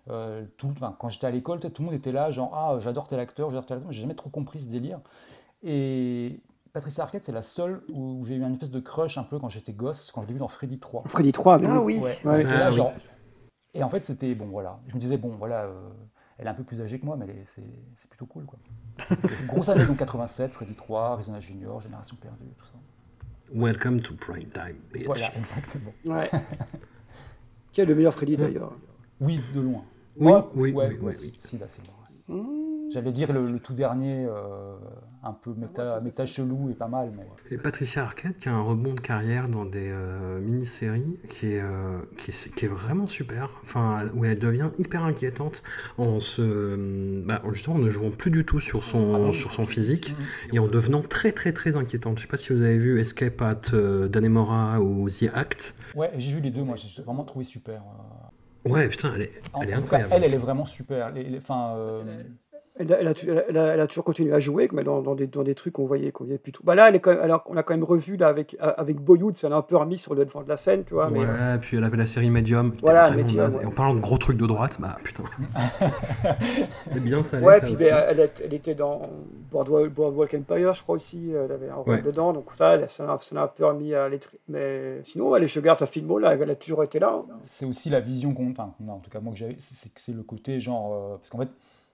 euh, 0.10 0.44
tout, 0.58 0.68
enfin, 0.72 0.94
quand 1.00 1.08
j'étais 1.08 1.28
à 1.28 1.32
l'école, 1.32 1.60
tout 1.62 1.72
le 1.82 1.86
monde 1.86 1.94
était 1.96 2.12
là, 2.12 2.30
genre 2.30 2.52
ah 2.54 2.78
j'adore 2.80 3.08
tel 3.08 3.22
acteur, 3.22 3.50
j'adore 3.50 3.66
tel 3.66 3.78
acteur. 3.78 3.88
mais 3.88 3.94
J'ai 3.94 4.02
jamais 4.02 4.16
trop 4.16 4.30
compris 4.30 4.60
ce 4.60 4.68
délire. 4.68 5.00
Et 5.64 6.40
Patricia 6.74 7.04
Arquette, 7.04 7.24
c'est 7.26 7.32
la 7.32 7.42
seule 7.42 7.82
où 7.92 8.24
j'ai 8.26 8.36
eu 8.36 8.42
une 8.42 8.54
espèce 8.54 8.72
de 8.72 8.80
crush 8.80 9.18
un 9.18 9.24
peu 9.24 9.40
quand 9.40 9.50
j'étais 9.50 9.74
gosse, 9.74 10.12
quand 10.12 10.22
je 10.22 10.28
l'ai 10.28 10.34
vue 10.34 10.40
dans 10.40 10.48
Freddy 10.48 10.80
3. 10.80 11.04
Freddy 11.08 11.32
3, 11.32 11.60
mais 11.60 11.68
Ah 11.70 11.82
oui. 11.82 11.96
oui. 11.96 12.00
Ouais, 12.04 12.18
Ouais. 12.26 12.38
j'étais 12.38 12.50
Ah 12.54 12.60
là, 12.60 12.70
oui. 12.70 12.76
genre. 12.76 12.94
Et 13.74 13.84
en 13.84 13.90
fait, 13.90 14.06
c'était 14.06 14.36
bon, 14.36 14.48
voilà. 14.48 14.80
Je 14.88 14.94
me 14.96 15.00
disais, 15.00 15.18
bon, 15.18 15.30
voilà, 15.38 15.64
euh, 15.64 15.90
elle 16.38 16.48
est 16.48 16.50
un 16.50 16.54
peu 16.54 16.64
plus 16.64 16.82
âgée 16.82 17.00
que 17.00 17.06
moi, 17.06 17.16
mais 17.18 17.44
c'est 17.46 18.10
plutôt 18.10 18.26
cool, 18.26 18.46
quoi. 18.46 18.60
Grosse 19.48 19.70
année, 19.70 19.86
donc 19.86 19.98
87, 19.98 20.54
Freddy 20.54 20.76
3, 20.76 21.14
Arizona 21.14 21.40
Junior, 21.40 21.80
Génération 21.80 22.16
perdue, 22.18 22.46
tout 22.58 22.66
ça. 22.66 22.74
Welcome 23.54 24.02
to 24.02 24.16
prime 24.16 24.50
time, 24.50 24.78
bitch. 24.92 25.06
Voilà, 25.06 25.36
exactement. 25.38 25.92
Ouais. 26.06 26.30
Qui 27.72 27.82
est 27.82 27.86
le 27.86 27.96
meilleur 27.96 28.14
Freddy 28.14 28.36
d'ailleurs? 28.36 28.74
Oui, 29.20 29.40
de 29.56 29.62
loin. 29.62 29.84
Oui, 30.18 30.32
Ouais, 30.32 30.42
oui, 30.56 30.72
ouais, 30.72 30.88
oui, 30.90 30.94
ouais, 30.96 31.00
oui, 31.12 31.16
si, 31.16 31.26
oui. 31.28 31.36
si, 31.40 31.58
là, 31.58 31.66
c'est 31.68 31.82
bon. 31.86 31.94
J'allais 32.94 33.12
dire 33.12 33.34
le, 33.34 33.48
le 33.50 33.60
tout 33.60 33.74
dernier, 33.74 34.26
euh, 34.26 34.76
un 35.24 35.34
peu 35.34 35.54
méta, 35.58 36.00
méta 36.02 36.26
chelou 36.26 36.70
et 36.70 36.74
pas 36.76 36.88
mal, 36.88 37.12
mais. 37.18 37.26
Et 37.50 37.58
Patricia 37.58 38.04
Arquette 38.04 38.38
qui 38.38 38.50
a 38.50 38.54
un 38.54 38.62
rebond 38.62 38.94
de 38.94 39.00
carrière 39.00 39.50
dans 39.50 39.66
des 39.66 39.90
euh, 39.90 40.40
mini-séries 40.40 41.20
qui 41.30 41.54
est, 41.54 41.62
euh, 41.62 42.00
qui, 42.18 42.32
est, 42.32 42.54
qui 42.56 42.66
est 42.66 42.68
vraiment 42.70 43.08
super, 43.08 43.50
enfin, 43.64 44.06
où 44.14 44.26
elle 44.26 44.38
devient 44.40 44.70
hyper 44.78 45.04
inquiétante 45.04 45.64
en 45.98 46.20
se, 46.20 47.24
bah, 47.26 47.42
justement 47.52 47.78
en 47.78 47.80
ne 47.80 47.90
jouant 47.90 48.12
plus 48.12 48.32
du 48.32 48.46
tout 48.46 48.60
sur 48.60 48.84
son, 48.84 49.32
sur 49.34 49.52
son 49.54 49.66
physique 49.66 50.16
et 50.52 50.60
en 50.60 50.68
devenant 50.68 51.02
très 51.02 51.32
très 51.32 51.52
très 51.54 51.76
inquiétante. 51.76 52.18
Je 52.18 52.24
sais 52.24 52.28
pas 52.28 52.38
si 52.38 52.54
vous 52.54 52.62
avez 52.62 52.78
vu 52.78 53.00
Escape 53.00 53.42
at 53.42 53.60
euh, 53.74 54.08
Danemora 54.08 54.80
ou 54.82 55.10
The 55.10 55.30
Act. 55.34 55.76
Ouais, 55.96 56.12
j'ai 56.18 56.32
vu 56.34 56.42
les 56.42 56.52
deux, 56.52 56.64
moi, 56.64 56.76
j'ai 56.76 57.02
vraiment 57.02 57.24
trouvé 57.24 57.46
super. 57.46 57.82
euh. 57.82 58.70
Ouais, 58.70 58.88
putain, 58.88 59.12
elle 59.16 59.24
est, 59.24 59.32
En- 59.52 59.62
elle 59.62 59.70
est 59.72 59.76
en 59.76 59.82
tout 59.82 59.88
cas, 59.90 59.98
incroyable. 59.98 60.14
elle, 60.16 60.24
elle 60.24 60.34
est 60.34 60.38
vraiment 60.38 60.66
super. 60.66 61.12
Les- 61.12 61.24
les- 61.24 61.38
Enfin, 61.38 61.74
euh, 61.76 62.02
Elle 62.76 62.92
a, 62.92 63.00
elle 63.02 63.08
a 63.08 63.14
tu- 63.14 63.30
elle 63.30 63.56
a- 63.58 63.74
elle 63.76 63.80
a 63.82 63.86
toujours 63.86 64.04
continué 64.04 64.34
à 64.34 64.40
jouer, 64.40 64.68
mais 64.74 64.84
dans, 64.84 65.02
dans 65.04 65.14
des, 65.14 65.28
dans 65.28 65.44
des 65.44 65.54
trucs 65.54 65.74
qu'on 65.74 65.86
voyait, 65.86 66.12
qu'on 66.12 66.24
voyait 66.24 66.40
plus 66.40 66.52
tout. 66.52 66.64
Bah 66.64 66.74
là, 66.74 66.90
elle 66.90 66.96
est 66.96 67.00
quand 67.00 67.12
même, 67.12 67.20
elle 67.24 67.30
a- 67.30 67.44
on 67.46 67.54
l'a 67.54 67.62
quand 67.62 67.76
même 67.76 67.84
revu 67.84 68.18
là, 68.18 68.30
avec, 68.30 68.58
avec 68.60 69.00
Boyhood, 69.00 69.36
ça 69.38 69.48
l'a 69.48 69.58
un 69.58 69.62
peu 69.62 69.78
remis 69.78 70.00
sur 70.00 70.16
le 70.16 70.26
devant 70.26 70.42
de 70.42 70.50
la 70.50 70.58
scène, 70.58 70.84
tu 70.84 70.96
vois. 70.96 71.08
mais, 71.12 71.20
Ouais, 71.20 71.26
euh, 71.30 71.58
puis 71.60 71.78
elle 71.78 71.84
avait 71.84 71.98
la 71.98 72.08
série 72.08 72.32
Medium, 72.32 72.74
qui 72.76 72.82
Voilà, 72.84 73.12
Medium, 73.12 73.52
ouais. 73.54 73.62
Et 73.62 73.66
en 73.68 73.72
parlant 73.72 73.94
de 73.94 74.00
gros 74.00 74.18
trucs 74.18 74.38
de 74.38 74.48
droite, 74.48 74.78
bah 74.80 74.98
putain. 75.04 75.24
C'était 76.80 77.00
bien 77.00 77.24
salé. 77.24 77.46
ouais, 77.46 77.60
ça 77.60 77.66
puis 77.66 77.76
aussi. 77.76 77.84
ben, 77.86 78.04
elle, 78.10 78.20
est- 78.20 78.42
elle 78.44 78.54
était 78.54 78.76
dans 78.76 79.02
Boardwalk, 79.52 79.94
Boardwalk 79.94 80.34
Empire, 80.34 80.74
je 80.74 80.82
crois 80.82 80.96
aussi. 80.96 81.32
Elle 81.32 81.52
avait 81.52 81.70
un 81.70 81.76
rôle 81.76 81.96
Ouais. 81.96 82.02
dedans, 82.02 82.34
donc 82.34 82.46
ça, 82.58 82.88
ça 82.88 83.06
l'a 83.06 83.18
ça 83.22 83.36
l'a 83.36 83.44
un 83.44 83.48
peu 83.48 83.66
remis 83.66 83.94
à 83.94 84.10
l'étri. 84.10 84.40
Mais 84.48 85.02
sinon, 85.06 85.36
elle, 85.36 85.46
je 85.48 85.60
garde 85.60 85.80
sa 85.80 85.86
filmo 85.88 86.18
là, 86.20 86.34
elle 86.34 86.50
a 86.50 86.56
toujours 86.56 86.84
été 86.84 87.00
là. 87.00 87.14
hein. 87.30 87.34
c'est 87.44 87.66
aussi 87.66 87.90
la 87.90 88.00
vision 88.00 88.34
qu'on. 88.34 88.50
Enfin, 88.52 88.74
non, 88.80 88.94
en 88.94 89.00
tout 89.00 89.10
cas, 89.10 89.20
moi 89.20 89.34
que 89.34 89.40
j'avais, 89.40 89.56
c'est 89.60 89.76
c'est 89.76 89.94
que 89.94 90.02
c'est 90.02 90.14
le 90.14 90.24
côté 90.24 90.60
genre. 90.60 90.94
euh, 90.94 91.18
parce 91.18 91.30
qu'en 91.30 91.38
fait, 91.40 91.50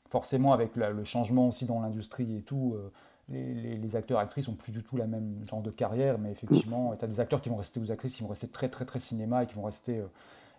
forcément, 0.10 0.53
avec 0.53 0.76
la- 0.76 0.90
le 0.91 1.03
changement 1.03 1.48
aussi 1.49 1.65
dans 1.65 1.80
l'industrie 1.81 2.36
et 2.38 2.41
tout, 2.41 2.73
euh, 2.76 2.91
les, 3.30 3.53
les- 3.53 3.77
les 3.77 3.95
acteurs 3.95 4.19
actrices 4.19 4.48
ont 4.48 4.56
plus 4.56 4.72
du 4.72 4.84
tout 4.84 4.98
la 4.98 5.06
même 5.07 5.44
genre 5.48 5.61
de 5.61 5.69
carrière, 5.72 6.18
mais 6.18 6.31
effectivement, 6.31 6.95
tu 6.98 7.06
as 7.06 7.07
des 7.07 7.19
acteurs 7.19 7.41
qui 7.41 7.49
vont 7.49 7.57
rester, 7.57 7.80
des 7.80 7.91
actrices 7.91 8.14
qui 8.15 8.23
vont 8.23 8.30
rester 8.30 8.48
très, 8.48 8.69
très, 8.69 8.86
très 8.86 8.99
cinéma 8.99 9.44
et 9.44 9.48
qui 9.48 9.53
vont 9.56 9.64
rester. 9.64 9.99
euh, 9.99 10.06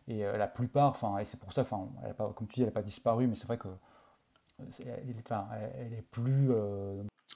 et 0.08 0.24
euh, 0.24 0.36
la 0.36 0.48
plupart, 0.48 0.90
enfin, 0.90 1.18
et 1.18 1.24
c'est 1.24 1.38
pour 1.38 1.52
ça, 1.52 1.62
enfin, 1.62 1.86
elle 2.04 2.10
a 2.10 2.14
pas, 2.14 2.32
comme 2.34 2.46
tu 2.48 2.54
dis, 2.54 2.60
elle 2.62 2.66
n'a 2.68 2.72
pas 2.72 2.82
disparu, 2.82 3.26
mais 3.26 3.34
c'est 3.34 3.46
vrai 3.46 3.58
que. 3.58 3.68
c'est- 4.70 4.84
Elle, 4.86 5.10
est- 5.10 5.14
enfin, 5.24 5.46
elle- 5.78 5.92
est 5.94 6.02
plus. 6.10 6.50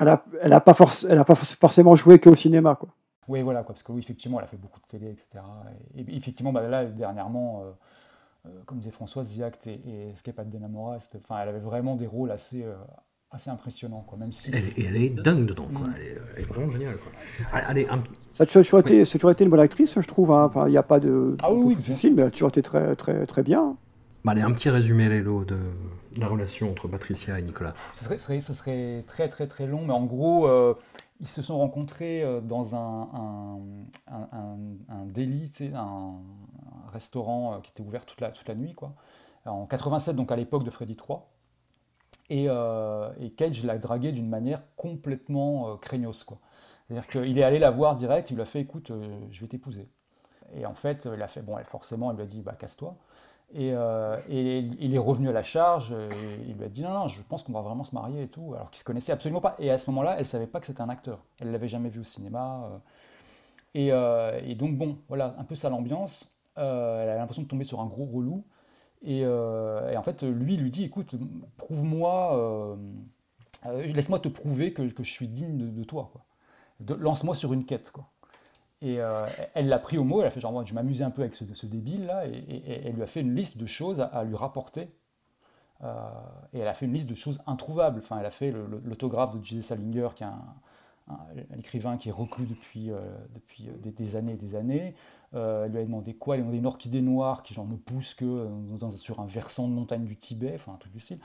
Elle 0.00 0.08
a, 0.08 0.24
elle 0.40 0.52
a 0.52 0.60
pas, 0.60 0.72
forc- 0.72 1.06
elle 1.08 1.18
a 1.18 1.24
pas 1.24 1.34
forc- 1.34 1.56
forcément 1.58 1.94
joué 1.94 2.18
qu'au 2.18 2.34
cinéma, 2.34 2.74
quoi. 2.74 2.88
Oui, 3.28 3.42
voilà, 3.42 3.62
quoi, 3.62 3.74
parce 3.74 3.82
que 3.82 3.92
oui, 3.92 4.00
effectivement, 4.00 4.38
elle 4.38 4.44
a 4.44 4.48
fait 4.48 4.56
beaucoup 4.56 4.80
de 4.80 4.86
télé, 4.86 5.10
etc. 5.10 5.42
Et, 5.96 6.00
et 6.02 6.16
effectivement, 6.16 6.52
bah, 6.52 6.66
là, 6.68 6.84
dernièrement, 6.84 7.62
euh, 7.64 7.70
comme 8.66 8.78
disait 8.78 8.90
François, 8.90 9.24
Ziact 9.24 9.66
et, 9.66 9.80
et 9.86 10.10
Escape 10.10 10.38
at 10.38 10.44
Denamora, 10.44 10.96
enfin, 11.16 11.38
elle 11.42 11.48
avait 11.48 11.60
vraiment 11.60 11.96
des 11.96 12.06
rôles 12.06 12.30
assez, 12.30 12.62
euh, 12.62 12.74
assez 13.30 13.50
impressionnants, 13.50 14.04
quoi, 14.06 14.18
même 14.18 14.32
si... 14.32 14.50
Elle, 14.54 14.64
est- 14.66 14.78
et 14.78 14.84
elle 14.86 14.96
est 14.96 15.10
dingue 15.10 15.46
dedans, 15.46 15.68
quoi. 15.74 15.86
Elle, 15.96 16.02
est, 16.02 16.18
elle 16.36 16.42
est 16.42 16.46
vraiment 16.46 16.70
géniale, 16.70 16.96
quoi. 16.98 17.12
Allez, 17.52 17.66
allez, 17.66 17.86
un- 17.90 18.02
Ça 18.34 18.44
a 18.44 18.46
toujours 18.46 18.80
été, 18.80 19.04
ça 19.04 19.10
a 19.10 19.18
toujours 19.18 19.30
été 19.30 19.44
une 19.44 19.50
bonne 19.50 19.60
actrice, 19.60 19.98
je 19.98 20.06
trouve. 20.06 20.30
hein. 20.32 20.44
Enfin, 20.44 20.66
il 20.68 20.70
n'y 20.72 20.76
a 20.76 20.82
pas 20.82 21.00
de. 21.00 21.36
Ah 21.42 21.52
oui, 21.52 21.74
oui, 21.78 21.94
film, 21.94 22.16
mais 22.16 22.22
elle 22.22 22.28
a 22.28 22.30
toujours 22.30 22.48
été 22.50 22.62
très, 22.62 22.94
très, 22.96 23.26
très 23.26 23.42
bien. 23.42 23.76
bah, 24.24 24.32
allez, 24.32 24.42
un 24.42 24.52
petit 24.52 24.70
résumé, 24.70 25.08
Lélo, 25.08 25.44
de 25.44 25.56
la 26.16 26.28
relation 26.28 26.70
entre 26.70 26.86
Patricia 26.86 27.38
et 27.38 27.42
Nicolas. 27.42 27.74
Serait, 27.94 28.18
serait- 28.18 28.40
ce 28.40 28.54
serait 28.54 29.04
très 29.08 29.28
très 29.28 29.46
très 29.48 29.66
long, 29.66 29.84
mais 29.86 29.92
en 29.92 30.04
gros, 30.04 30.46
euh, 30.46 30.74
ils 31.24 31.28
se 31.28 31.42
sont 31.42 31.58
rencontrés 31.58 32.22
euh, 32.22 32.40
dans 32.42 32.76
un, 32.76 33.10
un, 33.14 33.60
un, 34.08 34.28
un- 34.32 34.58
restaurant 36.92 37.54
euh, 37.56 37.60
qui 37.60 37.70
était 37.72 37.82
ouvert 37.82 38.06
toute 38.06 38.20
la, 38.22 38.30
toute 38.32 38.48
la 38.48 38.54
nuit, 38.56 38.74
quoi. 38.74 38.94
En 39.46 39.66
87, 39.66 40.16
donc 40.16 40.32
à 40.32 40.36
l'époque 40.36 40.64
de 40.64 40.70
Freddy 40.70 40.96
3. 40.96 41.30
Et, 42.30 42.46
euh, 42.48 43.10
et 43.20 43.30
Cage 43.32 43.64
l'a 43.64 43.78
dragué 43.78 44.12
d'une 44.12 44.28
manière 44.28 44.62
complètement 44.76 45.76
euh. 45.78 46.38
C'est-à-dire 46.88 47.08
qu'il 47.08 47.38
est 47.38 47.42
allé 47.42 47.58
la 47.58 47.70
voir 47.70 47.96
direct, 47.96 48.30
il 48.30 48.34
lui 48.36 48.42
a 48.42 48.46
fait 48.46 48.60
écoute, 48.60 48.92
je 49.30 49.40
vais 49.40 49.48
t'épouser. 49.48 49.88
Et 50.54 50.66
en 50.66 50.74
fait, 50.74 51.08
il 51.12 51.22
a 51.22 51.28
fait 51.28 51.42
bon, 51.42 51.58
elle, 51.58 51.66
forcément, 51.66 52.12
il 52.12 52.16
lui 52.16 52.24
a 52.24 52.26
dit 52.26 52.42
bah 52.42 52.54
casse-toi. 52.58 52.96
Et, 53.54 53.72
euh, 53.72 54.18
il 54.28 54.94
est 54.94 54.98
revenu 54.98 55.28
à 55.28 55.32
la 55.32 55.42
charge, 55.42 55.92
et 55.92 56.08
il 56.48 56.56
lui 56.56 56.64
a 56.64 56.68
dit 56.68 56.82
non, 56.82 56.92
non, 56.92 57.08
je 57.08 57.22
pense 57.22 57.42
qu'on 57.42 57.52
va 57.52 57.60
vraiment 57.60 57.84
se 57.84 57.94
marier 57.94 58.24
et 58.24 58.28
tout, 58.28 58.52
alors 58.54 58.70
qu'ils 58.70 58.80
se 58.80 58.84
connaissaient 58.84 59.12
absolument 59.12 59.40
pas. 59.40 59.54
Et 59.58 59.70
à 59.70 59.78
ce 59.78 59.88
moment-là, 59.90 60.16
elle 60.18 60.26
savait 60.26 60.46
pas 60.46 60.60
que 60.60 60.66
c'était 60.66 60.80
un 60.82 60.88
acteur. 60.88 61.20
Elle 61.38 61.52
l'avait 61.52 61.68
jamais 61.68 61.88
vu 61.88 62.00
au 62.00 62.04
cinéma. 62.04 62.68
euh. 62.72 62.78
Et, 63.74 63.92
euh, 63.92 64.54
donc, 64.54 64.76
bon, 64.76 64.98
voilà, 65.08 65.34
un 65.38 65.44
peu 65.44 65.54
ça 65.54 65.68
l'ambiance. 65.70 66.34
Euh, 66.58 67.02
elle 67.02 67.08
a 67.08 67.16
l'impression 67.16 67.42
de 67.42 67.48
tomber 67.48 67.64
sur 67.64 67.80
un 67.80 67.86
gros 67.86 68.04
relou. 68.04 68.44
Et, 69.02 69.22
euh, 69.24 69.96
en 69.96 70.02
fait, 70.02 70.22
lui, 70.22 70.56
lui 70.56 70.70
dit 70.70 70.84
écoute, 70.84 71.14
prouve-moi, 71.56 72.36
euh, 72.38 72.76
euh, 73.66 73.86
laisse-moi 73.92 74.18
te 74.18 74.28
prouver 74.28 74.72
que, 74.72 74.88
je 74.88 75.10
suis 75.10 75.28
digne 75.28 75.58
de, 75.58 75.84
toi. 75.84 76.10
Lance-moi 76.98 77.34
sur 77.34 77.52
une 77.52 77.64
quête. 77.64 77.90
Quoi. 77.90 78.06
Et 78.84 79.00
euh, 79.00 79.26
elle 79.54 79.68
l'a 79.68 79.78
pris 79.78 79.96
au 79.96 80.04
mot, 80.04 80.20
elle 80.20 80.26
a 80.26 80.30
fait 80.30 80.40
genre, 80.40 80.52
moi, 80.52 80.62
je 80.66 80.74
m'amusais 80.74 81.04
un 81.04 81.10
peu 81.10 81.22
avec 81.22 81.34
ce, 81.34 81.64
débile-là, 81.64 82.26
et, 82.26 82.82
elle 82.84 82.94
lui 82.94 83.02
a 83.02 83.06
fait 83.06 83.22
une 83.22 83.34
liste 83.34 83.56
de 83.56 83.64
choses 83.64 83.98
à, 83.98 84.24
lui 84.24 84.36
rapporter. 84.36 84.90
Euh, 85.82 86.10
et 86.52 86.58
elle 86.58 86.68
a 86.68 86.74
fait 86.74 86.84
une 86.84 86.92
liste 86.92 87.08
de 87.08 87.14
choses 87.14 87.40
introuvables. 87.46 88.00
Enfin, 88.00 88.18
elle 88.20 88.26
a 88.26 88.30
fait 88.30 88.52
l'autographe 88.84 89.32
de 89.32 89.42
J.D. 89.42 89.62
Salinger, 89.62 90.08
qui 90.14 90.24
est 90.24 90.26
un, 90.26 91.16
écrivain 91.58 91.96
qui 91.96 92.10
est 92.10 92.12
reclus 92.12 92.44
depuis, 92.44 92.90
euh, 92.90 93.00
depuis 93.34 93.70
des, 93.82 94.16
années 94.16 94.32
et 94.32 94.36
des 94.36 94.54
années. 94.54 94.94
Elle 95.32 95.72
lui 95.72 95.78
a 95.78 95.84
demandé 95.84 96.14
quoi? 96.14 96.34
Elle 96.34 96.42
lui 96.42 96.44
a 96.44 96.50
demandé 96.50 96.58
une 96.58 96.66
orchidée 96.66 97.00
noire 97.00 97.42
qui 97.42 97.54
genre 97.54 97.66
ne 97.66 97.76
pousse 97.76 98.12
que 98.14 98.48
sur 98.98 99.18
un 99.18 99.26
versant 99.26 99.66
de 99.66 99.72
montagne 99.72 100.04
du 100.04 100.16
Tibet, 100.16 100.52
enfin 100.54 100.74
un 100.74 100.76
truc 100.76 100.92
du 100.92 101.00
style. 101.00 101.20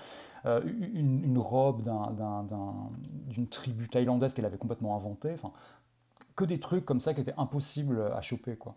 Une, 0.45 1.37
robe 1.37 1.83
d'un- 1.83 2.11
d'un- 2.11 2.43
d'un- 2.43 2.89
d'une 3.27 3.47
tribu 3.47 3.89
thaïlandaise 3.89 4.33
qu'elle 4.33 4.45
avait 4.45 4.57
complètement 4.57 4.95
inventée. 4.95 5.35
Que 6.39 6.45
des 6.45 6.59
trucs 6.59 6.85
comme 6.85 7.01
ça 7.01 7.13
qui 7.13 7.21
étaient 7.21 7.35
impossibles 7.37 8.01
à 8.15 8.21
choper, 8.21 8.55
quoi. 8.57 8.75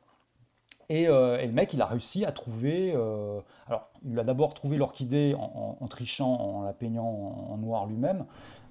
Et, 0.89 1.09
euh, 1.09 1.39
et 1.41 1.47
le 1.47 1.53
mec, 1.53 1.73
il 1.73 1.81
a 1.81 1.87
réussi 1.87 2.25
à 2.25 2.33
trouver. 2.33 2.93
euh, 2.95 3.41
alors, 3.69 3.91
il 4.05 4.19
a 4.19 4.25
d'abord 4.25 4.53
trouvé 4.55 4.77
l'orchidée 4.77 5.35
en, 5.39 5.43
en- 5.43 5.79
en 5.85 5.89
trichant, 5.89 6.35
en 6.35 6.63
la 6.65 6.73
peignant 6.73 7.07
en, 7.07 7.53
en 7.55 7.59
noir 7.59 7.87
lui-même. 7.87 8.27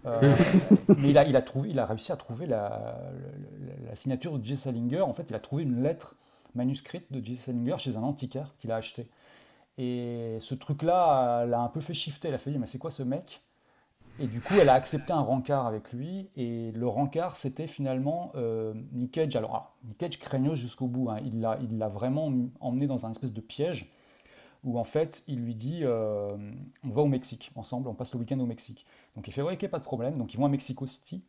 Euh, 0.06 0.22
mais 0.98 1.10
il 1.12 1.18
a, 1.18 1.26
il, 1.28 1.36
a 1.36 1.42
trouvé, 1.42 1.70
il 1.70 1.80
a 1.80 1.86
réussi 1.86 2.12
à 2.12 2.18
trouver 2.18 2.46
la, 2.48 3.00
la- 3.60 3.90
la 3.90 3.96
signature 3.96 4.38
de 4.38 4.46
J. 4.46 4.58
Salinger. 4.58 5.02
En 5.02 5.14
fait, 5.14 5.26
il 5.30 5.36
a 5.36 5.40
trouvé 5.40 5.64
une 5.64 5.82
lettre 5.84 6.16
manuscrite 6.56 7.12
de 7.12 7.24
J. 7.24 7.38
Salinger 7.38 7.78
chez 7.80 7.98
un 7.98 8.04
antiquaire 8.04 8.54
qu'il 8.58 8.72
a 8.72 8.76
acheté. 8.76 9.08
Et 9.78 10.38
ce 10.42 10.56
truc-là 10.56 11.46
l'a 11.48 11.62
un 11.62 11.70
peu 11.70 11.82
fait 11.82 11.94
shifter. 11.94 12.30
Elle 12.30 12.36
a 12.36 12.40
fait, 12.40 12.52
mais 12.52 12.68
c'est 12.68 12.80
quoi 12.80 12.92
ce 12.92 13.04
mec? 13.04 13.42
Et 14.22 14.28
du 14.28 14.40
coup, 14.40 14.54
elle 14.62 14.70
a 14.70 14.74
accepté 14.76 15.14
un 15.14 15.22
rencard 15.22 15.66
avec 15.66 15.92
lui. 15.94 16.30
Et 16.36 16.72
le 16.74 16.88
rencard, 16.88 17.36
c'était 17.36 17.66
finalement 17.66 18.32
euh, 18.36 18.74
Nick 18.92 19.14
Cage. 19.14 19.36
Alors, 19.36 19.50
alors, 19.50 19.76
Nick 19.84 19.98
Cage 19.98 20.56
jusqu'au 20.56 20.86
bout. 20.88 21.10
hein. 21.10 21.18
Il 21.24 21.40
l'a 21.42 21.90
vraiment 21.90 22.32
emmené 22.60 22.86
dans 22.86 23.08
un 23.08 23.12
espèce 23.12 23.34
de 23.34 23.42
piège 23.42 23.92
où 24.64 24.78
en 24.78 24.84
fait, 24.84 25.24
il 25.28 25.40
lui 25.40 25.56
dit 25.56 25.80
euh, 25.82 26.38
on 26.84 26.90
va 26.90 27.02
au 27.02 27.08
Mexique 27.08 27.52
ensemble, 27.56 27.90
on 27.90 27.96
passe 27.96 28.14
le 28.14 28.20
week-end 28.20 28.40
au 28.40 28.46
Mexique. 28.46 28.86
Donc 29.16 29.28
il 29.28 29.34
fait 29.34 29.42
ouais, 29.42 29.54
ok, 29.54 29.68
pas 29.70 29.80
de 29.80 29.84
problème. 29.84 30.20
Donc 30.20 30.36
ils 30.36 30.38
vont 30.38 30.46
à 30.46 30.50
Mexico 30.50 30.86
City. 30.86 31.24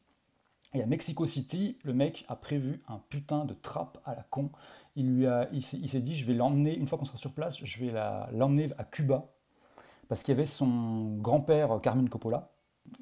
Et 0.75 0.83
à 0.83 0.87
Mexico 0.87 1.27
City, 1.27 1.79
le 1.85 1.95
mec 1.95 2.27
a 2.29 2.37
prévu 2.37 2.83
un 2.89 3.01
putain 3.09 3.47
de 3.47 3.55
trappe 3.55 3.99
à 4.05 4.15
la 4.15 4.23
con. 4.23 4.51
Il, 4.97 5.17
lui 5.17 5.27
a, 5.27 5.49
il 5.53 5.63
s'est 5.63 6.01
dit, 6.01 6.15
je 6.15 6.27
vais 6.27 6.35
l'emmener, 6.35 6.77
une 6.77 6.87
fois 6.87 6.99
qu'on 6.99 7.05
sera 7.07 7.17
sur 7.19 7.33
place, 7.33 7.63
je 7.63 7.85
vais 7.85 7.93
l'emmener 8.33 8.69
à 8.77 8.85
Cuba. 8.85 9.29
Parce 10.09 10.23
qu'il 10.23 10.33
y 10.33 10.37
avait 10.37 10.45
son 10.45 11.17
grand-père, 11.17 11.73
euh, 11.73 11.79
Carmine 11.79 12.11
Coppola, 12.11 12.52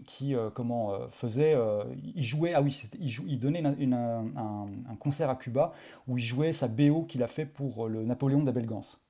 qui 0.07 0.35
euh, 0.35 0.51
comment, 0.51 0.93
euh, 0.95 1.09
faisait. 1.11 1.55
euh, 1.55 1.85
il 2.15 2.23
jouait, 2.23 2.55
ah 2.55 2.63
oui, 2.63 2.79
il, 2.99 3.09
jou- 3.09 3.25
il 3.27 3.39
donnait 3.39 3.61
une- 3.79 3.95
un, 3.95 4.97
concert 4.99 5.31
à 5.31 5.37
Cuba 5.37 5.73
où 6.09 6.19
il 6.19 6.25
jouait 6.25 6.53
sa 6.53 6.69
BO 6.69 7.05
qu'il 7.05 7.23
a 7.23 7.27
fait 7.27 7.47
pour 7.47 7.89
le 7.89 8.05
Napoléon 8.05 8.43
d'Abel 8.43 8.67
Gance. 8.67 9.05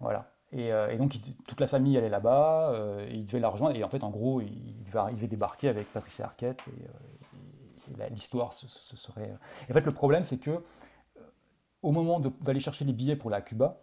Voilà. 0.00 0.28
Et, 0.54 0.70
donc, 0.98 1.16
toute 1.48 1.60
la 1.60 1.66
famille 1.66 1.96
allait 1.96 2.10
là-bas, 2.10 2.74
il 3.10 3.24
devait 3.24 3.40
la 3.40 3.48
rejoindre. 3.48 3.74
Et 3.76 3.84
en 3.84 3.88
fait, 3.88 4.04
en 4.04 4.10
gros, 4.10 4.42
il 4.42 4.82
devait, 4.84 4.98
il 5.10 5.14
devait 5.14 5.28
débarquer 5.28 5.68
avec 5.68 5.90
Patricia 5.92 6.26
Arquette, 6.26 6.60
et, 6.68 7.96
la- 7.98 8.08
l'histoire 8.10 8.52
ce 8.52 8.68
serait. 8.96 9.32
En 9.70 9.72
fait, 9.72 9.86
le 9.86 9.92
problème, 9.92 10.22
c'est 10.24 10.38
que 10.38 10.62
au 11.82 11.90
moment 11.92 12.20
d'aller 12.20 12.60
chercher 12.60 12.84
les 12.84 12.92
billets 12.92 13.16
pour 13.16 13.32
à 13.32 13.40
Cuba, 13.40 13.80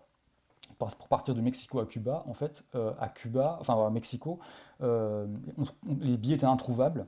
pour 0.96 1.08
partir 1.10 1.36
de 1.36 1.42
Mexico 1.42 1.80
à 1.80 1.86
Cuba, 1.86 2.24
en 2.28 2.34
fait, 2.34 2.64
euh, 2.76 2.94
à 3.00 3.10
Cuba, 3.10 3.58
enfin 3.62 3.86
à 3.86 3.90
Mexico, 3.90 4.40
euh, 4.82 5.28
les 6.00 6.18
billets 6.18 6.36
étaient 6.36 6.46
introuvables. 6.46 7.08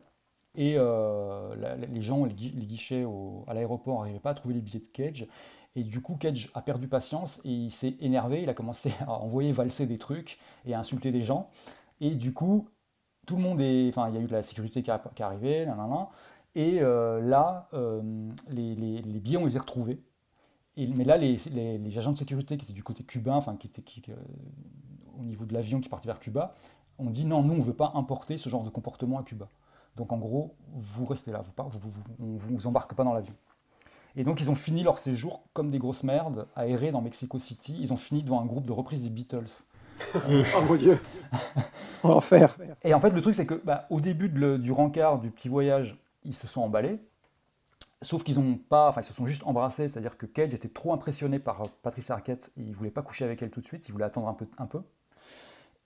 Et 0.55 0.75
euh, 0.77 1.55
les 1.91 2.01
gens, 2.01 2.25
les, 2.25 2.33
gui- 2.33 2.51
les 2.55 2.65
guichets 2.65 3.05
au- 3.05 3.45
à 3.47 3.53
l'aéroport 3.53 3.99
n'arrivaient 3.99 4.19
pas 4.19 4.31
à 4.31 4.33
trouver 4.33 4.53
les 4.55 4.61
billets 4.61 4.79
de 4.81 4.87
Cage. 4.87 5.27
Et 5.75 5.83
du 5.83 6.01
coup, 6.01 6.15
Cage 6.17 6.51
a 6.53 6.61
perdu 6.61 6.87
patience 6.89 7.39
et 7.45 7.49
il 7.51 7.71
s'est 7.71 7.95
énervé. 8.01 8.41
Il 8.43 8.49
a 8.49 8.53
commencé 8.53 8.91
à 9.07 9.11
envoyer 9.13 9.51
valser 9.53 9.85
des 9.87 9.97
trucs 9.97 10.39
et 10.65 10.73
à 10.73 10.79
insulter 10.79 11.11
des 11.11 11.21
gens. 11.23 11.49
Et 12.01 12.11
du 12.15 12.33
coup, 12.33 12.67
tout 13.27 13.35
le 13.37 13.41
monde 13.43 13.61
est. 13.61 13.89
Enfin, 13.89 14.09
il 14.09 14.15
y 14.15 14.17
a 14.17 14.21
eu 14.21 14.27
de 14.27 14.33
la 14.33 14.43
sécurité 14.43 14.83
qui, 14.83 14.91
est 14.91 15.21
arrivée. 15.21 15.67
Et 16.55 16.79
là, 16.81 17.69
les- 18.49 18.75
les 19.01 19.19
billets 19.19 19.37
ont 19.37 19.47
été 19.47 19.59
retrouvés. 19.59 20.01
Et- 20.77 20.87
mais 20.87 21.03
là, 21.03 21.17
les, 21.17 21.37
les- 21.53 21.77
les 21.77 21.97
agents 21.97 22.13
de 22.13 22.17
sécurité 22.17 22.57
qui 22.57 22.63
étaient 22.65 22.73
du 22.73 22.83
côté 22.83 23.03
cubain, 23.03 23.35
enfin, 23.35 23.55
qui 23.57 23.67
étaient 23.67 23.81
qui- 23.81 24.01
euh, 24.09 24.15
au 25.19 25.23
niveau 25.23 25.45
de 25.45 25.53
l'avion 25.53 25.79
qui 25.81 25.89
partait 25.89 26.07
vers 26.07 26.19
Cuba, 26.19 26.55
ont 26.97 27.09
dit 27.09 27.25
non, 27.25 27.43
nous, 27.43 27.53
on 27.53 27.57
ne 27.57 27.63
veut 27.63 27.73
pas 27.73 27.91
importer 27.95 28.37
ce 28.37 28.49
genre 28.49 28.63
de 28.63 28.69
comportement 28.69 29.19
à 29.19 29.23
Cuba. 29.23 29.47
Donc, 29.97 30.13
en 30.13 30.17
gros, 30.17 30.55
vous 30.73 31.05
restez 31.05 31.31
là, 31.31 31.41
vous 31.41 31.51
par- 31.51 31.69
vous, 31.69 31.79
on 32.19 32.25
ne 32.25 32.37
vous 32.37 32.67
embarque 32.67 32.93
pas 32.93 33.03
dans 33.03 33.13
l'avion. 33.13 33.33
Et 34.15 34.23
donc, 34.23 34.39
ils 34.41 34.49
ont 34.49 34.55
fini 34.55 34.83
leur 34.83 34.97
séjour 34.99 35.43
comme 35.53 35.69
des 35.71 35.79
grosses 35.79 36.03
merdes, 36.03 36.47
errer 36.57 36.91
dans 36.91 37.01
Mexico 37.01 37.39
City. 37.39 37.77
Ils 37.79 37.91
ont 37.93 37.97
fini 37.97 38.23
devant 38.23 38.41
un 38.41 38.45
groupe 38.45 38.65
de 38.65 38.71
reprise 38.71 39.01
des 39.03 39.09
Beatles. 39.09 39.45
Oh 40.15 40.61
mon 40.67 40.75
Dieu. 40.75 40.99
Enfer. 42.03 42.57
Et 42.83 42.93
en 42.93 42.99
fait, 42.99 43.11
le 43.11 43.21
truc, 43.21 43.35
c'est 43.35 43.45
que 43.45 43.53
bah, 43.63 43.85
au 43.89 44.01
début 44.01 44.29
de 44.29 44.39
le- 44.39 44.57
du 44.57 44.71
rencard, 44.71 45.19
du 45.19 45.29
petit 45.29 45.47
voyage, 45.49 45.97
ils 46.23 46.33
se 46.33 46.47
sont 46.47 46.61
emballés. 46.61 46.99
Sauf 48.03 48.23
qu'ils 48.23 48.39
ont 48.39 48.57
pas, 48.57 48.89
enfin, 48.89 49.01
ils 49.01 49.05
se 49.05 49.13
sont 49.13 49.27
juste 49.27 49.43
embrassés, 49.45 49.87
c'est-à-dire 49.87 50.17
que 50.17 50.25
Cage 50.25 50.55
était 50.55 50.67
trop 50.67 50.91
impressionné 50.91 51.37
par 51.37 51.61
euh, 51.61 51.65
Patricia 51.83 52.15
Arquette, 52.15 52.51
il 52.57 52.73
voulait 52.75 52.89
pas 52.89 53.03
coucher 53.03 53.25
avec 53.25 53.43
elle 53.43 53.51
tout 53.51 53.61
de 53.61 53.65
suite, 53.65 53.87
il 53.87 53.91
voulait 53.91 54.05
attendre 54.05 54.27
un 54.27 54.33
peu. 54.33 54.47
Un 54.57 54.65
peu. 54.65 54.81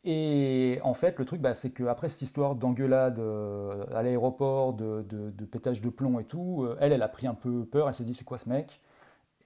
Et 0.06 0.80
en 0.84 0.94
fait, 0.94 1.18
le 1.20 1.26
truc, 1.26 1.42
bah, 1.42 1.54
c'est 1.54 1.72
qu'après 1.72 2.10
cette 2.10 2.22
histoire 2.22 2.56
d'engueulade 2.56 3.20
euh, 3.20 3.86
à 3.94 4.04
l'aéroport, 4.04 4.74
de, 4.74 5.04
de- 5.10 5.46
pétage 5.46 5.82
de 5.82 5.90
plomb 5.90 6.20
et 6.20 6.24
tout, 6.24 6.64
euh, 6.64 6.78
elle, 6.80 6.94
elle 6.94 7.02
a 7.02 7.08
pris 7.10 7.28
un 7.28 7.34
peu 7.34 7.66
peur, 7.66 7.90
elle 7.90 7.96
s'est 7.96 8.04
dit 8.04 8.14
c'est 8.14 8.24
quoi 8.24 8.38
ce 8.38 8.48
mec? 8.48 8.82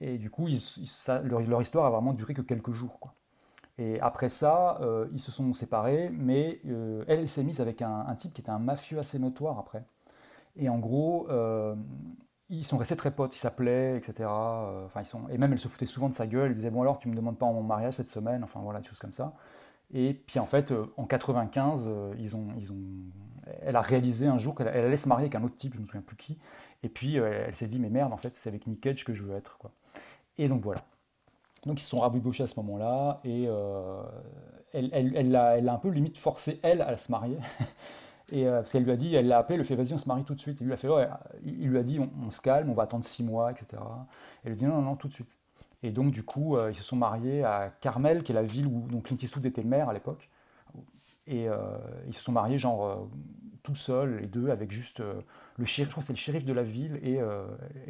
Et 0.00 0.18
du 0.18 0.30
coup, 0.30 0.46
leur, 1.24 1.62
histoire 1.62 1.86
a 1.86 1.90
vraiment 1.90 2.12
duré 2.12 2.34
que 2.34 2.42
quelques 2.42 2.72
jours. 2.72 3.00
Et 3.78 4.00
après 4.00 4.28
ça, 4.28 4.80
ils 5.12 5.20
se 5.20 5.30
sont 5.32 5.52
séparés, 5.54 6.10
mais 6.10 6.60
elle, 6.64 7.20
elle 7.20 7.28
s'est 7.28 7.42
mise 7.42 7.60
avec 7.60 7.82
un, 7.82 8.14
type 8.14 8.32
qui 8.32 8.40
était 8.40 8.50
un 8.50 8.58
mafieux 8.58 8.98
assez 8.98 9.18
notoire 9.18 9.58
après. 9.58 9.84
Et 10.56 10.68
en 10.68 10.78
gros, 10.78 11.28
ils 12.50 12.64
sont 12.64 12.76
restés 12.78 12.96
très 12.96 13.10
potes, 13.10 13.34
ils 13.34 13.38
s'appelaient, 13.38 13.96
etc. 13.96 14.28
Euh, 14.28 14.86
Enfin, 14.86 15.00
ils 15.00 15.06
sont... 15.06 15.28
Et 15.30 15.38
même 15.38 15.52
elle 15.52 15.58
se 15.58 15.68
foutait 15.68 15.86
souvent 15.86 16.08
de 16.08 16.14
sa 16.14 16.26
gueule, 16.26 16.48
elle 16.48 16.54
disait 16.54 16.70
Bon, 16.70 16.82
alors, 16.82 16.98
tu 16.98 17.08
me 17.08 17.14
demandes 17.14 17.38
pas 17.38 17.46
en 17.46 17.52
mon 17.52 17.62
mariage 17.62 17.94
cette 17.94 18.10
semaine, 18.10 18.44
enfin 18.44 18.60
voilà, 18.60 18.80
des 18.80 18.88
choses 18.88 18.98
comme 18.98 19.12
ça. 19.12 19.34
Et 19.92 20.14
puis 20.14 20.38
en 20.38 20.46
fait, 20.46 20.72
euh, 20.72 20.86
en 20.96 21.04
95, 21.06 21.86
euh, 21.88 22.14
ils 22.18 22.36
ont, 22.36 22.48
ils 22.58 22.70
ont... 22.72 22.78
elle 23.62 23.76
a 23.76 23.80
réalisé 23.80 24.26
un 24.26 24.38
jour 24.38 24.54
qu'elle 24.54 24.68
elle 24.68 24.84
allait 24.84 24.96
se 24.96 25.08
marier 25.08 25.24
avec 25.24 25.34
un 25.34 25.44
autre 25.44 25.56
type, 25.56 25.74
je 25.74 25.80
me 25.80 25.86
souviens 25.86 26.02
plus 26.02 26.16
qui. 26.16 26.38
Et 26.82 26.88
puis 26.88 27.16
elle 27.16 27.54
s'est 27.54 27.68
dit 27.68 27.78
Mais 27.78 27.90
merde, 27.90 28.12
en 28.12 28.16
fait, 28.16 28.34
c'est 28.34 28.48
avec 28.48 28.66
Nick 28.66 28.80
Cage 28.80 29.04
que 29.04 29.12
je 29.12 29.22
veux 29.22 29.36
être. 29.36 29.58
Quoi. 29.58 29.70
Et 30.38 30.48
donc 30.48 30.62
voilà. 30.62 30.80
Donc 31.66 31.78
ils 31.80 31.82
se 31.82 31.90
sont 31.90 31.98
rabibochés 31.98 32.44
à 32.44 32.46
ce 32.46 32.58
moment-là 32.60 33.20
et 33.24 33.44
euh, 33.46 34.02
elle, 34.72 34.88
elle, 34.92 35.16
elle 35.16 35.34
elle 35.34 35.64
l'a 35.64 35.74
un 35.74 35.78
peu 35.78 35.90
limite 35.90 36.16
forcé 36.16 36.58
elle 36.62 36.80
à 36.82 36.96
se 36.96 37.12
marier. 37.12 37.36
Et 38.30 38.46
euh, 38.46 38.58
parce 38.58 38.72
qu'elle 38.72 38.84
lui 38.84 38.92
a 38.92 38.96
dit, 38.96 39.14
elle 39.14 39.28
l'a 39.28 39.38
appelé, 39.38 39.54
elle 39.54 39.60
lui 39.60 39.66
a 39.66 39.68
fait 39.68 39.76
vas-y 39.76 39.94
on 39.94 39.98
se 39.98 40.08
marie 40.08 40.24
tout 40.24 40.34
de 40.34 40.40
suite. 40.40 40.60
Et 40.60 40.64
lui 40.64 40.72
a 40.72 40.76
fait 40.76 40.88
ouais, 40.88 41.08
il 41.44 41.68
lui 41.68 41.78
a 41.78 41.82
dit 41.82 41.98
on, 41.98 42.30
se 42.30 42.40
calme, 42.40 42.70
on 42.70 42.74
va 42.74 42.84
attendre 42.84 43.04
six 43.04 43.24
mois, 43.24 43.50
etc. 43.50 43.82
Elle 44.44 44.52
lui 44.52 44.58
a 44.58 44.60
dit 44.60 44.66
non 44.66 44.76
non 44.76 44.82
non 44.82 44.96
tout 44.96 45.08
de 45.08 45.12
suite. 45.12 45.36
Et 45.82 45.90
donc 45.90 46.12
du 46.12 46.22
coup 46.22 46.56
euh, 46.56 46.70
ils 46.70 46.74
se 46.76 46.82
sont 46.82 46.96
mariés 46.96 47.44
à 47.44 47.72
Carmel, 47.80 48.22
qui 48.22 48.32
est 48.32 48.34
la 48.34 48.42
ville 48.42 48.66
où 48.66 48.86
donc 48.88 49.04
Clint 49.04 49.16
Eastwood 49.20 49.46
était 49.46 49.64
maire 49.64 49.88
à 49.88 49.92
l'époque. 49.92 50.28
Et 51.26 51.48
euh, 51.48 51.56
ils 52.06 52.14
se 52.14 52.22
sont 52.22 52.32
mariés 52.32 52.58
genre 52.58 52.86
euh, 52.86 52.96
tout 53.62 53.74
seuls 53.74 54.18
les 54.20 54.26
deux 54.26 54.50
avec 54.50 54.70
juste 54.72 55.02
le 55.56 55.64
shérif, 55.64 55.88
je 55.88 55.92
crois 55.92 56.00
que 56.00 56.06
c'était 56.06 56.12
le 56.14 56.18
shérif 56.18 56.44
de 56.44 56.52
la 56.52 56.62
ville 56.62 56.98
et, 57.02 57.20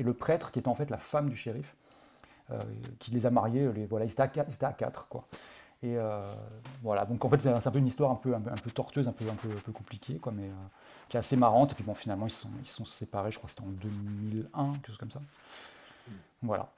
le 0.02 0.14
prêtre 0.14 0.50
qui 0.50 0.58
était 0.58 0.68
en 0.68 0.74
fait 0.74 0.90
la 0.90 0.98
femme 0.98 1.28
du 1.28 1.36
shérif 1.36 1.76
qui 2.98 3.12
les 3.12 3.26
a 3.26 3.30
mariés. 3.30 3.70
Les, 3.72 3.86
voilà, 3.86 4.04
ils 4.04 4.10
étaient 4.10 4.22
à 4.22 4.30
ils 4.48 4.54
étaient 4.54 4.66
à 4.66 4.72
quatre, 4.72 5.06
quoi. 5.06 5.28
Et 5.82 5.96
euh, 5.96 6.32
voilà, 6.82 7.06
donc 7.06 7.24
en 7.24 7.28
fait, 7.30 7.40
c'est 7.40 7.48
un 7.48 7.70
peu 7.70 7.78
une 7.78 7.86
histoire 7.86 8.10
un 8.10 8.14
peu, 8.16 8.34
un 8.34 8.40
peu, 8.40 8.50
un 8.50 8.54
peu 8.54 8.70
tortueuse, 8.70 9.08
un 9.08 9.12
peu, 9.12 9.24
un 9.30 9.34
peu, 9.34 9.48
un 9.48 9.60
peu 9.60 9.72
compliquée, 9.72 10.18
quoi, 10.18 10.32
mais 10.34 10.44
euh, 10.44 10.52
qui 11.08 11.16
est 11.16 11.20
assez 11.20 11.36
marrante. 11.36 11.72
Et 11.72 11.74
puis 11.74 11.84
bon, 11.84 11.94
finalement, 11.94 12.26
ils 12.26 12.30
se 12.30 12.42
sont, 12.42 12.50
ils 12.62 12.68
sont 12.68 12.84
séparés, 12.84 13.30
je 13.30 13.38
crois 13.38 13.48
que 13.48 13.52
c'était 13.52 13.66
en 13.66 13.70
2001, 13.72 14.72
quelque 14.74 14.88
chose 14.88 14.98
comme 14.98 15.10
ça. 15.10 15.20
Voilà. 16.42 16.68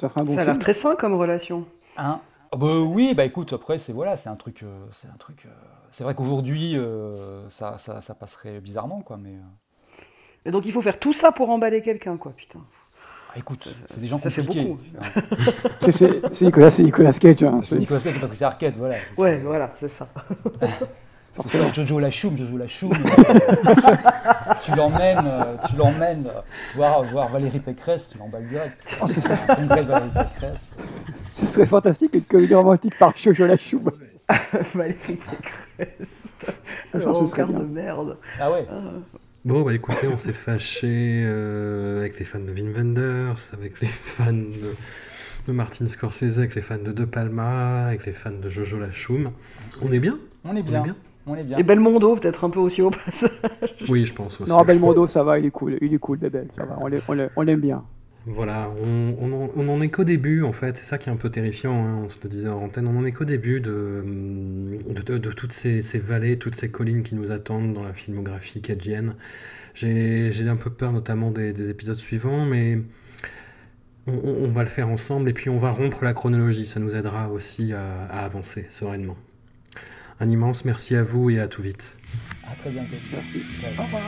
Ça 0.00 0.08
ferait 0.08 0.22
un 0.22 0.24
bon 0.24 0.34
Ça 0.34 0.42
a 0.42 0.44
l'air 0.44 0.58
très 0.58 0.74
sain 0.74 0.96
comme 0.96 1.14
relation. 1.14 1.66
Hein? 1.96 2.20
Ah 2.52 2.56
bah 2.56 2.80
oui, 2.80 3.14
bah 3.14 3.24
écoute, 3.24 3.52
après, 3.52 3.78
c'est 3.78 3.92
voilà, 3.92 4.16
c'est 4.16 4.28
un 4.28 4.36
truc. 4.36 4.62
euh, 4.62 4.86
c'est 4.92 5.08
un 5.08 5.16
truc. 5.16 5.46
euh, 5.46 5.50
c'est 5.90 6.04
vrai 6.04 6.14
qu'aujourd'hui, 6.14 6.76
euh, 6.76 7.48
ça, 7.50 7.78
ça, 7.78 8.00
ça 8.00 8.14
passerait 8.14 8.60
bizarrement, 8.60 9.00
quoi, 9.02 9.16
mais. 9.16 9.34
euh, 9.36 9.40
Et 10.46 10.50
donc 10.50 10.66
il 10.66 10.72
faut 10.72 10.82
faire 10.82 10.98
tout 11.00 11.12
ça 11.12 11.32
pour 11.32 11.50
emballer 11.50 11.82
quelqu'un, 11.82 12.16
quoi, 12.16 12.32
putain. 12.32 12.60
Écoute, 13.36 13.74
c'est 13.86 14.00
des 14.00 14.06
gens 14.06 14.18
ça 14.18 14.30
compliqués. 14.30 14.64
beaucoup. 14.64 14.80
C'est- 15.82 15.92
C'est 15.92 16.34
c'est 16.34 16.44
Nicolas, 16.44 16.70
c'est 16.70 16.82
Nicolas 16.82 17.12
Cage. 17.12 17.42
hein. 17.42 17.60
C'est 17.64 17.76
Nicolas 17.76 18.00
Cage 18.00 18.16
et 18.16 18.20
Patricia 18.20 18.46
Arquette, 18.48 18.74
voilà. 18.76 18.96
Ouais, 19.16 19.38
voilà, 19.44 19.72
c'est 19.80 19.88
ça. 19.88 20.08
C'est 21.46 21.58
pas 21.58 21.72
Jojo 21.72 21.98
la 21.98 22.10
choum, 22.12 22.36
Jojo 22.36 22.56
la 22.56 22.68
choum. 22.68 22.92
tu 24.62 24.70
l'emmènes, 24.76 25.26
euh, 25.26 25.56
tu 25.68 25.74
l'emmènes 25.74 26.28
voir, 26.76 27.02
voir 27.02 27.26
Valérie 27.28 27.58
Pécresse, 27.58 28.10
tu 28.10 28.18
l'emballes 28.18 28.46
direct. 28.46 28.96
Oh, 29.02 29.06
c'est 29.08 29.20
ça. 29.20 29.34
Un 29.48 29.54
congrès 29.56 29.82
de 29.82 29.88
Valérie 29.88 30.10
Pécresse. 30.12 30.72
Ce 31.32 31.46
serait 31.48 31.66
fantastique 31.66 32.14
une 32.14 32.22
comédie 32.22 32.54
romantique 32.54 32.96
par 32.98 33.16
Jojo 33.16 33.46
la 33.46 33.56
Choube. 33.56 33.90
Valérie 34.74 35.18
Pécresse. 35.76 36.32
Je 36.92 36.98
Le 36.98 37.04
que 37.04 37.42
bien. 37.42 37.58
de 37.58 37.64
merde. 37.64 38.16
Ah 38.40 38.52
ouais. 38.52 38.66
Bon, 39.44 39.60
bah 39.60 39.74
écoutez, 39.74 40.08
on 40.08 40.16
s'est 40.16 40.32
fâché 40.32 41.22
euh, 41.22 42.00
avec 42.00 42.18
les 42.18 42.24
fans 42.24 42.38
de 42.38 42.50
Wim 42.50 42.72
Wenders, 42.72 43.52
avec 43.52 43.78
les 43.82 43.86
fans 44.04 44.32
de, 44.32 44.74
de 45.46 45.52
Martin 45.52 45.86
Scorsese, 45.86 46.38
avec 46.38 46.54
les 46.54 46.62
fans 46.62 46.78
de 46.78 46.92
De 46.92 47.04
Palma, 47.04 47.84
avec 47.84 48.06
les 48.06 48.14
fans 48.14 48.30
de 48.30 48.48
Jojo 48.48 48.78
Lachoum. 48.78 49.32
On 49.82 49.92
est 49.92 50.00
bien? 50.00 50.16
On 50.44 50.56
est 50.56 50.62
bien. 50.62 50.96
On 51.26 51.34
est 51.34 51.44
bien. 51.44 51.58
Et 51.58 51.62
Belmondo, 51.62 52.16
peut-être 52.16 52.44
un 52.44 52.50
peu 52.50 52.60
aussi 52.60 52.80
au 52.80 52.88
passage. 52.90 53.30
Oui, 53.86 54.06
je 54.06 54.14
pense 54.14 54.40
aussi. 54.40 54.50
Non, 54.50 54.62
Belmondo, 54.62 55.06
ça 55.06 55.22
va, 55.22 55.38
il 55.38 55.44
est 55.44 55.50
cool. 55.50 55.76
Il 55.82 55.92
est 55.92 55.98
cool, 55.98 56.16
Bébel. 56.16 56.48
Ça 56.54 56.64
va, 56.64 56.78
on 56.80 56.90
on 57.08 57.28
on 57.36 57.42
l'aime 57.42 57.60
bien. 57.60 57.84
Voilà, 58.26 58.70
on, 58.82 59.16
on 59.20 59.32
en, 59.44 59.50
on 59.54 59.68
en 59.68 59.80
est 59.82 59.90
qu'au 59.90 60.04
début 60.04 60.42
en 60.42 60.52
fait, 60.52 60.78
c'est 60.78 60.84
ça 60.84 60.96
qui 60.96 61.10
est 61.10 61.12
un 61.12 61.16
peu 61.16 61.28
terrifiant, 61.28 61.74
hein, 61.74 62.00
on 62.04 62.08
se 62.08 62.16
le 62.22 62.30
disait 62.30 62.48
en 62.48 62.62
antenne, 62.62 62.86
on 62.88 62.98
en 62.98 63.04
est 63.04 63.12
qu'au 63.12 63.26
début 63.26 63.60
de, 63.60 64.02
de, 64.88 65.02
de- 65.02 65.18
de 65.18 65.30
toutes 65.32 65.52
ces, 65.52 65.82
ces 65.82 65.98
vallées, 65.98 66.38
toutes 66.38 66.54
ces 66.54 66.70
collines 66.70 67.02
qui 67.02 67.14
nous 67.16 67.30
attendent 67.30 67.74
dans 67.74 67.82
la 67.84 67.92
filmographie 67.92 68.62
cagienne. 68.62 69.14
J'ai 69.74 70.30
j'ai 70.32 70.48
un 70.48 70.56
peu 70.56 70.70
peur 70.70 70.92
notamment 70.92 71.30
des, 71.30 71.52
des 71.52 71.68
épisodes 71.68 71.96
suivants, 71.96 72.46
mais 72.46 72.78
on, 74.06 74.12
on- 74.14 74.44
on 74.44 74.48
va 74.48 74.62
le 74.62 74.70
faire 74.70 74.88
ensemble 74.88 75.28
et 75.28 75.34
puis 75.34 75.50
on 75.50 75.58
va 75.58 75.70
rompre 75.70 76.02
la 76.02 76.14
chronologie, 76.14 76.64
ça 76.66 76.80
nous 76.80 76.94
aidera 76.94 77.28
aussi 77.30 77.74
à, 77.74 78.06
à 78.06 78.24
avancer 78.24 78.66
sereinement. 78.70 79.18
Un 80.20 80.30
immense 80.30 80.64
merci 80.64 80.96
à 80.96 81.02
vous 81.02 81.28
et 81.28 81.40
à 81.40 81.48
tout 81.48 81.60
vite. 81.60 81.98
À 82.50 82.54
très 82.56 82.70
bientôt. 82.70 82.96
Merci. 83.12 83.42
Au 83.78 83.82
revoir. 83.82 84.00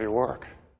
of 0.00 0.04
your 0.04 0.12
work. 0.12 0.39